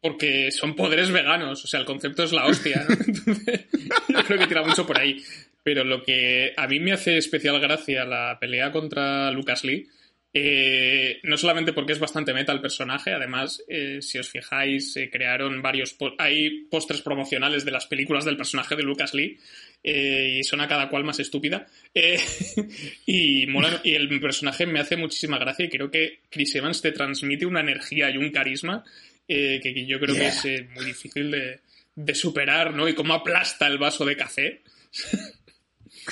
porque 0.01 0.51
son 0.51 0.75
poderes 0.75 1.13
veganos, 1.13 1.65
o 1.65 1.69
sea, 1.69 1.79
el 1.79 1.87
concepto 1.87 2.25
es 2.25 2.33
la 2.33 2.47
hostia, 2.47 2.85
¿no? 2.89 2.95
Entonces, 3.07 3.67
yo 4.09 4.25
creo 4.25 4.39
que 4.41 4.47
tira 4.49 4.65
mucho 4.65 4.85
por 4.85 4.99
ahí. 4.99 5.23
Pero 5.63 5.85
lo 5.85 6.03
que 6.03 6.53
a 6.57 6.67
mí 6.67 6.81
me 6.81 6.91
hace 6.93 7.19
especial 7.19 7.61
gracia 7.61 8.05
la 8.05 8.37
pelea 8.41 8.73
contra 8.73 9.31
Lucas 9.31 9.63
Lee, 9.63 9.87
eh, 10.35 11.21
no 11.25 11.37
solamente 11.37 11.73
porque 11.73 11.93
es 11.93 11.99
bastante 11.99 12.33
meta 12.33 12.53
el 12.53 12.61
personaje, 12.61 13.13
además, 13.13 13.63
eh, 13.69 13.99
si 14.01 14.19
os 14.19 14.29
fijáis, 14.31 14.93
se 14.95 15.11
crearon 15.11 15.61
varios... 15.61 15.93
po- 15.93 16.15
hay 16.19 16.65
pósters 16.71 17.03
promocionales 17.03 17.65
de 17.65 17.71
las 17.71 17.87
películas 17.87 18.25
del 18.25 18.37
personaje 18.37 18.75
de 18.77 18.83
Lucas 18.83 19.13
Lee 19.15 19.39
eh, 19.85 20.39
y 20.41 20.45
son 20.45 20.61
a 20.63 20.69
cada 20.69 20.89
cual 20.89 21.05
más 21.05 21.19
estúpida. 21.21 21.67
Y, 23.07 23.47
mola- 23.47 23.81
y 23.85 23.95
el 23.95 24.21
personaje 24.21 24.67
me 24.67 24.81
hace 24.81 24.97
muchísima 24.97 25.39
gracia 25.39 25.67
y 25.67 25.69
creo 25.69 25.91
que 25.91 26.21
Chris 26.31 26.55
Evans 26.55 26.81
te 26.81 26.93
transmite 26.93 27.45
una 27.45 27.61
energía 27.61 28.11
y 28.11 28.17
un 28.17 28.31
carisma 28.31 28.85
que, 29.27 29.85
yo 29.87 29.99
creo 30.01 30.15
que 30.15 30.27
es 30.29 30.45
muy 30.75 30.85
difícil 30.87 31.31
de, 31.31 31.61
de 31.95 32.15
superar, 32.15 32.73
¿no? 32.75 32.89
Y 32.89 32.95
cómo 32.95 33.15
aplasta 33.15 33.67
el 33.67 33.79
vaso 33.79 34.05
de 34.05 34.17
café. 34.17 34.61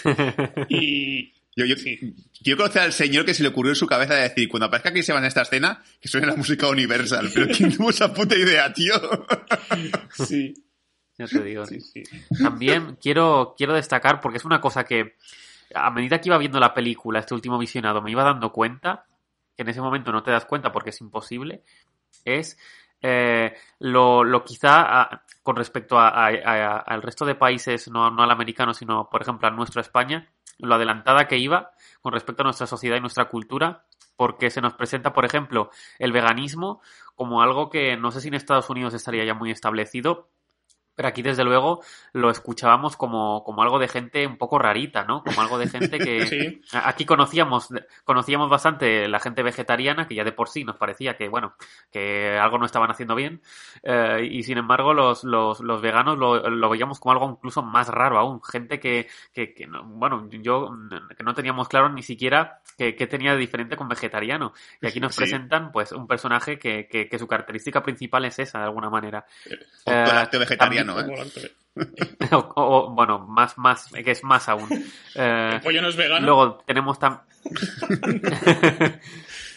y, 0.68 1.33
Yo, 1.61 1.74
yo- 1.74 1.76
Sí. 1.76 2.14
Quiero 2.42 2.56
conocer 2.58 2.82
al 2.82 2.92
señor 2.94 3.24
que 3.26 3.34
se 3.34 3.42
le 3.42 3.50
ocurrió 3.50 3.72
en 3.72 3.76
su 3.76 3.86
cabeza 3.86 4.14
de 4.14 4.22
decir, 4.22 4.48
cuando 4.48 4.66
aparezca 4.66 4.92
Chris 4.92 5.08
Evans 5.11 5.24
en 5.24 5.28
esta 5.28 5.42
escena, 5.42 5.82
que 6.00 6.08
suene 6.08 6.26
la 6.26 6.36
música 6.36 6.68
Universal. 6.68 7.28
Pero 7.34 7.48
¿quién 7.54 7.76
tuvo 7.76 7.90
esa 7.90 8.12
puta 8.14 8.34
idea, 8.34 8.72
tío? 8.72 8.94
sí, 10.12 10.54
Ya 11.18 11.26
te 11.26 11.42
digo. 11.44 11.66
sí, 11.66 11.80
sí. 11.80 12.02
También 12.42 12.96
quiero, 13.00 13.54
quiero 13.56 13.74
destacar, 13.74 14.20
porque 14.20 14.38
es 14.38 14.44
una 14.44 14.61
cosa 14.61 14.84
que 14.84 15.16
a 15.74 15.90
medida 15.90 16.20
que 16.20 16.28
iba 16.30 16.38
viendo 16.38 16.58
la 16.58 16.74
película, 16.74 17.20
este 17.20 17.34
último 17.34 17.58
visionado, 17.58 18.00
me 18.02 18.11
iba 18.11 18.24
dando 18.24 18.52
cuenta, 18.52 19.04
que 19.56 19.62
en 19.62 19.68
ese 19.68 19.80
momento 19.80 20.11
no 20.12 20.22
te 20.22 20.30
das 20.30 20.46
cuenta 20.46 20.72
porque 20.72 20.90
es 20.90 21.00
imposible, 21.00 21.62
es 22.24 22.58
eh, 23.02 23.54
lo, 23.78 24.24
lo 24.24 24.44
quizá 24.44 25.00
a- 25.02 25.24
con 25.42 25.56
respecto 25.56 25.98
a- 25.98 26.08
a- 26.08 26.28
a- 26.28 26.78
al 26.78 27.02
resto 27.02 27.24
de 27.24 27.34
países, 27.34 27.88
no, 27.88 28.11
no 28.11 28.22
al 28.22 28.30
americano, 28.30 28.74
sino 28.74 29.08
por 29.11 29.22
ejemplo 29.22 29.48
a 29.48 29.50
nuestra 29.50 29.80
España, 29.80 30.28
lo 30.62 30.74
adelantada 30.74 31.26
que 31.26 31.38
iba 31.38 31.72
con 32.00 32.12
respecto 32.12 32.42
a 32.42 32.44
nuestra 32.44 32.66
sociedad 32.66 32.96
y 32.96 33.00
nuestra 33.00 33.26
cultura, 33.26 33.84
porque 34.16 34.50
se 34.50 34.61
nos 34.61 34.74
presenta, 34.74 35.12
por 35.12 35.24
ejemplo, 35.24 35.70
el 35.98 36.12
veganismo 36.12 36.80
como 37.14 37.42
algo 37.42 37.70
que 37.70 37.96
no 37.96 38.11
sé 38.11 38.20
si 38.20 38.28
en 38.28 38.34
Estados 38.34 38.70
Unidos 38.70 38.94
estaría 38.94 39.24
ya 39.24 39.34
muy 39.34 39.50
establecido, 39.50 40.28
Pero 41.01 41.09
aquí, 41.09 41.22
desde 41.22 41.44
luego, 41.44 41.80
lo 42.12 42.28
escuchábamos 42.28 42.94
como, 42.94 43.42
como 43.42 43.62
algo 43.62 43.78
de 43.78 43.88
gente 43.88 44.26
un 44.26 44.36
poco 44.36 44.59
rarita, 44.59 45.05
¿no? 45.05 45.22
Como 45.24 45.40
algo 45.40 45.57
de 45.57 45.66
gente 45.66 45.98
que... 45.98 46.20
Sí. 46.26 46.61
Aquí 46.74 47.07
conocíamos, 47.07 47.68
conocíamos 48.05 48.51
bastante 48.51 49.09
la 49.09 49.18
gente 49.18 49.42
vegetariana, 49.42 50.07
que 50.07 50.14
ya 50.14 50.24
de 50.24 50.32
por 50.32 50.51
sí 50.51 50.62
nos 50.62 50.76
parecía 50.76 51.16
que, 51.16 51.30
bueno, 51.30 51.55
que 51.90 52.36
algo 52.38 52.59
no 52.59 52.66
estaban 52.66 52.90
haciendo 52.90 53.14
bien. 53.14 53.40
eh, 53.82 54.28
y 54.30 54.42
sin 54.42 54.59
embargo, 54.59 54.92
los, 54.92 55.24
los, 55.24 55.61
los 55.61 55.80
veganos 55.80 56.18
lo, 56.18 56.51
lo 56.51 56.68
veíamos 56.68 57.01
como 57.01 57.12
algo 57.12 57.30
incluso 57.30 57.62
más 57.62 57.88
raro 57.88 58.18
aún. 58.18 58.42
Gente 58.42 58.78
que, 58.78 59.09
que, 59.32 59.55
que 59.55 59.66
no- 59.66 59.82
bueno, 59.84 60.28
yo, 60.30 60.68
que 61.16 61.24
no 61.24 61.32
teníamos 61.32 61.66
claro 61.68 61.88
ni 61.88 62.03
siquiera 62.03 62.61
qué 62.76 63.07
tenía 63.07 63.32
de 63.32 63.38
diferente 63.38 63.74
con 63.76 63.88
vegetariano. 63.88 64.53
Y 64.82 64.86
aquí 64.86 65.01
nos 65.01 65.14
Sí. 65.14 65.20
presentan, 65.22 65.72
pues, 65.72 65.92
un 65.92 66.07
personaje 66.07 66.59
que, 66.59 66.86
que, 66.86 67.09
que 67.09 67.18
su 67.18 67.26
característica 67.26 67.82
principal 67.82 68.26
es 68.26 68.38
esa, 68.38 68.59
de 68.59 68.64
alguna 68.64 68.90
manera. 68.90 69.24
Eh, 69.86 70.05
vegetariano, 70.38 70.89
Como 70.95 71.14
¿eh? 71.14 71.18
lácteo. 71.18 71.51
o, 72.32 72.53
o- 72.57 72.91
bueno, 72.91 73.18
más, 73.20 73.57
más, 73.59 73.86
que 73.93 74.11
es 74.11 74.22
más 74.24 74.49
aún. 74.49 74.68
Eh, 75.16 75.51
El 75.55 75.61
pollo 75.61 75.82
no 75.82 75.88
es 75.88 75.97
vegano. 75.97 76.24
luego 76.24 76.55
tenemos 76.66 77.01
tam- 77.01 77.20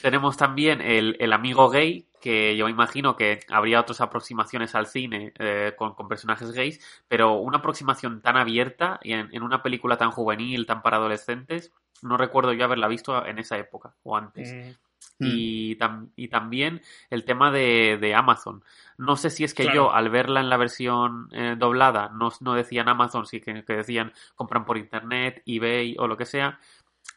tenemos 0.01 0.35
también 0.37 0.81
el, 0.81 1.15
el 1.19 1.31
amigo 1.33 1.69
gay, 1.69 2.07
que 2.21 2.55
yo 2.57 2.67
imagino 2.69 3.15
que 3.15 3.41
habría 3.49 3.79
otras 3.81 4.01
aproximaciones 4.01 4.75
al 4.75 4.87
cine 4.87 5.33
eh, 5.39 5.73
con, 5.77 5.93
con 5.93 6.07
personajes 6.07 6.51
gays, 6.51 6.79
pero 7.07 7.33
una 7.35 7.57
aproximación 7.59 8.21
tan 8.21 8.37
abierta 8.37 8.99
y 9.03 9.13
en, 9.13 9.29
en 9.33 9.43
una 9.43 9.61
película 9.61 9.97
tan 9.97 10.11
juvenil, 10.11 10.65
tan 10.65 10.81
para 10.81 10.97
adolescentes, 10.97 11.71
no 12.01 12.17
recuerdo 12.17 12.53
yo 12.53 12.65
haberla 12.65 12.87
visto 12.87 13.25
en 13.25 13.39
esa 13.39 13.57
época 13.57 13.93
o 14.03 14.17
antes. 14.17 14.53
Mm, 14.53 14.71
Y, 15.19 15.77
tam- 15.77 16.09
y 16.17 16.27
también 16.27 16.81
el 17.09 17.23
tema 17.23 17.49
de, 17.49 17.97
de 18.01 18.13
Amazon. 18.13 18.63
No 18.97 19.15
sé 19.15 19.29
si 19.29 19.43
es 19.45 19.53
que 19.53 19.63
Claro. 19.63 19.75
yo, 19.87 19.93
al 19.93 20.09
verla 20.09 20.41
en 20.41 20.49
la 20.49 20.57
versión 20.57 21.29
eh, 21.31 21.55
doblada, 21.57 22.09
no, 22.13 22.29
no 22.41 22.53
decían 22.55 22.89
Amazon, 22.89 23.25
sí 23.25 23.39
que, 23.39 23.63
que 23.63 23.73
decían 23.77 24.11
compran 24.35 24.65
por 24.65 24.77
internet, 24.77 25.41
eBay 25.45 25.95
o 25.97 26.07
lo 26.07 26.17
que 26.17 26.25
sea, 26.25 26.59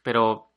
pero 0.02 0.52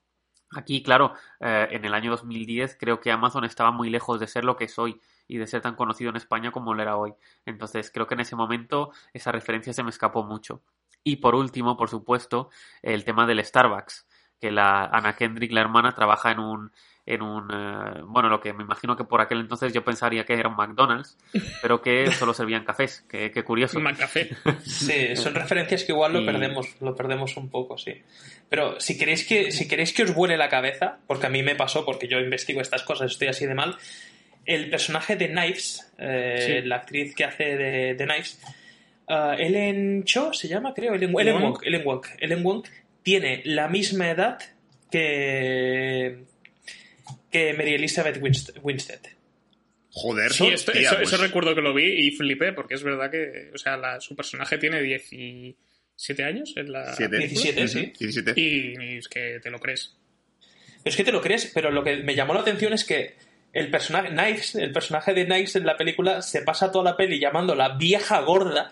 aquí, 0.52 0.84
claro, 0.84 1.14
eh, 1.40 1.68
en 1.72 1.86
el 1.86 1.94
año 1.94 2.12
2010 2.12 2.78
creo 2.80 3.00
que 3.00 3.12
Amazon 3.12 3.46
estaba 3.46 3.72
muy 3.72 3.90
lejos 3.90 4.20
de 4.20 4.28
ser 4.28 4.44
lo 4.44 4.56
que 4.56 4.66
es 4.66 4.78
hoy 4.78 5.00
y 5.28 5.38
de 5.38 5.48
ser 5.48 5.62
tan 5.62 5.76
conocido 5.76 6.10
en 6.10 6.18
España 6.18 6.52
como 6.52 6.74
lo 6.74 6.82
era 6.82 6.98
hoy. 6.98 7.14
Entonces 7.46 7.90
creo 7.92 8.06
que 8.08 8.14
en 8.16 8.22
ese 8.22 8.36
momento 8.36 8.92
esa 9.14 9.32
referencia 9.32 9.74
se 9.74 9.84
me 9.84 9.90
escapó 9.90 10.24
mucho. 10.24 10.62
Y 11.04 11.18
por 11.18 11.34
último, 11.36 11.78
por 11.78 11.90
supuesto, 11.90 12.50
el 12.82 13.06
tema 13.06 13.26
del 13.26 13.44
Starbucks, 13.44 14.08
que 14.40 14.52
la 14.52 14.86
Anna 14.86 15.16
Kendrick, 15.16 15.52
la 15.52 15.62
hermana, 15.62 15.94
trabaja 15.94 16.32
en 16.32 16.40
un 16.40 16.72
en 17.12 17.22
un 17.22 17.50
eh, 17.52 18.02
bueno 18.06 18.30
lo 18.30 18.40
que 18.40 18.54
me 18.54 18.64
imagino 18.64 18.96
que 18.96 19.04
por 19.04 19.20
aquel 19.20 19.40
entonces 19.40 19.74
yo 19.74 19.84
pensaría 19.84 20.24
que 20.26 20.34
era 20.34 20.48
un 20.48 20.56
McDonald's 20.56 21.18
pero 21.62 21.82
que 21.82 22.12
solo 22.12 22.34
servían 22.34 22.64
cafés 22.64 23.04
qué, 23.10 23.32
qué 23.32 23.44
curioso 23.44 23.80
Un 23.80 23.94
café. 23.96 24.30
Sí, 24.64 25.16
son 25.16 25.34
referencias 25.36 25.84
que 25.84 25.92
igual 25.92 26.14
lo 26.14 26.22
Y- 26.22 26.26
perdemos, 26.26 26.68
lo 26.82 26.96
perdemos 26.96 27.36
un 27.38 27.50
poco, 27.50 27.78
sí. 27.78 27.94
Pero 28.50 28.80
si 28.80 28.98
queréis 28.98 29.26
que, 29.28 29.52
si 29.52 29.68
queréis 29.68 29.94
que 29.94 30.04
os 30.04 30.14
vuele 30.14 30.38
la 30.38 30.50
cabeza, 30.50 30.98
porque 31.08 31.28
a 31.28 31.30
mí 31.30 31.44
me 31.44 31.56
pasó, 31.56 31.86
porque 31.86 32.08
yo 32.08 32.20
investigo 32.20 32.62
estas 32.62 32.84
cosas, 32.84 33.12
estoy 33.12 33.28
así 33.28 33.46
de 33.46 33.54
mal, 33.56 33.76
el 34.46 34.70
personaje 34.70 35.16
de 35.16 35.30
Knives, 35.30 35.92
eh, 36.00 36.60
Sí. 36.62 36.68
la 36.68 36.78
actriz 36.78 37.14
que 37.16 37.26
hace 37.26 37.44
de, 37.58 37.94
de 37.96 38.06
Knives, 38.06 38.40
ah, 39.08 39.36
Ellen 39.38 40.04
Cho 40.06 40.34
se 40.34 40.48
llama, 40.48 40.74
creo, 40.74 40.94
Ellen, 40.96 41.14
Ellen 41.20 41.36
Wong. 41.36 41.44
Wong, 41.54 41.58
Ellen 41.64 41.84
Wong, 41.86 42.06
Ellen 42.20 42.44
Wong 42.44 42.64
tiene 43.04 43.42
la 43.46 43.68
misma 43.68 44.10
edad 44.10 44.40
que 44.92 46.24
que 47.32 47.54
Mary 47.54 47.76
Elizabeth 47.76 48.18
Winst- 48.22 48.60
Winstead. 48.62 49.00
Joder, 49.92 50.32
Sí, 50.32 50.48
esto- 50.48 50.72
eso, 50.72 50.96
pues, 50.98 51.08
eso 51.14 51.18
recuerdo 51.22 51.56
que 51.56 51.62
lo 51.62 51.74
vi 51.74 52.08
y 52.08 52.12
flipé, 52.12 52.54
porque 52.54 52.76
es 52.76 52.84
verdad 52.84 53.10
que, 53.10 53.50
o 53.54 53.58
sea, 53.58 53.76
la- 53.78 54.00
su 54.00 54.16
personaje 54.16 54.58
tiene 54.58 54.82
17 54.82 56.24
años 56.24 56.54
en 56.58 56.72
la 56.72 56.94
siete. 56.96 57.18
película. 57.18 57.42
17, 57.44 57.68
sí. 57.68 57.80
Ujú, 57.80 57.98
17. 58.00 58.34
Y, 58.40 58.94
y 58.94 58.98
es 58.98 59.08
que 59.08 59.40
te 59.42 59.50
lo 59.50 59.60
crees. 59.60 59.96
Es 60.86 60.96
que 60.96 61.04
te 61.04 61.12
lo 61.12 61.22
crees, 61.22 61.52
pero 61.54 61.72
lo 61.72 61.84
que 61.84 61.98
me 61.98 62.16
llamó 62.16 62.34
la 62.34 62.42
atención 62.42 62.72
es 62.74 62.86
que 62.86 63.16
el 63.52 63.70
personaje, 63.72 64.10
Knives, 64.10 64.56
el 64.56 64.72
personaje 64.72 65.14
de 65.14 65.26
Knives 65.26 65.56
en 65.56 65.66
la 65.66 65.76
película 65.76 66.22
se 66.22 66.44
pasa 66.44 66.72
toda 66.72 66.92
la 66.92 66.96
peli 66.98 67.20
llamándola 67.20 67.70
vieja 67.70 68.20
gorda. 68.22 68.72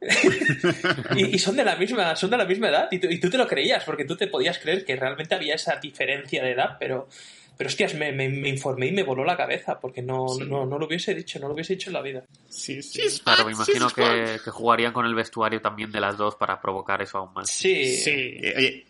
y, 1.16 1.34
y 1.34 1.38
son 1.38 1.56
de 1.56 1.64
la 1.64 1.76
misma, 1.76 2.14
son 2.16 2.30
de 2.30 2.36
la 2.36 2.44
misma 2.44 2.68
edad. 2.68 2.88
Y 2.90 2.98
tú, 2.98 3.08
y 3.10 3.18
tú 3.18 3.28
te 3.30 3.38
lo 3.38 3.46
creías, 3.46 3.84
porque 3.84 4.04
tú 4.04 4.16
te 4.16 4.26
podías 4.28 4.58
creer 4.58 4.84
que 4.84 4.96
realmente 4.96 5.34
había 5.34 5.54
esa 5.56 5.76
diferencia 5.76 6.42
de 6.44 6.52
edad, 6.52 6.76
pero. 6.78 7.08
Pero 7.56 7.68
hostias, 7.68 7.94
me, 7.94 8.10
me- 8.12 8.28
me 8.28 8.48
informé 8.48 8.86
y 8.88 8.92
me 8.92 9.02
voló 9.02 9.24
la 9.24 9.36
cabeza, 9.36 9.78
porque 9.80 10.02
no, 10.02 10.26
no, 10.46 10.66
no 10.66 10.78
lo 10.78 10.86
hubiese 10.86 11.14
dicho, 11.14 11.38
no 11.38 11.48
lo 11.48 11.54
hubiese 11.54 11.74
dicho 11.74 11.90
en 11.90 11.94
la 11.94 12.02
vida. 12.02 12.24
Sí, 12.48 12.82
sí. 12.82 13.00
claro 13.22 13.44
me 13.46 13.52
imagino 13.52 13.88
que, 13.90 14.38
que 14.44 14.50
jugarían 14.50 14.92
con 14.92 15.06
el 15.06 15.14
vestuario 15.14 15.60
también 15.60 15.92
de 15.92 16.00
las 16.00 16.16
dos 16.16 16.34
para 16.36 16.60
provocar 16.60 17.00
eso 17.02 17.18
aún 17.18 17.32
más 17.34 17.48
Sí. 17.50 17.96
Sí. 17.96 18.10
Eh, 18.10 18.54
oye, 18.56 18.86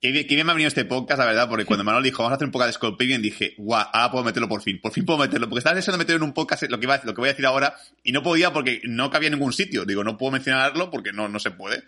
qué 0.00 0.12
bien, 0.12 0.26
qué 0.26 0.34
bien 0.34 0.46
me 0.46 0.52
ha 0.52 0.54
venido 0.54 0.68
este 0.68 0.84
podcast, 0.84 1.18
la 1.18 1.24
verdad, 1.26 1.48
porque 1.48 1.64
cuando 1.64 1.82
Manuel 1.84 2.04
dijo, 2.04 2.22
vamos 2.22 2.32
a 2.32 2.36
hacer 2.36 2.46
un 2.46 2.52
podcast 2.52 2.80
de 2.80 2.92
Pilgrim, 2.92 3.22
dije, 3.22 3.54
guau, 3.58 3.84
ahora 3.92 4.10
puedo 4.12 4.24
meterlo 4.24 4.48
por 4.48 4.62
fin, 4.62 4.80
por 4.80 4.92
fin 4.92 5.04
puedo 5.04 5.18
meterlo, 5.18 5.48
porque 5.48 5.58
estaba 5.60 5.74
deseando 5.74 5.98
meterlo 5.98 6.18
en 6.18 6.28
un 6.28 6.34
podcast 6.34 6.62
lo 6.64 6.78
que, 6.78 6.84
iba, 6.86 6.94
a- 6.94 7.02
lo 7.04 7.14
que 7.14 7.20
voy 7.20 7.28
a 7.28 7.32
decir 7.32 7.46
ahora, 7.46 7.74
y 8.04 8.12
no 8.12 8.22
podía 8.22 8.52
porque 8.52 8.80
no 8.84 9.10
cabía 9.10 9.28
en 9.28 9.34
ningún 9.34 9.52
sitio. 9.52 9.84
Digo, 9.84 10.04
no 10.04 10.16
puedo 10.18 10.32
mencionarlo 10.32 10.90
porque 10.90 11.12
no, 11.12 11.28
no 11.28 11.38
se 11.40 11.50
puede. 11.50 11.82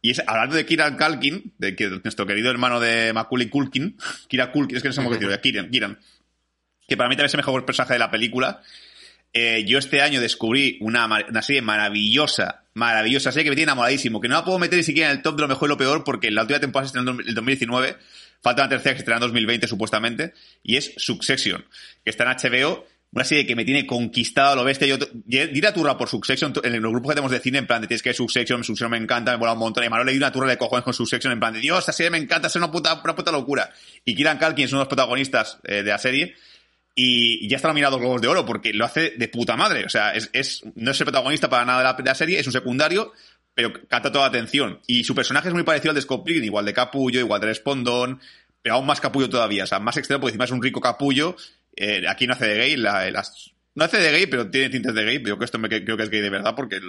Y 0.00 0.10
es, 0.10 0.22
hablando 0.26 0.56
de 0.56 0.66
Kieran 0.66 0.96
Culkin, 0.96 1.54
de 1.58 1.74
que 1.74 1.88
nuestro 1.88 2.26
querido 2.26 2.50
hermano 2.50 2.80
de 2.80 3.12
Macaulay 3.12 3.48
Culkin, 3.48 3.96
Kira 4.28 4.52
Culkin, 4.52 4.76
es 4.76 4.82
que 4.82 4.88
no 4.88 4.92
sé 4.92 5.00
cómo 5.00 5.10
decirlo, 5.10 5.32
de 5.32 5.40
Kieran, 5.40 5.70
Kieran, 5.70 5.98
que 6.86 6.96
para 6.96 7.08
mí 7.08 7.16
también 7.16 7.26
es 7.26 7.34
el 7.34 7.38
mejor 7.38 7.64
personaje 7.64 7.94
de 7.94 7.98
la 7.98 8.10
película. 8.10 8.62
Eh, 9.32 9.64
yo 9.66 9.78
este 9.78 10.00
año 10.00 10.20
descubrí 10.20 10.78
una 10.80 11.42
serie 11.42 11.60
maravillosa, 11.60 12.64
maravillosa 12.74 13.32
serie 13.32 13.44
que 13.44 13.50
me 13.50 13.56
tiene 13.56 13.70
enamoradísimo, 13.70 14.20
que 14.20 14.28
no 14.28 14.36
la 14.36 14.44
puedo 14.44 14.58
meter 14.58 14.78
ni 14.78 14.82
siquiera 14.82 15.10
en 15.10 15.16
el 15.16 15.22
top 15.22 15.36
de 15.36 15.42
lo 15.42 15.48
mejor 15.48 15.68
y 15.68 15.70
lo 15.70 15.76
peor 15.76 16.04
porque 16.04 16.30
la 16.30 16.42
última 16.42 16.60
temporada 16.60 16.88
se 16.88 16.98
estrenó 16.98 17.20
en 17.20 17.28
el 17.28 17.34
2019, 17.34 17.96
falta 18.40 18.62
una 18.62 18.68
tercera 18.70 18.92
que 18.92 18.98
se 18.98 19.02
estrenará 19.02 19.24
en 19.24 19.30
2020 19.30 19.66
supuestamente, 19.66 20.32
y 20.62 20.76
es 20.76 20.92
Succession, 20.96 21.66
que 22.04 22.10
está 22.10 22.24
en 22.24 22.30
HBO, 22.30 22.86
una 23.12 23.24
serie 23.24 23.46
que 23.46 23.56
me 23.56 23.64
tiene 23.64 23.86
conquistado 23.86 24.56
lo 24.56 24.64
bestia. 24.64 24.86
Yo, 24.86 24.98
diré 25.24 25.66
a 25.66 25.72
turra 25.72 25.96
por 25.96 26.08
Succession 26.08 26.52
en 26.62 26.82
los 26.82 26.90
grupos 26.90 27.10
que 27.10 27.14
tenemos 27.14 27.30
de 27.30 27.40
cine, 27.40 27.58
en 27.58 27.66
plan 27.66 27.80
de 27.80 27.88
tienes 27.88 28.02
que 28.02 28.10
ver 28.10 28.16
Succession, 28.16 28.62
Succession 28.62 28.90
me 28.90 28.98
encanta, 28.98 29.32
me 29.32 29.38
mola 29.38 29.52
un 29.52 29.58
montón. 29.58 29.84
Y 29.84 29.88
Manuel 29.88 30.06
le 30.06 30.12
di 30.12 30.18
una 30.18 30.32
turra 30.32 30.48
de 30.48 30.58
cojones 30.58 30.84
con 30.84 30.92
Succession, 30.92 31.32
en 31.32 31.40
plan 31.40 31.54
de 31.54 31.60
Dios, 31.60 31.78
esta 31.78 31.92
serie 31.92 32.10
me 32.10 32.18
encanta, 32.18 32.48
es 32.48 32.56
una 32.56 32.70
puta, 32.70 33.00
una 33.02 33.14
puta 33.14 33.32
locura. 33.32 33.70
Y 34.04 34.14
Kieran 34.14 34.38
Culkin 34.38 34.66
es 34.66 34.72
uno 34.72 34.80
de 34.80 34.84
los 34.84 34.88
protagonistas 34.88 35.58
eh, 35.64 35.82
de 35.82 35.90
la 35.90 35.98
serie 35.98 36.34
y 36.98 37.46
ya 37.46 37.56
está 37.56 37.68
nominado 37.68 37.98
Globos 37.98 38.22
de 38.22 38.28
Oro 38.28 38.46
porque 38.46 38.72
lo 38.72 38.86
hace 38.86 39.10
de 39.10 39.28
puta 39.28 39.54
madre. 39.54 39.84
O 39.84 39.88
sea, 39.90 40.12
es, 40.14 40.30
es, 40.32 40.64
no 40.74 40.92
es 40.92 41.00
el 41.00 41.04
protagonista 41.04 41.50
para 41.50 41.66
nada 41.66 41.78
de 41.78 41.84
la, 41.84 41.92
de 41.92 42.02
la 42.02 42.14
serie, 42.14 42.40
es 42.40 42.46
un 42.46 42.54
secundario, 42.54 43.12
pero 43.52 43.70
capta 43.86 44.10
toda 44.10 44.24
la 44.24 44.28
atención. 44.30 44.80
Y 44.86 45.04
su 45.04 45.14
personaje 45.14 45.48
es 45.48 45.54
muy 45.54 45.62
parecido 45.62 45.90
al 45.90 45.94
de 45.94 46.00
Scott 46.00 46.24
Pilgrim, 46.24 46.44
igual 46.44 46.64
de 46.64 46.72
capullo, 46.72 47.20
igual 47.20 47.42
de 47.42 47.48
respondón, 47.48 48.18
pero 48.62 48.76
aún 48.76 48.86
más 48.86 49.02
capullo 49.02 49.28
todavía. 49.28 49.64
O 49.64 49.66
sea, 49.66 49.78
más 49.78 49.98
extremo 49.98 50.22
porque 50.22 50.30
encima 50.30 50.46
es 50.46 50.50
un 50.52 50.62
rico 50.62 50.80
capullo. 50.80 51.36
Eh, 51.76 52.02
aquí 52.08 52.26
no 52.26 52.32
hace 52.32 52.46
de 52.46 52.56
gay, 52.56 52.76
la- 52.76 53.10
las- 53.10 53.52
no 53.74 53.84
hace 53.84 53.98
de 53.98 54.10
gay, 54.10 54.26
pero 54.26 54.50
tiene 54.50 54.70
tintes 54.70 54.94
de 54.94 55.04
gay. 55.04 55.18
Yo 55.18 55.22
creo 55.24 55.38
que 55.38 55.44
esto 55.44 55.58
me, 55.58 55.68
creo 55.68 55.96
que 55.96 56.02
es 56.02 56.10
gay 56.10 56.20
de 56.22 56.30
verdad 56.30 56.54
porque 56.56 56.80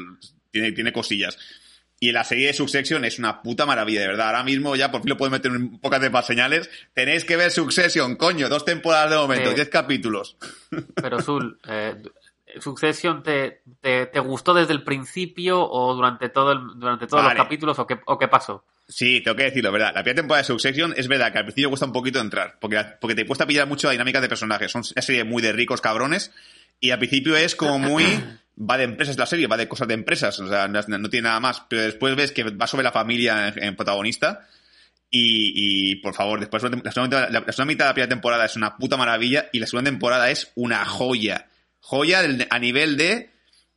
tiene, 0.51 0.71
tiene 0.71 0.93
cosillas. 0.93 1.37
Y 1.99 2.11
la 2.11 2.23
serie 2.23 2.47
de 2.47 2.53
Succession 2.53 3.03
es 3.05 3.17
una 3.17 3.41
puta 3.41 3.65
maravilla, 3.65 4.01
de 4.01 4.07
verdad. 4.07 4.27
Ahora 4.27 4.43
mismo 4.43 4.75
ya 4.75 4.91
por 4.91 5.01
fin 5.01 5.09
lo 5.09 5.17
puedo 5.17 5.31
meter 5.31 5.51
en 5.51 5.57
un 5.63 5.79
poco 5.81 5.97
de 5.99 6.09
más 6.11 6.27
señales. 6.27 6.69
Tenéis 6.93 7.25
que 7.25 7.35
ver 7.35 7.49
Succession, 7.51 8.15
coño, 8.17 8.49
dos 8.49 8.63
temporadas 8.65 9.09
de 9.09 9.17
momento, 9.17 9.49
Eh. 9.51 9.55
diez 9.55 9.69
capítulos. 9.69 10.37
Pero 10.95 11.21
Zul, 11.21 11.59
eh, 11.67 11.95
Succession 12.59 13.23
te, 13.23 13.61
te, 13.81 14.05
te 14.07 14.19
gustó 14.19 14.53
desde 14.53 14.73
el 14.73 14.83
principio 14.83 15.61
o 15.61 15.93
durante 15.93 16.29
todo 16.29 16.51
el, 16.53 16.59
durante 16.79 17.07
todos 17.07 17.23
Vale. 17.23 17.35
los 17.35 17.43
capítulos 17.43 17.79
o 17.79 17.85
qué, 17.87 17.99
o 18.05 18.17
qué 18.17 18.27
pasó? 18.27 18.63
Sí, 18.87 19.21
tengo 19.21 19.35
que 19.35 19.43
decirlo, 19.43 19.71
¿verdad? 19.71 19.91
La 19.93 20.01
primera 20.01 20.21
temporada 20.21 20.41
de 20.43 20.47
Succession 20.47 20.93
es 20.95 21.09
verdad 21.09 21.33
que 21.33 21.39
al 21.39 21.43
principio 21.43 21.69
cuesta 21.69 21.85
un 21.85 21.91
poquito 21.91 22.19
entrar, 22.19 22.57
porque, 22.61 22.81
porque 23.01 23.15
te 23.15 23.25
cuesta 23.25 23.45
pillar 23.45 23.67
mucho 23.67 23.87
la 23.87 23.91
dinámica 23.91 24.21
de 24.21 24.29
personajes. 24.29 24.71
Son 24.71 24.81
una 24.95 25.01
serie 25.01 25.25
muy 25.25 25.41
de 25.41 25.51
ricos 25.51 25.81
cabrones, 25.81 26.31
y 26.79 26.91
al 26.91 26.99
principio 26.99 27.35
es 27.35 27.55
como 27.55 27.79
muy... 27.79 28.05
Va 28.59 28.75
de 28.77 28.85
empresas 28.85 29.19
la 29.19 29.27
serie, 29.27 29.45
va 29.45 29.55
de 29.55 29.67
cosas 29.67 29.87
de 29.87 29.93
empresas, 29.93 30.39
o 30.39 30.47
sea, 30.47 30.67
no, 30.67 30.81
no 30.81 31.09
tiene 31.09 31.27
nada 31.27 31.39
más. 31.39 31.61
Pero 31.67 31.83
después 31.83 32.15
ves 32.15 32.31
que 32.31 32.43
va 32.43 32.65
sobre 32.65 32.83
la 32.83 32.91
familia 32.91 33.49
en, 33.49 33.63
en 33.63 33.75
protagonista, 33.75 34.47
y, 35.11 35.91
y, 35.91 35.95
por 35.97 36.15
favor, 36.15 36.39
después 36.39 36.63
la 36.63 36.91
segunda, 36.91 37.29
la, 37.29 37.41
la 37.41 37.51
segunda 37.51 37.65
mitad 37.65 37.85
de 37.85 37.89
la 37.89 37.93
primera 37.93 38.09
temporada 38.09 38.45
es 38.45 38.55
una 38.55 38.77
puta 38.77 38.97
maravilla, 38.97 39.49
y 39.53 39.59
la 39.59 39.67
segunda 39.67 39.91
temporada 39.91 40.31
es 40.31 40.51
una 40.55 40.85
joya. 40.85 41.47
Joya 41.87 42.21
a 42.49 42.59
nivel 42.59 42.97
de 42.97 43.29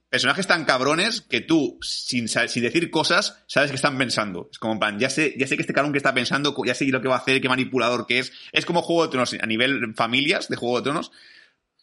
personajes 0.08 0.48
tan 0.48 0.64
cabrones 0.64 1.20
que 1.20 1.40
tú, 1.40 1.78
sin, 1.80 2.26
sin 2.26 2.62
decir 2.64 2.90
cosas, 2.90 3.44
sabes 3.46 3.70
que 3.70 3.76
están 3.76 3.96
pensando. 3.96 4.48
Es 4.50 4.58
como, 4.58 4.72
en 4.72 4.80
plan, 4.80 4.98
ya 4.98 5.08
sé, 5.08 5.36
ya 5.38 5.46
sé 5.46 5.54
que 5.54 5.62
este 5.62 5.72
cabrón 5.72 5.92
que 5.92 5.98
está 5.98 6.12
pensando, 6.12 6.52
ya 6.66 6.74
sé 6.74 6.86
lo 6.86 7.00
que 7.00 7.06
va 7.06 7.14
a 7.14 7.18
hacer, 7.18 7.40
qué 7.40 7.48
manipulador 7.48 8.08
que 8.08 8.18
es. 8.18 8.32
Es 8.50 8.66
como 8.66 8.82
Juego 8.82 9.04
de 9.04 9.10
Tronos 9.10 9.36
a 9.40 9.46
nivel 9.46 9.94
familias 9.94 10.48
de 10.48 10.56
Juego 10.56 10.78
de 10.78 10.82
Tronos, 10.82 11.12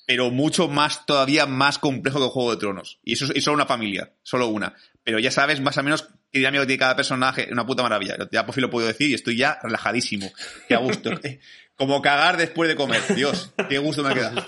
pero 0.05 0.29
mucho 0.29 0.67
más, 0.67 1.05
todavía 1.05 1.45
más 1.45 1.79
complejo 1.79 2.19
que 2.19 2.27
Juego 2.27 2.51
de 2.51 2.57
Tronos. 2.57 2.99
Y 3.05 3.13
eso 3.13 3.31
es 3.33 3.41
solo 3.41 3.55
una 3.55 3.65
familia, 3.65 4.11
solo 4.21 4.47
una. 4.47 4.75
Pero 5.05 5.19
ya 5.19 5.31
sabes 5.31 5.61
más 5.61 5.77
o 5.77 5.83
menos 5.83 6.09
qué 6.29 6.39
dinámica 6.39 6.65
tiene 6.65 6.79
cada 6.79 6.97
personaje, 6.97 7.47
una 7.49 7.65
puta 7.65 7.83
maravilla. 7.83 8.17
Ya 8.33 8.45
por 8.45 8.53
fin 8.53 8.63
lo 8.63 8.69
puedo 8.69 8.85
decir 8.85 9.09
y 9.09 9.13
estoy 9.13 9.37
ya 9.37 9.59
relajadísimo. 9.63 10.29
Qué 10.67 10.75
a 10.75 10.79
gusto. 10.79 11.11
como 11.77 12.01
cagar 12.01 12.35
después 12.35 12.67
de 12.67 12.75
comer. 12.75 13.01
Dios, 13.15 13.53
qué 13.69 13.77
gusto 13.77 14.03
me 14.03 14.13
queda. 14.13 14.45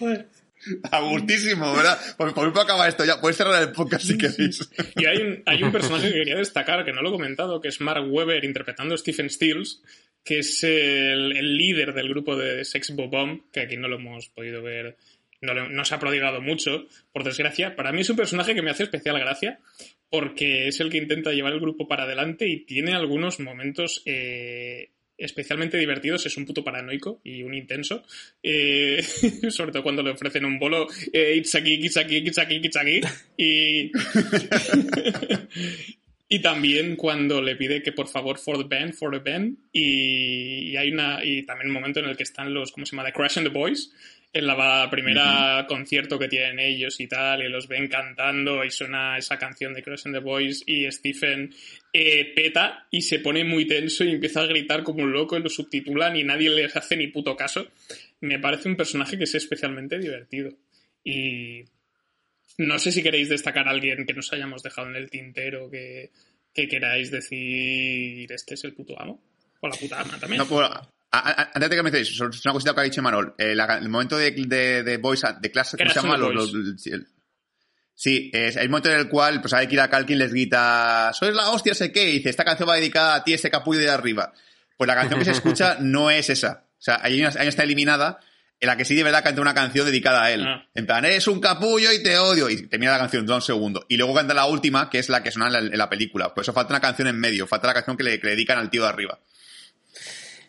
A 0.90 1.00
gustísimo, 1.00 1.74
¿verdad? 1.74 1.98
Por, 2.16 2.34
por 2.34 2.46
mí 2.46 2.52
puedo 2.52 2.64
acabar 2.64 2.88
esto 2.88 3.04
ya. 3.04 3.20
Puedes 3.20 3.36
cerrar 3.36 3.62
el 3.62 3.72
podcast 3.72 4.04
si 4.04 4.18
queréis. 4.18 4.70
Y 4.96 5.06
hay 5.06 5.18
un, 5.18 5.42
hay 5.46 5.62
un 5.62 5.72
personaje 5.72 6.08
que 6.08 6.14
quería 6.18 6.36
destacar, 6.36 6.84
que 6.84 6.92
no 6.92 7.02
lo 7.02 7.08
he 7.08 7.12
comentado, 7.12 7.60
que 7.60 7.68
es 7.68 7.80
Mark 7.80 8.04
Webber 8.06 8.44
interpretando 8.44 8.94
a 8.94 8.98
Stephen 8.98 9.30
Stills, 9.30 9.82
que 10.24 10.40
es 10.40 10.62
el, 10.64 11.36
el 11.36 11.56
líder 11.56 11.94
del 11.94 12.08
grupo 12.08 12.36
de 12.36 12.64
Sex 12.64 12.94
Bomb, 12.94 13.50
que 13.50 13.60
aquí 13.60 13.76
no 13.76 13.88
lo 13.88 13.96
hemos 13.96 14.28
podido 14.28 14.62
ver, 14.62 14.96
no 15.40 15.84
se 15.84 15.94
ha 15.94 15.98
prodigado 15.98 16.40
mucho, 16.42 16.86
por 17.12 17.24
desgracia. 17.24 17.74
Para 17.74 17.92
mí 17.92 18.02
es 18.02 18.10
un 18.10 18.16
personaje 18.16 18.54
que 18.54 18.62
me 18.62 18.70
hace 18.70 18.82
especial 18.82 19.18
gracia, 19.18 19.60
porque 20.10 20.68
es 20.68 20.80
el 20.80 20.90
que 20.90 20.98
intenta 20.98 21.32
llevar 21.32 21.54
el 21.54 21.60
grupo 21.60 21.88
para 21.88 22.04
adelante 22.04 22.46
y 22.46 22.66
tiene 22.66 22.92
algunos 22.92 23.40
momentos 23.40 24.02
eh, 24.04 24.90
especialmente 25.20 25.76
divertidos. 25.76 26.26
Es 26.26 26.36
un 26.36 26.46
puto 26.46 26.64
paranoico 26.64 27.20
y 27.22 27.42
un 27.42 27.54
intenso. 27.54 28.02
Eh, 28.42 29.02
sobre 29.50 29.72
todo 29.72 29.82
cuando 29.82 30.02
le 30.02 30.10
ofrecen 30.10 30.44
un 30.44 30.58
bolo, 30.58 30.88
eh, 31.12 31.34
it's 31.36 31.54
aquí, 31.54 31.74
it's 31.74 31.96
aquí, 31.96 32.16
it's 32.16 32.38
aquí, 32.38 32.56
it's 32.56 32.76
aquí. 32.76 33.00
Y, 33.36 33.92
y 36.28 36.38
también 36.40 36.96
cuando 36.96 37.40
le 37.42 37.56
pide 37.56 37.82
que 37.82 37.92
por 37.92 38.08
favor 38.08 38.38
for 38.38 38.56
the 38.56 38.64
band, 38.64 38.94
for 38.94 39.10
the 39.10 39.30
band. 39.30 39.56
Y, 39.72 40.70
y 40.70 40.76
hay 40.76 40.90
una. 40.90 41.24
Y 41.24 41.42
también 41.44 41.68
un 41.68 41.74
momento 41.74 42.00
en 42.00 42.06
el 42.06 42.16
que 42.16 42.24
están 42.24 42.52
los. 42.52 42.72
¿Cómo 42.72 42.86
se 42.86 42.96
llama? 42.96 43.06
The 43.06 43.12
Crash 43.12 43.38
and 43.38 43.48
the 43.48 43.52
Boys. 43.52 43.92
En 44.32 44.46
la 44.46 44.88
primera 44.88 45.66
concierto 45.68 46.16
que 46.16 46.28
tienen 46.28 46.60
ellos 46.60 47.00
y 47.00 47.08
tal, 47.08 47.42
y 47.42 47.48
los 47.48 47.66
ven 47.66 47.88
cantando 47.88 48.64
y 48.64 48.70
suena 48.70 49.18
esa 49.18 49.36
canción 49.36 49.74
de 49.74 49.82
Crash 49.82 50.02
and 50.04 50.14
the 50.14 50.20
Boys 50.20 50.62
y 50.66 50.88
Stephen 50.92 51.52
eh, 51.92 52.32
peta 52.34 52.86
y 52.90 53.02
se 53.02 53.18
pone 53.18 53.44
muy 53.44 53.66
tenso 53.66 54.04
y 54.04 54.10
empieza 54.12 54.40
a 54.42 54.46
gritar 54.46 54.82
como 54.82 55.02
un 55.02 55.12
loco 55.12 55.36
y 55.36 55.42
lo 55.42 55.48
subtitulan 55.48 56.16
y 56.16 56.24
nadie 56.24 56.50
les 56.50 56.76
hace 56.76 56.96
ni 56.96 57.08
puto 57.08 57.36
caso. 57.36 57.68
Me 58.20 58.38
parece 58.38 58.68
un 58.68 58.76
personaje 58.76 59.16
que 59.18 59.24
es 59.24 59.34
especialmente 59.34 59.98
divertido. 59.98 60.52
Y 61.04 61.64
no 62.58 62.78
sé 62.78 62.92
si 62.92 63.02
queréis 63.02 63.28
destacar 63.28 63.66
a 63.66 63.70
alguien 63.70 64.04
que 64.06 64.12
nos 64.14 64.32
hayamos 64.32 64.62
dejado 64.62 64.88
en 64.90 64.96
el 64.96 65.10
tintero 65.10 65.70
que, 65.70 66.10
que 66.54 66.68
queráis 66.68 67.10
decir 67.10 68.30
este 68.30 68.54
es 68.54 68.64
el 68.64 68.74
puto 68.74 69.00
amo. 69.00 69.22
O 69.60 69.68
la 69.68 69.76
puta 69.76 70.00
ama 70.00 70.18
también. 70.18 70.38
No, 70.38 70.46
pues, 70.48 70.66
a- 70.68 70.88
a- 71.12 71.50
antes 71.54 71.70
de 71.70 71.76
que 71.76 71.82
me 71.82 72.04
solo 72.04 72.30
es 72.30 72.44
una 72.44 72.52
cosita 72.54 72.74
que 72.74 72.80
ha 72.80 72.84
dicho 72.84 73.02
Manol. 73.02 73.34
Eh, 73.38 73.54
la- 73.54 73.78
el 73.78 73.88
momento 73.88 74.16
de, 74.16 74.30
de, 74.30 74.82
de 74.82 74.96
Boys, 74.98 75.22
de 75.40 75.50
clase, 75.50 75.76
¿cómo 75.76 75.90
se 75.90 76.00
llama? 76.00 76.16
Los- 76.16 76.52
Boys. 76.52 76.66
los- 76.66 76.86
el- 76.86 77.06
sí, 78.00 78.30
es 78.32 78.56
el 78.56 78.70
momento 78.70 78.90
en 78.90 78.98
el 78.98 79.08
cual, 79.10 79.42
pues, 79.42 79.52
hay 79.52 79.66
que 79.66 79.74
ir 79.74 79.80
a 79.80 79.90
Calkin 79.90 80.18
les 80.18 80.32
grita, 80.32 81.10
sois 81.12 81.34
la 81.34 81.50
hostia, 81.50 81.74
sé 81.74 81.92
qué, 81.92 82.08
y 82.08 82.12
dice, 82.14 82.30
esta 82.30 82.44
canción 82.44 82.66
va 82.66 82.76
dedicada 82.76 83.16
a 83.16 83.24
ti, 83.24 83.34
ese 83.34 83.50
capullo 83.50 83.78
de 83.78 83.90
arriba. 83.90 84.32
Pues 84.78 84.88
la 84.88 84.94
canción 84.94 85.18
que 85.18 85.26
se 85.26 85.32
escucha 85.32 85.76
no 85.80 86.10
es 86.10 86.30
esa. 86.30 86.64
O 86.78 86.82
sea, 86.82 86.98
hay 87.02 87.20
una, 87.20 87.28
hay 87.28 87.42
una 87.42 87.48
está 87.50 87.62
eliminada, 87.62 88.20
en 88.58 88.68
la 88.68 88.78
que 88.78 88.86
sí 88.86 88.94
de 88.94 89.02
verdad 89.02 89.22
canta 89.22 89.42
una 89.42 89.52
canción 89.52 89.84
dedicada 89.84 90.24
a 90.24 90.32
él. 90.32 90.46
Ah. 90.46 90.66
En 90.74 90.86
plan, 90.86 91.04
eres 91.04 91.28
un 91.28 91.40
capullo 91.40 91.92
y 91.92 92.02
te 92.02 92.16
odio. 92.16 92.48
Y 92.48 92.66
termina 92.68 92.92
la 92.92 92.98
canción, 93.00 93.26
dura 93.26 93.36
un 93.36 93.42
segundo. 93.42 93.84
Y 93.86 93.98
luego 93.98 94.14
canta 94.14 94.32
la 94.32 94.46
última, 94.46 94.88
que 94.88 94.98
es 94.98 95.10
la 95.10 95.22
que 95.22 95.30
suena 95.30 95.48
en 95.48 95.52
la, 95.52 95.58
en 95.58 95.78
la 95.78 95.90
película. 95.90 96.32
Por 96.32 96.40
eso 96.40 96.54
falta 96.54 96.72
una 96.72 96.80
canción 96.80 97.06
en 97.06 97.20
medio, 97.20 97.46
falta 97.46 97.66
la 97.66 97.74
canción 97.74 97.98
que 97.98 98.04
le, 98.04 98.18
que 98.18 98.28
le 98.28 98.30
dedican 98.32 98.58
al 98.58 98.70
tío 98.70 98.84
de 98.84 98.88
arriba. 98.88 99.18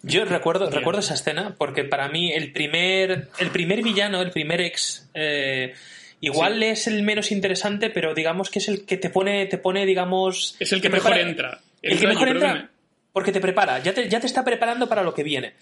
Yo 0.04 0.24
recuerdo, 0.24 0.68
Bien. 0.68 0.80
recuerdo 0.80 1.02
esa 1.02 1.16
escena 1.16 1.56
porque 1.58 1.84
para 1.84 2.08
mí 2.08 2.32
el 2.32 2.54
primer, 2.54 3.30
el 3.38 3.49
primer 3.52 3.84
villano, 3.84 4.22
el 4.22 4.32
primer 4.32 4.62
ex, 4.62 5.10
eh, 5.14 5.76
igual 6.22 6.63
es 6.63 6.88
el 6.88 7.03
menos 7.03 7.32
interesante, 7.32 7.89
pero 7.89 8.13
digamos 8.13 8.49
que 8.49 8.59
es 8.59 8.67
el 8.69 8.86
que 8.86 8.95
te 8.97 9.09
pone, 9.09 9.45
te 9.47 9.57
pone, 9.57 9.86
digamos... 9.86 10.55
es 10.59 10.72
el 10.72 10.82
que 10.82 10.89
mejor 10.89 11.11
prepara- 11.11 11.30
entra. 11.30 11.59
El 11.82 11.99
que 11.99 12.07
mejor 12.07 12.30
entra 12.30 12.53
que 12.61 12.67
porque 13.11 13.32
te 13.34 13.41
prepara, 13.41 13.80
ya 13.80 13.93
te, 13.93 14.07
ya 14.07 14.19
te 14.22 14.28
está 14.28 14.43
preparando 14.45 14.88
para 14.88 15.03
lo 15.03 15.13
que 15.13 15.24
viene. 15.24 15.53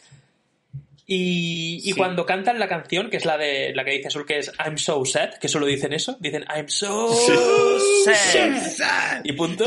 Y, 1.12 1.78
y 1.78 1.82
Sí. 1.82 1.94
cuando 1.94 2.24
cantan 2.28 2.60
la 2.60 2.68
canción, 2.68 3.10
que 3.10 3.18
es 3.18 3.26
la 3.26 3.36
de 3.40 3.74
la 3.74 3.84
que 3.84 3.94
dice 3.94 4.12
Sul, 4.12 4.28
que 4.28 4.38
es 4.38 4.52
I'm 4.64 4.78
so 4.78 5.04
sad, 5.06 5.34
que 5.42 5.48
solo 5.48 5.66
dicen 5.66 5.92
eso, 5.92 6.18
dicen 6.20 6.46
I'm 6.56 6.70
so 6.70 7.12
sad. 8.06 9.22
Y 9.24 9.32
punto. 9.34 9.66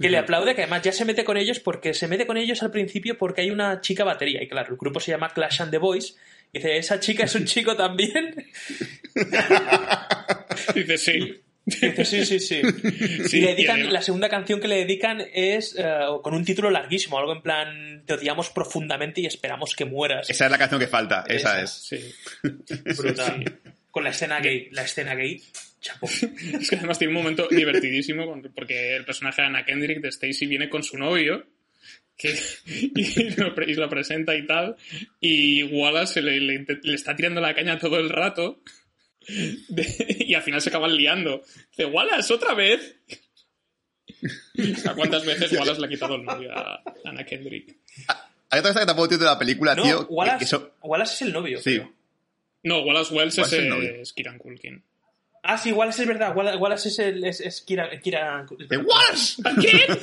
Que 0.00 0.08
le 0.08 0.18
aplaude, 0.18 0.54
que 0.54 0.62
además 0.62 0.82
ya 0.82 0.92
se 0.92 1.04
mete 1.04 1.24
con 1.24 1.36
ellos 1.36 1.58
porque 1.60 1.92
se 1.94 2.06
mete 2.06 2.26
con 2.26 2.36
ellos 2.36 2.62
al 2.62 2.70
principio 2.70 3.18
porque 3.18 3.40
hay 3.42 3.50
una 3.50 3.80
chica 3.80 4.04
batería. 4.04 4.42
Y 4.42 4.48
claro, 4.48 4.70
el 4.72 4.76
grupo 4.78 5.00
se 5.00 5.10
llama 5.10 5.30
Clash 5.30 5.60
and 5.62 5.70
the 5.72 5.78
Boys. 5.78 6.16
Y 6.52 6.58
dice, 6.58 6.76
¿esa 6.78 6.98
chica 6.98 7.24
es 7.24 7.34
un 7.34 7.44
chico 7.44 7.76
también? 7.76 8.34
Dice 10.74 10.98
sí. 10.98 11.40
Dice, 11.64 12.04
sí, 12.04 12.24
sí, 12.26 12.40
sí. 12.40 12.62
Sí, 13.28 13.38
y 13.38 13.40
le 13.42 13.54
dedican, 13.54 13.92
la 13.92 14.02
segunda 14.02 14.28
canción 14.28 14.60
que 14.60 14.66
le 14.66 14.76
dedican 14.76 15.22
es 15.32 15.76
eh, 15.78 15.84
con 16.22 16.34
un 16.34 16.44
título 16.44 16.70
larguísimo, 16.70 17.18
algo 17.18 17.32
en 17.32 17.42
plan, 17.42 18.02
te 18.04 18.14
odiamos 18.14 18.50
profundamente 18.50 19.20
y 19.20 19.26
esperamos 19.26 19.76
que 19.76 19.84
mueras. 19.84 20.28
Esa 20.28 20.46
es 20.46 20.50
la 20.50 20.58
canción 20.58 20.80
que 20.80 20.88
falta, 20.88 21.24
esa, 21.28 21.62
Esa. 21.62 21.62
es. 21.62 21.70
Sí. 21.70 22.14
Brutal. 22.98 23.60
Con 23.90 24.04
la 24.04 24.10
escena 24.10 24.40
gay, 24.40 24.68
la 24.72 24.82
escena 24.82 25.14
gay, 25.14 25.40
chapo. 25.80 26.08
Es 26.08 26.68
que 26.68 26.76
además 26.76 26.98
tiene 26.98 27.12
un 27.14 27.22
momento 27.22 27.46
divertidísimo 27.48 28.40
porque 28.54 28.96
el 28.96 29.04
personaje 29.04 29.42
de 29.42 29.48
Anna 29.48 29.64
Kendrick 29.64 30.00
de 30.00 30.08
Stacy 30.08 30.46
viene 30.46 30.68
con 30.68 30.82
su 30.82 30.96
novio 30.96 31.46
que, 32.20 32.38
y, 32.66 33.30
lo, 33.36 33.54
pre- 33.54 33.70
y 33.70 33.74
lo 33.74 33.88
presenta 33.88 34.34
y 34.36 34.46
tal 34.46 34.76
y 35.20 35.62
Wallace 35.64 36.20
le, 36.22 36.38
le 36.40 36.54
inte- 36.54 36.80
le 36.82 36.94
está 36.94 37.16
tirando 37.16 37.40
la 37.40 37.54
caña 37.54 37.78
todo 37.78 37.98
el 37.98 38.10
rato 38.10 38.60
de- 39.68 40.16
y 40.28 40.34
al 40.34 40.42
final 40.42 40.60
se 40.60 40.68
acaban 40.68 40.94
liando. 40.94 41.42
Dice, 41.70 41.86
Wallace, 41.86 42.32
otra 42.32 42.54
vez. 42.54 42.96
¿A 44.86 44.94
cuántas 44.94 45.24
veces 45.24 45.52
Wallace 45.52 45.80
le 45.80 45.86
ha 45.86 45.90
quitado 45.90 46.16
el 46.16 46.24
novio 46.24 46.52
a 46.56 46.82
Anna 47.04 47.24
Kendrick? 47.24 47.76
Hay 48.50 48.58
otra 48.58 48.72
cosa 48.72 48.80
que 48.80 48.86
tampoco 48.86 49.04
entiendo 49.06 49.24
de 49.26 49.30
la 49.32 49.38
película, 49.38 49.74
No, 49.74 49.82
tío. 49.82 50.06
Wallace, 50.10 50.38
que 50.38 50.44
eso- 50.44 50.72
Wallace 50.82 51.14
es 51.14 51.22
el 51.22 51.32
novio. 51.32 51.58
Sí. 51.58 51.76
creo. 51.78 51.92
No, 52.64 52.80
Wallace 52.82 53.14
Wells 53.14 53.38
es, 53.38 53.48
¿Cuál 53.48 53.52
es 53.52 53.58
el 53.58 53.64
eh, 53.64 53.68
novio? 53.70 53.94
es 54.02 54.12
Kieran 54.12 54.38
Culkin. 54.38 54.82
Ah, 55.42 55.56
sí, 55.56 55.72
Wallace 55.72 56.02
es 56.02 56.08
verdad. 56.08 56.36
Wallace, 56.36 56.58
Wallace 56.58 56.88
es, 56.90 56.98
el, 56.98 57.24
es, 57.24 57.40
es 57.40 57.62
Kira, 57.62 57.88
Kira- 58.02 58.46
¿De 58.68 58.76
Wallace? 58.76 59.40
¿A 59.44 59.54
quién? 59.54 59.98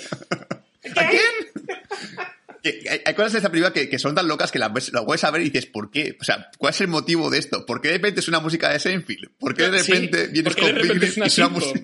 ¿A 0.96 1.10
quién? 1.10 1.22
Cosas 3.16 3.32
de 3.34 3.38
esta 3.40 3.50
película 3.50 3.72
que, 3.74 3.88
que 3.90 4.00
son 4.00 4.14
tan 4.16 4.28
locas 4.28 4.52
que 4.52 4.60
las 4.60 4.74
ves, 4.74 4.92
las 4.94 5.04
puedes 5.06 5.22
saber 5.22 5.42
y 5.42 5.46
dices, 5.46 5.66
¿por 5.68 5.90
qué? 5.90 6.18
O 6.20 6.24
sea, 6.24 6.50
¿cuál 6.58 6.74
es 6.74 6.82
el 6.82 6.88
motivo 6.88 7.30
de 7.30 7.40
esto? 7.40 7.66
¿Por 7.66 7.82
qué 7.82 7.90
de 7.90 7.94
repente 7.96 8.20
es 8.20 8.28
una 8.28 8.40
música 8.40 8.70
de 8.70 8.80
Seinfeld? 8.80 9.30
¿Por 9.40 9.56
qué 9.56 9.70
de 9.70 9.80
Sí, 9.84 9.92
repente 9.94 10.28
vienes 10.28 10.54
¿por 10.56 10.66
qué 10.66 10.74
de 10.74 10.88
con 10.88 11.04
es 11.04 11.18
y 11.18 11.22
es 11.22 11.38
una 11.38 11.50
música... 11.50 11.80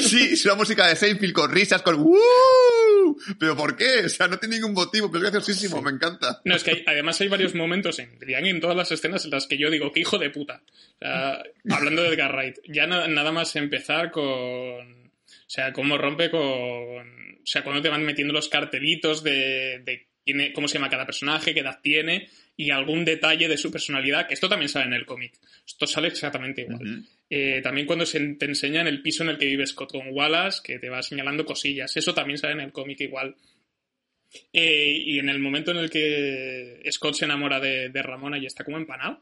Sí, 0.00 0.30
es 0.32 0.44
una 0.44 0.54
música 0.54 0.86
de 0.86 0.96
Seinfeld 0.96 1.32
con 1.32 1.50
risas, 1.52 1.82
con 1.82 1.96
¡Woo! 1.96 3.16
¿Pero 3.38 3.56
por 3.56 3.76
qué? 3.76 4.00
O 4.06 4.08
sea, 4.08 4.26
no 4.28 4.38
tiene 4.38 4.56
ningún 4.56 4.72
motivo, 4.72 5.10
pero 5.10 5.24
es 5.26 5.32
graciosísimo, 5.32 5.80
me 5.82 5.90
encanta. 5.90 6.40
No, 6.44 6.54
es 6.56 6.64
que 6.64 6.70
hay- 6.72 6.84
además 6.86 7.20
hay 7.20 7.28
varios 7.28 7.54
momentos 7.54 7.98
en, 7.98 8.18
en 8.20 8.60
todas 8.60 8.76
las 8.76 8.90
escenas 8.90 9.24
en 9.24 9.30
las 9.32 9.46
que 9.46 9.58
yo 9.58 9.70
digo, 9.70 9.92
qué 9.92 10.00
hijo 10.00 10.18
de 10.18 10.30
puta. 10.30 10.62
O 10.66 10.98
sea, 11.00 11.42
hablando 11.70 12.02
de 12.02 12.08
Edgar 12.08 12.32
Wright, 12.34 12.56
ya 12.68 12.86
na- 12.86 13.06
nada 13.08 13.30
más 13.32 13.54
empezar 13.56 14.10
con... 14.10 14.24
O 14.24 15.48
sea, 15.48 15.72
cómo 15.72 15.98
rompe 15.98 16.30
con... 16.30 17.33
O 17.44 17.46
sea, 17.46 17.62
cuando 17.62 17.82
te 17.82 17.90
van 17.90 18.04
metiendo 18.04 18.32
los 18.32 18.48
cartelitos 18.48 19.22
de, 19.22 20.06
cómo 20.54 20.66
se 20.66 20.78
llama 20.78 20.88
cada 20.88 21.04
personaje, 21.04 21.52
qué 21.52 21.60
edad 21.60 21.78
tiene 21.82 22.28
y 22.56 22.70
algún 22.70 23.04
detalle 23.04 23.48
de 23.48 23.58
su 23.58 23.70
personalidad, 23.70 24.26
que 24.26 24.32
esto 24.32 24.48
también 24.48 24.70
sale 24.70 24.86
en 24.86 24.94
el 24.94 25.04
cómic. 25.04 25.34
Esto 25.66 25.86
sale 25.86 26.08
exactamente 26.08 26.62
igual. 26.62 27.04
Eh, 27.28 27.60
también 27.62 27.86
cuando 27.86 28.06
se 28.06 28.20
te 28.34 28.46
enseñan 28.46 28.86
el 28.86 29.02
piso 29.02 29.24
en 29.24 29.30
el 29.30 29.38
que 29.38 29.46
vive 29.46 29.66
Scott 29.66 29.92
con 29.92 30.08
Wallace, 30.10 30.60
que 30.64 30.78
te 30.78 30.88
va 30.88 31.02
señalando 31.02 31.44
cosillas. 31.44 31.94
Eso 31.96 32.14
también 32.14 32.38
sale 32.38 32.54
en 32.54 32.60
el 32.60 32.72
cómic 32.72 33.00
igual. 33.00 33.36
Eh, 34.52 35.02
y 35.04 35.18
en 35.18 35.28
el 35.28 35.38
momento 35.38 35.70
en 35.72 35.76
el 35.76 35.90
que 35.90 36.80
Scott 36.90 37.14
se 37.14 37.26
enamora 37.26 37.60
de, 37.60 37.90
de 37.90 38.02
Ramona 38.02 38.38
y 38.38 38.46
está 38.46 38.64
como 38.64 38.78
empanado, 38.78 39.20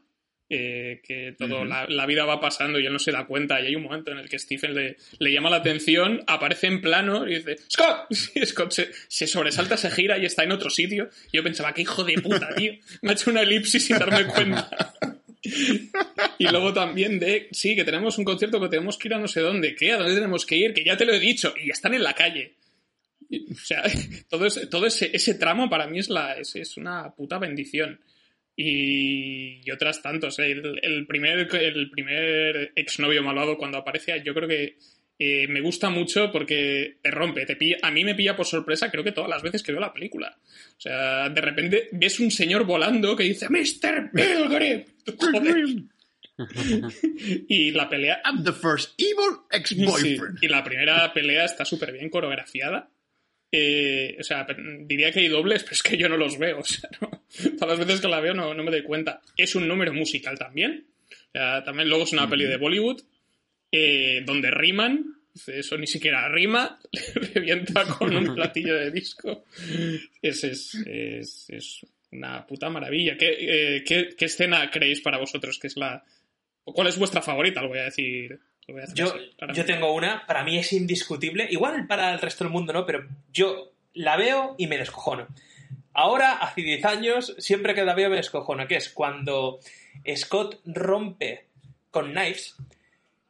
eh, 0.55 1.01
que 1.03 1.35
todo 1.39 1.65
la, 1.65 1.87
la 1.89 2.05
vida 2.05 2.27
va 2.27 2.39
pasando 2.39 2.79
y 2.79 2.85
él 2.85 2.93
no 2.93 2.99
se 2.99 3.11
da 3.11 3.27
cuenta, 3.27 3.59
y 3.59 3.69
hay 3.69 3.75
un 3.75 3.85
momento 3.85 4.11
en 4.11 4.19
el 4.19 4.29
que 4.29 4.39
Stephen 4.39 4.75
le, 4.75 4.97
le 5.19 5.33
llama 5.33 5.49
la 5.49 5.57
atención, 5.57 6.23
aparece 6.27 6.67
en 6.67 6.83
plano 6.83 7.27
y 7.27 7.37
dice 7.37 7.57
¡Scott! 7.71 8.07
Y 8.35 8.45
Scott 8.45 8.73
se, 8.73 8.91
se 9.09 9.27
sobresalta, 9.27 9.79
se 9.79 9.91
gira 9.91 10.19
y 10.19 10.27
está 10.27 10.45
en 10.45 10.53
otro 10.53 10.69
sitio. 10.69 11.09
Y 11.33 11.39
yo 11.39 11.43
pensaba, 11.43 11.73
qué 11.73 11.83
hijo 11.83 12.05
de 12.05 12.15
puta, 12.21 12.55
tío. 12.55 12.75
Me 13.01 13.11
ha 13.11 13.13
hecho 13.15 13.31
una 13.31 13.41
elipsis 13.43 13.87
sin 13.87 13.99
darme 13.99 14.27
cuenta. 14.27 14.69
Y 16.39 16.47
luego 16.47 16.73
también 16.73 17.19
de, 17.19 17.49
sí, 17.51 17.75
que 17.75 17.83
tenemos 17.83 18.17
un 18.17 18.25
concierto 18.25 18.61
que 18.61 18.69
tenemos 18.69 18.97
que 18.97 19.09
ir 19.09 19.15
a 19.15 19.19
no 19.19 19.27
sé 19.27 19.41
dónde. 19.41 19.75
¿Qué? 19.75 19.93
¿A 19.93 19.97
dónde 19.97 20.15
tenemos 20.15 20.47
que 20.47 20.57
ir? 20.57 20.73
Que 20.73 20.85
ya 20.85 20.97
te 20.97 21.05
lo 21.05 21.13
he 21.13 21.19
dicho. 21.19 21.53
Y 21.61 21.67
ya 21.67 21.73
están 21.73 21.95
en 21.95 22.03
la 22.05 22.15
calle. 22.15 22.55
O 23.51 23.55
sea, 23.55 23.83
todo, 24.29 24.47
ese, 24.47 24.67
todo 24.67 24.87
ese, 24.87 25.11
ese 25.13 25.35
tramo 25.35 25.69
para 25.69 25.87
mí 25.87 25.99
es, 25.99 26.11
la, 26.11 26.35
es, 26.35 26.55
es 26.55 26.77
una 26.77 27.13
puta 27.13 27.39
bendición. 27.39 28.01
Y, 28.55 29.61
y 29.65 29.71
otras 29.71 30.03
tantos. 30.03 30.39
¿eh? 30.39 30.53
El, 30.53 30.81
el 30.83 31.07
primer, 31.07 31.49
el 31.55 31.91
primer 31.91 32.73
exnovio 32.77 33.23
malvado 33.23 33.57
cuando 33.57 33.79
aparece, 33.79 34.23
yo 34.25 34.35
creo 34.35 34.49
que 34.49 34.77
eh, 35.25 35.47
me 35.47 35.61
gusta 35.61 35.89
mucho 35.89 36.33
porque 36.33 36.99
te 37.01 37.11
rompe. 37.13 37.47
Te 37.47 37.55
pilla, 37.55 37.77
a 37.83 37.93
mí 37.93 38.03
me 38.03 38.17
pilla 38.17 38.35
por 38.35 38.45
sorpresa, 38.45 38.91
creo 38.91 39.05
que 39.05 39.13
todas 39.13 39.31
las 39.31 39.41
veces 39.41 39.63
que 39.63 39.71
veo 39.71 39.81
la 39.81 39.93
película. 39.93 40.37
O 40.77 40.81
sea, 40.81 41.29
de 41.29 41.41
repente 41.41 41.89
ves 41.93 42.19
un 42.19 42.33
señor 42.33 42.65
volando 42.65 43.15
que 43.15 43.23
dice 43.23 43.47
¡Mr. 43.49 44.11
Pilgrim! 44.13 44.85
Joder. 45.17 45.65
y 47.49 47.71
la 47.71 47.89
pelea 47.89 48.21
I'm 48.25 48.43
the 48.43 48.53
first 48.53 48.95
evil 48.99 49.43
Sí, 49.65 49.77
ex-boyfriend. 49.77 50.39
Y 50.43 50.49
la 50.49 50.65
primera 50.65 51.13
pelea 51.13 51.45
está 51.45 51.65
súper 51.65 51.93
bien 51.93 52.11
coreografiada. 52.11 52.91
Eh, 53.55 54.17
o 54.19 54.23
sea, 54.25 54.47
diría 54.87 55.13
que 55.13 55.21
hay 55.21 55.29
dobles, 55.29 55.63
pero 55.63 55.75
es 55.75 55.83
que 55.83 55.99
yo 55.99 56.09
no 56.09 56.17
los 56.17 56.39
veo. 56.39 56.59
O 56.61 56.65
sea, 56.65 56.89
no- 57.01 57.23
todas 57.59 57.79
las 57.79 57.87
veces 57.87 58.01
que 58.01 58.09
la 58.09 58.21
veo 58.21 58.33
no, 58.35 58.55
no 58.55 58.63
me 58.65 58.71
doy 58.71 58.83
cuenta. 58.83 59.21
Es 59.37 59.55
un 59.55 59.69
número 59.69 59.93
musical 59.93 60.39
también. 60.39 60.87
O 61.11 61.31
sea, 61.33 61.63
también 61.63 61.89
luego 61.89 62.05
es 62.05 62.13
una 62.13 62.29
peli 62.29 62.45
de 62.47 62.57
Bollywood 62.57 63.03
eh, 63.71 64.23
donde 64.25 64.51
riman. 64.51 65.17
Eso 65.47 65.79
ni 65.79 65.87
siquiera 65.87 66.29
rima, 66.29 66.79
le 66.93 67.29
revienta 67.33 67.85
con 67.87 68.15
un 68.15 68.35
platillo 68.35 68.75
de 68.75 68.91
disco. 68.91 69.45
Es, 70.21 70.45
es, 70.45 70.75
es, 70.87 71.47
es 71.49 71.87
una 72.11 72.47
puta 72.47 72.69
maravilla. 72.69 73.17
¿Qué, 73.17 73.37
eh, 73.77 73.83
qué, 73.85 74.11
qué 74.17 74.25
escena 74.27 74.71
creéis 74.71 75.01
para 75.01 75.17
vosotros 75.19 75.59
que 75.59 75.69
es 75.69 75.77
la. 75.79 76.05
¿Cuál 76.65 76.89
es 76.89 76.99
vuestra 76.99 77.23
favorita? 77.23 77.63
Lo 77.63 77.69
voy 77.69 77.79
a 77.79 77.85
decir. 77.85 78.39
Yo, 78.95 79.07
así, 79.07 79.33
yo 79.55 79.65
tengo 79.65 79.93
una, 79.93 80.27
para 80.27 80.45
mí 80.45 80.59
es 80.59 80.73
indiscutible. 80.73 81.47
Igual 81.51 81.87
para 81.87 82.13
el 82.13 82.21
resto 82.21 82.45
del 82.45 82.53
mundo 82.53 82.73
no, 82.73 82.87
pero 82.87 83.07
yo 83.33 83.73
la 83.95 84.17
veo 84.17 84.55
y 84.59 84.67
me 84.67 84.79
descojono. 84.79 85.27
Ahora, 85.95 86.35
hace 86.35 86.63
10 86.63 86.85
años, 86.85 87.35
siempre 87.39 87.75
que 87.75 87.85
la 87.85 87.95
veo 87.95 88.09
me 88.09 88.17
descojono, 88.17 88.67
que 88.67 88.77
es 88.77 88.89
cuando 88.89 89.59
Scott 90.17 90.61
rompe 90.65 91.47
con 91.91 92.13
Knives 92.13 92.57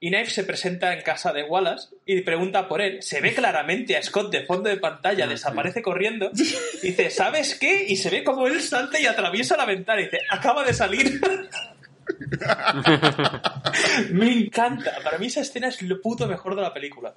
y 0.03 0.09
Knives 0.09 0.33
se 0.33 0.43
presenta 0.43 0.93
en 0.93 1.03
casa 1.03 1.33
de 1.33 1.45
Wallace 1.45 1.95
y 2.05 2.23
pregunta 2.23 2.67
por 2.67 2.81
él. 2.81 3.05
Se 3.05 3.21
ve 3.21 3.33
claramente 3.35 3.97
a 3.97 4.03
Scott 4.03 4.33
de 4.33 4.45
fondo 4.45 4.69
de 4.69 4.77
pantalla, 4.77 5.29
desaparece 5.29 5.81
corriendo. 5.81 6.33
Dice, 6.83 7.09
¿sabes 7.09 7.55
qué? 7.55 7.85
Y 7.87 7.95
se 7.95 8.11
ve 8.11 8.25
como 8.25 8.49
él 8.49 8.61
salta 8.61 8.99
y 8.99 9.07
atraviesa 9.07 9.57
la 9.57 9.65
ventana 9.65 10.01
y 10.01 10.07
dice, 10.07 10.19
acaba 10.29 10.65
de 10.65 10.75
salir. 10.75 11.21
me 14.13 14.33
encanta. 14.33 14.93
Para 15.03 15.19
mí 15.19 15.27
esa 15.27 15.41
escena 15.41 15.69
es 15.69 15.83
lo 15.83 16.01
puto 16.01 16.27
mejor 16.27 16.57
de 16.57 16.63
la 16.63 16.73
película. 16.75 17.15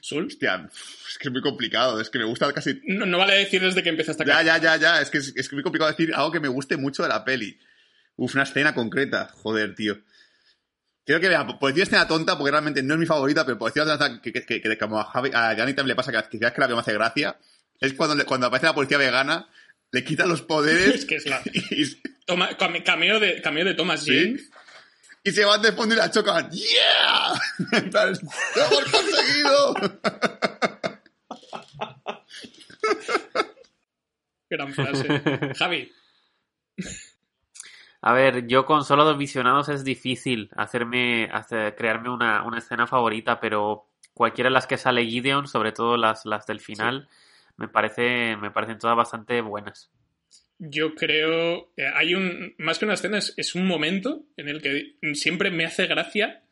Sul, 0.00 0.26
Hostia, 0.26 0.68
es 1.08 1.18
que 1.18 1.28
es 1.28 1.32
muy 1.32 1.42
complicado. 1.42 2.00
Es 2.00 2.10
que 2.10 2.18
me 2.18 2.24
gusta 2.24 2.52
casi. 2.52 2.80
No, 2.84 3.06
no 3.06 3.18
vale 3.18 3.34
decir 3.34 3.62
desde 3.62 3.82
que 3.82 3.88
empieza 3.90 4.12
hasta 4.12 4.24
Ya, 4.24 4.42
ya, 4.42 4.58
ya, 4.58 4.76
ya. 4.76 5.00
Es 5.00 5.10
que 5.10 5.18
es, 5.18 5.32
es 5.36 5.48
que 5.48 5.56
muy 5.56 5.62
complicado 5.62 5.90
decir 5.90 6.14
algo 6.14 6.32
que 6.32 6.40
me 6.40 6.48
guste 6.48 6.76
mucho 6.76 7.02
de 7.02 7.08
la 7.08 7.24
peli. 7.24 7.58
Uf, 8.16 8.34
una 8.34 8.42
escena 8.44 8.74
concreta. 8.74 9.28
Joder, 9.34 9.74
tío. 9.74 9.98
Creo 11.04 11.20
que, 11.20 11.28
vea, 11.28 11.46
por 11.46 11.70
decir 11.70 11.84
escena 11.84 12.06
tonta, 12.06 12.36
porque 12.36 12.50
realmente 12.50 12.82
no 12.82 12.94
es 12.94 13.00
mi 13.00 13.06
favorita, 13.06 13.46
pero 13.46 13.58
por 13.58 13.70
decir 13.72 13.82
una 13.82 13.96
tonta 13.96 14.20
que, 14.20 14.32
que, 14.32 14.44
que- 14.44 14.60
que 14.60 14.78
como 14.78 15.00
a, 15.00 15.04
Javi, 15.04 15.30
a 15.32 15.56
también 15.56 15.86
le 15.86 15.94
pasa 15.94 16.12
que, 16.12 16.38
vez 16.38 16.52
que 16.52 16.60
la 16.60 16.66
veo 16.66 16.76
me 16.76 16.80
hace 16.82 16.92
gracia, 16.92 17.38
es 17.80 17.94
cuando, 17.94 18.22
cuando 18.26 18.46
aparece 18.48 18.66
la 18.66 18.74
policía 18.74 18.98
vegana, 18.98 19.48
le 19.90 20.04
quita 20.04 20.26
los 20.26 20.42
poderes 20.48 20.94
Es 20.94 21.04
que 21.04 21.16
es 21.16 21.26
la. 21.26 21.40
y, 21.52 21.84
Toma, 22.26 22.50
came- 22.58 22.82
cameo, 22.82 23.18
de, 23.20 23.40
cameo 23.40 23.64
de 23.64 23.74
Thomas 23.74 24.02
Sí. 24.04 24.12
Jane. 24.14 24.40
y 25.24 25.30
se 25.32 25.44
van 25.44 25.62
de 25.62 25.72
fondo 25.72 25.94
y 25.94 25.98
la 25.98 26.10
chocan. 26.10 26.50
¡Yeah! 26.50 27.32
¡Lo 27.90 28.64
hemos 28.64 28.84
conseguido! 28.90 29.74
Gran 34.50 34.72
frase. 34.72 35.54
Javi. 35.56 35.92
A 38.00 38.12
ver, 38.12 38.46
yo 38.46 38.64
con 38.64 38.84
solo 38.84 39.04
dos 39.04 39.18
visionados 39.18 39.68
es 39.68 39.84
difícil 39.84 40.50
hacerme, 40.56 41.28
hacer, 41.32 41.74
crearme 41.74 42.10
una, 42.10 42.44
una 42.44 42.58
escena 42.58 42.86
favorita, 42.86 43.40
pero 43.40 43.88
cualquiera 44.14 44.48
de 44.48 44.54
las 44.54 44.66
que 44.66 44.78
sale 44.78 45.04
Gideon, 45.04 45.48
sobre 45.48 45.72
todo 45.72 45.96
las, 45.96 46.24
las 46.24 46.46
del 46.46 46.60
final, 46.60 47.08
me 47.58 47.68
parece, 47.68 48.36
me 48.36 48.50
parecen 48.50 48.78
todas 48.78 48.96
bastante 48.96 49.40
buenas. 49.42 49.90
Yo 50.58 50.94
creo. 50.94 51.72
eh, 51.76 51.90
hay 51.94 52.14
un. 52.14 52.54
Más 52.58 52.78
que 52.78 52.84
una 52.84 52.94
escena, 52.94 53.18
es, 53.18 53.54
un 53.54 53.66
momento 53.66 54.24
en 54.36 54.48
el 54.48 54.62
que 54.62 54.96
siempre 55.14 55.50
me 55.50 55.64
hace 55.64 55.86
gracia, 55.86 56.42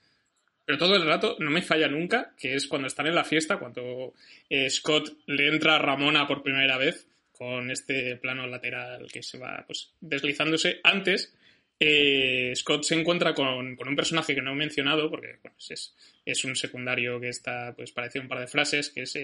pero 0.65 0.79
todo 0.79 0.97
el 0.97 1.07
rato 1.07 1.37
no 1.39 1.51
me 1.51 1.63
falla 1.63 1.89
nunca, 1.89 2.35
que 2.39 2.55
es 2.55 2.67
cuando 2.67 2.89
están 2.89 3.07
en 3.07 3.15
la 3.15 3.25
fiesta, 3.25 3.59
cuando 3.59 4.15
eh, 4.51 4.69
Scott 4.69 5.17
le 5.27 5.49
entra 5.49 5.77
a 5.77 5.79
Ramona 5.79 6.27
por 6.27 6.43
primera 6.43 6.77
vez 6.77 7.09
con 7.33 7.71
este 7.71 8.17
plano 8.17 8.47
lateral 8.47 9.11
que 9.13 9.23
se 9.23 9.39
va 9.39 9.65
pues 9.67 9.93
deslizándose. 10.01 10.81
Antes, 10.83 11.35
eh, 11.79 12.53
Scott 12.57 12.85
se 12.85 12.99
encuentra 12.99 13.35
con, 13.35 13.77
con 13.77 13.89
un 13.89 13.97
personaje 13.97 14.35
que 14.35 14.43
no 14.43 14.53
he 14.53 14.57
mencionado, 14.57 15.11
porque 15.11 15.39
bueno, 15.43 15.57
es, 15.69 15.95
es 16.25 16.45
un 16.45 16.57
secundario 16.57 17.21
que 17.21 17.29
está, 17.29 17.75
pues 17.77 17.93
parece 17.93 18.19
un 18.19 18.29
par 18.29 18.41
de 18.41 18.47
frases, 18.47 18.91
que 18.91 19.03
es 19.03 19.17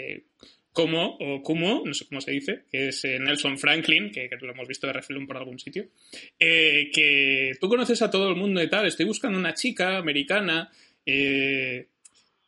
Como, 0.73 1.18
o 1.20 1.43
Kumo, 1.43 1.83
no 1.85 1.93
sé 1.93 2.07
cómo 2.07 2.23
se 2.23 2.31
dice, 2.31 2.62
que 2.70 2.89
es 2.89 3.05
eh, 3.05 3.18
Nelson 3.18 3.59
Franklin, 3.59 4.11
que, 4.11 4.29
que 4.29 4.37
lo 4.41 4.53
hemos 4.53 4.66
visto 4.66 4.87
de 4.87 4.95
refilón 4.95 5.27
por 5.27 5.37
algún 5.37 5.59
sitio, 5.59 5.89
eh, 6.39 6.91
que 6.93 7.53
tú 7.61 7.68
conoces 7.68 8.01
a 8.01 8.11
todo 8.11 8.31
el 8.31 8.37
mundo 8.37 8.62
y 8.62 8.70
tal, 8.70 8.87
estoy 8.87 9.05
buscando 9.05 9.39
una 9.39 9.53
chica 9.53 9.99
americana, 9.99 10.70
eh, 11.05 11.89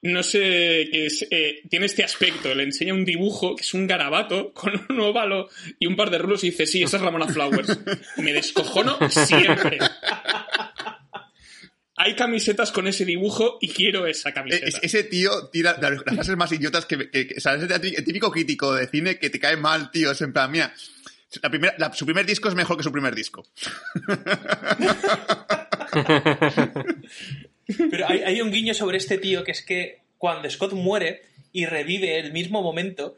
no 0.05 0.23
sé, 0.23 0.89
que 0.93 1.07
es, 1.07 1.27
eh, 1.31 1.63
tiene 1.69 1.87
este 1.87 2.05
aspecto, 2.05 2.55
le 2.55 2.65
enseña 2.65 2.93
un 2.93 3.07
dibujo 3.07 3.57
que 3.57 3.63
es 3.63 3.73
un 3.73 3.87
garabato 3.87 4.53
con 4.53 4.73
un 4.91 5.01
óvalo 5.01 5.49
y 5.79 5.87
un 5.87 5.97
par 5.97 6.11
de 6.11 6.19
rulos 6.19 6.45
y 6.45 6.51
dice, 6.51 6.67
sí, 6.67 6.83
esa 6.83 6.99
es 6.99 7.03
Ramona 7.03 7.27
Flowers. 7.27 7.79
Me 8.19 8.33
descojono 8.35 8.99
siempre. 9.09 9.79
Hay 11.97 12.17
camisetas 12.17 12.73
con 12.73 12.89
ese 12.89 13.05
dibujo 13.05 13.59
y 13.61 13.69
quiero 13.69 14.07
esa 14.07 14.33
camiseta. 14.33 14.67
Es- 14.67 14.81
ese 14.83 15.05
tío 15.05 15.31
tira 15.53 15.77
las, 15.81 15.93
las 16.05 16.15
frases 16.15 16.37
más 16.37 16.51
idiotas 16.53 16.87
que, 16.87 17.09
que- 17.11 17.27
que- 17.29 17.35
o 17.37 17.41
sea, 17.41 17.55
es 17.55 17.63
el 17.63 17.69
tí- 17.81 17.95
el 17.97 18.05
típico 18.05 18.31
crítico 18.33 18.75
de 18.75 18.89
cine 18.89 19.19
que 19.19 19.31
te 19.31 19.39
cae 19.39 19.57
mal, 19.57 19.91
tío. 19.93 20.11
Es 20.11 20.21
en 20.21 20.33
plan, 20.33 20.51
mira, 20.51 20.75
la 21.43 21.51
primera- 21.51 21.75
la- 21.79 21.93
su 21.93 22.05
primer 22.05 22.27
disco 22.27 22.49
es 22.49 22.55
mejor 22.57 22.77
que 22.77 22.83
su 22.83 22.91
primer 22.93 23.15
disco. 23.15 23.47
Pero 27.91 28.09
hay, 28.09 28.21
hay 28.23 28.41
un 28.41 28.51
guiño 28.51 28.75
sobre 28.75 28.99
este 28.99 29.19
tío 29.19 29.45
que 29.45 29.53
es 29.53 29.63
que 29.63 30.01
cuando 30.19 30.49
Scott 30.51 30.73
muere 30.73 31.23
y 31.53 31.67
revive 31.67 32.19
el 32.19 32.33
mismo 32.33 32.63
momento, 32.63 33.17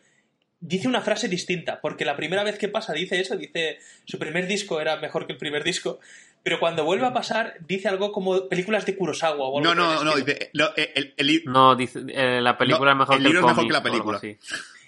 dice 0.60 0.88
una 0.88 1.00
frase 1.00 1.28
distinta, 1.28 1.80
porque 1.80 2.04
la 2.04 2.16
primera 2.16 2.44
vez 2.44 2.58
que 2.58 2.68
pasa 2.68 2.92
dice 2.92 3.18
eso, 3.20 3.36
dice 3.36 3.78
su 4.04 4.18
primer 4.18 4.46
disco 4.46 4.80
era 4.80 4.96
mejor 4.98 5.26
que 5.26 5.32
el 5.32 5.38
primer 5.38 5.64
disco, 5.64 6.00
pero 6.46 6.60
cuando 6.60 6.84
vuelve 6.84 7.04
a 7.06 7.12
pasar 7.12 7.54
dice 7.66 7.88
algo 7.88 8.12
como 8.12 8.48
películas 8.48 8.86
de 8.86 8.96
Kurosawa 8.96 9.48
o 9.48 9.58
algo 9.58 9.62
No, 9.62 9.74
no, 9.74 9.98
el 9.98 10.04
no, 10.04 10.14
dice, 10.14 10.50
no, 10.54 10.68
el, 10.76 10.90
el- 10.94 11.14
el- 11.16 11.42
No, 11.46 11.74
dice, 11.74 12.04
eh, 12.08 12.40
la 12.40 12.56
película 12.56 12.94
No, 12.94 13.02
es 13.02 13.08
mejor 13.08 13.14
el 13.16 13.20
que 13.22 13.26
el 13.26 13.32
libro 13.32 13.40
es 13.40 13.46
mejor 13.56 13.66
que 13.66 13.72
la 13.72 13.82
película. 13.82 14.20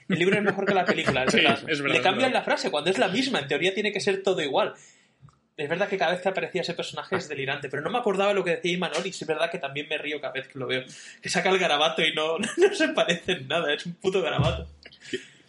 El 0.08 0.18
libro 0.20 0.36
es 0.38 0.42
mejor 0.44 0.66
que 0.66 0.74
la 0.74 0.84
película, 0.84 1.24
es 1.24 1.30
Sí, 1.32 1.36
verdad. 1.38 1.58
es 1.66 1.78
verdad, 1.82 1.92
Le 1.92 1.96
es 1.96 2.00
cambian 2.04 2.30
verdad. 2.30 2.38
la 2.40 2.44
frase 2.44 2.70
cuando 2.70 2.90
es 2.90 2.98
la 2.98 3.08
misma, 3.08 3.40
en 3.40 3.48
teoría 3.48 3.74
tiene 3.74 3.92
que 3.92 3.98
ser 4.00 4.22
todo 4.22 4.40
igual. 4.40 4.72
Es 5.56 5.68
verdad 5.68 5.88
que 5.88 5.98
cada 5.98 6.12
vez 6.12 6.20
que 6.20 6.28
aparecía 6.28 6.60
ese 6.60 6.74
personaje 6.74 7.16
es 7.16 7.28
delirante, 7.28 7.68
pero 7.68 7.82
no 7.82 7.90
me 7.90 7.98
acordaba 7.98 8.32
lo 8.32 8.44
que 8.44 8.50
decía 8.52 8.70
Imanol 8.74 9.04
y 9.04 9.08
es 9.08 9.26
verdad 9.26 9.50
que 9.50 9.58
también 9.58 9.88
me 9.90 9.98
río 9.98 10.20
cada 10.20 10.32
vez 10.34 10.46
que 10.46 10.60
lo 10.60 10.68
veo. 10.68 10.84
Que 11.20 11.28
saca 11.28 11.50
el 11.50 11.58
garabato 11.58 12.02
y 12.02 12.14
no, 12.14 12.38
no 12.56 12.72
se 12.72 12.86
parece 12.90 13.32
en 13.32 13.48
nada, 13.48 13.74
es 13.74 13.84
un 13.84 13.94
puto 13.94 14.22
garabato. 14.22 14.68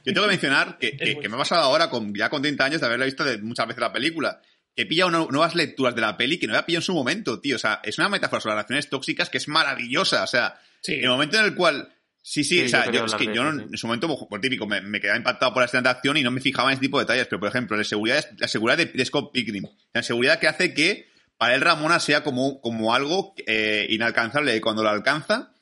Yo 0.04 0.14
tengo 0.14 0.24
que 0.24 0.32
mencionar 0.32 0.80
que, 0.80 0.98
que- 0.98 1.20
que 1.20 1.30
me 1.30 1.36
ha 1.36 1.38
pasado 1.38 1.62
ahora, 1.62 1.92
con, 1.92 2.16
ya 2.16 2.30
con 2.30 2.42
30 2.42 2.66
años, 2.66 2.82
de 2.82 2.88
haberla 2.88 3.06
visto 3.06 3.24
de 3.24 3.38
muchas 3.38 3.68
veces 3.68 3.82
la 3.82 3.92
película, 3.94 4.42
que 4.80 4.86
pilla 4.86 5.06
una- 5.08 5.26
nuevas 5.30 5.56
lecturas 5.56 5.94
de 5.94 6.00
la 6.02 6.16
peli 6.16 6.38
que 6.40 6.48
no 6.48 6.54
había 6.54 6.66
pillado 6.66 6.80
en 6.80 6.86
su 6.86 6.94
momento, 6.94 7.42
tío. 7.42 7.58
O 7.58 7.60
sea, 7.60 7.82
es 7.84 7.98
una 7.98 8.08
metáfora 8.08 8.40
sobre 8.40 8.56
las 8.56 8.64
relaciones 8.64 8.90
tóxicas 8.90 9.30
que 9.30 9.38
es 9.38 9.48
maravillosa. 9.50 10.24
O 10.24 10.28
sea, 10.28 10.58
Sí. 10.82 10.94
en 10.94 11.04
el 11.04 11.10
momento 11.10 11.38
en 11.38 11.46
el 11.46 11.54
cual... 11.56 11.94
Sí, 12.22 12.44
sí, 12.44 12.60
Sí, 12.60 12.66
o 12.66 12.70
sea, 12.70 12.92
yo 12.92 13.06
es 13.06 13.16
que 13.16 13.26
yo 13.34 13.44
no- 13.44 13.62
en 13.64 13.78
su 13.78 13.88
momento, 13.88 14.08
por 14.30 14.40
típico, 14.40 14.68
me, 14.68 14.80
me 14.82 15.00
quedaba 15.02 15.18
impactado 15.18 15.54
por 15.54 15.62
la 15.62 15.66
escena 15.66 15.84
de 15.84 15.90
acción 15.90 16.16
y 16.18 16.22
no 16.24 16.32
me 16.32 16.40
fijaba 16.42 16.70
en 16.70 16.74
ese 16.74 16.82
tipo 16.82 16.98
de 17.00 17.04
detalles. 17.06 17.28
Pero, 17.28 17.40
por 17.40 17.50
ejemplo, 17.50 17.76
la 17.76 17.84
seguridad, 17.84 18.24
la 18.38 18.48
seguridad 18.48 18.78
de, 18.78 18.86
de 18.86 19.06
Scott 19.06 19.32
Pilgrim. 19.34 19.66
La 19.94 20.02
seguridad 20.04 20.40
que 20.40 20.48
hace 20.48 20.74
que 20.74 21.10
para 21.38 21.56
él 21.56 21.62
Ramona 21.62 22.00
sea 22.00 22.24
como, 22.24 22.62
como 22.62 22.94
algo 22.94 23.34
eh, 23.48 23.88
inalcanzable 23.90 24.56
y 24.56 24.60
cuando 24.62 24.84
lo 24.84 24.90
alcanza 24.90 25.54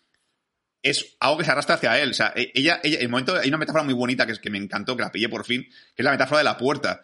es 0.83 1.15
algo 1.19 1.37
que 1.39 1.45
se 1.45 1.51
arrastra 1.51 1.75
hacia 1.75 1.99
él. 1.99 2.11
O 2.11 2.13
sea, 2.13 2.33
e- 2.35 2.51
ella, 2.53 2.79
ella, 2.83 2.97
en 2.97 3.03
el 3.03 3.09
momento, 3.09 3.35
hay 3.35 3.49
una 3.49 3.57
metáfora 3.57 3.83
muy 3.83 3.93
bonita 3.93 4.25
que, 4.25 4.31
es, 4.33 4.39
que 4.39 4.49
me 4.49 4.57
encantó, 4.57 4.95
que 4.95 5.03
la 5.03 5.11
pillé 5.11 5.29
por 5.29 5.45
fin, 5.45 5.63
que 5.63 6.01
es 6.01 6.03
la 6.05 6.11
metáfora 6.11 6.39
de 6.39 6.43
la 6.45 6.57
puerta. 6.57 7.01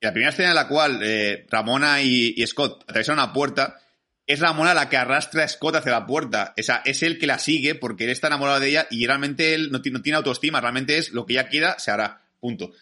La 0.00 0.12
primera 0.12 0.30
escena 0.30 0.50
en 0.50 0.54
la 0.54 0.68
cual 0.68 1.00
eh, 1.02 1.46
Ramona 1.50 2.02
y, 2.02 2.44
Scott 2.46 2.82
atraviesan 2.82 3.14
una 3.14 3.32
puerta, 3.32 3.80
es 4.26 4.40
Ramona 4.40 4.74
la 4.74 4.88
que 4.88 4.96
arrastra 4.96 5.44
a 5.44 5.48
Scott 5.48 5.76
hacia 5.76 5.92
la 5.92 6.06
puerta. 6.06 6.52
O 6.58 6.62
sea, 6.62 6.82
es 6.84 7.02
él 7.02 7.18
que 7.18 7.26
la 7.26 7.38
sigue 7.38 7.74
porque 7.74 8.04
él 8.04 8.10
está 8.10 8.26
enamorado 8.26 8.60
de 8.60 8.68
ella 8.68 8.86
y 8.90 9.06
realmente 9.06 9.54
él 9.54 9.70
no, 9.70 9.80
ti- 9.80 9.90
no 9.90 10.02
tiene 10.02 10.16
autoestima, 10.16 10.60
realmente 10.60 10.98
es 10.98 11.12
lo 11.12 11.24
que 11.26 11.34
ella 11.34 11.48
quiera, 11.48 11.78
se 11.78 11.90
hará. 11.90 12.22
Punto. 12.40 12.72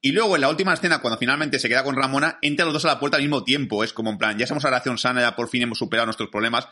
Y 0.00 0.12
luego 0.12 0.34
en 0.34 0.40
la 0.40 0.48
última 0.48 0.74
escena, 0.74 1.00
cuando 1.00 1.18
finalmente 1.18 1.58
se 1.58 1.68
queda 1.68 1.84
con 1.84 1.94
Ramona, 1.94 2.38
entran 2.42 2.66
los 2.66 2.72
dos 2.74 2.84
a 2.86 2.88
la 2.88 2.98
puerta 3.00 3.16
al 3.18 3.22
mismo 3.22 3.44
tiempo. 3.44 3.84
Es 3.84 3.92
como 3.92 4.10
en 4.10 4.18
plan, 4.18 4.36
ya 4.38 4.46
somos 4.46 4.64
una 4.64 4.70
relación 4.70 4.98
sana, 4.98 5.20
ya 5.20 5.36
por 5.36 5.48
fin 5.48 5.62
hemos 5.62 5.78
superado 5.78 6.06
nuestros 6.06 6.28
problemas. 6.30 6.66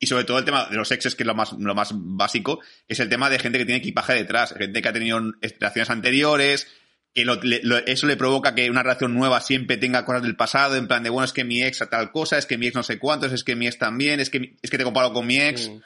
Y 0.00 0.06
sobre 0.06 0.24
todo 0.24 0.38
el 0.38 0.44
tema 0.44 0.66
de 0.68 0.74
los 0.76 0.90
exes, 0.90 1.14
que 1.14 1.22
es 1.22 1.26
lo 1.28 1.34
más, 1.36 1.52
lo 1.52 1.74
más 1.76 1.90
básico, 1.92 2.58
es 2.88 2.98
el 2.98 3.08
tema 3.08 3.30
de 3.30 3.38
gente 3.38 3.58
que 3.58 3.64
tiene 3.64 3.78
equipaje 3.78 4.14
detrás, 4.14 4.52
gente 4.58 4.82
que 4.82 4.88
ha 4.88 4.92
tenido 4.92 5.20
relaciones 5.40 5.90
anteriores, 5.90 6.66
que 7.14 7.24
lo- 7.24 7.40
le- 7.42 7.60
lo- 7.62 7.78
eso 7.78 8.06
le 8.06 8.16
provoca 8.16 8.54
que 8.54 8.70
una 8.70 8.82
relación 8.82 9.14
nueva 9.14 9.40
siempre 9.40 9.76
tenga 9.76 10.04
cosas 10.04 10.22
del 10.22 10.36
pasado, 10.36 10.76
en 10.76 10.88
plan 10.88 11.02
de, 11.02 11.10
bueno, 11.10 11.24
es 11.24 11.32
que 11.32 11.44
mi 11.44 11.62
ex 11.62 11.82
a 11.82 11.90
tal 11.90 12.10
cosa, 12.10 12.38
es 12.38 12.46
que 12.46 12.56
mi 12.58 12.66
ex 12.66 12.74
no 12.74 12.82
sé 12.82 12.98
cuántos, 12.98 13.32
es 13.32 13.44
que 13.44 13.54
mi 13.56 13.66
ex 13.66 13.78
también, 13.78 14.18
es 14.20 14.30
que, 14.30 14.56
es 14.62 14.70
que 14.70 14.78
te 14.78 14.84
comparo 14.84 15.12
con 15.12 15.26
mi 15.26 15.38
ex. 15.38 15.62
Sí. 15.64 15.80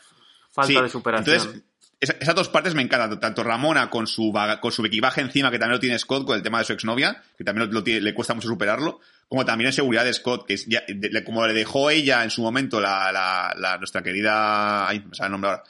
Falta 0.53 0.73
Sí, 0.73 0.81
de 0.82 0.89
superación. 0.89 1.36
Entonces, 1.36 1.62
esa- 2.01 2.16
esas 2.20 2.35
dos 2.35 2.48
partes 2.48 2.74
me 2.74 2.82
encantan. 2.82 3.19
Tanto 3.19 3.43
Ramona 3.43 3.90
con 3.90 4.07
su, 4.07 4.31
vaga- 4.32 4.61
con 4.61 4.70
su 4.73 4.85
equipaje 4.86 5.20
encima, 5.20 5.51
que 5.51 5.59
también 5.59 5.73
lo 5.74 5.81
tiene 5.81 5.98
Scott 5.98 6.27
con 6.27 6.36
el 6.36 6.43
tema 6.43 6.59
de 6.59 6.65
su 6.65 6.73
exnovia, 6.73 7.23
que 7.36 7.43
también 7.44 7.66
lo, 7.69 7.73
lo 7.73 7.82
tiene- 7.82 8.01
le 8.03 8.15
cuesta 8.15 8.32
mucho 8.35 8.48
superarlo, 8.48 9.01
como 9.28 9.44
también 9.44 9.66
en 9.66 9.73
seguridad 9.73 10.05
de 10.05 10.12
Scott, 10.12 10.47
que 10.47 10.55
es 10.55 10.66
ya- 10.66 10.85
de- 10.86 11.24
como 11.24 11.47
le 11.47 11.53
dejó 11.55 11.90
ella 11.90 12.23
en 12.23 12.31
su 12.31 12.40
momento 12.43 12.81
la, 12.81 13.11
la, 13.12 13.55
la- 13.59 13.78
nuestra 13.78 14.03
querida, 14.03 14.86
ay, 14.89 15.01
me 15.01 15.15
sale 15.15 15.27
el 15.27 15.32
nombre 15.32 15.51
ahora, 15.51 15.65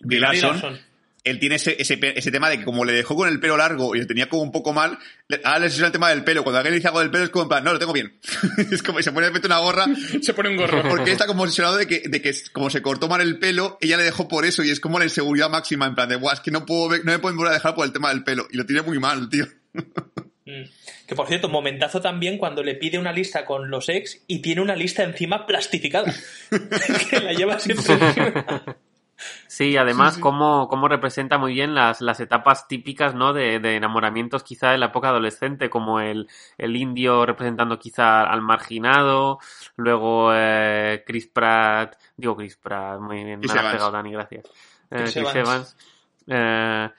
Larson, 0.00 0.50
Larson. 0.52 0.80
Él 1.24 1.38
tiene 1.40 1.56
ese, 1.56 1.74
ese, 1.80 1.98
ese 2.00 2.30
tema 2.30 2.50
de 2.50 2.58
que 2.58 2.64
como 2.64 2.84
le 2.84 2.92
dejó 2.92 3.16
con 3.16 3.28
el 3.28 3.40
pelo 3.40 3.56
largo 3.56 3.96
y 3.96 4.00
lo 4.00 4.06
tenía 4.06 4.28
como 4.28 4.42
un 4.42 4.52
poco 4.52 4.72
mal, 4.72 4.98
ahora 5.42 5.58
le 5.60 5.70
suena 5.70 5.86
el 5.86 5.92
tema 5.92 6.10
del 6.10 6.22
pelo. 6.22 6.42
Cuando 6.44 6.58
alguien 6.58 6.72
le 6.72 6.76
dice 6.78 6.88
algo 6.88 7.00
del 7.00 7.10
pelo 7.10 7.24
es 7.24 7.30
como 7.30 7.44
en 7.44 7.48
plan, 7.48 7.64
no, 7.64 7.72
lo 7.72 7.78
tengo 7.78 7.92
bien. 7.92 8.18
es 8.70 8.82
como 8.82 9.00
se 9.02 9.10
pone 9.10 9.24
de 9.26 9.30
repente 9.30 9.46
una 9.48 9.58
gorra 9.58 9.86
Se 10.22 10.34
pone 10.34 10.50
un 10.50 10.56
gorro. 10.56 10.82
porque 10.88 11.12
está 11.12 11.26
como 11.26 11.42
obsesionado 11.42 11.76
de 11.76 11.86
que, 11.86 12.02
de 12.06 12.20
que 12.22 12.32
como 12.52 12.68
se 12.70 12.82
cortó 12.82 13.08
mal 13.08 13.20
el 13.22 13.38
pelo, 13.38 13.78
ella 13.80 13.96
le 13.96 14.04
dejó 14.04 14.28
por 14.28 14.44
eso 14.44 14.62
y 14.62 14.70
es 14.70 14.80
como 14.80 14.98
la 14.98 15.06
inseguridad 15.06 15.48
máxima 15.50 15.86
en 15.86 15.94
plan 15.94 16.08
de, 16.08 16.16
guau, 16.16 16.34
es 16.34 16.40
que 16.40 16.50
no 16.50 16.66
puedo 16.66 16.90
ver- 16.90 17.04
no 17.04 17.12
me 17.12 17.18
pueden 17.18 17.36
volver 17.36 17.52
a 17.52 17.54
dejar 17.56 17.74
por 17.74 17.86
el 17.86 17.92
tema 17.92 18.10
del 18.10 18.22
pelo. 18.22 18.46
Y 18.50 18.56
lo 18.56 18.66
tiene 18.66 18.82
muy 18.82 18.98
mal, 18.98 19.28
tío. 19.28 19.46
Mm. 20.46 20.64
Que 21.06 21.14
por 21.14 21.26
cierto, 21.26 21.48
momentazo 21.48 22.00
también 22.00 22.36
cuando 22.38 22.62
le 22.62 22.74
pide 22.74 22.98
una 22.98 23.12
lista 23.12 23.44
con 23.46 23.70
los 23.70 23.88
ex 23.88 24.22
y 24.26 24.40
tiene 24.40 24.60
una 24.60 24.76
lista 24.76 25.02
encima 25.02 25.46
plastificada. 25.46 26.14
que 27.10 27.20
la 27.20 27.32
lleva 27.32 27.58
siempre 27.58 27.94
encima. 27.94 28.76
Sí, 29.46 29.76
además, 29.76 30.18
Cómo, 30.18 30.68
cómo 30.68 30.88
representa 30.88 31.38
muy 31.38 31.52
bien 31.54 31.74
las, 31.74 32.00
las 32.00 32.20
etapas 32.20 32.66
típicas, 32.68 33.14
¿no? 33.14 33.32
De, 33.32 33.58
de 33.60 33.76
enamoramientos 33.76 34.42
quizá 34.42 34.70
de 34.70 34.78
la 34.78 34.86
época 34.86 35.08
adolescente, 35.08 35.70
como 35.70 36.00
el, 36.00 36.28
el 36.58 36.76
indio 36.76 37.24
representando 37.26 37.78
quizá 37.78 38.22
al 38.24 38.42
marginado, 38.42 39.38
luego 39.76 40.30
eh, 40.34 41.02
Chris 41.06 41.26
Pratt, 41.28 41.96
digo 42.16 42.36
Chris 42.36 42.56
Pratt, 42.56 43.00
muy 43.00 43.24
bien, 43.24 43.40
Evans. 43.42 43.72
pegado, 43.72 43.90
Dani, 43.90 44.12
gracias. 44.12 44.44
Eh, 44.90 44.96
Chris 45.02 45.12
Chris, 45.14 45.34
Evans. 45.34 45.36
Evans, 45.36 45.76
eh, 46.26 46.90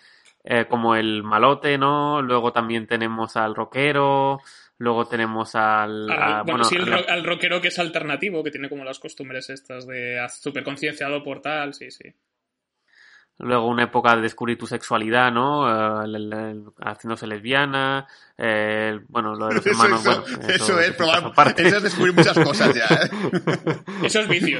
eh, 0.47 0.65
como 0.69 0.95
el 0.95 1.23
malote, 1.23 1.77
¿no? 1.77 2.21
Luego 2.21 2.53
también 2.53 2.85
tenemos 2.85 3.35
al 3.35 3.55
rockero, 3.55 4.41
luego 4.77 5.07
tenemos 5.07 5.55
al... 5.55 6.09
A- 6.09 6.43
bueno, 6.43 6.63
sí, 6.65 6.75
el 6.75 6.93
al 6.93 7.23
rockero 7.23 7.61
que 7.61 7.69
es 7.69 7.79
alternativo, 7.79 8.43
que 8.43 8.51
tiene 8.51 8.69
como 8.69 8.83
las 8.83 8.99
costumbres 8.99 9.49
estas 9.49 9.87
de 9.87 10.25
súper 10.29 10.63
concienciado 10.63 11.23
por 11.23 11.41
tal, 11.41 11.73
sí, 11.73 11.91
sí. 11.91 12.13
Luego 13.37 13.67
una 13.67 13.83
época 13.83 14.15
de 14.15 14.21
descubrir 14.21 14.57
tu 14.57 14.65
sexualidad, 14.65 15.29
¿no? 15.29 15.67
Eh, 15.69 16.05
el- 16.05 16.15
el- 16.15 16.33
el- 16.33 16.63
haciéndose 16.81 17.27
lesbiana, 17.27 18.07
eh, 18.37 18.91
el- 18.93 18.99
bueno, 19.09 19.35
lo 19.35 19.47
de 19.49 19.55
los 19.55 19.65
hermanos, 19.67 19.99
eso, 20.05 20.21
bueno, 20.21 20.47
eso 20.53 20.79
es 20.79 20.87
eso 20.89 20.97
probar, 20.97 21.53
eso 21.57 21.77
es 21.77 21.83
descubrir 21.83 22.13
muchas 22.13 22.39
cosas 22.39 22.73
ya. 22.73 22.85
¿eh? 22.85 23.09
Eso 24.03 24.19
es 24.21 24.27
vicio. 24.29 24.59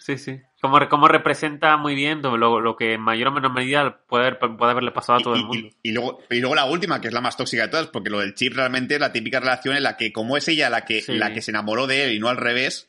Sí, 0.00 0.16
sí. 0.18 0.40
Como, 0.62 0.78
como 0.88 1.08
representa 1.08 1.76
muy 1.76 1.94
bien 1.94 2.22
lo, 2.22 2.60
lo 2.60 2.76
que 2.76 2.94
en 2.94 3.00
mayor 3.02 3.28
o 3.28 3.32
menor 3.32 3.52
medida 3.52 3.98
puede, 4.08 4.28
haber- 4.28 4.38
puede 4.56 4.70
haberle 4.72 4.90
pasado 4.92 5.18
a 5.18 5.22
todo 5.22 5.36
Y- 5.36 5.40
el 5.40 5.44
mundo. 5.44 5.68
Y, 5.82 5.90
y 5.90 5.92
luego, 5.92 6.20
y 6.30 6.40
luego 6.40 6.54
la 6.54 6.64
última, 6.64 7.00
que 7.02 7.08
es 7.08 7.14
la 7.14 7.20
más 7.20 7.36
tóxica 7.36 7.64
de 7.64 7.68
todas, 7.68 7.88
porque 7.88 8.08
lo 8.10 8.20
del 8.20 8.34
chip 8.34 8.54
realmente 8.54 8.94
es 8.94 9.00
la 9.00 9.12
típica 9.12 9.40
relación 9.40 9.76
en 9.76 9.82
la 9.82 9.96
que, 9.98 10.10
como 10.12 10.36
es 10.38 10.48
ella 10.48 10.70
la 10.70 10.86
que, 10.86 11.02
Sí. 11.02 11.14
la 11.18 11.34
que 11.34 11.42
se 11.42 11.50
enamoró 11.50 11.86
de 11.86 12.04
él 12.04 12.12
y 12.14 12.18
no 12.18 12.28
al 12.28 12.38
revés, 12.38 12.88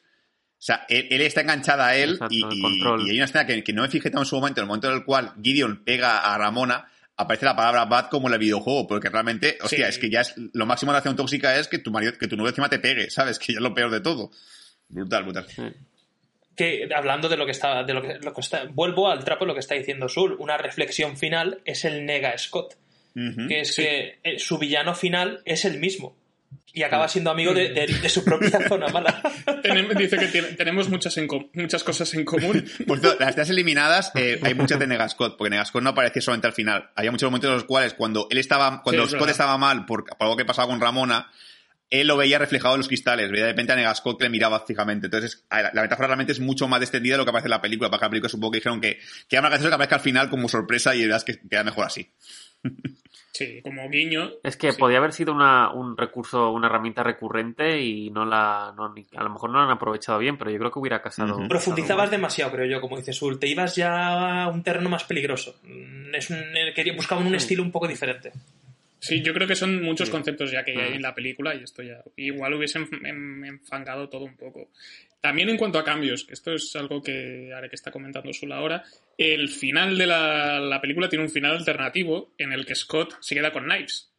sea, 0.65 0.85
él, 0.89 1.07
él 1.11 1.21
está 1.21 1.41
enganchada 1.41 1.87
a 1.87 1.95
él 1.95 2.13
Exacto, 2.13 2.33
y, 2.33 3.09
hay 3.11 3.15
una 3.17 3.25
escena 3.25 3.45
que, 3.45 3.63
que 3.63 3.71
no 3.71 3.83
me 3.83 3.89
fijé 3.89 4.09
tanto 4.09 4.21
en 4.21 4.25
su 4.25 4.35
momento, 4.35 4.61
en 4.61 4.63
el 4.63 4.67
momento 4.67 4.87
en 4.89 4.95
el 4.95 5.05
cual 5.05 5.33
Gideon 5.41 5.83
pega 5.83 6.17
a 6.19 6.37
Ramona, 6.39 6.87
aparece 7.17 7.45
la 7.45 7.55
palabra 7.55 7.85
bad 7.85 8.09
como 8.09 8.27
en 8.27 8.33
el 8.33 8.39
videojuego, 8.39 8.87
porque 8.87 9.09
realmente, 9.09 9.57
hostia, 9.61 9.85
Sí. 9.85 9.89
es 9.89 9.99
que 9.99 10.09
ya 10.09 10.21
es 10.21 10.33
lo 10.53 10.65
máximo 10.65 10.91
de 10.91 10.95
relación 10.95 11.15
tóxica 11.15 11.57
es 11.57 11.67
que 11.67 11.77
tu 11.79 11.91
marido, 11.91 12.13
que 12.17 12.27
tu 12.27 12.35
novio 12.35 12.49
encima 12.49 12.69
te 12.69 12.79
pegue, 12.79 13.09
¿sabes? 13.09 13.37
Que 13.45 13.53
ya 13.53 13.59
es 13.59 13.63
lo 13.63 13.73
peor 13.73 13.91
de 13.91 14.01
todo. 14.01 14.31
Brutal, 14.89 15.23
brutal. 15.23 15.45
que 16.55 16.87
hablando 16.95 17.29
de 17.29 17.37
lo 17.37 17.45
que 17.45 17.51
está, 17.51 17.83
de 17.83 17.93
lo 17.93 18.01
que, 18.01 18.15
lo 18.15 18.33
que 18.33 18.41
está, 18.41 18.63
vuelvo 18.71 19.09
al 19.09 19.23
trapo 19.23 19.45
de 19.45 19.49
lo 19.49 19.53
que 19.53 19.59
está 19.59 19.75
diciendo 19.75 20.09
Sul. 20.09 20.35
Una 20.39 20.57
reflexión 20.57 21.15
final 21.17 21.61
es 21.65 21.85
el 21.85 22.05
nega 22.05 22.37
Scott, 22.37 22.75
que 23.13 23.61
es 23.61 23.75
que 23.75 24.19
eh, 24.23 24.39
su 24.39 24.57
villano 24.57 24.95
final 24.95 25.41
es 25.45 25.63
el 25.65 25.79
mismo 25.79 26.15
y 26.73 26.83
acaba 26.83 27.07
siendo 27.07 27.31
amigo 27.31 27.53
de, 27.53 27.69
de- 27.69 27.87
de 27.87 28.09
su 28.09 28.23
propia 28.25 28.59
zona 28.67 28.87
mala. 28.89 29.21
Dice 29.97 30.17
que 30.17 30.27
tiene- 30.27 30.47
tenemos 30.49 30.89
muchas, 30.89 31.17
en 31.17 31.27
muchas 31.53 31.83
cosas 31.83 32.13
en 32.15 32.25
común. 32.25 32.65
Por 32.85 32.99
cierto, 32.99 33.17
las 33.19 33.33
tres 33.35 33.49
eliminadas, 33.49 34.11
eh, 34.15 34.39
hay 34.43 34.53
muchas 34.55 34.77
de 34.79 34.87
Negascott, 34.87 35.37
porque 35.37 35.49
Negascott 35.51 35.81
no 35.83 35.91
aparecía 35.91 36.21
solamente 36.21 36.47
al 36.47 36.53
final. 36.53 36.89
Había 36.95 37.11
muchos 37.11 37.27
momentos 37.27 37.47
en 37.49 37.53
los 37.55 37.63
cuales, 37.63 37.93
cuando 37.93 38.27
él 38.29 38.37
estaba, 38.39 38.81
cuando 38.83 39.03
Sí, 39.03 39.05
es 39.05 39.11
Scott 39.11 39.19
verdad. 39.21 39.31
estaba 39.31 39.57
mal 39.57 39.85
por, 39.85 40.03
por 40.05 40.17
algo 40.19 40.35
que 40.35 40.43
pasaba 40.45 40.67
con 40.67 40.81
Ramona, 40.81 41.31
él 41.91 42.07
lo 42.07 42.17
veía 42.17 42.39
reflejado 42.39 42.73
en 42.75 42.79
los 42.79 42.87
cristales, 42.89 43.31
veía 43.31 43.45
de 43.45 43.51
repente 43.51 43.71
a 43.71 43.75
Negascott 43.77 44.17
que 44.17 44.25
le 44.25 44.29
miraba 44.31 44.65
fijamente. 44.65 45.07
Entonces, 45.07 45.45
la, 45.49 45.71
la 45.73 45.81
metáfora 45.83 46.07
realmente 46.07 46.33
es 46.33 46.39
mucho 46.41 46.67
más 46.67 46.81
extendida 46.81 47.13
de 47.13 47.19
lo 47.19 47.23
que 47.25 47.29
aparece 47.29 47.47
en 47.47 47.51
la 47.51 47.61
película, 47.61 47.89
para 47.89 47.99
que 48.01 48.05
la 48.07 48.09
película 48.09 48.29
supongo 48.29 48.51
que 48.51 48.57
dijeron 48.57 48.81
que, 48.81 48.99
que 49.29 49.35
era 49.37 49.43
más 49.43 49.51
gracioso 49.51 49.69
que 49.69 49.75
aparezca 49.75 49.95
al 49.95 50.01
final 50.01 50.29
como 50.29 50.49
sorpresa 50.49 50.93
y 50.93 51.03
verás 51.03 51.23
que 51.23 51.39
queda 51.39 51.63
mejor 51.63 51.85
así. 51.85 52.11
Sí, 53.37 53.59
como 53.61 53.89
guiño. 53.89 54.29
Es 54.43 54.55
que 54.55 54.71
sí. 54.71 54.79
podía 54.79 54.99
haber 54.99 55.11
sido 55.11 55.33
una, 55.33 55.69
un 55.73 55.97
recurso, 55.97 56.51
una 56.51 56.67
herramienta 56.67 57.03
recurrente 57.03 57.81
y 57.81 58.09
no 58.09 58.23
la, 58.25 58.73
no, 58.77 58.93
ni- 58.93 59.05
a 59.13 59.23
lo 59.23 59.29
mejor 59.29 59.49
no 59.49 59.57
la 59.59 59.65
han 59.65 59.71
aprovechado 59.71 60.19
bien, 60.19 60.37
pero 60.37 60.51
yo 60.51 60.57
creo 60.57 60.71
que 60.71 60.79
hubiera 60.79 61.01
casado. 61.01 61.45
Profundizabas 61.49 62.09
demasiado, 62.11 62.53
creo 62.53 62.65
yo, 62.65 62.79
como 62.79 62.95
dice 62.95 63.11
Sul. 63.11 63.37
Te 63.37 63.47
ibas 63.47 63.75
ya 63.75 64.43
a 64.43 64.47
un 64.47 64.63
terreno 64.63 64.87
más 64.89 65.03
peligroso. 65.03 65.55
Mm, 65.63 66.15
Es 66.15 66.29
un, 66.29 66.37
eh, 66.37 66.93
buscaban 66.95 67.27
un 67.27 67.35
estilo 67.35 67.61
un 67.61 67.71
poco 67.73 67.89
diferente. 67.89 68.31
Sí, 68.99 69.21
yo 69.21 69.33
creo 69.33 69.47
que 69.47 69.55
son 69.55 69.83
muchos 69.83 70.07
Sí. 70.07 70.11
conceptos 70.13 70.49
ya 70.51 70.63
que 70.63 70.71
hay 70.81 70.93
en 70.93 71.01
la 71.01 71.13
película 71.13 71.53
y 71.53 71.63
esto 71.63 71.83
ya 71.83 72.01
igual 72.15 72.53
hubiese 72.53 72.79
enf- 72.79 73.05
em- 73.05 73.43
enfangado 73.43 74.07
todo 74.07 74.23
un 74.23 74.37
poco. 74.37 74.69
También 75.21 75.49
en 75.49 75.57
cuanto 75.57 75.77
a 75.77 75.83
cambios, 75.83 76.23
que 76.23 76.33
esto 76.33 76.53
es 76.53 76.75
algo 76.75 77.01
que 77.03 77.51
ahora 77.53 77.67
que 77.67 77.75
está 77.75 77.91
comentando 77.91 78.31
Sul 78.31 78.51
ahora, 78.53 78.83
el 79.17 79.49
final 79.49 79.97
de 79.97 80.07
la, 80.07 80.59
la 80.59 80.81
película 80.81 81.07
tiene 81.09 81.23
un 81.25 81.31
final 81.31 81.55
alternativo 81.57 82.33
en 82.37 82.51
el 82.51 82.65
que 82.65 82.75
Scott 82.75 83.15
se 83.21 83.35
queda 83.35 83.51
con 83.51 83.63
Knives. 83.65 84.11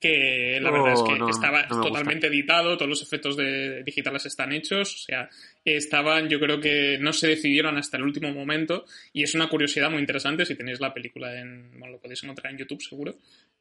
Que 0.00 0.58
la 0.60 0.68
Oh, 0.68 0.72
verdad 0.72 0.92
es 0.92 1.02
que 1.02 1.18
no, 1.18 1.30
estaba 1.30 1.62
no 1.62 1.68
me 1.68 1.74
gusta. 1.76 1.88
totalmente 1.88 2.26
editado, 2.26 2.76
todos 2.76 2.88
los 2.90 3.02
efectos 3.02 3.36
de 3.38 3.82
digitales 3.84 4.26
están 4.26 4.52
hechos, 4.52 4.94
o 4.94 4.98
sea, 4.98 5.30
estaban, 5.64 6.28
yo 6.28 6.38
creo 6.40 6.60
que 6.60 6.98
no 7.00 7.14
se 7.14 7.28
decidieron 7.28 7.78
hasta 7.78 7.96
el 7.96 8.02
último 8.02 8.30
momento 8.32 8.84
y 9.14 9.22
es 9.22 9.34
una 9.34 9.48
curiosidad 9.48 9.90
muy 9.90 10.00
interesante 10.00 10.44
si 10.44 10.56
tenéis 10.56 10.78
la 10.80 10.92
película 10.92 11.40
en, 11.40 11.70
bueno, 11.78 11.92
lo 11.94 12.00
podéis 12.00 12.22
encontrar 12.22 12.52
en 12.52 12.58
YouTube 12.58 12.82
seguro. 12.82 13.16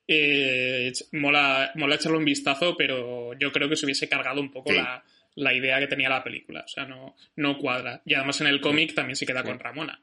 Eh, 0.06 0.92
mola, 1.14 1.72
mola 1.76 1.96
echarle 1.96 2.18
un 2.18 2.26
vistazo, 2.26 2.76
pero 2.76 3.34
yo 3.40 3.52
creo 3.54 3.70
que 3.70 3.78
se 3.78 3.86
hubiese 3.86 4.10
cargado 4.10 4.42
un 4.42 4.52
poco 4.52 4.70
Sí. 4.72 4.76
la, 4.78 5.02
la 5.36 5.54
idea 5.54 5.80
que 5.80 5.88
tenía 5.88 6.10
la 6.10 6.24
película, 6.26 6.64
o 6.66 6.68
sea, 6.68 6.84
no, 6.86 7.16
no 7.38 7.58
cuadra. 7.58 8.02
Y 8.06 8.16
además 8.16 8.42
en 8.42 8.48
el 8.48 8.60
cómic 8.60 8.94
también 8.94 9.16
se 9.16 9.26
queda 9.26 9.44
Sí. 9.44 9.48
con 9.48 9.60
Ramona. 9.60 10.02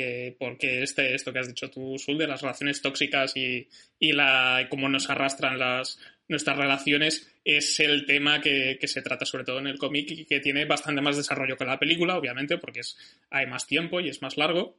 Eh, 0.00 0.36
porque 0.38 0.84
este, 0.84 1.12
esto 1.16 1.32
que 1.32 1.40
has 1.40 1.48
dicho 1.48 1.68
tú, 1.70 1.98
Sul, 1.98 2.18
de 2.18 2.28
las 2.28 2.40
relaciones 2.40 2.80
tóxicas 2.80 3.36
y, 3.36 3.68
y 3.98 4.12
la, 4.12 4.68
cómo 4.70 4.88
nos 4.88 5.10
arrastran 5.10 5.58
las, 5.58 5.98
nuestras 6.28 6.56
relaciones, 6.56 7.34
es 7.44 7.80
el 7.80 8.06
tema 8.06 8.40
que, 8.40 8.78
que 8.80 8.86
se 8.86 9.02
trata 9.02 9.26
sobre 9.26 9.42
todo 9.42 9.58
en 9.58 9.66
el 9.66 9.76
cómic 9.76 10.08
y 10.12 10.24
que 10.24 10.38
tiene 10.38 10.66
bastante 10.66 11.00
más 11.00 11.16
desarrollo 11.16 11.56
que 11.56 11.64
la 11.64 11.80
película, 11.80 12.16
obviamente, 12.16 12.58
porque 12.58 12.80
es, 12.80 12.96
hay 13.30 13.46
más 13.46 13.66
tiempo 13.66 13.98
y 13.98 14.08
es 14.08 14.22
más 14.22 14.36
largo. 14.36 14.78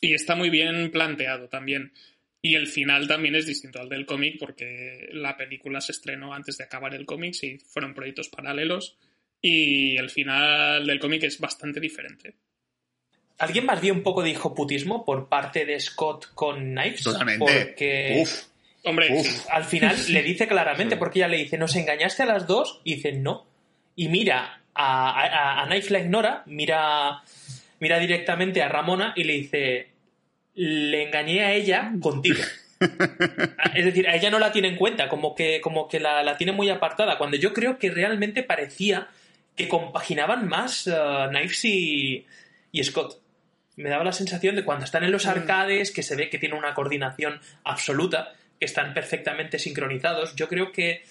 Y 0.00 0.14
está 0.14 0.34
muy 0.34 0.48
bien 0.48 0.90
planteado 0.90 1.50
también. 1.50 1.92
Y 2.40 2.54
el 2.54 2.68
final 2.68 3.06
también 3.06 3.34
es 3.34 3.44
distinto 3.44 3.80
al 3.80 3.90
del 3.90 4.06
cómic 4.06 4.38
porque 4.38 5.10
la 5.12 5.36
película 5.36 5.82
se 5.82 5.92
estrenó 5.92 6.32
antes 6.32 6.56
de 6.56 6.64
acabar 6.64 6.94
el 6.94 7.04
cómic 7.04 7.34
y 7.42 7.58
fueron 7.58 7.92
proyectos 7.92 8.30
paralelos. 8.30 8.96
Y 9.42 9.98
el 9.98 10.08
final 10.08 10.86
del 10.86 11.00
cómic 11.00 11.24
es 11.24 11.38
bastante 11.38 11.80
diferente. 11.80 12.34
¿Alguien 13.38 13.66
más 13.66 13.80
vio 13.80 13.92
un 13.92 14.02
poco 14.02 14.22
de 14.22 14.30
hijoputismo 14.30 15.04
por 15.04 15.28
parte 15.28 15.64
de 15.64 15.78
Scott 15.80 16.32
con 16.34 16.74
Knives? 16.74 17.02
Totalmente. 17.02 17.44
Porque 17.44 18.18
Uf. 18.22 18.44
Hombre, 18.84 19.08
Uf. 19.12 19.46
al 19.50 19.64
final 19.64 19.96
le 20.08 20.22
dice 20.22 20.46
claramente, 20.46 20.96
porque 20.96 21.20
ella 21.20 21.28
le 21.28 21.38
dice, 21.38 21.58
¿nos 21.58 21.76
engañaste 21.76 22.22
a 22.22 22.26
las 22.26 22.46
dos? 22.46 22.80
Y 22.84 22.96
dice, 22.96 23.12
no. 23.12 23.46
Y 23.96 24.08
mira 24.08 24.62
a, 24.74 25.10
a, 25.10 25.62
a 25.62 25.66
Knife 25.66 25.92
la 25.92 26.00
ignora, 26.00 26.42
mira, 26.46 27.22
mira 27.80 27.98
directamente 27.98 28.62
a 28.62 28.68
Ramona 28.68 29.12
y 29.16 29.24
le 29.24 29.32
dice, 29.34 29.88
le 30.54 31.04
engañé 31.04 31.44
a 31.44 31.52
ella 31.52 31.92
contigo. 32.00 32.42
Es 33.74 33.84
decir, 33.84 34.08
a 34.08 34.16
ella 34.16 34.28
no 34.28 34.40
la 34.40 34.50
tiene 34.50 34.66
en 34.66 34.76
cuenta, 34.76 35.08
como 35.08 35.36
que, 35.36 35.60
como 35.60 35.86
que 35.86 36.00
la, 36.00 36.24
la 36.24 36.36
tiene 36.36 36.50
muy 36.50 36.68
apartada, 36.68 37.16
cuando 37.16 37.36
yo 37.36 37.52
creo 37.52 37.78
que 37.78 37.92
realmente 37.92 38.42
parecía 38.42 39.06
que 39.54 39.68
compaginaban 39.68 40.48
más 40.48 40.88
eh, 40.88 40.92
Knives 41.28 41.64
y, 41.64 42.26
y 42.72 42.82
Scott. 42.84 43.21
Me 43.76 43.88
daba 43.88 44.04
la 44.04 44.12
sensación 44.12 44.56
de 44.56 44.64
cuando 44.64 44.84
están 44.84 45.04
en 45.04 45.12
los 45.12 45.26
arcades, 45.26 45.90
que 45.90 46.02
se 46.02 46.16
ve 46.16 46.30
que 46.30 46.38
tienen 46.38 46.58
una 46.58 46.74
coordinación 46.74 47.40
absoluta, 47.64 48.34
que 48.58 48.66
están 48.66 48.94
perfectamente 48.94 49.58
sincronizados. 49.58 50.34
Yo 50.36 50.48
creo 50.48 50.72
que 50.72 51.04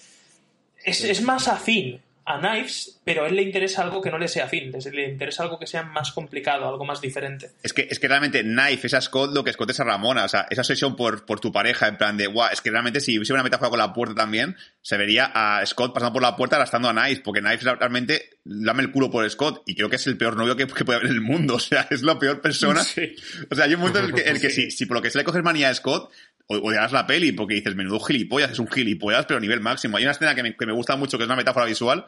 es, 0.84 1.04
es 1.04 1.22
más 1.22 1.48
afín 1.48 2.00
a 2.24 2.38
Knives, 2.38 3.00
pero 3.04 3.24
a 3.24 3.28
él 3.28 3.34
le 3.36 3.42
interesa 3.42 3.82
algo 3.82 4.00
que 4.00 4.10
no 4.10 4.18
le 4.18 4.28
sea 4.28 4.44
afín, 4.44 4.70
le- 4.70 4.90
le 4.92 5.08
interesa 5.10 5.42
algo 5.42 5.58
que 5.58 5.66
sea 5.66 5.82
más 5.82 6.12
complicado, 6.12 6.68
algo 6.68 6.84
más 6.84 7.00
diferente. 7.00 7.50
Es 7.62 7.72
que, 7.72 7.88
es 7.90 7.98
que 7.98 8.06
realmente 8.08 8.42
Knife 8.42 8.86
es 8.86 8.94
a 8.94 9.00
Scott 9.00 9.32
lo 9.34 9.42
que 9.42 9.52
Scott 9.52 9.70
es 9.70 9.80
a 9.80 9.84
Ramona. 9.84 10.24
O 10.24 10.28
sea, 10.28 10.46
esa 10.50 10.60
obsesión 10.62 10.94
por, 10.94 11.26
por 11.26 11.40
tu 11.40 11.50
pareja, 11.52 11.88
en 11.88 11.96
plan 11.96 12.16
de, 12.16 12.26
guau, 12.28 12.48
es 12.52 12.60
que 12.60 12.70
realmente 12.70 13.00
si 13.00 13.18
hubiese 13.18 13.32
una 13.32 13.42
metáfora 13.42 13.70
con 13.70 13.78
la 13.78 13.92
puerta 13.92 14.14
también, 14.14 14.56
se 14.82 14.96
vería 14.96 15.30
a 15.34 15.64
Scott 15.66 15.92
pasando 15.94 16.12
por 16.12 16.22
la 16.22 16.36
puerta 16.36 16.56
arrastrando 16.56 16.88
a 16.88 16.92
Knife, 16.92 17.22
porque 17.24 17.40
Knife 17.40 17.64
realmente 17.78 18.30
lame 18.44 18.82
el 18.82 18.90
culo 18.92 19.10
por 19.10 19.28
Scott 19.30 19.62
y 19.66 19.74
creo 19.74 19.88
que 19.90 19.96
es 19.96 20.06
el 20.06 20.16
peor 20.16 20.36
novio 20.36 20.56
que, 20.56 20.66
que 20.66 20.84
puede 20.84 20.98
haber 20.98 21.10
en 21.10 21.16
el 21.16 21.20
mundo. 21.20 21.54
O 21.56 21.60
sea, 21.60 21.86
es 21.90 22.02
la 22.02 22.18
peor 22.18 22.40
persona. 22.40 22.82
Sí. 22.84 23.14
O 23.50 23.54
sea, 23.54 23.64
hay 23.66 23.74
un 23.74 23.80
momento 23.80 23.98
en 24.00 24.04
el 24.06 24.14
que, 24.14 24.20
en 24.22 24.36
el 24.36 24.40
que 24.40 24.50
Sí. 24.50 24.62
si, 24.70 24.70
si 24.70 24.86
por 24.86 24.96
lo 24.96 25.02
que 25.02 25.10
se 25.10 25.18
le 25.18 25.24
coges 25.24 25.42
manía 25.42 25.68
a 25.68 25.74
Scott, 25.74 26.10
odiarás 26.46 26.92
la 26.92 27.06
peli 27.06 27.32
porque 27.32 27.54
dices, 27.54 27.74
menudo 27.74 28.00
gilipollas, 28.00 28.50
es 28.50 28.58
un 28.58 28.68
gilipollas, 28.68 29.26
pero 29.26 29.38
a 29.38 29.40
nivel 29.40 29.60
máximo. 29.60 29.96
Hay 29.96 30.02
una 30.04 30.12
escena 30.12 30.34
que 30.34 30.42
me, 30.42 30.56
que 30.56 30.66
me 30.66 30.72
gusta 30.72 30.96
mucho, 30.96 31.16
que 31.18 31.24
es 31.24 31.28
una 31.28 31.36
metáfora 31.36 31.66
visual, 31.66 32.06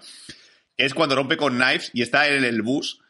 es 0.77 0.93
cuando 0.95 1.15
rompe 1.17 1.37
con 1.37 1.55
Knives 1.57 1.91
y 1.95 2.03
está 2.03 2.29
en 2.29 2.45
el 2.45 2.63
bus 2.63 3.01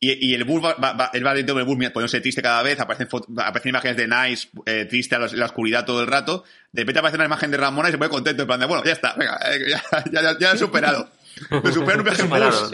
Y, 0.00 0.30
y 0.30 0.34
el 0.34 0.42
bus 0.42 0.60
va, 0.64 0.74
va, 0.74 0.94
va- 0.94 1.10
él 1.14 1.24
va 1.24 1.32
dentro 1.32 1.54
del 1.54 1.64
bus 1.64 1.76
poniéndose 1.76 2.20
triste 2.20 2.42
cada 2.42 2.60
vez, 2.64 2.80
aparecen, 2.80 3.06
aparecen 3.38 3.68
imágenes 3.70 3.96
de 3.96 4.08
Nice 4.08 4.48
eh, 4.66 4.84
triste 4.86 5.14
a 5.14 5.24
en 5.24 5.38
la 5.38 5.46
oscuridad 5.46 5.84
todo 5.84 6.00
el 6.00 6.08
rato. 6.08 6.42
De 6.72 6.82
repente 6.82 6.98
aparece 6.98 7.16
una 7.18 7.26
imagen 7.26 7.52
de 7.52 7.56
Ramona 7.58 7.88
y 7.88 7.92
se 7.92 7.98
pone 7.98 8.10
contento, 8.10 8.42
en 8.42 8.48
plan 8.48 8.58
de, 8.58 8.66
bueno, 8.66 8.82
ya 8.84 8.92
está, 8.92 9.14
venga, 9.14 9.38
eh, 9.48 9.60
ya, 9.70 9.80
ya, 10.10 10.22
ya, 10.22 10.38
ya 10.40 10.52
he 10.54 10.58
superado. 10.58 11.08
Me 11.62 11.70
supero 11.72 11.98
un 11.98 12.04
viaje 12.04 12.22
en 12.22 12.28
Superado. 12.28 12.68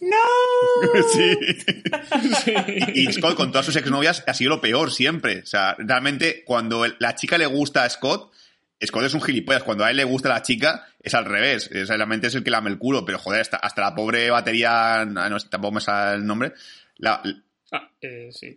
Bus. 0.00 1.12
Sí. 1.14 2.54
Y 2.94 3.12
Scott 3.12 3.36
con 3.36 3.50
todas 3.50 3.66
sus 3.66 3.76
exnovias 3.76 4.24
ha 4.26 4.34
sido 4.34 4.50
lo 4.50 4.60
peor 4.60 4.90
siempre. 4.92 5.40
O 5.40 5.46
sea, 5.46 5.74
realmente 5.78 6.44
cuando 6.44 6.86
la 6.98 7.14
chica 7.14 7.38
le 7.38 7.46
gusta 7.46 7.84
a 7.84 7.90
Scott, 7.90 8.32
Scott 8.84 9.04
es 9.04 9.14
un 9.14 9.22
gilipollas. 9.22 9.62
Cuando 9.62 9.84
a 9.84 9.90
él 9.90 9.96
le 9.96 10.04
gusta 10.04 10.28
la 10.28 10.42
chica, 10.42 10.86
es 11.00 11.14
al 11.14 11.24
revés. 11.24 11.70
Es, 11.72 11.88
realmente 11.88 12.28
es 12.28 12.34
el 12.34 12.44
que 12.44 12.50
lame 12.50 12.70
el 12.70 12.78
culo. 12.78 13.04
Pero 13.04 13.18
joder, 13.18 13.40
hasta, 13.40 13.56
hasta 13.56 13.82
la 13.82 13.94
pobre 13.94 14.30
batería, 14.30 15.04
no, 15.04 15.28
no, 15.28 15.38
tampoco 15.40 15.74
me 15.74 15.80
sale 15.80 16.16
el 16.16 16.26
nombre. 16.26 16.52
La, 16.96 17.22
Ah, 17.70 17.90
eh, 18.00 18.28
sí. 18.32 18.56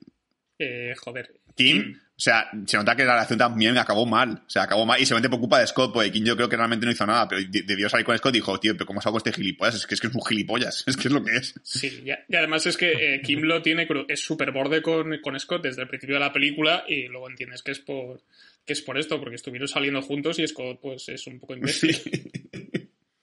Eh, 0.58 0.94
joder. 0.98 1.34
Kim, 1.56 2.00
o 2.22 2.24
sea, 2.24 2.52
se 2.68 2.78
nota 2.78 2.96
que 2.96 3.04
la 3.04 3.14
relación 3.14 3.40
también 3.40 3.76
acabó 3.80 4.06
mal. 4.06 4.44
O 4.46 4.50
sea, 4.50 4.62
acabó 4.62 4.86
mal 4.86 5.02
y 5.02 5.08
se 5.08 5.16
por 5.16 5.40
culpa 5.40 5.60
de 5.60 5.66
Scott, 5.66 5.92
porque 5.92 6.12
Kim 6.12 6.24
yo 6.24 6.36
creo 6.36 6.48
que 6.48 6.56
realmente 6.56 6.86
no 6.86 6.92
hizo 6.92 7.04
nada, 7.08 7.28
pero 7.28 7.42
de- 7.50 7.64
debió 7.64 7.90
salir 7.90 8.06
con 8.06 8.16
Scott 8.16 8.36
y 8.36 8.38
dijo, 8.38 8.60
tío, 8.60 8.74
pero 8.74 8.86
¿cómo 8.86 9.02
salgo 9.02 9.18
este 9.18 9.34
gilipollas? 9.34 9.74
Es 9.74 9.88
que 9.88 9.96
es 9.96 10.02
que 10.02 10.06
es 10.06 10.14
un 10.14 10.22
gilipollas, 10.24 10.84
es 10.88 10.98
que 10.98 11.08
es 11.08 11.12
lo 11.12 11.24
que 11.24 11.36
es. 11.36 11.56
Sí, 11.64 12.04
y 12.06 12.36
además 12.36 12.64
es 12.68 12.78
que 12.78 13.16
eh, 13.16 13.22
Kim 13.24 13.42
lo 13.42 13.64
tiene, 13.64 13.88
es 14.08 14.20
súper 14.20 14.52
borde 14.52 14.84
con, 14.84 15.18
con 15.18 15.40
Scott 15.40 15.64
desde 15.64 15.82
el 15.82 15.88
principio 15.88 16.18
de 16.18 16.20
la 16.20 16.32
película 16.32 16.84
y 16.88 17.08
luego 17.08 17.28
entiendes 17.28 17.64
que 17.64 17.72
es 17.72 17.80
por 17.80 18.22
que 18.68 18.74
es 18.74 18.84
por 18.84 19.00
esto, 19.00 19.20
porque 19.20 19.38
estuvieron 19.38 19.68
saliendo 19.68 20.04
juntos 20.04 20.38
y 20.38 20.48
Scott 20.48 20.80
pues 20.80 21.10
es 21.10 21.26
un 21.26 21.40
poco 21.40 21.56
imbécil. 21.56 21.98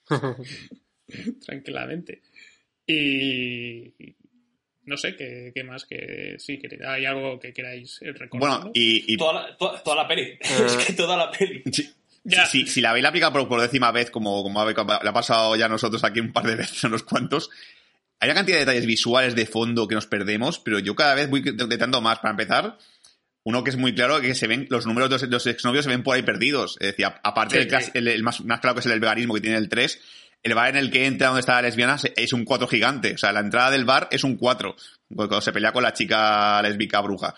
Tranquilamente. 1.45 2.21
Y 2.85 3.93
no 4.85 4.97
sé 4.97 5.15
qué, 5.15 5.51
qué 5.53 5.63
más 5.63 5.85
que 5.85 6.35
sí, 6.39 6.57
que 6.59 6.69
hay 6.85 7.05
algo 7.05 7.39
que 7.39 7.53
queráis 7.53 7.99
recordar. 8.01 8.39
Bueno, 8.39 8.59
¿no? 8.65 8.71
y, 8.73 9.13
y 9.13 9.17
Toda 9.17 9.33
la, 9.49 9.57
toda, 9.57 9.83
toda 9.83 9.95
la 9.97 10.07
peli. 10.07 10.37
es 10.41 10.75
que 10.77 10.93
toda 10.93 11.15
la 11.17 11.29
peli. 11.31 11.61
Sí. 11.71 11.89
Ya. 12.23 12.45
Si, 12.45 12.67
si 12.67 12.81
la 12.81 12.91
veis 12.91 13.03
la 13.03 13.09
aplica 13.09 13.31
por, 13.31 13.47
por 13.47 13.61
décima 13.61 13.91
vez, 13.91 14.11
como, 14.11 14.43
como 14.43 14.61
ha- 14.61 14.73
como 14.73 14.99
le 15.01 15.09
ha 15.09 15.13
pasado 15.13 15.55
ya 15.55 15.65
a 15.65 15.69
nosotros 15.69 16.03
aquí 16.03 16.19
un 16.19 16.33
par 16.33 16.45
de 16.45 16.55
veces, 16.55 16.83
unos 16.85 17.03
cuantos, 17.03 17.49
hay 18.19 18.27
una 18.29 18.35
cantidad 18.35 18.57
de 18.57 18.65
detalles 18.65 18.85
visuales 18.85 19.35
de 19.35 19.45
fondo 19.45 19.87
que 19.87 19.95
nos 19.95 20.05
perdemos, 20.07 20.59
pero 20.59 20.79
yo 20.79 20.95
cada 20.95 21.15
vez 21.15 21.29
voy 21.29 21.41
detectando 21.41 22.01
más. 22.01 22.19
Para 22.19 22.31
empezar, 22.31 22.77
uno 23.43 23.63
que 23.63 23.69
es 23.69 23.77
muy 23.77 23.95
claro 23.95 24.19
que 24.19 24.35
se 24.35 24.47
ven, 24.47 24.67
los 24.69 24.85
números 24.85 25.09
de 25.09 25.13
los, 25.15 25.21
de 25.21 25.27
los 25.29 25.47
exnovios 25.47 25.85
se 25.85 25.91
ven 25.91 26.03
por 26.03 26.15
ahí 26.15 26.21
perdidos. 26.23 26.75
Es 26.81 26.87
decir, 26.87 27.05
aparte 27.05 27.55
Sí, 27.55 27.59
del 27.59 27.69
clas- 27.69 27.85
sí. 27.85 27.91
el, 27.93 28.07
el 28.09 28.21
más, 28.23 28.41
más 28.43 28.59
claro 28.59 28.75
que 28.75 28.81
es 28.81 28.85
el 28.87 28.99
veganismo 28.99 29.33
que 29.35 29.41
tiene 29.41 29.57
el 29.57 29.69
3, 29.69 30.01
el 30.43 30.53
bar 30.53 30.69
en 30.69 30.77
el 30.77 30.91
que 30.91 31.05
entra 31.05 31.27
donde 31.27 31.41
está 31.41 31.55
la 31.55 31.63
lesbiana 31.63 31.97
es 32.15 32.33
un 32.33 32.45
4 32.45 32.67
gigante. 32.67 33.13
O 33.13 33.17
sea, 33.17 33.31
la 33.33 33.39
entrada 33.41 33.71
del 33.71 33.85
bar 33.85 34.07
es 34.11 34.23
un 34.23 34.37
4, 34.37 34.75
cuando 35.13 35.41
se 35.41 35.51
pelea 35.51 35.71
con 35.71 35.83
la 35.83 35.93
chica 35.93 36.61
lésbica 36.61 37.01
bruja. 37.01 37.35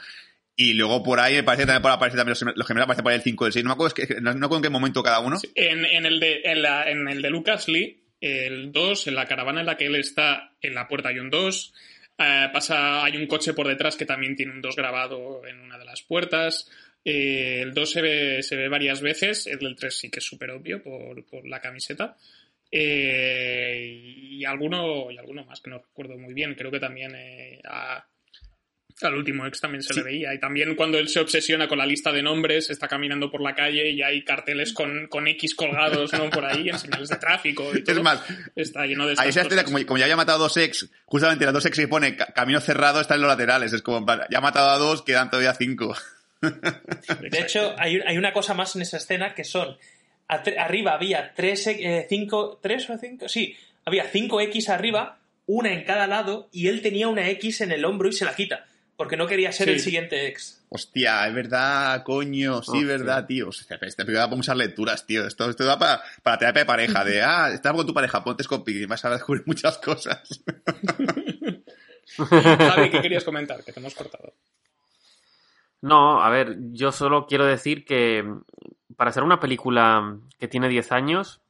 Y 0.55 0.73
luego 0.73 1.01
por 1.01 1.19
ahí 1.19 1.35
me 1.35 1.43
parece 1.43 1.65
también 1.65 1.81
por 1.81 1.91
aparecer 1.91 2.17
también 2.19 2.37
los, 2.39 2.55
los 2.55 2.67
gemelos 2.67 2.83
aparecen 2.85 3.03
por 3.03 3.11
ahí 3.11 3.17
el 3.17 3.23
5 3.23 3.45
y 3.45 3.47
el 3.47 3.53
6. 3.53 3.63
No 3.65 3.69
me 3.69 3.73
acuerdo, 3.73 3.95
es 3.97 4.07
que, 4.07 4.15
no, 4.21 4.33
no 4.33 4.45
acuerdo 4.45 4.57
en 4.57 4.63
qué 4.63 4.69
momento 4.69 5.01
cada 5.01 5.19
uno. 5.21 5.37
En, 5.55 5.85
en 5.85 6.05
el 6.05 6.19
de, 6.19 6.41
en, 6.43 6.61
la- 6.61 6.83
en 6.89 7.07
el 7.07 7.21
de 7.21 7.29
Lucas 7.31 7.67
Lee, 7.67 8.03
el 8.19 8.71
2, 8.71 9.07
en 9.07 9.15
la 9.15 9.25
caravana 9.25 9.61
en 9.61 9.65
la 9.65 9.77
que 9.77 9.87
él 9.87 9.95
está, 9.95 10.51
en 10.61 10.75
la 10.75 10.87
puerta 10.87 11.09
hay 11.09 11.17
un 11.19 11.29
2. 11.31 11.73
eh, 12.19 12.49
pasa, 12.53 13.03
hay 13.03 13.17
un 13.17 13.25
coche 13.25 13.53
por 13.53 13.67
detrás 13.67 13.95
que 13.95 14.05
también 14.05 14.35
tiene 14.35 14.51
un 14.51 14.61
2 14.61 14.75
grabado 14.75 15.41
en 15.47 15.59
una 15.61 15.79
de 15.79 15.85
las 15.85 16.03
puertas. 16.03 16.69
Eh, 17.03 17.61
el 17.63 17.73
2 17.73 17.89
se 17.89 18.01
ve, 18.01 18.43
se 18.43 18.55
ve 18.55 18.69
varias 18.69 19.01
veces, 19.01 19.47
el 19.47 19.57
del 19.57 19.75
3 19.75 19.97
sí 19.97 20.11
que 20.11 20.19
es 20.19 20.25
súper 20.25 20.51
obvio 20.51 20.83
por, 20.83 21.25
por 21.25 21.47
la 21.47 21.59
camiseta. 21.59 22.15
Eh, 22.71 23.85
y 23.93 24.45
alguno 24.45 25.11
y 25.11 25.17
alguno 25.17 25.45
más 25.45 25.61
que 25.61 25.69
no 25.69 25.79
recuerdo 25.79 26.17
muy 26.17 26.33
bien. 26.33 26.55
Creo 26.55 26.71
que 26.71 26.79
también 26.79 27.13
eh, 27.15 27.59
a- 27.65 28.05
al 29.03 29.15
último 29.15 29.47
ex 29.47 29.59
también 29.59 29.81
se 29.81 29.95
le 29.95 30.03
veía. 30.03 30.31
Y 30.33 30.39
también 30.39 30.75
cuando 30.75 30.99
él 30.99 31.07
se 31.09 31.19
obsesiona 31.19 31.67
con 31.67 31.79
la 31.79 31.85
lista 31.87 32.11
de 32.11 32.21
nombres, 32.21 32.69
está 32.69 32.87
caminando 32.87 33.31
por 33.31 33.41
la 33.41 33.55
calle 33.55 33.89
y 33.89 34.03
hay 34.03 34.23
carteles 34.23 34.73
con, 34.73 35.07
con 35.07 35.27
X 35.27 35.55
colgados 35.55 36.13
¿no? 36.13 36.29
por 36.29 36.45
ahí 36.45 36.69
en 36.69 36.77
señales 36.77 37.09
de 37.09 37.15
tráfico 37.17 37.71
y 37.75 37.83
todo. 37.83 37.95
Es 37.97 38.03
más, 38.03 38.21
está 38.55 38.85
lleno 38.85 39.07
de 39.07 39.15
Ahí 39.17 39.29
escena, 39.29 39.49
cosas. 39.49 39.63
como, 39.63 39.83
como 39.87 39.97
ya 39.97 40.05
había 40.05 40.17
matado 40.17 40.37
a 40.37 40.41
dos 40.43 40.55
ex, 40.57 40.87
justamente 41.05 41.45
las 41.45 41.53
dos 41.53 41.65
ex 41.65 41.77
que 41.79 41.87
pone 41.87 42.15
ca- 42.15 42.27
camino 42.27 42.59
cerrado 42.61 43.01
están 43.01 43.15
en 43.15 43.21
los 43.23 43.29
laterales. 43.31 43.73
Es 43.73 43.81
como, 43.81 44.05
ya 44.29 44.37
ha 44.37 44.41
matado 44.41 44.69
a 44.69 44.77
dos, 44.77 45.01
quedan 45.01 45.29
todavía 45.31 45.53
cinco. 45.55 45.95
De 46.41 47.39
hecho, 47.39 47.73
hay, 47.79 47.99
hay 48.05 48.17
una 48.17 48.33
cosa 48.33 48.53
más 48.53 48.75
en 48.75 48.83
esa 48.83 48.97
escena 48.97 49.33
que 49.33 49.43
son. 49.43 49.77
Arriba 50.57 50.93
había 50.93 51.33
tres, 51.35 51.67
eh, 51.67 52.05
cinco, 52.09 52.59
tres 52.61 52.89
o 52.89 52.97
cinco, 52.97 53.27
sí, 53.29 53.55
había 53.85 54.05
cinco 54.05 54.39
X 54.41 54.69
arriba, 54.69 55.19
una 55.45 55.73
en 55.73 55.83
cada 55.83 56.07
lado, 56.07 56.49
y 56.51 56.67
él 56.67 56.81
tenía 56.81 57.07
una 57.07 57.27
X 57.29 57.61
en 57.61 57.71
el 57.71 57.83
hombro 57.85 58.07
y 58.09 58.13
se 58.13 58.25
la 58.25 58.35
quita, 58.35 58.65
porque 58.95 59.17
no 59.17 59.27
quería 59.27 59.51
ser 59.51 59.67
Sí. 59.67 59.73
el 59.73 59.79
siguiente 59.79 60.27
ex. 60.27 60.57
Hostia, 60.69 61.27
es 61.27 61.33
verdad, 61.33 62.01
coño, 62.03 62.61
sí, 62.63 62.71
Hostia. 62.71 62.87
verdad, 62.87 63.25
tío. 63.25 63.49
O 63.49 63.51
sea, 63.51 63.75
este 63.81 64.05
película 64.05 64.19
da 64.21 64.27
para 64.27 64.37
muchas 64.37 64.55
lecturas, 64.55 65.05
tío. 65.05 65.27
Esto, 65.27 65.49
esto 65.49 65.65
da 65.65 65.77
para, 65.77 66.01
para 66.23 66.37
terapia 66.37 66.61
de 66.61 66.65
pareja, 66.65 67.03
de, 67.03 67.21
ah, 67.23 67.49
estás 67.53 67.73
con 67.73 67.85
tu 67.85 67.93
pareja, 67.93 68.23
ponte 68.23 68.43
Scope 68.43 68.71
y 68.71 68.85
vas 68.85 69.03
a 69.03 69.09
descubrir 69.09 69.43
muchas 69.45 69.77
cosas. 69.79 70.21
Javi, 72.17 72.89
¿qué 72.89 73.01
querías 73.01 73.23
comentar? 73.23 73.63
Que 73.63 73.71
te 73.73 73.79
hemos 73.79 73.95
cortado. 73.95 74.33
No, 75.81 76.21
a 76.21 76.29
ver, 76.29 76.57
yo 76.71 76.91
solo 76.91 77.25
quiero 77.25 77.45
decir 77.45 77.85
que 77.85 78.23
mm, 78.23 78.41
para 78.95 79.11
ser 79.11 79.23
una 79.23 79.39
película 79.39 80.17
que 80.39 80.47
tiene 80.47 80.69
10 80.69 80.91
años, 80.91 81.41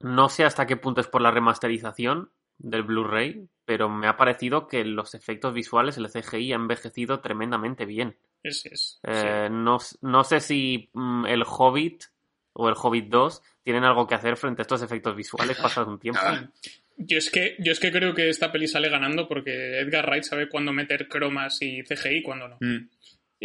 no 0.00 0.28
sé 0.28 0.44
hasta 0.44 0.66
qué 0.66 0.76
punto 0.76 1.00
es 1.00 1.06
por 1.06 1.22
la 1.22 1.30
remasterización 1.30 2.30
del 2.58 2.82
Blu-ray, 2.82 3.48
pero 3.64 3.88
me 3.88 4.06
ha 4.06 4.16
parecido 4.16 4.68
que 4.68 4.84
los 4.84 5.14
efectos 5.14 5.54
visuales, 5.54 5.96
el 5.96 6.08
CGI, 6.08 6.52
ha 6.52 6.56
envejecido 6.56 7.20
tremendamente 7.20 7.86
bien. 7.86 8.16
Es, 8.42 8.66
es, 8.66 9.00
Eh, 9.04 9.48
no, 9.50 9.78
no 10.02 10.24
sé 10.24 10.40
si 10.40 10.90
mm, 10.92 11.26
el 11.26 11.44
Hobbit 11.46 12.04
o 12.52 12.68
el 12.68 12.74
Hobbit 12.76 13.08
2 13.08 13.42
tienen 13.62 13.84
algo 13.84 14.06
que 14.06 14.14
hacer 14.14 14.36
frente 14.36 14.60
a 14.60 14.64
estos 14.64 14.82
efectos 14.82 15.16
visuales 15.16 15.56
pasado 15.56 15.90
un 15.90 15.98
tiempo. 15.98 16.20
Nada. 16.22 16.50
Yo 16.96 17.18
es, 17.18 17.30
que, 17.30 17.56
yo 17.58 17.72
es 17.72 17.80
que 17.80 17.90
creo 17.90 18.14
que 18.14 18.28
esta 18.28 18.52
peli 18.52 18.68
sale 18.68 18.88
ganando 18.88 19.26
porque 19.26 19.80
Edgar 19.80 20.06
Wright 20.06 20.22
sabe 20.22 20.48
cuándo 20.48 20.72
meter 20.72 21.08
cromas 21.08 21.60
y 21.60 21.82
CGI 21.82 22.18
y 22.18 22.22
cuándo 22.22 22.48
no. 22.48 22.56
Mm. 22.60 22.88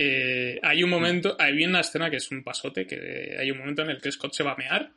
Eh, 0.01 0.57
hay 0.63 0.81
un 0.81 0.89
momento, 0.89 1.35
hay 1.37 1.61
una 1.65 1.81
escena 1.81 2.09
que 2.09 2.15
es 2.17 2.31
un 2.31 2.41
pasote, 2.41 2.87
que 2.87 3.35
hay 3.37 3.51
un 3.51 3.57
momento 3.57 3.81
en 3.81 3.89
el 3.89 4.01
que 4.01 4.11
Scott 4.13 4.33
se 4.33 4.43
va 4.43 4.53
a 4.53 4.55
mear, 4.55 4.91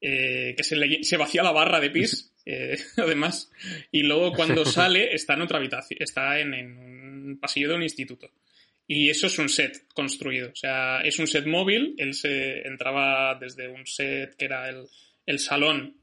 eh, 0.00 0.54
que 0.56 0.64
se, 0.64 0.74
le- 0.74 1.04
se 1.04 1.16
vacía 1.16 1.44
la 1.44 1.52
barra 1.52 1.78
de 1.78 1.90
pis, 1.90 2.32
eh, 2.46 2.76
además, 2.96 3.52
y 3.92 4.02
luego 4.02 4.32
cuando 4.32 4.64
sale 4.78 5.14
está 5.14 5.34
en 5.34 5.42
otra 5.42 5.58
habitación, 5.58 5.98
está 6.02 6.40
en, 6.40 6.52
en 6.52 6.76
un 6.78 7.38
pasillo 7.40 7.68
de 7.68 7.74
un 7.76 7.82
instituto. 7.84 8.30
Y 8.88 9.08
eso 9.08 9.28
es 9.28 9.38
un 9.38 9.48
set 9.48 9.86
construido, 9.94 10.50
o 10.50 10.56
sea, 10.56 11.00
es 11.02 11.18
un 11.20 11.26
set 11.28 11.46
móvil, 11.46 11.94
él 11.96 12.12
se 12.12 12.66
entraba 12.66 13.34
desde 13.40 13.68
un 13.68 13.86
set 13.86 14.34
que 14.36 14.44
era 14.46 14.68
el, 14.68 14.84
el 15.26 15.38
salón, 15.38 15.96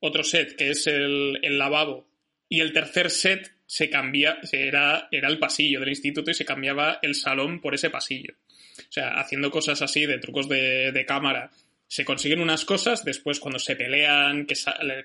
otro 0.00 0.22
set 0.22 0.54
que 0.56 0.70
es 0.70 0.86
el, 0.86 1.38
el 1.42 1.58
lavabo, 1.58 2.06
y 2.50 2.60
el 2.60 2.72
tercer 2.72 3.10
set 3.10 3.50
se 3.68 3.90
cambia, 3.90 4.38
era, 4.50 5.08
era 5.10 5.28
el 5.28 5.38
pasillo 5.38 5.80
del 5.80 5.90
instituto 5.90 6.30
y 6.30 6.34
se 6.34 6.46
cambiaba 6.46 7.00
el 7.02 7.14
salón 7.14 7.60
por 7.60 7.74
ese 7.74 7.90
pasillo. 7.90 8.32
O 8.78 8.92
sea, 8.92 9.20
haciendo 9.20 9.50
cosas 9.50 9.82
así 9.82 10.06
de 10.06 10.18
trucos 10.18 10.48
de, 10.48 10.90
de 10.90 11.04
cámara. 11.04 11.50
Se 11.86 12.06
consiguen 12.06 12.40
unas 12.40 12.64
cosas, 12.64 13.04
después 13.04 13.40
cuando 13.40 13.58
se 13.58 13.76
pelean, 13.76 14.46
que 14.46 14.54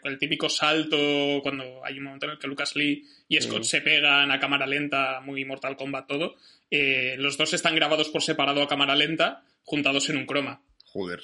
el, 0.04 0.18
típico 0.18 0.48
salto, 0.48 1.42
cuando 1.42 1.84
hay 1.84 1.98
un 1.98 2.06
momento 2.06 2.26
en 2.26 2.32
el 2.34 2.40
que 2.40 2.48
Lucas 2.48 2.76
Lee 2.78 3.06
y 3.28 3.40
Scott 3.42 3.64
se 3.64 3.82
pegan 3.82 4.32
a 4.32 4.40
cámara 4.40 4.66
lenta, 4.66 5.20
muy 5.20 5.44
Mortal 5.44 5.76
Kombat 5.76 6.08
todo, 6.08 6.36
eh, 6.72 7.16
los 7.18 7.38
dos 7.38 7.54
están 7.54 7.76
grabados 7.76 8.10
por 8.10 8.24
separado 8.24 8.62
a 8.62 8.68
cámara 8.68 8.96
lenta, 8.96 9.44
juntados 9.64 10.10
en 10.10 10.18
un 10.18 10.26
croma 10.26 10.62
Joder. 10.86 11.22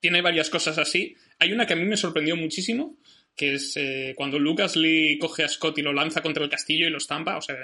tiene 0.00 0.22
varias 0.22 0.50
cosas 0.50 0.78
así. 0.78 1.16
Hay 1.38 1.52
una 1.52 1.66
que 1.66 1.74
a 1.74 1.76
mí 1.76 1.84
me 1.84 1.96
sorprendió 1.96 2.36
muchísimo, 2.36 2.96
que 3.36 3.54
es 3.54 3.76
eh, 3.76 4.14
cuando 4.16 4.38
Lucas 4.38 4.76
Lee 4.76 5.18
coge 5.20 5.44
a 5.44 5.48
Scott 5.48 5.78
y 5.78 5.82
lo 5.82 5.92
lanza 5.92 6.22
contra 6.22 6.42
el 6.42 6.50
castillo 6.50 6.86
y 6.86 6.90
lo 6.90 6.98
estampa, 6.98 7.36
o 7.36 7.42
sea, 7.42 7.56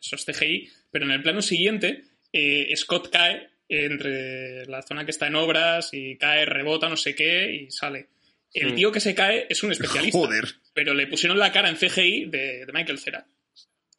eso 0.00 0.16
es 0.16 0.24
CGI, 0.24 0.68
pero 0.90 1.04
en 1.04 1.12
el 1.12 1.22
plano 1.22 1.40
siguiente 1.40 2.04
eh, 2.32 2.74
Scott 2.76 3.10
cae 3.10 3.48
entre 3.68 4.66
la 4.66 4.82
zona 4.82 5.04
que 5.04 5.12
está 5.12 5.28
en 5.28 5.36
obras 5.36 5.90
y 5.92 6.16
cae, 6.16 6.44
rebota, 6.44 6.88
no 6.88 6.96
sé 6.96 7.14
qué, 7.14 7.50
y 7.52 7.70
sale. 7.70 8.08
El 8.52 8.70
Sí. 8.70 8.74
tío 8.74 8.90
que 8.90 8.98
se 8.98 9.14
cae 9.14 9.46
es 9.48 9.62
un 9.62 9.70
especialista, 9.70 10.18
Joder. 10.18 10.44
pero 10.74 10.92
le 10.92 11.06
pusieron 11.06 11.38
la 11.38 11.52
cara 11.52 11.68
en 11.68 11.76
CGI 11.76 12.24
de, 12.26 12.66
de 12.66 12.72
Michael 12.72 12.98
Cera. 12.98 13.24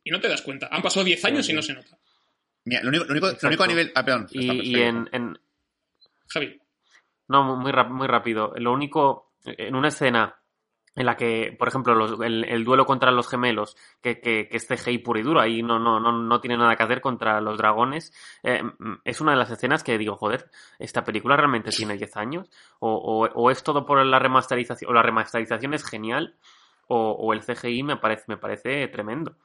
Y 0.04 0.12
no 0.12 0.20
te 0.20 0.28
das 0.28 0.42
cuenta. 0.42 0.68
Han 0.70 0.82
pasado 0.82 1.06
10 1.06 1.24
años 1.24 1.48
y 1.48 1.54
no 1.54 1.62
se 1.62 1.74
nota. 1.74 1.98
Mira, 2.66 2.82
lo 2.84 2.90
único, 2.90 3.06
lo 3.06 3.12
único, 3.12 3.28
lo 3.42 3.48
único 3.48 3.64
a 3.64 3.68
nivel. 3.68 3.92
Ah, 3.96 4.04
perdón. 4.04 4.28
Y, 4.32 4.76
en, 4.82 5.08
en- 5.14 5.40
Javi. 6.28 6.60
No, 7.30 7.56
muy, 7.56 7.72
rap- 7.72 7.90
muy 7.92 8.08
rápido. 8.08 8.54
Lo 8.58 8.74
único, 8.74 9.36
en 9.46 9.74
una 9.76 9.88
escena 9.88 10.36
en 10.96 11.06
la 11.06 11.16
que, 11.16 11.56
por 11.58 11.68
ejemplo, 11.68 11.96
los- 11.96 12.20
el, 12.22 12.44
el 12.46 12.64
duelo 12.66 12.86
contra 12.86 13.12
los 13.12 13.28
gemelos, 13.30 13.78
que, 14.02 14.20
que, 14.20 14.48
que 14.50 14.58
es 14.58 14.68
CGI 14.68 14.98
puro 15.00 15.20
y 15.20 15.24
duro, 15.24 15.40
ahí 15.40 15.64
no, 15.64 15.80
no, 15.80 16.00
no, 16.00 16.12
no 16.12 16.42
tiene 16.42 16.58
nada 16.58 16.76
que 16.76 16.84
hacer 16.84 17.02
contra 17.02 17.40
los 17.42 17.58
dragones, 17.58 18.14
eh, 18.44 18.62
es 19.06 19.22
una 19.22 19.32
de 19.32 19.38
las 19.38 19.52
escenas 19.52 19.84
que 19.84 19.98
digo, 19.98 20.18
joder, 20.18 20.50
¿esta 20.80 21.04
película 21.04 21.38
realmente 21.38 21.72
tiene 21.72 21.96
10 21.98 22.16
años? 22.18 22.50
O, 22.80 22.94
o, 22.94 23.26
o 23.34 23.52
es 23.52 23.64
todo 23.64 23.86
por 23.86 24.06
la 24.06 24.20
remasterización, 24.20 24.92
o 24.92 24.94
la 24.94 25.02
remasterización 25.04 25.74
es 25.74 25.86
genial, 25.86 26.36
o, 26.88 27.12
o 27.12 27.34
el 27.34 27.42
CGI 27.42 27.84
me 27.84 27.98
parece, 27.98 28.26
me 28.28 28.38
parece 28.38 28.88
tremendo. 28.90 29.36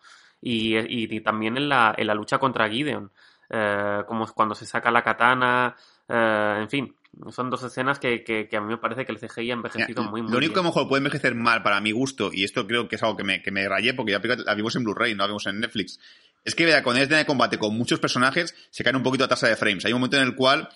Y, 0.41 0.77
y- 0.77 1.21
también 1.21 1.57
en 1.57 1.69
la, 1.69 1.95
en 1.97 2.07
la 2.07 2.15
lucha 2.15 2.39
contra 2.39 2.69
Gideon, 2.69 3.11
eh, 3.51 4.03
como 4.07 4.27
cuando 4.35 4.55
se 4.55 4.67
saca 4.67 4.91
la 4.91 5.03
katana, 5.03 5.75
eh, 6.09 6.57
en 6.61 6.69
fin, 6.69 6.96
son 7.31 7.51
dos 7.51 7.63
escenas 7.63 7.99
que, 7.99 8.23
que, 8.25 8.49
que 8.49 8.57
a 8.57 8.61
mí 8.61 8.69
me 8.69 8.79
parece 8.79 9.05
que 9.07 9.13
el 9.13 9.19
CGI 9.19 9.51
ha 9.51 9.55
envejecido 9.55 10.03
muy, 10.11 10.23
muy 10.23 10.31
lo 10.31 10.39
único 10.39 10.53
que 10.55 10.61
a 10.61 10.63
lo 10.63 10.69
mejor 10.69 10.89
puede 10.89 10.99
envejecer 11.01 11.35
mal 11.35 11.63
para 11.63 11.81
mi 11.81 11.93
gusto, 11.93 12.31
y 12.33 12.45
esto 12.45 12.67
creo 12.67 12.89
que 12.89 12.97
es 12.97 13.03
algo 13.03 13.17
que 13.17 13.25
me, 13.25 13.43
que 13.43 13.51
me 13.51 13.69
rayé 13.69 13.95
porque 13.95 14.13
ya 14.13 14.21
la 14.45 14.55
vimos 14.55 14.77
en 14.77 14.85
Blu-ray, 14.85 15.15
no 15.15 15.23
la 15.25 15.29
vimos 15.29 15.47
en 15.47 15.61
Netflix, 15.61 15.99
es 16.45 16.55
que 16.55 16.65
vea, 16.67 16.83
con 16.83 16.97
escena 16.97 17.19
de 17.19 17.27
combate 17.27 17.59
con 17.59 17.77
muchos 17.77 17.99
personajes 18.01 18.55
se 18.71 18.85
cae 18.85 18.95
un 18.95 19.03
poquito 19.03 19.25
la 19.25 19.29
tasa 19.29 19.49
de 19.49 19.57
frames. 19.57 19.85
Hay 19.85 19.93
un 19.93 19.99
momento 20.01 20.17
en 20.17 20.23
el 20.25 20.35
cual 20.37 20.69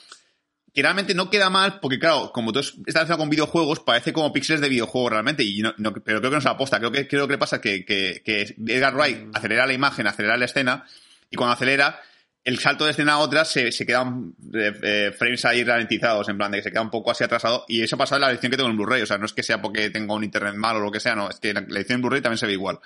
que 0.75 0.83
realmente 0.83 1.15
no 1.15 1.31
queda 1.31 1.51
mal, 1.51 1.81
porque 1.81 1.99
claro, 1.99 2.31
como 2.33 2.53
todo 2.53 2.61
es- 2.61 2.75
está 2.87 3.01
relacionado 3.01 3.19
con 3.19 3.31
videojuegos, 3.31 3.81
parece 3.81 4.13
como 4.13 4.33
píxeles 4.33 4.61
de 4.61 4.69
videojuego 4.69 5.11
realmente, 5.11 5.43
y 5.45 5.61
no, 5.63 5.75
no- 5.79 5.93
pero 5.93 6.21
creo 6.21 6.31
que 6.31 6.37
no 6.37 6.41
se 6.41 6.49
aposta. 6.49 6.79
Creo 6.79 6.93
que, 6.93 7.07
creo 7.09 7.27
que 7.29 7.39
pasa 7.39 7.61
que, 7.61 7.85
que, 7.85 8.23
que 8.25 8.55
Edgar 8.69 8.95
Wright 8.95 9.35
acelera 9.35 9.67
la 9.67 9.73
imagen, 9.73 10.07
acelera 10.07 10.37
la 10.37 10.45
escena, 10.45 10.85
y 11.29 11.37
cuando 11.37 11.55
acelera, 11.55 12.01
el 12.45 12.59
salto 12.59 12.85
de 12.85 12.93
escena 12.93 13.13
a 13.15 13.19
otra 13.19 13.45
se, 13.45 13.71
se 13.71 13.85
quedan 13.85 14.35
eh, 14.55 14.73
eh, 14.83 15.13
frames 15.17 15.45
ahí 15.45 15.63
ralentizados, 15.63 16.29
en 16.29 16.39
plan 16.39 16.51
de 16.51 16.59
que 16.59 16.63
se 16.65 16.71
queda 16.71 16.81
un 16.83 16.91
poco 16.91 17.11
así 17.11 17.23
atrasado, 17.25 17.65
y 17.69 17.83
eso 17.83 17.97
pasa 17.99 18.15
en 18.17 18.23
la 18.23 18.31
edición 18.31 18.51
que 18.51 18.57
tengo 18.57 18.71
en 18.71 18.77
Blu-ray, 18.77 19.03
o 19.03 19.07
sea, 19.07 19.19
no 19.19 19.27
es 19.27 19.33
que 19.33 19.43
sea 19.43 19.61
porque 19.61 19.91
tengo 19.91 20.15
un 20.15 20.25
internet 20.25 20.55
mal 20.55 20.77
o 20.77 20.81
lo 20.81 20.91
que 20.91 21.01
sea, 21.01 21.15
no, 21.15 21.29
es 21.29 21.39
que 21.39 21.53
la, 21.53 21.61
la 21.69 21.79
edición 21.81 21.97
en 21.97 22.03
Blu-ray 22.03 22.23
también 22.23 22.39
se 22.39 22.47
ve 22.47 22.53
igual. 22.55 22.79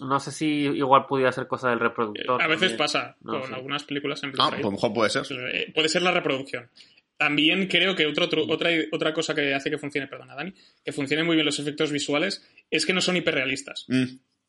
No 0.00 0.18
sé 0.18 0.32
si 0.32 0.46
igual 0.46 1.06
pudiera 1.06 1.30
ser 1.30 1.46
cosa 1.46 1.70
del 1.70 1.78
reproductor. 1.78 2.40
A 2.42 2.46
veces 2.46 2.60
también. 2.70 2.78
pasa 2.78 3.16
No 3.20 3.40
con 3.40 3.54
algunas 3.54 3.84
películas 3.84 4.22
en 4.24 4.30
Ah, 4.30 4.32
Blu-ray. 4.32 4.50
pues 4.50 4.60
a 4.60 4.66
lo 4.66 4.72
mejor 4.72 4.92
puede 4.94 5.10
ser. 5.10 5.22
Eh, 5.54 5.72
Puede 5.74 5.88
ser 5.88 6.02
la 6.02 6.10
reproducción. 6.10 6.70
También 7.16 7.68
creo 7.68 7.94
que 7.94 8.06
otro, 8.06 8.28
tru- 8.28 8.50
otra, 8.50 8.70
otra 8.90 9.12
cosa 9.14 9.32
que 9.34 9.54
hace 9.54 9.70
que 9.70 9.78
funcione, 9.78 10.08
perdona 10.08 10.34
Dani, 10.34 10.52
que 10.84 10.92
funcionen 10.92 11.24
muy 11.26 11.36
bien 11.36 11.46
los 11.46 11.58
efectos 11.60 11.92
visuales 11.92 12.42
es 12.68 12.84
que 12.84 12.92
no 12.92 13.00
son 13.00 13.16
hiperrealistas. 13.16 13.84
Mm, 13.88 14.04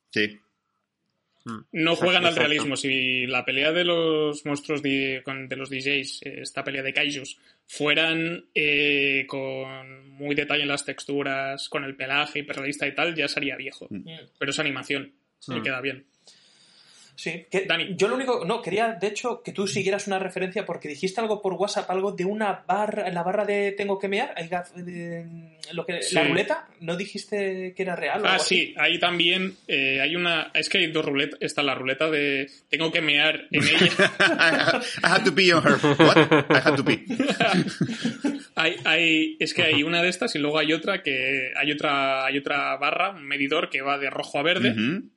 sí. 0.09 0.39
No 1.45 1.61
Exacto, 1.91 1.95
juegan 1.95 2.23
al 2.25 2.29
exacto. 2.31 2.47
realismo. 2.47 2.75
Si 2.77 3.27
la 3.27 3.43
pelea 3.43 3.71
de 3.73 3.83
los 3.83 4.45
monstruos 4.45 4.81
de, 4.81 5.21
con- 5.25 5.49
de 5.49 5.55
los 5.57 5.69
DJs, 5.69 6.21
eh, 6.23 6.39
esta 6.41 6.63
pelea 6.63 6.81
de 6.83 6.93
kaijus, 6.93 7.37
fueran 7.67 8.45
eh, 8.55 9.25
con 9.27 10.09
muy 10.11 10.35
detalle 10.35 10.61
en 10.63 10.69
las 10.69 10.85
texturas, 10.85 11.67
con 11.69 11.83
el 11.83 11.95
pelaje 11.95 12.39
hiperrealista 12.39 12.87
y 12.87 12.95
tal, 12.95 13.13
ya 13.15 13.27
sería 13.27 13.57
viejo. 13.57 13.87
Mm. 13.89 14.05
Pero 14.39 14.51
es 14.51 14.59
animación. 14.59 15.11
Mm. 15.47 15.61
queda 15.61 15.81
bien. 15.81 16.05
Sí, 17.15 17.45
que 17.51 17.65
Dani. 17.65 17.95
yo 17.95 18.07
lo 18.07 18.15
único, 18.15 18.43
no, 18.43 18.61
quería 18.61 18.93
de 18.99 19.07
hecho 19.07 19.43
que 19.43 19.51
tú 19.51 19.67
siguieras 19.67 20.07
una 20.07 20.17
referencia 20.17 20.65
porque 20.65 20.87
dijiste 20.89 21.21
algo 21.21 21.41
por 21.41 21.53
WhatsApp, 21.53 21.89
algo 21.91 22.11
de 22.11 22.25
una 22.25 22.63
barra, 22.67 23.07
en 23.07 23.13
la 23.13 23.21
barra 23.23 23.45
de 23.45 23.71
tengo 23.73 23.99
que 23.99 24.07
mear, 24.07 24.33
hay 24.35 24.47
gaf- 24.49 24.73
de- 24.73 25.53
lo 25.71 25.85
que, 25.85 26.01
Sí. 26.01 26.15
la 26.15 26.23
ruleta, 26.25 26.67
¿no 26.81 26.97
dijiste 26.97 27.73
que 27.75 27.83
era 27.83 27.95
real? 27.95 28.21
o 28.21 28.25
Ah, 28.25 28.31
algo 28.31 28.41
así? 28.43 28.55
sí, 28.55 28.75
ahí 28.77 28.99
también 28.99 29.55
eh, 29.67 30.01
hay 30.01 30.15
una. 30.15 30.51
Es 30.53 30.67
que 30.67 30.79
hay 30.79 30.87
dos 30.91 31.05
ruletas. 31.05 31.39
Está 31.41 31.63
la 31.63 31.73
ruleta 31.73 32.09
de. 32.11 32.49
Tengo 32.69 32.91
que 32.91 33.01
mear 33.01 33.47
en 33.49 33.63
ella. 33.63 34.11
I 35.01 35.05
had 35.07 35.23
to 35.23 35.33
pee 35.33 35.53
on 35.53 35.63
her. 35.65 35.77
What? 35.99 36.17
I 36.49 36.59
had 36.67 36.75
to 36.75 36.83
pee. 36.83 37.05
hay, 38.55 38.75
hay, 38.85 39.37
es 39.39 39.53
que 39.53 39.63
hay 39.63 39.83
una 39.83 40.01
de 40.01 40.09
estas 40.09 40.35
y 40.35 40.39
luego 40.39 40.59
hay 40.59 40.73
otra 40.73 41.01
que. 41.01 41.51
Hay 41.55 41.71
otra, 41.71 42.25
hay 42.25 42.37
otra 42.37 42.75
barra, 42.77 43.11
un 43.11 43.23
medidor 43.25 43.69
que 43.69 43.81
va 43.81 43.97
de 43.97 44.09
rojo 44.09 44.39
a 44.39 44.43
verde. 44.43 44.71
Ujú. 44.71 45.09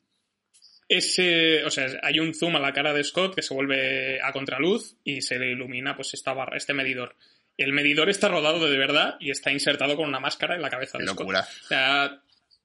Ese. 0.88 1.64
O 1.64 1.70
sea, 1.70 1.88
hay 2.02 2.18
un 2.20 2.34
zoom 2.34 2.56
a 2.56 2.60
la 2.60 2.72
cara 2.72 2.92
de 2.92 3.04
Scott 3.04 3.34
que 3.34 3.42
se 3.42 3.54
vuelve 3.54 4.20
a 4.22 4.32
contraluz 4.32 4.96
y 5.04 5.20
se 5.22 5.38
le 5.38 5.50
ilumina 5.50 5.96
pues 5.96 6.14
esta 6.14 6.32
barra, 6.32 6.56
este 6.56 6.74
medidor. 6.74 7.16
El 7.56 7.72
medidor 7.72 8.10
está 8.10 8.28
rodado 8.28 8.68
de 8.68 8.76
verdad 8.78 9.16
y 9.18 9.30
está 9.30 9.50
insertado 9.50 9.96
con 9.96 10.08
una 10.08 10.20
máscara 10.20 10.54
en 10.56 10.62
la 10.62 10.70
cabeza 10.70 10.98
Qué 10.98 11.04
de 11.04 11.08
Scott. 11.08 11.20
locura. 11.20 11.40
O 11.40 11.66
sea, 11.66 12.22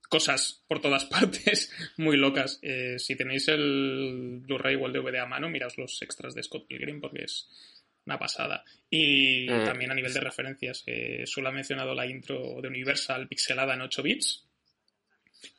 cosas 0.10 0.64
por 0.68 0.82
todas 0.82 1.06
partes 1.20 1.72
muy 1.98 2.18
locas. 2.18 2.60
Eh, 2.62 3.00
si 3.00 3.16
tenéis 3.16 3.48
el 3.48 4.42
Blu-ray 4.44 4.76
o 4.76 4.88
el 4.88 4.94
DVD 4.94 5.20
a 5.20 5.26
mano, 5.26 5.50
miraos 5.50 5.78
los 5.78 6.02
extras 6.02 6.36
de 6.36 6.44
Scott 6.44 6.68
Pilgrim 6.68 7.00
porque 7.00 7.24
es 7.24 7.48
una 8.06 8.20
pasada. 8.20 8.64
Y 8.90 9.50
Eh, 9.50 9.64
también 9.64 9.92
a 9.92 9.96
nivel 9.96 10.14
de 10.14 10.20
referencias, 10.20 10.84
eh, 10.88 11.24
solo 11.26 11.50
ha 11.50 11.52
mencionado 11.54 11.94
la 11.96 12.06
intro 12.06 12.60
de 12.62 12.68
Universal 12.68 13.28
pixelada 13.28 13.74
en 13.74 13.82
8 13.82 14.04
bits. 14.04 14.46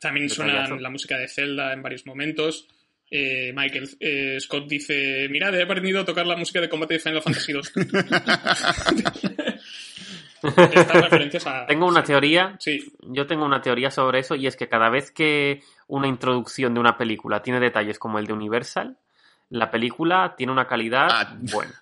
También 0.00 0.28
Detallazo. 0.28 0.66
suena 0.66 0.80
la 0.82 0.90
música 0.90 1.16
de 1.18 1.28
Zelda 1.28 1.72
en 1.72 1.82
varios 1.82 2.06
momentos. 2.06 2.66
Eh, 3.10 3.52
Michael 3.54 3.88
eh, 4.00 4.38
Scott 4.40 4.66
dice: 4.68 5.28
Mirad, 5.30 5.54
he 5.54 5.62
aprendido 5.62 6.00
a 6.00 6.04
tocar 6.04 6.26
la 6.26 6.36
música 6.36 6.60
de 6.60 6.68
combate 6.68 6.94
de 6.94 7.00
Final 7.00 7.20
Fantasy 7.22 7.52
2. 7.52 7.72
Estas 10.42 11.02
referencias 11.02 11.46
a. 11.46 11.66
Tengo 11.66 11.86
una 11.86 12.02
teoría 12.02 12.56
Sí, 12.58 12.92
Yo 13.02 13.26
tengo 13.26 13.44
una 13.44 13.60
teoría 13.62 13.90
sobre 13.90 14.18
eso 14.20 14.34
y 14.34 14.46
es 14.48 14.56
que 14.56 14.68
cada 14.68 14.88
vez 14.90 15.10
que 15.12 15.62
una 15.86 16.08
introducción 16.08 16.74
de 16.74 16.80
una 16.80 16.96
película 16.98 17.42
tiene 17.42 17.60
detalles 17.60 17.98
como 17.98 18.18
el 18.18 18.26
de 18.26 18.32
Universal, 18.32 18.96
la 19.50 19.70
película 19.70 20.34
tiene 20.36 20.52
una 20.52 20.66
calidad 20.66 21.08
Ah. 21.12 21.36
buena. 21.52 21.74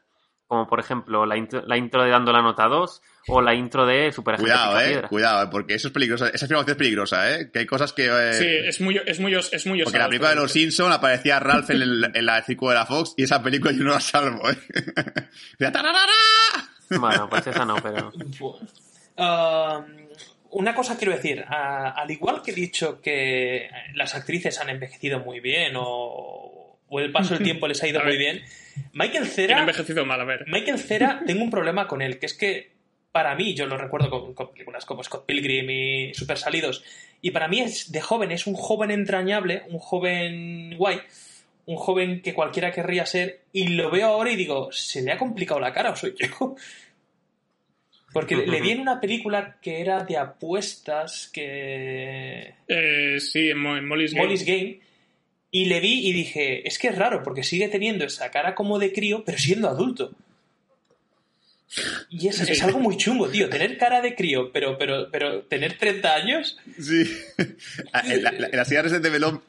Como 0.51 0.67
por 0.67 0.81
ejemplo 0.81 1.25
la 1.27 1.37
intro, 1.37 1.63
la 1.65 1.77
intro 1.77 2.03
de 2.03 2.11
Dando 2.11 2.33
la 2.33 2.43
Nota 2.43 2.67
2 2.67 3.03
o 3.29 3.41
la 3.41 3.55
intro 3.55 3.87
de 3.87 4.11
Super 4.11 4.35
Agente 4.35 4.51
Cuidado, 4.51 4.81
eh. 4.81 5.03
Cuidado, 5.09 5.45
eh, 5.45 5.49
porque 5.49 5.75
eso 5.75 5.87
es 5.87 5.95
peligroso. 5.95 6.27
Esa 6.27 6.47
afirmación 6.47 6.73
es 6.73 6.77
peligrosa, 6.77 7.31
eh. 7.33 7.51
Que 7.53 7.61
hay 7.61 7.67
cosas 7.67 7.93
que. 7.93 8.07
eh, 8.07 8.33
sí, 8.35 8.47
es 8.49 8.81
muy, 8.81 9.01
es 9.07 9.21
muy, 9.21 9.33
os- 9.37 9.53
es 9.53 9.65
muy 9.67 9.81
porque 9.85 9.97
en 9.99 10.03
osado 10.03 10.03
la 10.03 10.09
película 10.09 10.31
de 10.31 10.35
los 10.37 10.51
Simpsons 10.51 10.93
aparecía 10.93 11.39
Ralph 11.39 11.71
en, 11.71 11.83
el, 11.83 12.11
en 12.13 12.27
la 12.27 12.43
círculo 12.43 12.71
de 12.73 12.79
la 12.79 12.87
Fox 12.87 13.15
y 13.17 13.23
esa 13.23 13.41
película 13.41 13.71
yo 13.73 13.85
no 13.85 13.93
la 13.93 14.01
salvo, 14.01 14.51
eh. 14.51 14.57
Bueno, 16.99 17.29
pues 17.31 17.47
esa 17.47 17.65
no, 17.65 17.77
pero... 17.81 18.13
Ah, 19.23 19.85
una 20.51 20.75
cosa 20.75 20.97
quiero 20.97 21.13
decir, 21.13 21.45
ah, 21.47 21.95
al 21.97 22.11
igual 22.11 22.43
que 22.43 22.51
he 22.53 22.55
dicho 22.55 23.01
que 23.01 23.69
las 23.95 24.15
actrices 24.15 24.59
han 24.61 24.71
envejecido 24.71 25.21
muy 25.21 25.39
bien 25.41 25.75
o, 25.77 26.79
o 26.89 27.01
el 27.01 27.13
paso 27.13 27.35
del 27.35 27.43
tiempo 27.45 27.69
les 27.69 27.81
ha 27.83 27.87
ido 27.89 28.03
muy 28.03 28.17
bien, 28.17 28.41
Michael 28.93 29.27
Cera, 29.27 29.61
envejecido 29.61 30.05
mal, 30.07 30.21
a 30.21 30.25
ver. 30.25 30.45
Michael 30.49 30.79
Cera, 30.79 31.23
tengo 31.27 31.43
un 31.43 31.51
problema 31.51 31.87
con 31.87 32.03
él, 32.03 32.19
que 32.19 32.27
es 32.27 32.35
que 32.35 32.71
para 33.13 33.35
mí, 33.35 33.55
yo 33.55 33.67
lo 33.67 33.77
recuerdo 33.77 34.09
con, 34.11 34.35
con 34.35 34.53
películas 34.53 34.85
como 34.85 35.03
Scott 35.03 35.27
Pilgrim 35.27 35.69
y 35.71 36.15
Super 36.15 36.39
Salidos, 36.39 36.85
y 37.21 37.33
para 37.33 37.49
mí 37.49 37.61
es 37.61 37.91
de 37.91 38.01
joven, 38.01 38.31
es 38.31 38.47
un 38.47 38.55
joven 38.55 38.91
entrañable, 38.93 39.63
un 39.69 39.79
joven 39.79 40.77
guay, 40.77 41.01
un 41.67 41.77
joven 41.77 42.23
que 42.23 42.35
cualquiera 42.35 42.71
querría 42.73 43.05
ser, 43.07 43.41
y 43.53 43.69
lo 43.69 43.91
veo 43.91 44.07
ahora 44.07 44.31
y 44.31 44.37
digo, 44.37 44.71
¿se 44.73 45.03
le 45.03 45.13
ha 45.13 45.19
complicado 45.19 45.59
la 45.61 45.73
cara 45.73 45.91
o 45.91 45.97
soy 45.97 46.15
yo? 46.19 46.55
Porque 48.13 48.35
le- 48.35 48.47
le 48.49 48.61
vi 48.61 48.71
en 48.73 48.81
una 48.81 49.01
película 49.01 49.59
que 49.63 49.81
era 49.81 50.03
de 50.03 50.17
apuestas, 50.17 51.31
que... 51.33 52.55
Eh, 52.67 53.21
sí, 53.21 53.51
en, 53.51 53.59
Mo- 53.59 53.77
en 53.77 53.87
Molly's 53.87 54.13
Game. 54.13 54.25
Molly's 54.27 54.45
Game, 54.45 54.81
y 55.51 55.65
le 55.67 55.81
vi 55.81 56.09
y 56.09 56.13
dije, 56.13 56.67
es 56.67 56.79
que 56.79 56.89
es 56.89 56.97
raro, 56.97 57.23
porque 57.23 57.43
sigue 57.43 57.69
teniendo 57.69 58.05
esa 58.05 58.31
cara 58.31 58.55
como 58.55 58.79
de 58.79 58.93
crío, 58.93 59.25
pero 59.25 59.39
siendo 59.39 59.69
adulto. 59.69 60.13
Y 62.09 62.29
es, 62.29 62.41
es 62.41 62.63
algo 62.63 62.81
muy 62.81 62.97
chungo, 62.97 63.29
tío. 63.29 63.49
Tener 63.49 63.79
cara 63.79 64.01
de 64.01 64.15
crío, 64.15 64.51
pero, 64.53 64.77
pero, 64.77 65.09
pero 65.11 65.43
tener 65.43 65.79
30 65.79 66.15
años. 66.15 66.59
Sí. 66.79 67.05
Ah, 67.93 68.03
En 68.05 68.23
la, 68.23 68.31
en 68.31 68.41
la 68.41 68.65
Development, 69.01 69.43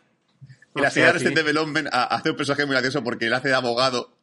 en 0.75 0.81
la 0.81 0.87
O 0.87 0.91
serie 0.91 1.07
sea, 1.07 1.13
Resident 1.13 1.37
sí. 1.37 1.43
Development 1.43 1.87
ah, 1.91 2.03
hace 2.15 2.29
un 2.31 2.37
personaje 2.37 2.65
muy 2.65 2.73
gracioso 2.73 3.03
porque 3.03 3.25
él 3.25 3.33
hace 3.33 3.49
de 3.49 3.55
abogado. 3.55 4.15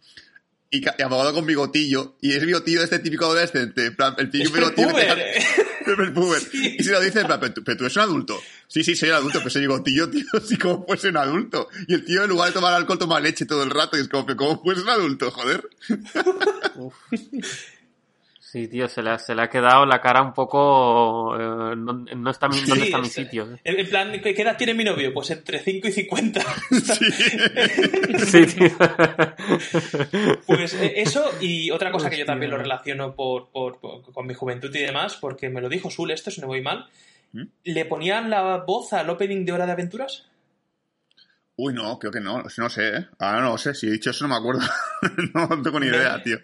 Y, 0.70 0.82
abogado 1.02 1.34
con 1.34 1.46
bigotillo. 1.46 2.16
Y 2.20 2.32
es 2.32 2.44
bigotillo 2.44 2.78
de 2.80 2.84
este 2.84 2.98
típico 2.98 3.24
adolescente. 3.26 3.92
El 4.18 4.30
típico 4.30 4.54
bigotillo 4.54 4.94
que 4.94 5.04
te 5.04 5.67
Puber. 6.14 6.40
Sí. 6.40 6.76
Y 6.78 6.84
se 6.84 6.92
lo 6.92 7.00
dice, 7.00 7.20
en 7.20 7.26
plan, 7.26 7.40
pero 7.40 7.54
tú, 7.54 7.64
pero 7.64 7.76
tú 7.76 7.84
eres 7.84 7.96
un 7.96 8.02
adulto. 8.02 8.40
Sí, 8.66 8.84
sí, 8.84 8.94
soy 8.96 9.10
un 9.10 9.16
adulto, 9.16 9.38
pero 9.38 9.48
ese 9.48 9.60
bigotillo, 9.60 10.10
tío, 10.10 10.26
así 10.34 10.56
como 10.56 10.84
fuese 10.86 11.08
un 11.08 11.16
adulto. 11.16 11.68
Y 11.86 11.94
el 11.94 12.04
tío, 12.04 12.24
en 12.24 12.30
lugar 12.30 12.48
de 12.48 12.54
tomar 12.54 12.74
alcohol, 12.74 12.98
toma 12.98 13.20
leche 13.20 13.46
todo 13.46 13.62
el 13.62 13.70
rato. 13.70 13.96
Y 13.96 14.00
es 14.00 14.08
como, 14.08 14.26
pero 14.26 14.36
¿cómo 14.36 14.62
fuese 14.62 14.82
un 14.82 14.88
adulto, 14.90 15.30
joder? 15.30 15.68
Sí, 18.50 18.66
tío, 18.66 18.88
se 18.88 19.02
le, 19.02 19.10
ha, 19.10 19.18
se 19.18 19.34
le 19.34 19.42
ha 19.42 19.50
quedado 19.50 19.84
la 19.84 20.00
cara 20.00 20.22
un 20.22 20.32
poco... 20.32 21.34
eh, 21.36 21.76
no, 21.76 21.92
no 21.92 22.30
está, 22.30 22.48
mi- 22.48 22.60
¿Dónde 22.60 22.76
Sí, 22.76 22.82
está 22.84 22.98
mi 22.98 23.06
es- 23.08 23.12
sitio? 23.12 23.44
eh? 23.52 23.60
En 23.62 23.86
plan, 23.88 24.10
¿qué 24.22 24.30
edad 24.30 24.56
tiene 24.56 24.72
mi 24.72 24.84
novio? 24.84 25.12
Pues 25.12 25.30
entre 25.32 25.58
5 25.58 25.88
y 25.88 25.92
50. 25.92 26.40
Sí. 26.70 27.04
Sí, 28.18 28.46
tío. 28.46 28.70
Pues 30.46 30.74
eh, 30.74 30.94
eso 30.96 31.30
y 31.40 31.70
otra 31.70 31.90
cosa 31.92 32.08
que 32.08 32.18
yo 32.18 32.24
también 32.24 32.50
lo 32.50 32.56
relaciono 32.58 33.14
por, 33.14 33.50
por- 33.50 33.80
por- 33.80 34.12
con 34.12 34.26
mi 34.26 34.32
juventud 34.34 34.74
y 34.74 34.78
demás, 34.80 35.16
porque 35.20 35.50
me 35.50 35.60
lo 35.60 35.68
dijo 35.68 35.90
Sul, 35.90 36.10
esto 36.10 36.30
si 36.30 36.40
no 36.40 36.46
voy 36.46 36.62
mal. 36.62 36.86
¿Mm? 37.32 37.42
¿Le 37.64 37.84
ponían 37.84 38.30
la 38.30 38.56
voz 38.66 38.94
al 38.94 39.10
opening 39.10 39.44
de 39.44 39.52
Hora 39.52 39.66
de 39.66 39.72
Aventuras? 39.72 40.26
Uy, 41.56 41.74
no, 41.74 41.98
creo 41.98 42.12
que 42.12 42.20
no. 42.20 42.42
No 42.56 42.68
sé, 42.70 42.88
¿eh? 42.96 43.06
Ahora 43.18 43.40
no 43.42 43.50
lo 43.50 43.58
sé. 43.58 43.74
Si 43.74 43.86
he 43.88 43.90
dicho 43.90 44.10
eso, 44.10 44.26
no 44.26 44.30
me 44.34 44.36
acuerdo. 44.40 44.62
no 45.34 45.62
tengo 45.62 45.80
ni 45.80 45.88
idea, 45.88 46.22
tío. 46.22 46.38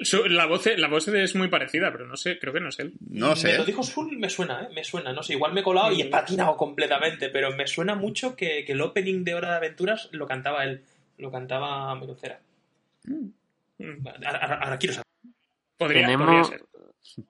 Su- 0.00 0.26
la, 0.26 0.46
voz, 0.46 0.64
la 0.76 0.88
voz 0.88 1.08
es 1.08 1.34
muy 1.34 1.48
parecida, 1.48 1.90
pero 1.90 2.06
no 2.06 2.16
sé, 2.16 2.38
creo 2.38 2.52
que 2.52 2.60
no 2.60 2.68
es 2.68 2.78
él. 2.78 2.94
No 3.10 3.28
lo 3.30 3.36
sé. 3.36 3.48
Me 3.48 3.56
lo 3.56 3.62
¿eh? 3.62 3.66
dijo 3.66 3.82
Sul, 3.82 4.16
me 4.18 4.28
suena, 4.30 4.62
¿eh? 4.62 4.68
Me 4.74 4.84
suena, 4.84 5.12
no 5.12 5.22
sé, 5.22 5.32
igual 5.34 5.52
me 5.52 5.60
he 5.60 5.64
colado 5.64 5.92
y 5.92 6.02
he 6.02 6.06
patinado 6.06 6.56
completamente, 6.56 7.30
pero 7.30 7.50
me 7.56 7.66
suena 7.66 7.94
mucho 7.94 8.36
que, 8.36 8.64
que 8.64 8.72
el 8.72 8.80
opening 8.80 9.24
de 9.24 9.34
Hora 9.34 9.50
de 9.50 9.56
Aventuras 9.56 10.08
lo 10.12 10.26
cantaba 10.26 10.64
él, 10.64 10.82
lo 11.18 11.30
cantaba 11.32 11.94
Michael 11.96 12.18
Cera. 12.18 12.40
Mm. 13.04 13.28
Ahora, 14.24 14.38
ahora- 14.38 14.58
ahora 14.62 14.78
quiero 14.78 14.94
saber. 14.94 15.06
Podría, 15.76 16.02
Tenemos- 16.06 16.48
podría 16.48 16.58
ser. 17.02 17.24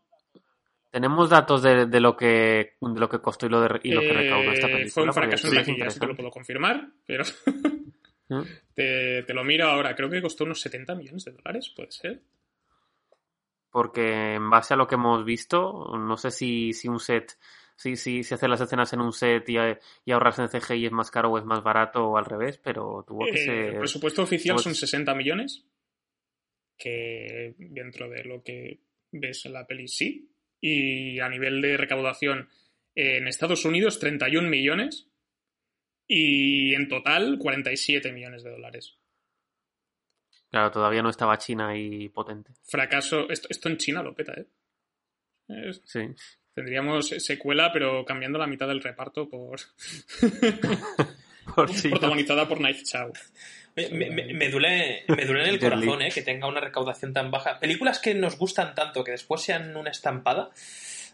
Tenemos 0.90 1.28
datos 1.28 1.62
de, 1.62 1.84
de 1.86 2.00
lo 2.00 2.16
que 2.16 2.72
de 2.80 3.00
lo 3.00 3.08
que 3.10 3.18
costó 3.20 3.44
y 3.46 3.50
lo, 3.50 3.60
de, 3.60 3.78
y 3.82 3.92
lo 3.92 4.00
que 4.00 4.12
recaudó 4.12 4.52
esta 4.52 4.66
Eh, 4.68 4.72
película. 4.72 4.92
Fue 4.92 5.02
un 5.04 5.12
fracaso 5.12 5.46
en 5.48 5.54
taquilla, 5.54 5.64
te 5.64 5.70
lo 5.70 5.74
interesante. 5.78 6.14
puedo 6.14 6.30
confirmar, 6.30 6.88
pero 7.06 7.24
¿Mm? 8.28 8.40
te, 8.74 9.22
te 9.24 9.34
lo 9.34 9.44
miro 9.44 9.66
ahora. 9.68 9.94
Creo 9.94 10.08
que 10.08 10.22
costó 10.22 10.44
unos 10.44 10.60
70 10.62 10.94
millones 10.94 11.24
de 11.26 11.32
dólares, 11.32 11.72
puede 11.76 11.90
ser. 11.92 12.20
Porque 13.70 14.34
en 14.34 14.48
base 14.50 14.74
a 14.74 14.76
lo 14.76 14.86
que 14.86 14.94
hemos 14.94 15.24
visto, 15.24 15.96
no 15.98 16.16
sé 16.16 16.30
si, 16.30 16.72
si 16.72 16.88
un 16.88 16.98
set, 17.00 17.38
si, 17.76 17.96
si, 17.96 18.22
si 18.24 18.34
hacer 18.34 18.48
las 18.48 18.60
escenas 18.60 18.92
en 18.92 19.00
un 19.00 19.12
set 19.12 19.48
y, 19.48 19.56
y 20.04 20.12
ahorrarse 20.12 20.42
en 20.42 20.48
CGI 20.48 20.86
es 20.86 20.92
más 20.92 21.10
caro 21.10 21.30
o 21.30 21.38
es 21.38 21.44
más 21.44 21.62
barato 21.62 22.06
o 22.08 22.16
al 22.16 22.24
revés, 22.24 22.58
pero 22.58 23.04
tuvo 23.06 23.24
que 23.26 23.30
Eh, 23.32 23.44
ser. 23.44 23.58
el 23.74 23.78
presupuesto 23.78 24.22
oficial 24.22 24.56
tuvo 24.56 24.62
son 24.64 24.72
que- 24.72 24.78
60 24.78 25.14
millones, 25.14 25.66
que 26.76 27.54
dentro 27.58 28.08
de 28.08 28.24
lo 28.24 28.42
que 28.42 28.80
ves 29.12 29.44
en 29.46 29.52
la 29.52 29.66
peli 29.66 29.88
sí. 29.88 30.30
Y 30.60 31.20
a 31.20 31.28
nivel 31.28 31.60
de 31.60 31.76
recaudación 31.76 32.48
en 32.94 33.28
Estados 33.28 33.64
Unidos 33.64 33.98
31 34.00 34.48
millones 34.48 35.08
y 36.06 36.74
en 36.74 36.88
total 36.88 37.38
47 37.38 38.12
millones 38.12 38.42
de 38.42 38.50
dólares. 38.50 38.98
Claro, 40.50 40.70
todavía 40.70 41.02
no 41.02 41.10
estaba 41.10 41.36
China 41.38 41.68
ahí 41.68 42.08
potente. 42.08 42.52
Fracaso, 42.64 43.28
esto, 43.28 43.48
esto 43.50 43.68
en 43.68 43.76
China 43.76 44.02
lo 44.02 44.14
peta, 44.14 44.32
¿eh? 44.32 44.46
Es- 45.48 45.82
Sí. 45.84 46.00
tendríamos 46.54 47.08
secuela, 47.08 47.70
pero 47.72 48.04
cambiando 48.04 48.38
la 48.38 48.46
mitad 48.46 48.66
del 48.68 48.82
reparto 48.82 49.28
por 49.28 49.58
Por 51.54 51.70
protagonizada 51.90 52.46
por 52.46 52.58
Knife 52.58 52.82
Chow. 52.84 53.12
Me, 53.74 53.88
me- 53.90 54.10
me 54.34 54.48
duele, 54.50 55.04
me 55.08 55.24
duele 55.24 55.44
en 55.44 55.48
el 55.54 55.58
corazón 55.60 56.02
eh, 56.02 56.10
que 56.12 56.22
tenga 56.22 56.46
una 56.46 56.60
recaudación 56.60 57.12
tan 57.12 57.30
baja. 57.30 57.58
Películas 57.58 57.98
que 58.00 58.14
nos 58.14 58.36
gustan 58.36 58.74
tanto 58.74 59.02
que 59.04 59.12
después 59.12 59.40
sean 59.42 59.74
una 59.76 59.90
estampada, 59.90 60.50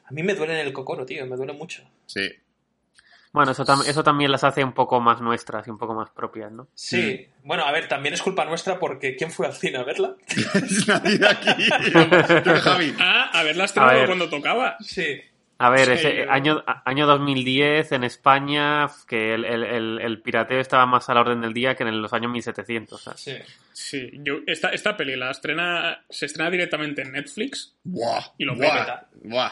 a 0.04 0.10
mí 0.12 0.22
me 0.22 0.34
duele 0.34 0.54
en 0.60 0.66
el 0.66 0.72
cocoro, 0.72 1.06
tío, 1.06 1.24
me 1.26 1.36
duele 1.36 1.52
mucho. 1.52 1.88
Sí. 2.06 2.28
Bueno, 3.34 3.50
eso, 3.52 3.64
tam- 3.66 3.84
eso 3.86 4.02
también 4.02 4.30
las 4.32 4.44
hace 4.44 4.62
un 4.64 4.72
poco 4.72 5.00
más 5.00 5.20
nuestras 5.20 5.66
y 5.66 5.70
un 5.70 5.76
poco 5.76 5.92
más 5.92 6.08
propias, 6.10 6.50
¿no? 6.52 6.68
Sí, 6.74 7.26
bueno, 7.42 7.64
a 7.66 7.72
ver, 7.72 7.88
también 7.88 8.14
es 8.14 8.22
culpa 8.22 8.44
nuestra 8.46 8.78
porque 8.78 9.16
¿quién 9.16 9.30
fue 9.30 9.46
al 9.46 9.52
cine 9.54 9.76
a 9.78 9.82
verla? 9.82 10.14
Nadie 10.86 11.18
de 11.18 11.28
aquí. 11.28 11.68
Yo 12.46 12.54
Javi. 12.60 12.94
Ah, 13.00 13.30
a 13.32 13.42
ver 13.42 13.56
la 13.56 13.64
A 13.64 13.66
estrenado 13.66 13.98
ver. 13.98 14.06
cuando 14.06 14.28
tocaba. 14.30 14.76
Sí. 14.80 15.20
A 15.58 15.68
ver, 15.70 15.86
Sí, 15.86 15.92
ese 15.92 16.16
yo- 16.24 16.30
año, 16.30 16.64
año 16.84 17.06
2010 17.06 17.92
en 17.92 18.04
España, 18.04 18.88
que 19.08 19.34
el, 19.34 19.44
el- 19.44 19.64
el- 19.64 20.00
el 20.00 20.22
pirateo 20.22 20.60
estaba 20.60 20.86
más 20.86 21.08
a 21.10 21.14
la 21.14 21.20
orden 21.20 21.40
del 21.40 21.52
día 21.52 21.74
que 21.74 21.82
en 21.82 22.02
los 22.02 22.12
años 22.12 22.30
1700. 22.32 23.02
¿sabes? 23.02 23.20
Sí. 23.20 23.36
Sí, 23.72 24.10
yo, 24.22 24.38
esta, 24.46 24.68
esta 24.70 24.96
peli 24.96 25.16
la 25.16 25.30
estrena, 25.32 26.04
se 26.08 26.26
estrena 26.26 26.50
directamente 26.50 27.02
en 27.02 27.12
Netflix. 27.12 27.74
Buah. 27.82 28.22
Y 28.38 28.44
lo 28.44 28.54
buah, 28.54 29.02
buah. 29.24 29.50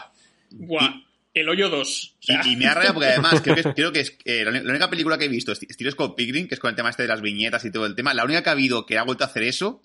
Buah, 0.51 0.89
El 1.33 1.49
Hoyo 1.49 1.69
2. 1.69 2.15
O 2.19 2.23
sea, 2.23 2.41
Y, 2.45 2.53
y 2.53 2.55
me 2.57 2.67
ha 2.67 2.73
rayado 2.73 2.93
porque 2.95 3.09
además 3.11 3.41
creo 3.41 3.55
que 3.55 3.61
es, 3.61 3.67
creo 3.75 3.91
que 3.91 3.99
es 4.01 4.17
eh, 4.25 4.45
la, 4.45 4.69
única 4.69 4.89
película 4.89 5.17
que 5.17 5.25
he 5.25 5.29
visto, 5.29 5.51
esti- 5.51 5.67
estilo 5.69 5.91
Scott 5.91 6.15
Pilgrim, 6.15 6.47
que 6.47 6.53
es 6.55 6.59
con 6.59 6.69
el 6.69 6.75
tema 6.75 6.89
este 6.89 7.03
de 7.03 7.09
las 7.09 7.21
viñetas 7.21 7.65
y 7.65 7.71
todo 7.71 7.85
el 7.85 7.95
tema, 7.95 8.13
la 8.13 8.23
única 8.23 8.43
que 8.43 8.49
ha 8.49 8.53
habido 8.53 8.85
que 8.85 8.97
ha 8.97 9.03
vuelto 9.03 9.23
a 9.23 9.27
hacer 9.27 9.43
eso, 9.43 9.81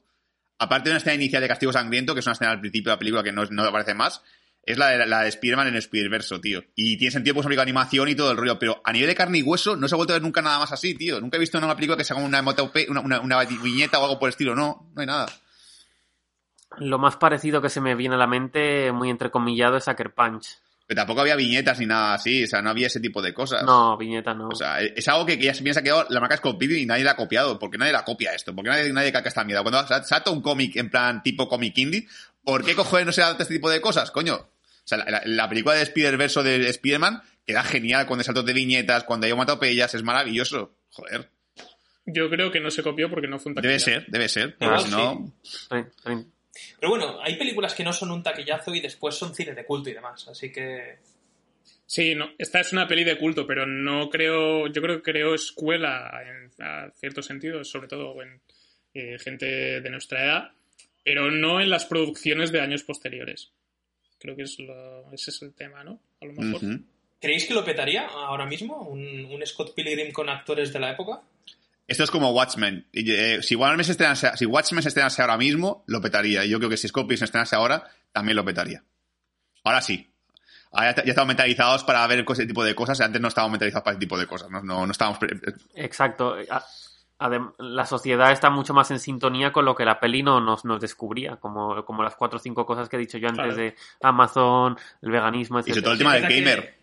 aparte 0.59 0.89
de 0.89 0.93
una 0.93 0.99
escena 0.99 1.15
inicial 1.15 1.41
de 1.41 1.49
Castigo 1.49 1.73
Sangriento, 1.73 2.15
que 2.15 2.21
es 2.21 2.27
una 2.27 2.35
escena 2.35 2.51
al 2.51 2.61
principio 2.61 2.91
de 2.91 2.95
la 2.97 2.99
película 2.99 3.23
que 3.23 3.33
no, 3.33 3.45
no 3.47 3.63
aparece 3.65 3.95
más, 3.95 4.23
es 4.63 4.77
la 4.77 4.89
de, 4.89 5.07
la 5.07 5.23
de 5.23 5.31
Spider-Man 5.31 5.69
en 5.69 5.75
el 5.75 5.79
Spider-Verso, 5.79 6.43
tío. 6.43 6.63
Y 6.75 6.99
tiene 6.99 7.11
sentido 7.11 7.35
pues 7.35 7.47
de 7.47 7.63
animación 7.63 8.07
y 8.11 8.15
todo 8.15 8.33
el 8.33 8.37
rollo, 8.37 8.59
pero 8.59 8.83
a 8.85 8.93
nivel 8.93 9.09
de 9.09 9.15
carne 9.15 9.39
y 9.39 9.43
hueso 9.43 9.77
no 9.77 9.89
se 9.89 9.95
ha 9.95 9.97
vuelto 9.97 10.13
a 10.13 10.17
ver 10.17 10.23
nunca 10.23 10.43
nada 10.43 10.59
más 10.59 10.73
así, 10.73 10.95
tío. 10.95 11.19
Nunca 11.23 11.39
he 11.39 11.41
visto 11.41 11.57
una 11.57 11.75
película 11.75 11.97
que 11.97 12.05
se 12.05 12.13
haga 12.13 12.23
una, 12.23 12.43
una, 12.43 13.01
una, 13.01 13.21
una 13.21 13.45
viñeta 13.45 13.99
o 13.99 14.05
algo 14.05 14.19
por 14.19 14.29
el 14.29 14.33
estilo, 14.33 14.55
no, 14.55 14.91
no 14.95 15.01
hay 15.01 15.07
nada. 15.07 15.27
Lo 16.79 16.99
más 16.99 17.17
parecido 17.17 17.63
que 17.63 17.71
se 17.71 17.81
me 17.81 17.95
viene 17.95 18.17
a 18.17 18.19
la 18.19 18.27
mente, 18.27 18.93
muy 18.93 19.09
entrecomillado, 19.09 19.79
es 19.79 19.85
Sucker 19.85 20.13
Punch. 20.13 20.59
Pero 20.89 21.03
tampoco 21.03 21.21
había 21.21 21.37
viñetas 21.37 21.79
ni 21.81 21.85
nada 21.87 22.15
así, 22.15 22.45
o 22.45 22.47
sea, 22.47 22.63
no 22.63 22.71
había 22.71 22.87
ese 22.87 22.99
tipo 22.99 23.21
de 23.21 23.35
cosas. 23.35 23.63
No, 23.63 23.95
viñeta 23.99 24.33
no. 24.33 24.49
O 24.49 24.55
sea, 24.55 24.81
es 24.81 25.07
algo 25.07 25.27
que, 25.27 25.39
que 25.39 25.45
ya 25.45 25.53
se 25.55 25.63
piensa 25.63 25.83
que 25.83 25.93
oh, 25.93 26.07
la 26.09 26.19
marca 26.19 26.37
es 26.37 26.41
Pilgrim 26.41 26.83
y 26.83 26.87
nadie 26.87 27.05
la 27.05 27.11
ha 27.11 27.17
copiado. 27.17 27.59
¿Por 27.59 27.71
qué 27.71 27.77
nadie 27.77 27.93
la 27.93 28.05
copia 28.07 28.33
esto? 28.35 28.55
¿Por 28.55 28.65
qué 28.65 28.71
nadie, 28.71 28.91
nadie 28.95 29.13
caca 29.13 29.29
esta 29.29 29.45
mierda? 29.45 29.63
Cuando 29.63 29.87
se 29.87 30.03
salta 30.05 30.31
un 30.31 30.41
cómic 30.41 30.75
en 30.77 30.89
plan 30.89 31.23
tipo 31.23 31.47
cómic 31.47 31.77
indie, 31.77 32.07
¿por 32.43 32.65
qué 32.65 32.75
cojones 32.75 33.05
no 33.05 33.13
se 33.13 33.23
adapta 33.23 33.43
este 33.43 33.55
tipo 33.57 33.69
de 33.69 33.83
cosas, 33.83 34.11
coño? 34.11 34.35
O 34.37 34.51
sea, 34.83 34.97
la, 34.97 35.05
la- 35.11 35.23
la 35.27 35.49
película 35.51 35.75
de 35.75 35.83
Spider-Verse 35.83 36.43
de 36.43 36.69
Spider-Man 36.71 37.21
queda 37.45 37.63
genial 37.65 38.07
cuando 38.07 38.23
hay 38.23 38.25
saltos 38.25 38.47
de 38.47 38.55
viñetas, 38.55 39.05
cuando 39.05 39.27
hay 39.27 39.33
onomatopeyas, 39.33 39.95
es 39.95 40.03
maravilloso. 40.03 40.75
Joder, 40.89 41.29
yo 42.07 42.31
creo 42.31 42.51
que 42.51 42.61
no 42.61 42.71
se 42.71 42.83
copió 42.83 43.11
porque 43.11 43.29
no 43.29 43.39
fue 43.39 43.51
un 43.51 43.57
taquilla. 43.57 43.69
debe 43.73 43.81
ser, 43.81 44.07
debe 44.09 44.29
ser. 44.31 44.57
Porque 44.57 44.79
si 44.85 44.91
no, 44.91 45.33
Pero 46.79 46.91
bueno, 46.91 47.19
hay 47.23 47.37
películas 47.37 47.75
que 47.75 47.85
no 47.85 47.93
son 47.93 48.11
un 48.11 48.23
taquillazo 48.23 48.75
y 48.75 48.81
después 48.81 49.15
son 49.15 49.35
cine 49.35 49.55
de 49.55 49.65
culto 49.65 49.91
y 49.91 49.95
demás, 49.95 50.27
así 50.29 50.53
que... 50.53 50.99
Sí, 51.87 52.15
no, 52.15 52.31
esta 52.37 52.61
es 52.61 52.73
una 52.73 52.87
peli 52.87 53.05
de 53.05 53.17
culto, 53.17 53.47
pero 53.47 53.67
no 53.67 54.11
creo, 54.11 54.67
yo 54.67 54.83
creo 54.83 54.97
que 54.97 55.13
creo 55.13 55.35
escuela 55.35 56.23
en 56.23 56.49
a 56.63 56.91
cierto 56.91 57.23
sentido, 57.23 57.65
sobre 57.65 57.89
todo 57.89 58.21
en 58.23 58.41
eh, 58.95 59.19
gente 59.19 59.81
de 59.81 59.91
nuestra 59.91 60.25
edad, 60.25 60.53
pero 61.05 61.31
no 61.31 61.61
en 61.61 61.71
las 61.71 61.87
producciones 61.87 62.53
de 62.53 62.61
años 62.61 62.83
posteriores. 62.83 63.53
Creo 64.19 64.37
que 64.37 64.43
es 64.43 64.59
lo, 64.59 65.11
ese 65.13 65.31
es 65.31 65.43
el 65.43 65.55
tema, 65.55 65.85
¿no? 65.85 66.01
A 66.21 66.27
lo 66.27 66.33
mejor. 66.33 66.61
¿Creéis 67.21 67.47
que 67.47 67.55
lo 67.55 67.65
petaría 67.65 68.07
ahora 68.07 68.47
mismo? 68.47 68.83
¿Un, 68.83 69.25
un 69.25 69.47
Scott 69.47 69.75
Pilgrim 69.75 70.13
con 70.13 70.29
actores 70.29 70.73
de 70.73 70.81
la 70.81 70.93
época? 70.93 71.23
Esto 71.89 72.05
es 72.05 72.11
como 72.11 72.31
Watchmen. 72.31 72.87
Eh, 72.93 73.39
si, 73.43 73.57
Watchmen 73.57 73.83
se 73.85 73.93
estrenase, 73.93 74.31
si 74.37 74.45
Watchmen 74.47 74.83
se 74.83 74.89
estrenase 74.91 75.23
ahora 75.23 75.37
mismo, 75.39 75.83
lo 75.87 76.01
petaría. 76.01 76.45
Y 76.45 76.51
yo 76.51 76.59
creo 76.59 76.69
que 76.71 76.77
si 76.77 76.87
Pilgrim 76.89 77.17
se 77.19 77.25
estrenase 77.25 77.57
ahora, 77.57 77.83
también 78.13 78.37
lo 78.37 78.45
petaría. 78.45 78.85
Ahora 79.65 79.81
sí. 79.81 80.13
Ahora 80.71 80.95
ya, 80.95 81.03
ya 81.05 81.11
estamos 81.11 81.29
mentalizados 81.29 81.83
para 81.85 82.07
ver 82.07 82.25
ese 82.29 82.47
tipo 82.47 82.63
de 82.63 82.75
cosas. 82.75 83.01
Antes 83.01 83.21
no 83.23 83.29
estábamos 83.29 83.53
mentalizados 83.53 83.85
para 83.85 83.93
ese 83.95 84.01
tipo 84.01 84.19
de 84.19 84.27
cosas. 84.27 84.51
No, 84.51 84.63
no, 84.63 84.85
no 84.85 84.93
estábamos... 84.93 85.19
pre- 85.19 85.41
Exacto. 85.75 86.37
Adem- 87.19 87.55
la 87.59 87.85
sociedad 87.87 88.31
está 88.31 88.49
mucho 88.51 88.75
más 88.75 88.91
en 88.93 89.01
sintonía 89.01 89.51
con 89.51 89.65
lo 89.65 89.75
que 89.75 89.85
la 89.85 89.99
peli 89.99 90.23
no 90.23 90.41
nos, 90.41 90.65
nos 90.65 90.81
descubría, 90.81 91.37
como, 91.37 91.85
como 91.85 92.03
las 92.05 92.15
cuatro 92.15 92.37
o 92.37 92.41
cinco 92.41 92.65
cosas 92.65 92.89
que 92.89 92.95
he 92.97 93.01
dicho 93.01 93.19
yo 93.19 93.29
antes 93.29 93.45
Claro. 93.47 93.57
de 93.61 93.75
Amazon, 94.03 94.77
el 95.03 95.11
veganismo, 95.11 95.59
Y 95.59 95.63
etc. 95.63 95.69
sobre 95.71 95.83
todo 95.83 95.93
el 95.95 95.99
tema 95.99 96.15
del 96.15 96.23
gamer. 96.29 96.78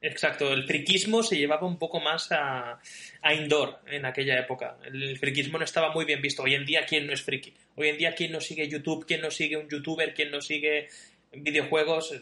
Exacto, 0.00 0.52
el 0.52 0.64
friquismo 0.64 1.22
se 1.24 1.36
llevaba 1.36 1.66
un 1.66 1.76
poco 1.76 1.98
más 2.00 2.30
a, 2.30 2.78
a 3.22 3.34
indoor 3.34 3.80
en 3.86 4.04
aquella 4.06 4.38
época. 4.38 4.76
El 4.84 5.18
friquismo 5.18 5.58
no 5.58 5.64
estaba 5.64 5.92
muy 5.92 6.04
bien 6.04 6.22
visto. 6.22 6.42
Hoy 6.44 6.54
en 6.54 6.64
día, 6.64 6.86
¿quién 6.86 7.06
no 7.06 7.12
es 7.12 7.22
friki? 7.22 7.52
Hoy 7.74 7.88
en 7.88 7.98
día, 7.98 8.14
¿quién 8.14 8.30
no 8.30 8.40
sigue 8.40 8.68
YouTube? 8.68 9.04
¿Quién 9.06 9.20
no 9.22 9.30
sigue 9.30 9.56
un 9.56 9.68
youtuber? 9.68 10.14
¿Quién 10.14 10.30
no 10.30 10.40
sigue 10.40 10.88
videojuegos? 11.32 12.14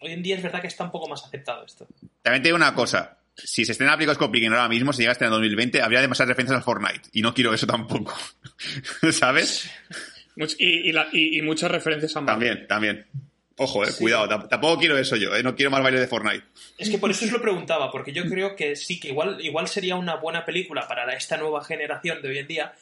Hoy 0.00 0.12
en 0.12 0.22
día 0.22 0.36
es 0.36 0.42
verdad 0.42 0.60
que 0.62 0.68
está 0.68 0.84
un 0.84 0.90
poco 0.90 1.06
más 1.08 1.22
aceptado 1.24 1.66
esto. 1.66 1.86
También 2.22 2.42
te 2.42 2.48
digo 2.48 2.56
una 2.56 2.74
cosa. 2.74 3.18
Si 3.34 3.64
se 3.64 3.74
película 3.74 4.14
Scott 4.14 4.32
Pilgrim 4.32 4.52
ahora 4.52 4.68
mismo, 4.68 4.92
si 4.92 5.00
llega 5.02 5.10
a 5.10 5.12
estrenar 5.12 5.34
en 5.34 5.40
2020, 5.42 5.82
habría 5.82 6.00
demasiadas 6.00 6.30
referencias 6.30 6.56
al 6.56 6.64
Fortnite. 6.64 7.08
Y 7.12 7.20
no 7.22 7.34
quiero 7.34 7.52
eso 7.52 7.66
tampoco. 7.66 8.16
¿Sabes? 9.12 9.70
Much- 10.34 10.56
y, 10.58 10.88
y 10.88 10.92
la- 10.92 11.08
y- 11.12 11.38
y 11.38 11.42
muchas 11.42 11.70
referencias 11.70 12.16
a 12.16 12.20
Marvel. 12.22 12.66
También, 12.66 13.04
también. 13.06 13.27
Ojo, 13.58 13.84
eh, 13.84 13.90
Sí. 13.90 13.98
cuidado. 14.04 14.28
Tamp- 14.28 14.48
Tampoco 14.48 14.78
quiero 14.78 14.96
eso 14.96 15.16
yo, 15.16 15.34
eh. 15.34 15.42
No 15.42 15.54
quiero 15.54 15.70
más 15.70 15.82
baile 15.82 16.00
de 16.00 16.06
Fortnite. 16.06 16.44
Es 16.78 16.88
que 16.90 16.98
por 16.98 17.10
eso 17.10 17.24
os 17.24 17.32
lo 17.32 17.40
preguntaba, 17.42 17.90
porque 17.90 18.12
yo 18.12 18.22
creo 18.30 18.56
que 18.56 18.76
sí, 18.76 18.98
que 19.00 19.08
igual, 19.08 19.40
igual 19.44 19.68
sería 19.68 19.96
una 19.96 20.16
buena 20.16 20.44
película 20.44 20.86
para 20.88 21.12
esta 21.14 21.36
nueva 21.36 21.62
generación 21.64 22.22
de 22.22 22.28
hoy 22.28 22.38
en 22.38 22.46
día, 22.46 22.72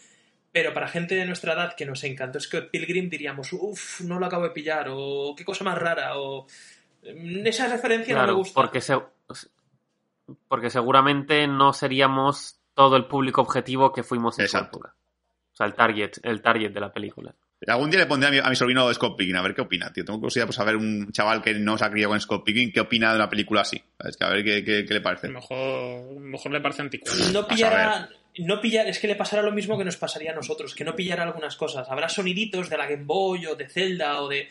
pero 0.52 0.72
para 0.72 0.88
gente 0.88 1.14
de 1.14 1.26
nuestra 1.26 1.52
edad 1.54 1.74
que 1.76 1.84
nos 1.86 2.02
encantó 2.04 2.40
Scott 2.40 2.70
Pilgrim 2.70 3.08
diríamos, 3.10 3.52
uff, 3.52 4.00
no 4.02 4.18
lo 4.18 4.26
acabo 4.26 4.44
de 4.44 4.50
pillar, 4.50 4.86
o 4.90 5.34
qué 5.36 5.44
cosa 5.44 5.64
más 5.64 5.76
rara, 5.78 6.18
o 6.18 6.46
"Mm, 7.02 7.46
esa 7.46 7.68
referencia 7.68 8.14
no 8.16 8.26
me 8.26 8.32
gusta. 8.32 8.54
porque, 8.54 8.80
se- 8.80 8.96
porque 10.48 10.70
seguramente 10.70 11.46
no 11.46 11.72
seríamos 11.72 12.58
todo 12.74 12.96
el 12.96 13.06
público 13.06 13.40
objetivo 13.42 13.92
que 13.92 14.02
fuimos 14.02 14.38
en 14.38 14.48
su 14.48 14.56
Exacto. 14.56 14.78
época. 14.78 14.94
O 15.52 15.56
sea, 15.56 15.66
el 15.66 15.74
target, 15.74 16.12
el 16.22 16.42
target 16.42 16.70
de 16.72 16.80
la 16.80 16.92
película. 16.92 17.34
Algún 17.66 17.90
día 17.90 17.98
le 18.00 18.06
pondré 18.06 18.28
a 18.28 18.30
mi, 18.32 18.38
a 18.38 18.48
mi 18.48 18.56
sobrino 18.56 18.92
Scott 18.94 19.16
Pilgrim, 19.16 19.36
a 19.36 19.42
ver 19.42 19.54
qué 19.54 19.60
opina, 19.62 19.92
tío. 19.92 20.04
Tengo 20.04 20.18
curiosidad 20.20 20.46
por 20.46 20.54
saber 20.54 20.76
un 20.76 21.10
chaval 21.12 21.42
que 21.42 21.54
no 21.54 21.76
se 21.76 21.84
ha 21.84 21.90
criado 21.90 22.10
con 22.10 22.20
Scott 22.20 22.44
Pilgrim, 22.44 22.70
qué 22.72 22.80
opina 22.80 23.10
de 23.10 23.16
una 23.16 23.28
película 23.28 23.62
así. 23.62 23.82
¿Sabes? 23.98 24.16
Que 24.16 24.24
A 24.24 24.28
ver 24.30 24.44
qué, 24.44 24.64
qué- 24.64 24.84
qué 24.86 24.94
le 24.94 25.00
A 25.00 25.02
parece. 25.02 25.28
mejor, 25.28 26.16
a 26.16 26.20
mejor 26.20 26.52
le 26.52 26.60
parece 26.60 26.82
anticuado. 26.82 27.18
no 27.32 27.40
a 27.40 27.48
pillará, 27.48 28.08
no 28.38 28.60
pillar, 28.60 28.86
es 28.86 28.98
que 28.98 29.08
le 29.08 29.16
pasará 29.16 29.42
lo 29.42 29.52
mismo 29.52 29.76
que 29.78 29.84
nos 29.84 29.96
pasaría 29.96 30.32
a 30.32 30.34
nosotros, 30.34 30.74
que 30.74 30.84
no 30.84 30.94
pillará 30.94 31.24
algunas 31.24 31.56
cosas. 31.56 31.88
Habrá 31.90 32.08
soniditos 32.08 32.68
de 32.70 32.76
la 32.76 32.86
Game 32.86 33.04
Boy 33.04 33.46
o 33.46 33.56
de 33.56 33.68
Zelda 33.68 34.20
o 34.22 34.28
de 34.28 34.48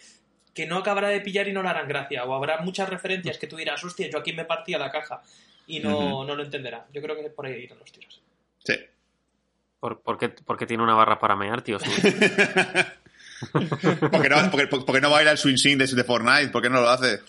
que 0.54 0.66
no 0.66 0.78
acabará 0.78 1.10
de 1.10 1.22
pillar 1.22 1.48
y 1.48 1.54
no 1.54 1.62
le 1.64 1.70
harán 1.70 1.88
gracia. 1.88 2.24
O 2.26 2.34
habrá 2.34 2.60
muchas 2.62 2.90
referencias 2.90 3.38
que 3.38 3.48
tú 3.48 3.56
dirás, 3.58 3.84
hostia, 3.84 4.10
yo 4.10 4.18
aquí 4.20 4.34
me 4.34 4.46
partía 4.46 4.78
la 4.78 4.90
caja 4.92 5.22
y 5.68 5.80
no, 5.80 6.24
no 6.26 6.36
lo 6.36 6.44
entenderá. 6.44 6.86
Yo 6.94 7.02
creo 7.02 7.16
que 7.16 7.30
por 7.30 7.46
ahí 7.46 7.64
irán 7.64 7.80
los 7.80 7.92
tiros. 7.92 8.22
Sí. 8.64 8.76
¿Por, 9.80 10.02
por 10.02 10.18
qué, 10.18 10.30
porque 10.30 10.66
tiene 10.66 10.82
una 10.82 10.96
barra 10.96 11.20
para 11.20 11.36
mear, 11.36 11.62
tío? 11.62 11.78
Porque 13.52 14.30
no, 14.30 14.52
porque, 14.52 14.68
porque 14.68 15.02
no 15.02 15.10
baila 15.10 15.32
el 15.32 15.38
swing 15.38 15.58
swing 15.58 15.78
de, 15.78 16.04
Fortnite, 16.04 16.50
¿por 16.50 16.62
qué 16.62 16.70
no 16.70 16.82
lo 16.82 16.90
hace? 16.90 17.20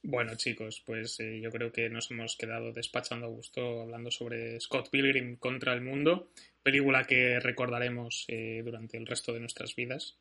Bueno, 0.00 0.36
chicos, 0.36 0.82
pues 0.86 1.20
eh, 1.20 1.38
yo 1.42 1.50
creo 1.50 1.70
que 1.70 1.90
nos 1.90 2.10
hemos 2.10 2.36
quedado 2.36 2.72
despachando 2.72 3.26
a 3.26 3.28
gusto 3.28 3.82
hablando 3.82 4.10
sobre 4.10 4.58
Scott 4.58 4.88
Pilgrim 4.90 5.36
contra 5.36 5.74
el 5.74 5.82
mundo, 5.82 6.30
película 6.62 7.04
que 7.04 7.38
recordaremos 7.40 8.24
eh, 8.28 8.62
durante 8.64 8.96
el 8.96 9.06
resto 9.06 9.34
de 9.34 9.40
nuestras 9.40 9.74
vidas 9.74 10.16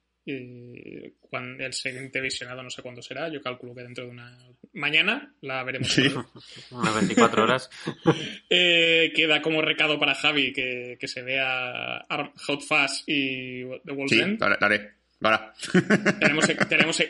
cuando 1.19 1.63
el 1.63 1.73
siguiente 1.73 2.19
visionado 2.19 2.61
no 2.61 2.69
sé 2.69 2.81
cuándo 2.81 3.01
será. 3.01 3.29
Yo 3.29 3.41
calculo 3.41 3.73
que 3.73 3.84
dentro 3.84 4.05
de 4.05 4.09
una. 4.09 4.38
Mañana 4.77 5.33
la 5.41 5.63
veremos. 5.63 5.91
Sí. 5.91 6.07
Unas 6.71 6.95
24 6.95 7.43
horas. 7.43 7.69
Eh, 8.49 9.11
queda 9.15 9.41
como 9.41 9.61
recado 9.61 9.99
para 9.99 10.15
Javi 10.15 10.53
que, 10.53 10.97
que 10.99 11.07
se 11.07 11.21
vea 11.21 12.05
Hot 12.45 12.61
Fuzz 12.61 13.03
y 13.05 13.63
The 13.85 13.91
World's 13.91 14.11
Sí, 14.15 14.21
End. 14.21 14.39
lo 14.39 14.45
haré. 14.45 14.57
lo 14.59 14.65
haré. 14.67 14.91
Ahora. 15.21 15.53
Tenemos, 16.19 16.45
tenemos, 16.69 17.03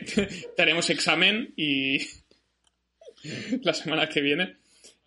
tenemos 0.55 0.89
examen 0.89 1.53
y 1.55 1.99
la 3.61 3.73
semana 3.73 4.07
que 4.07 4.21
viene. 4.21 4.55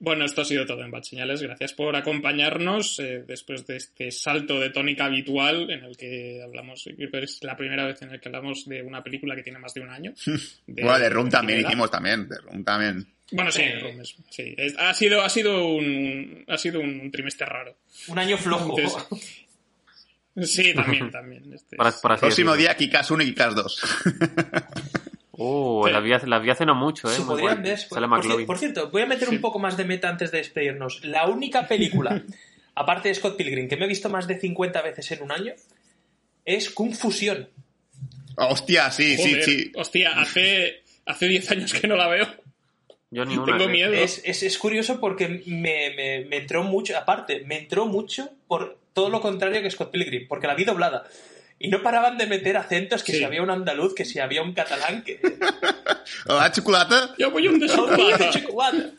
Bueno, 0.03 0.25
esto 0.25 0.41
ha 0.41 0.45
sido 0.47 0.65
todo 0.65 0.83
en 0.83 0.91
Bad 0.91 1.03
Señales. 1.03 1.43
Gracias 1.43 1.75
por 1.75 1.95
acompañarnos 1.95 2.99
eh, 3.01 3.23
después 3.27 3.67
de 3.67 3.77
este 3.77 4.11
salto 4.11 4.59
de 4.59 4.71
tónica 4.71 5.05
habitual 5.05 5.71
en 5.71 5.85
el 5.85 5.95
que 5.97 6.41
hablamos, 6.43 6.87
es 6.87 7.39
la 7.43 7.55
primera 7.55 7.85
vez 7.85 8.01
en 8.01 8.11
el 8.13 8.19
que 8.21 8.29
hablamos 8.31 8.67
de 8.67 8.83
una 8.83 9.03
película 9.05 9.37
que 9.37 9.43
tiene 9.43 9.59
más 9.59 9.75
de 9.75 9.83
un 9.83 9.91
año. 9.91 10.15
De- 10.67 10.83
Bueno, 10.83 10.99
de 10.99 11.11
Room 11.11 11.29
también 11.29 11.61
hicimos 11.61 11.91
también. 11.91 12.27
De 12.29 12.39
Room 12.39 12.65
también. 12.65 13.07
Bueno, 13.33 13.53
sí, 13.53 13.63
Sí. 13.63 13.79
Room 13.79 14.01
es- 14.01 14.17
sí. 14.31 14.55
Es- 14.57 14.75
ha 14.79 14.95
sido, 14.95 15.21
ha 15.23 15.29
sido 15.29 15.67
un, 15.67 16.45
ha 16.49 16.57
sido 16.57 16.81
un 16.81 17.11
trimestre 17.13 17.47
raro. 17.47 17.77
Un 18.09 18.19
año 18.19 18.39
flojo. 18.39 18.75
Entonces- 18.79 19.07
Sí, 20.45 20.73
también, 20.73 21.11
también. 21.11 21.53
Este 21.53 21.77
Para, 21.77 21.93
para 22.01 22.17
Próximo 22.17 22.57
día, 22.57 22.75
Kikas 22.75 23.11
1 23.11 23.23
y 23.23 23.27
Kikas 23.27 23.55
2. 23.55 23.83
Sí. 25.87 25.93
la 25.93 26.01
vi, 26.01 26.13
hace- 26.13 26.27
la 26.27 26.39
vi 26.39 26.51
hace 26.51 26.67
no 26.67 26.75
mucho, 26.75 27.09
¿eh? 27.11 27.15
Se 27.15 27.21
Muy 27.21 27.29
podrían 27.29 27.59
guay. 27.61 27.71
ver- 27.71 27.79
Sale 27.79 28.09
por, 28.09 28.19
McLovin. 28.19 28.39
cier- 28.45 28.47
por 28.47 28.59
cierto, 28.59 28.91
voy 28.91 29.03
a 29.03 29.07
meter 29.07 29.29
un 29.29 29.41
poco 29.41 29.59
más 29.59 29.77
de 29.77 29.85
meta 29.85 30.09
antes 30.09 30.31
de 30.31 30.39
despedirnos. 30.39 31.05
La 31.05 31.27
única 31.27 31.67
película, 31.67 32.23
aparte 32.75 33.09
de 33.09 33.15
Scott 33.15 33.37
Pilgrim, 33.37 33.69
que 33.69 33.77
me 33.77 33.85
he 33.87 33.89
visto 33.89 34.09
más 34.11 34.27
de 34.27 34.39
50 34.39 34.83
veces 34.83 35.11
en 35.13 35.23
un 35.23 35.33
año, 35.33 35.55
es 36.45 36.71
Kung 36.71 36.95
Fusión. 36.95 37.49
Hostia, 38.37 38.91
sí, 38.91 39.17
Joder, 39.17 39.43
sí, 39.45 39.53
sí. 39.65 39.73
Hostia, 39.75 40.13
hace, 40.21 40.83
hace 41.07 41.27
10 41.29 41.51
años 41.51 41.73
que 41.75 41.87
no 41.89 41.97
la 41.97 42.09
veo. 42.09 42.27
Yo 43.11 43.25
ni 43.25 43.37
una. 43.39 43.57
Tengo 43.57 43.69
¿eh? 43.69 43.73
miedo. 43.73 43.93
Es, 43.93 44.23
es- 44.25 44.43
es 44.43 44.59
curioso 44.59 45.01
porque 45.01 45.43
me, 45.47 45.91
me- 45.97 46.25
me 46.27 46.37
entró 46.39 46.63
mucho, 46.63 46.97
aparte, 46.97 47.45
me 47.47 47.59
entró 47.59 47.87
mucho 47.87 48.31
por 48.47 48.79
todo 48.93 49.09
lo 49.11 49.21
contrario 49.21 49.63
que 49.63 49.71
Scott 49.71 49.91
Pilgrim, 49.91 50.27
porque 50.29 50.47
la 50.47 50.55
vi 50.55 50.65
doblada. 50.65 51.05
Y 51.63 51.69
no 51.69 51.83
paraban 51.83 52.17
de 52.17 52.27
meter 52.27 52.57
acentos, 52.57 53.05
que 53.05 53.13
Sí. 53.13 53.19
si 53.19 53.25
había 53.25 53.43
un 53.43 53.51
andaluz, 53.51 53.95
que 53.95 54.07
si 54.07 54.19
había 54.19 54.43
un 54.43 54.55
catalán, 54.55 55.03
que... 55.05 55.21
Hola, 56.27 56.51
chocolate. 56.51 56.95
Yo 57.19 57.31
voy 57.31 57.49
un 57.49 57.57
¡Oye, 57.57 57.67
desocupado. 57.67 58.31
chocolate! 58.33 58.95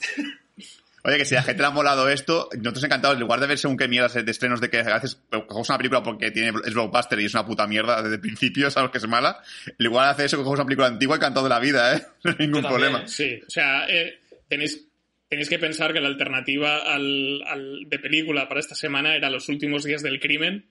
Oye, 1.03 1.17
que 1.17 1.25
si 1.25 1.33
a 1.33 1.39
la 1.39 1.43
gente 1.43 1.63
le 1.63 1.67
ha 1.67 1.71
molado 1.71 2.07
esto, 2.07 2.47
nosotros 2.59 2.83
encantados, 2.83 3.15
en 3.15 3.21
lugar 3.21 3.39
de 3.39 3.47
ver 3.47 3.57
según 3.57 3.75
qué 3.75 3.87
mierdas 3.87 4.13
de 4.13 4.29
estrenos 4.29 4.61
de 4.61 4.69
que 4.69 4.77
a 4.81 4.93
veces 4.99 5.19
cogemos 5.31 5.67
una 5.69 5.77
película 5.79 6.03
porque 6.03 6.29
tiene, 6.29 6.53
es 6.63 6.73
blockbuster 6.75 7.19
y 7.19 7.25
es 7.25 7.33
una 7.33 7.43
puta 7.47 7.65
mierda 7.65 8.03
desde 8.03 8.15
el 8.17 8.21
principio, 8.21 8.69
sabes 8.69 8.91
que 8.91 8.99
es 8.99 9.07
mala. 9.07 9.41
En 9.65 9.83
lugar 9.83 10.05
de 10.05 10.11
hacer 10.11 10.25
eso, 10.27 10.37
cogemos 10.37 10.59
una 10.59 10.65
película 10.65 10.85
antigua 10.87 11.15
encantado 11.15 11.45
de 11.47 11.49
la 11.49 11.59
vida, 11.59 11.95
¿eh? 11.97 12.03
No 12.23 12.31
hay 12.31 12.37
ningún 12.45 12.61
también, 12.61 12.79
problema. 12.91 13.07
Sí, 13.07 13.41
o 13.43 13.49
sea, 13.49 13.87
eh, 13.89 14.19
tenéis, 14.47 14.85
tenéis 15.27 15.49
que 15.49 15.57
pensar 15.57 15.91
que 15.93 15.99
la 16.01 16.07
alternativa 16.09 16.77
al, 16.83 17.41
al- 17.47 17.79
de 17.89 17.97
película 17.97 18.47
para 18.47 18.59
esta 18.59 18.75
semana 18.75 19.15
era 19.15 19.31
Los 19.31 19.49
últimos 19.49 19.83
días 19.83 20.03
del 20.03 20.19
crimen. 20.19 20.67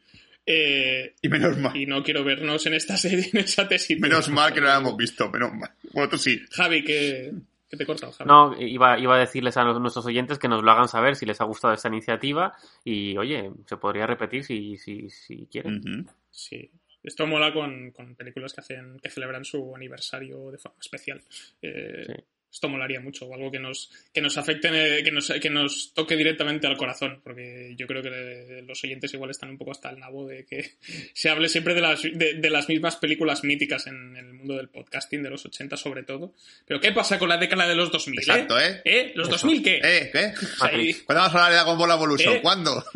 Eh, 0.46 1.14
Y 1.22 1.28
menos 1.28 1.56
mal. 1.58 1.76
y 1.76 1.86
no 1.86 2.02
quiero 2.02 2.24
vernos 2.24 2.64
en 2.66 2.74
esta 2.74 2.96
serie, 2.96 3.28
en 3.32 3.38
esa 3.40 3.68
tesis. 3.68 3.98
Menos 4.00 4.28
mal 4.28 4.52
que 4.52 4.60
no 4.60 4.66
la 4.66 4.78
hemos 4.78 4.96
visto, 4.96 5.28
menos 5.30 5.52
mal. 5.54 5.70
Bueno, 5.92 6.08
tú 6.08 6.18
sí. 6.18 6.40
Javi, 6.50 6.82
que, 6.84 7.32
que 7.68 7.76
te 7.76 7.82
he 7.82 7.86
cortado, 7.86 8.12
Javi. 8.12 8.28
No, 8.28 8.54
iba, 8.60 8.98
iba 8.98 9.16
a 9.16 9.18
decirles 9.20 9.56
a 9.56 9.64
los- 9.64 9.80
nuestros 9.80 10.06
oyentes 10.06 10.38
que 10.38 10.48
nos 10.48 10.62
lo 10.62 10.70
hagan 10.70 10.88
saber 10.88 11.16
si 11.16 11.26
les 11.26 11.40
ha 11.40 11.44
gustado 11.44 11.74
esta 11.74 11.88
iniciativa 11.88 12.54
y, 12.84 13.16
oye, 13.16 13.50
se 13.66 13.76
podría 13.76 14.06
repetir 14.06 14.44
si, 14.44 14.76
si, 14.76 15.08
si 15.10 15.46
quieren. 15.46 16.08
Sí. 16.30 16.70
Esto 17.02 17.26
mola 17.26 17.52
con, 17.52 17.92
con 17.92 18.14
películas 18.14 18.52
que 18.52 18.60
hacen 18.60 18.98
que 19.02 19.08
celebran 19.08 19.44
su 19.44 19.74
aniversario 19.74 20.50
de 20.50 20.58
forma 20.58 20.78
especial. 20.80 21.22
Eh, 21.62 22.04
Sí. 22.06 22.12
Esto 22.52 22.68
molaría 22.68 23.00
mucho, 23.00 23.26
o 23.26 23.34
algo 23.34 23.50
que 23.50 23.60
nos, 23.60 23.90
que 24.12 24.20
nos 24.20 24.36
afecte, 24.36 24.68
eh, 24.72 25.04
que 25.04 25.12
nos, 25.12 25.28
que 25.40 25.50
nos 25.50 25.92
toque 25.94 26.16
directamente 26.16 26.66
al 26.66 26.76
corazón, 26.76 27.20
porque 27.22 27.74
yo 27.78 27.86
creo 27.86 28.02
que 28.02 28.08
eh, 28.12 28.62
los 28.66 28.82
oyentes 28.82 29.14
igual 29.14 29.30
están 29.30 29.50
un 29.50 29.58
poco 29.58 29.70
hasta 29.70 29.90
el 29.90 30.00
nabo 30.00 30.26
de 30.26 30.44
que 30.46 30.72
se 31.14 31.28
hable 31.30 31.48
siempre 31.48 31.74
de 31.74 31.80
las, 31.80 32.02
de, 32.02 32.34
de 32.34 32.50
las 32.50 32.68
mismas 32.68 32.96
películas 32.96 33.44
míticas 33.44 33.86
en, 33.86 34.16
el 34.16 34.32
mundo 34.34 34.56
del 34.56 34.68
podcasting, 34.68 35.22
de 35.22 35.30
los 35.30 35.46
80 35.46 35.76
sobre 35.76 36.02
todo. 36.02 36.34
Pero 36.66 36.80
¿qué 36.80 36.90
pasa 36.92 37.18
con 37.18 37.28
la 37.28 37.36
década 37.36 37.68
de 37.68 37.74
los 37.76 37.92
2000? 37.92 38.18
Exacto, 38.18 38.58
¿eh? 38.60 38.82
¿Eh? 38.84 39.12
¿Los 39.14 39.28
2000 39.28 39.62
qué? 39.62 39.80
¿Eh? 39.82 40.10
¿Qué? 40.12 40.32
Ahí- 40.60 40.94
¿Cuándo 41.04 41.22
vamos 41.22 41.34
a 41.36 41.38
hablar 41.46 41.50
de 41.50 41.56
Dragon 41.56 41.78
Ball 41.78 41.90
Evolution? 41.92 42.34
¿Eh? 42.34 42.40
¿Cuándo? 42.42 42.84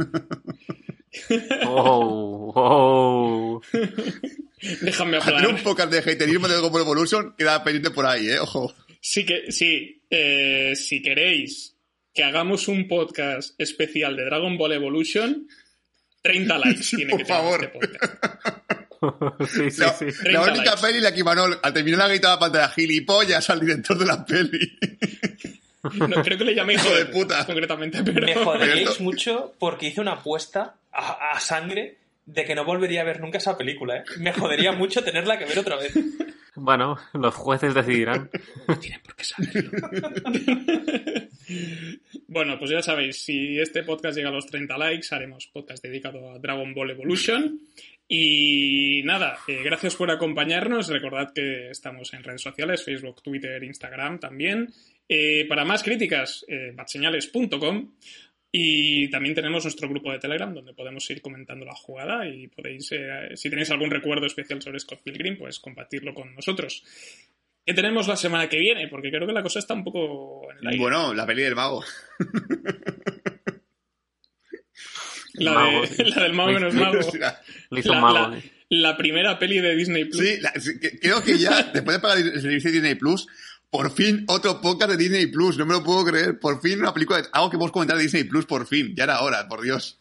Oh, 1.67 2.53
oh. 2.57 3.61
Déjame 4.83 5.19
Hacer 5.19 5.35
hablar. 5.35 5.49
un 5.55 5.63
podcast 5.63 5.93
de 5.93 5.99
haterismo 5.99 6.49
de 6.49 6.55
Dragon 6.55 6.73
Ball 6.73 6.83
Evolution 6.83 7.35
queda 7.39 7.63
pendiente 7.63 7.91
por 7.91 8.07
ahí, 8.07 8.29
¿eh? 8.29 8.41
Ojo. 8.41 8.75
Sí, 9.07 9.27
que, 9.27 9.53
sí 9.53 10.01
eh, 10.09 10.73
si 10.75 11.03
queréis 11.03 11.77
que 12.15 12.25
hagamos 12.25 12.69
un 12.69 12.89
podcast 12.89 13.55
especial 13.61 14.17
de 14.17 14.25
Dragon 14.25 14.57
Ball 14.57 14.73
Evolution, 14.73 15.47
30 16.23 16.59
likes 16.59 16.85
tiene 16.97 17.11
por 17.11 17.19
que 17.19 17.25
tener 17.27 17.43
favor. 17.43 17.65
este 17.65 17.79
podcast. 17.79 18.15
sí, 19.53 19.71
sí, 19.71 19.81
La, 19.83 19.93
sí. 19.93 20.05
la 20.07 20.13
30 20.23 20.43
única 20.53 20.65
likes. 20.71 20.87
peli 20.87 21.01
la 21.01 21.13
que 21.13 21.21
Imanol, 21.21 21.59
al 21.63 21.73
terminar 21.75 21.99
la 21.99 22.09
gritaba 22.09 22.39
pantalla 22.39 22.69
gilipollas 22.71 23.51
al 23.51 23.61
director 23.61 23.99
de 23.99 24.07
la 24.07 24.25
peli. 24.25 24.79
No, 26.09 26.23
creo 26.23 26.39
que 26.39 26.45
le 26.45 26.55
llamé 26.55 26.75
hijo 26.75 26.89
de 26.89 27.05
de 27.05 27.07
puta. 27.13 27.45
concretamente, 27.45 28.03
pero... 28.03 28.25
Me 28.27 28.35
joderíais 28.37 28.89
Esto- 28.93 29.03
mucho 29.03 29.55
porque 29.59 29.89
hice 29.89 30.01
una 30.01 30.13
apuesta 30.13 30.77
a, 30.93 31.33
a 31.33 31.41
sangre 31.41 31.99
de 32.25 32.45
que 32.47 32.55
no 32.55 32.65
volvería 32.65 33.03
a 33.03 33.05
ver 33.05 33.21
nunca 33.21 33.37
esa 33.37 33.59
película, 33.59 33.99
¿eh? 33.99 34.05
Me 34.17 34.33
jodería 34.33 34.73
mucho 34.73 35.05
tenerla 35.05 35.39
que 35.39 35.45
ver 35.45 35.59
otra 35.59 35.77
vez. 35.77 35.93
Bueno, 36.57 36.97
los 37.15 37.35
jueces 37.35 37.75
decidirán. 37.75 38.31
tienen 38.81 39.01
por 39.03 39.17
qué 39.17 39.25
saberlo. 39.25 39.71
bueno, 42.29 42.59
pues 42.59 42.71
ya 42.71 42.83
sabéis, 42.83 43.23
si 43.23 43.59
este 43.59 43.83
podcast 43.83 44.17
llega 44.17 44.29
a 44.29 44.33
los 44.33 44.47
30 44.47 44.79
likes, 44.79 45.09
haremos 45.11 45.47
podcast 45.49 45.83
dedicado 45.83 46.31
a 46.31 46.39
Dragon 46.39 46.73
Ball 46.75 46.91
Evolution. 46.91 47.61
Y 48.07 49.03
nada, 49.05 49.39
eh, 49.49 49.63
gracias 49.65 49.97
por 49.97 50.11
acompañarnos. 50.11 50.89
Recordad 50.89 51.33
que 51.33 51.71
estamos 51.71 52.13
en 52.13 52.23
redes 52.23 52.43
sociales, 52.43 52.85
Facebook, 52.85 53.23
Twitter, 53.23 53.63
Instagram 53.65 54.21
también. 54.21 54.73
Eh, 55.09 55.47
para 55.49 55.65
más 55.65 55.83
críticas, 55.83 56.45
eh, 56.49 56.73
batseñales.com. 56.75 57.93
Y 58.57 59.11
también 59.11 59.35
tenemos 59.35 59.65
nuestro 59.65 59.89
grupo 59.89 60.13
de 60.13 60.21
Telegram 60.21 60.55
donde 60.55 60.75
podemos 60.75 61.11
ir 61.11 61.21
comentando 61.21 61.65
la 61.65 61.75
jugada 61.75 62.29
y 62.29 62.47
podéis, 62.47 62.89
eh, 62.93 63.31
si 63.35 63.51
tenéis 63.51 63.69
algún 63.73 63.91
recuerdo 63.91 64.27
especial 64.27 64.63
sobre 64.63 64.79
Scott 64.79 65.03
Pilgrim, 65.03 65.37
pues 65.37 65.59
compartirlo 65.59 66.15
con 66.15 66.33
nosotros. 66.37 66.85
¿Qué 67.67 67.75
tenemos 67.75 68.07
la 68.07 68.15
semana 68.15 68.49
que 68.49 68.59
viene? 68.61 68.87
Porque 68.87 69.11
creo 69.11 69.27
que 69.27 69.33
la 69.33 69.43
cosa 69.43 69.59
está 69.59 69.75
un 69.75 69.83
poco 69.83 70.53
en 70.53 70.59
el 70.59 70.67
aire. 70.69 70.79
Bueno, 70.81 71.13
la 71.15 71.27
peli 71.27 71.43
del 71.43 71.57
mago. 71.57 71.83
la, 75.35 75.53
Mago, 75.53 75.81
de- 75.83 75.87
sí. 75.89 76.05
la 76.05 76.23
del 76.23 76.33
mago 76.35 76.55
que 76.55 76.61
no 76.61 76.69
es 76.69 76.75
mago. 76.75 76.99
La- 77.19 77.41
Le 77.71 77.81
hizo 77.81 77.93
La, 77.93 78.01
mago. 78.01 78.15
la- 78.37 78.43
la 78.71 78.97
primera 78.97 79.39
peli 79.39 79.59
de 79.61 79.75
Disney 79.77 80.05
Plus. 80.05 80.19
Sí, 80.25 80.41
la- 80.41 80.53
sí, 80.61 80.79
que- 80.81 80.99
creo 80.99 81.23
que 81.23 81.39
ya, 81.39 81.63
después 81.73 81.97
de 81.97 82.01
pagar 82.01 82.19
el 82.19 82.41
servicio 82.41 82.71
de 82.71 82.75
Disney 82.75 82.95
Plus, 82.95 83.27
por 83.75 83.91
fin 83.91 84.25
otro 84.29 84.61
podcast 84.61 84.93
de 84.93 84.97
Disney 84.97 85.27
Plus. 85.27 85.59
No 85.59 85.67
me 85.67 85.73
lo 85.75 85.83
puedo 85.83 86.05
creer. 86.05 86.39
Por 86.39 86.63
fin 86.63 86.79
una 86.79 86.95
película, 86.95 87.21
de, 87.21 87.29
algo 87.33 87.51
que 87.51 87.57
podemos 87.57 87.73
comentar 87.73 87.97
de 87.97 88.05
Disney 88.05 88.23
Plus, 88.23 88.47
por 88.47 88.69
fin. 88.69 88.95
Ya 88.95 89.03
era 89.03 89.21
hora, 89.23 89.49
por 89.49 89.63
Dios. 89.63 89.99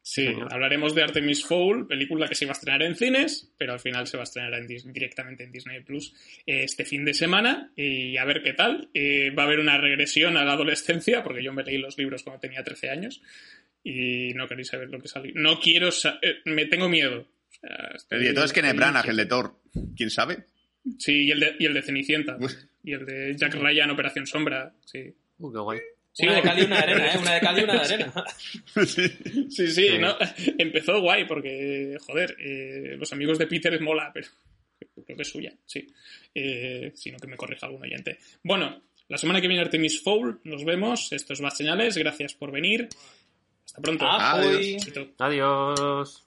Sí, 0.00 0.28
hablaremos 0.50 0.94
de 0.94 1.02
Artemis 1.02 1.44
Fowl, 1.44 1.88
película 1.88 2.28
que 2.28 2.36
se 2.36 2.44
iba 2.44 2.52
a 2.52 2.56
estrenar 2.56 2.84
en 2.84 2.94
cines, 2.94 3.50
pero 3.58 3.72
al 3.72 3.80
final 3.80 4.06
se 4.06 4.16
va 4.16 4.22
a 4.22 4.30
estrenar 4.30 4.54
en 4.54 4.68
directamente 4.68 5.42
en 5.42 5.50
Disney 5.50 5.80
Plus 5.80 6.14
eh, 6.46 6.62
este 6.62 6.84
fin 6.84 7.04
de 7.04 7.14
semana 7.14 7.72
y 7.74 8.16
a 8.16 8.24
ver 8.24 8.44
qué 8.44 8.52
tal. 8.52 8.90
Eh, 8.94 9.30
va 9.36 9.42
a 9.42 9.46
haber 9.46 9.58
una 9.58 9.76
regresión 9.76 10.36
a 10.36 10.44
la 10.44 10.52
adolescencia, 10.52 11.24
porque 11.24 11.42
yo 11.42 11.52
me 11.52 11.64
leí 11.64 11.78
los 11.78 11.98
libros 11.98 12.22
cuando 12.22 12.38
tenía 12.38 12.62
13 12.62 12.90
años 12.90 13.20
y 13.82 14.34
no 14.34 14.46
queréis 14.46 14.68
saber 14.68 14.88
lo 14.88 15.00
que 15.02 15.08
salió. 15.08 15.32
No 15.34 15.58
quiero, 15.58 15.90
sa- 15.90 16.20
eh, 16.22 16.36
me 16.44 16.66
tengo 16.66 16.88
miedo. 16.88 17.26
O 17.50 17.58
sea, 17.60 17.90
estoy- 17.96 18.18
El 18.18 18.22
director 18.22 18.44
es 18.44 18.52
Kenneth 18.52 18.68
estoy 18.70 18.78
Branagh, 18.78 19.08
el 19.08 19.16
de 19.16 19.26
Thor. 19.26 19.60
¿Quién 19.96 20.10
sabe? 20.10 20.44
Sí, 21.00 21.24
y 21.24 21.30
el 21.32 21.40
de, 21.40 21.56
y 21.58 21.64
el 21.64 21.74
de 21.74 21.82
Cenicienta. 21.82 22.38
Y 22.86 22.92
el 22.92 23.04
de 23.04 23.34
Jack 23.36 23.54
Ryan, 23.54 23.90
Operación 23.90 24.26
Sombra. 24.28 24.72
Sí. 24.84 25.12
Uh, 25.38 25.52
qué 25.52 25.58
guay. 25.58 25.80
Sí, 26.12 26.24
una 26.24 26.36
de 26.36 26.42
cal 26.42 26.58
y 26.58 26.62
una 26.62 26.76
de 26.76 26.82
arena, 26.82 27.12
¿eh? 27.12 27.18
Una 27.18 27.34
de 27.34 27.40
cal 27.40 27.58
y 27.58 27.62
una 27.64 27.72
de 27.74 27.80
arena. 27.94 28.24
sí. 28.86 29.08
Sí, 29.50 29.50
sí, 29.50 29.68
Sí. 29.68 29.98
¿no? 29.98 30.16
Empezó 30.56 31.00
guay 31.00 31.26
porque, 31.26 31.96
joder, 32.06 32.36
eh, 32.38 32.96
los 32.96 33.12
amigos 33.12 33.38
de 33.38 33.48
Peter 33.48 33.74
es 33.74 33.80
mola, 33.80 34.12
pero 34.14 34.28
creo 35.04 35.16
que 35.16 35.22
es 35.22 35.28
suya, 35.28 35.52
sí. 35.66 35.86
Eh, 36.32 36.92
sino 36.94 37.18
que 37.18 37.26
me 37.26 37.36
corrija 37.36 37.66
algún 37.66 37.82
oyente. 37.82 38.18
Bueno, 38.44 38.82
la 39.08 39.18
semana 39.18 39.40
que 39.40 39.48
viene 39.48 39.62
Artemis 39.62 40.00
Fowl, 40.00 40.40
nos 40.44 40.64
vemos. 40.64 41.12
Esto 41.12 41.32
es 41.32 41.40
Más 41.40 41.56
Señales, 41.56 41.98
gracias 41.98 42.34
por 42.34 42.52
venir. 42.52 42.88
Hasta 43.64 43.82
pronto. 43.82 44.06
Ah. 44.08 44.40
Adiós. 45.18 46.25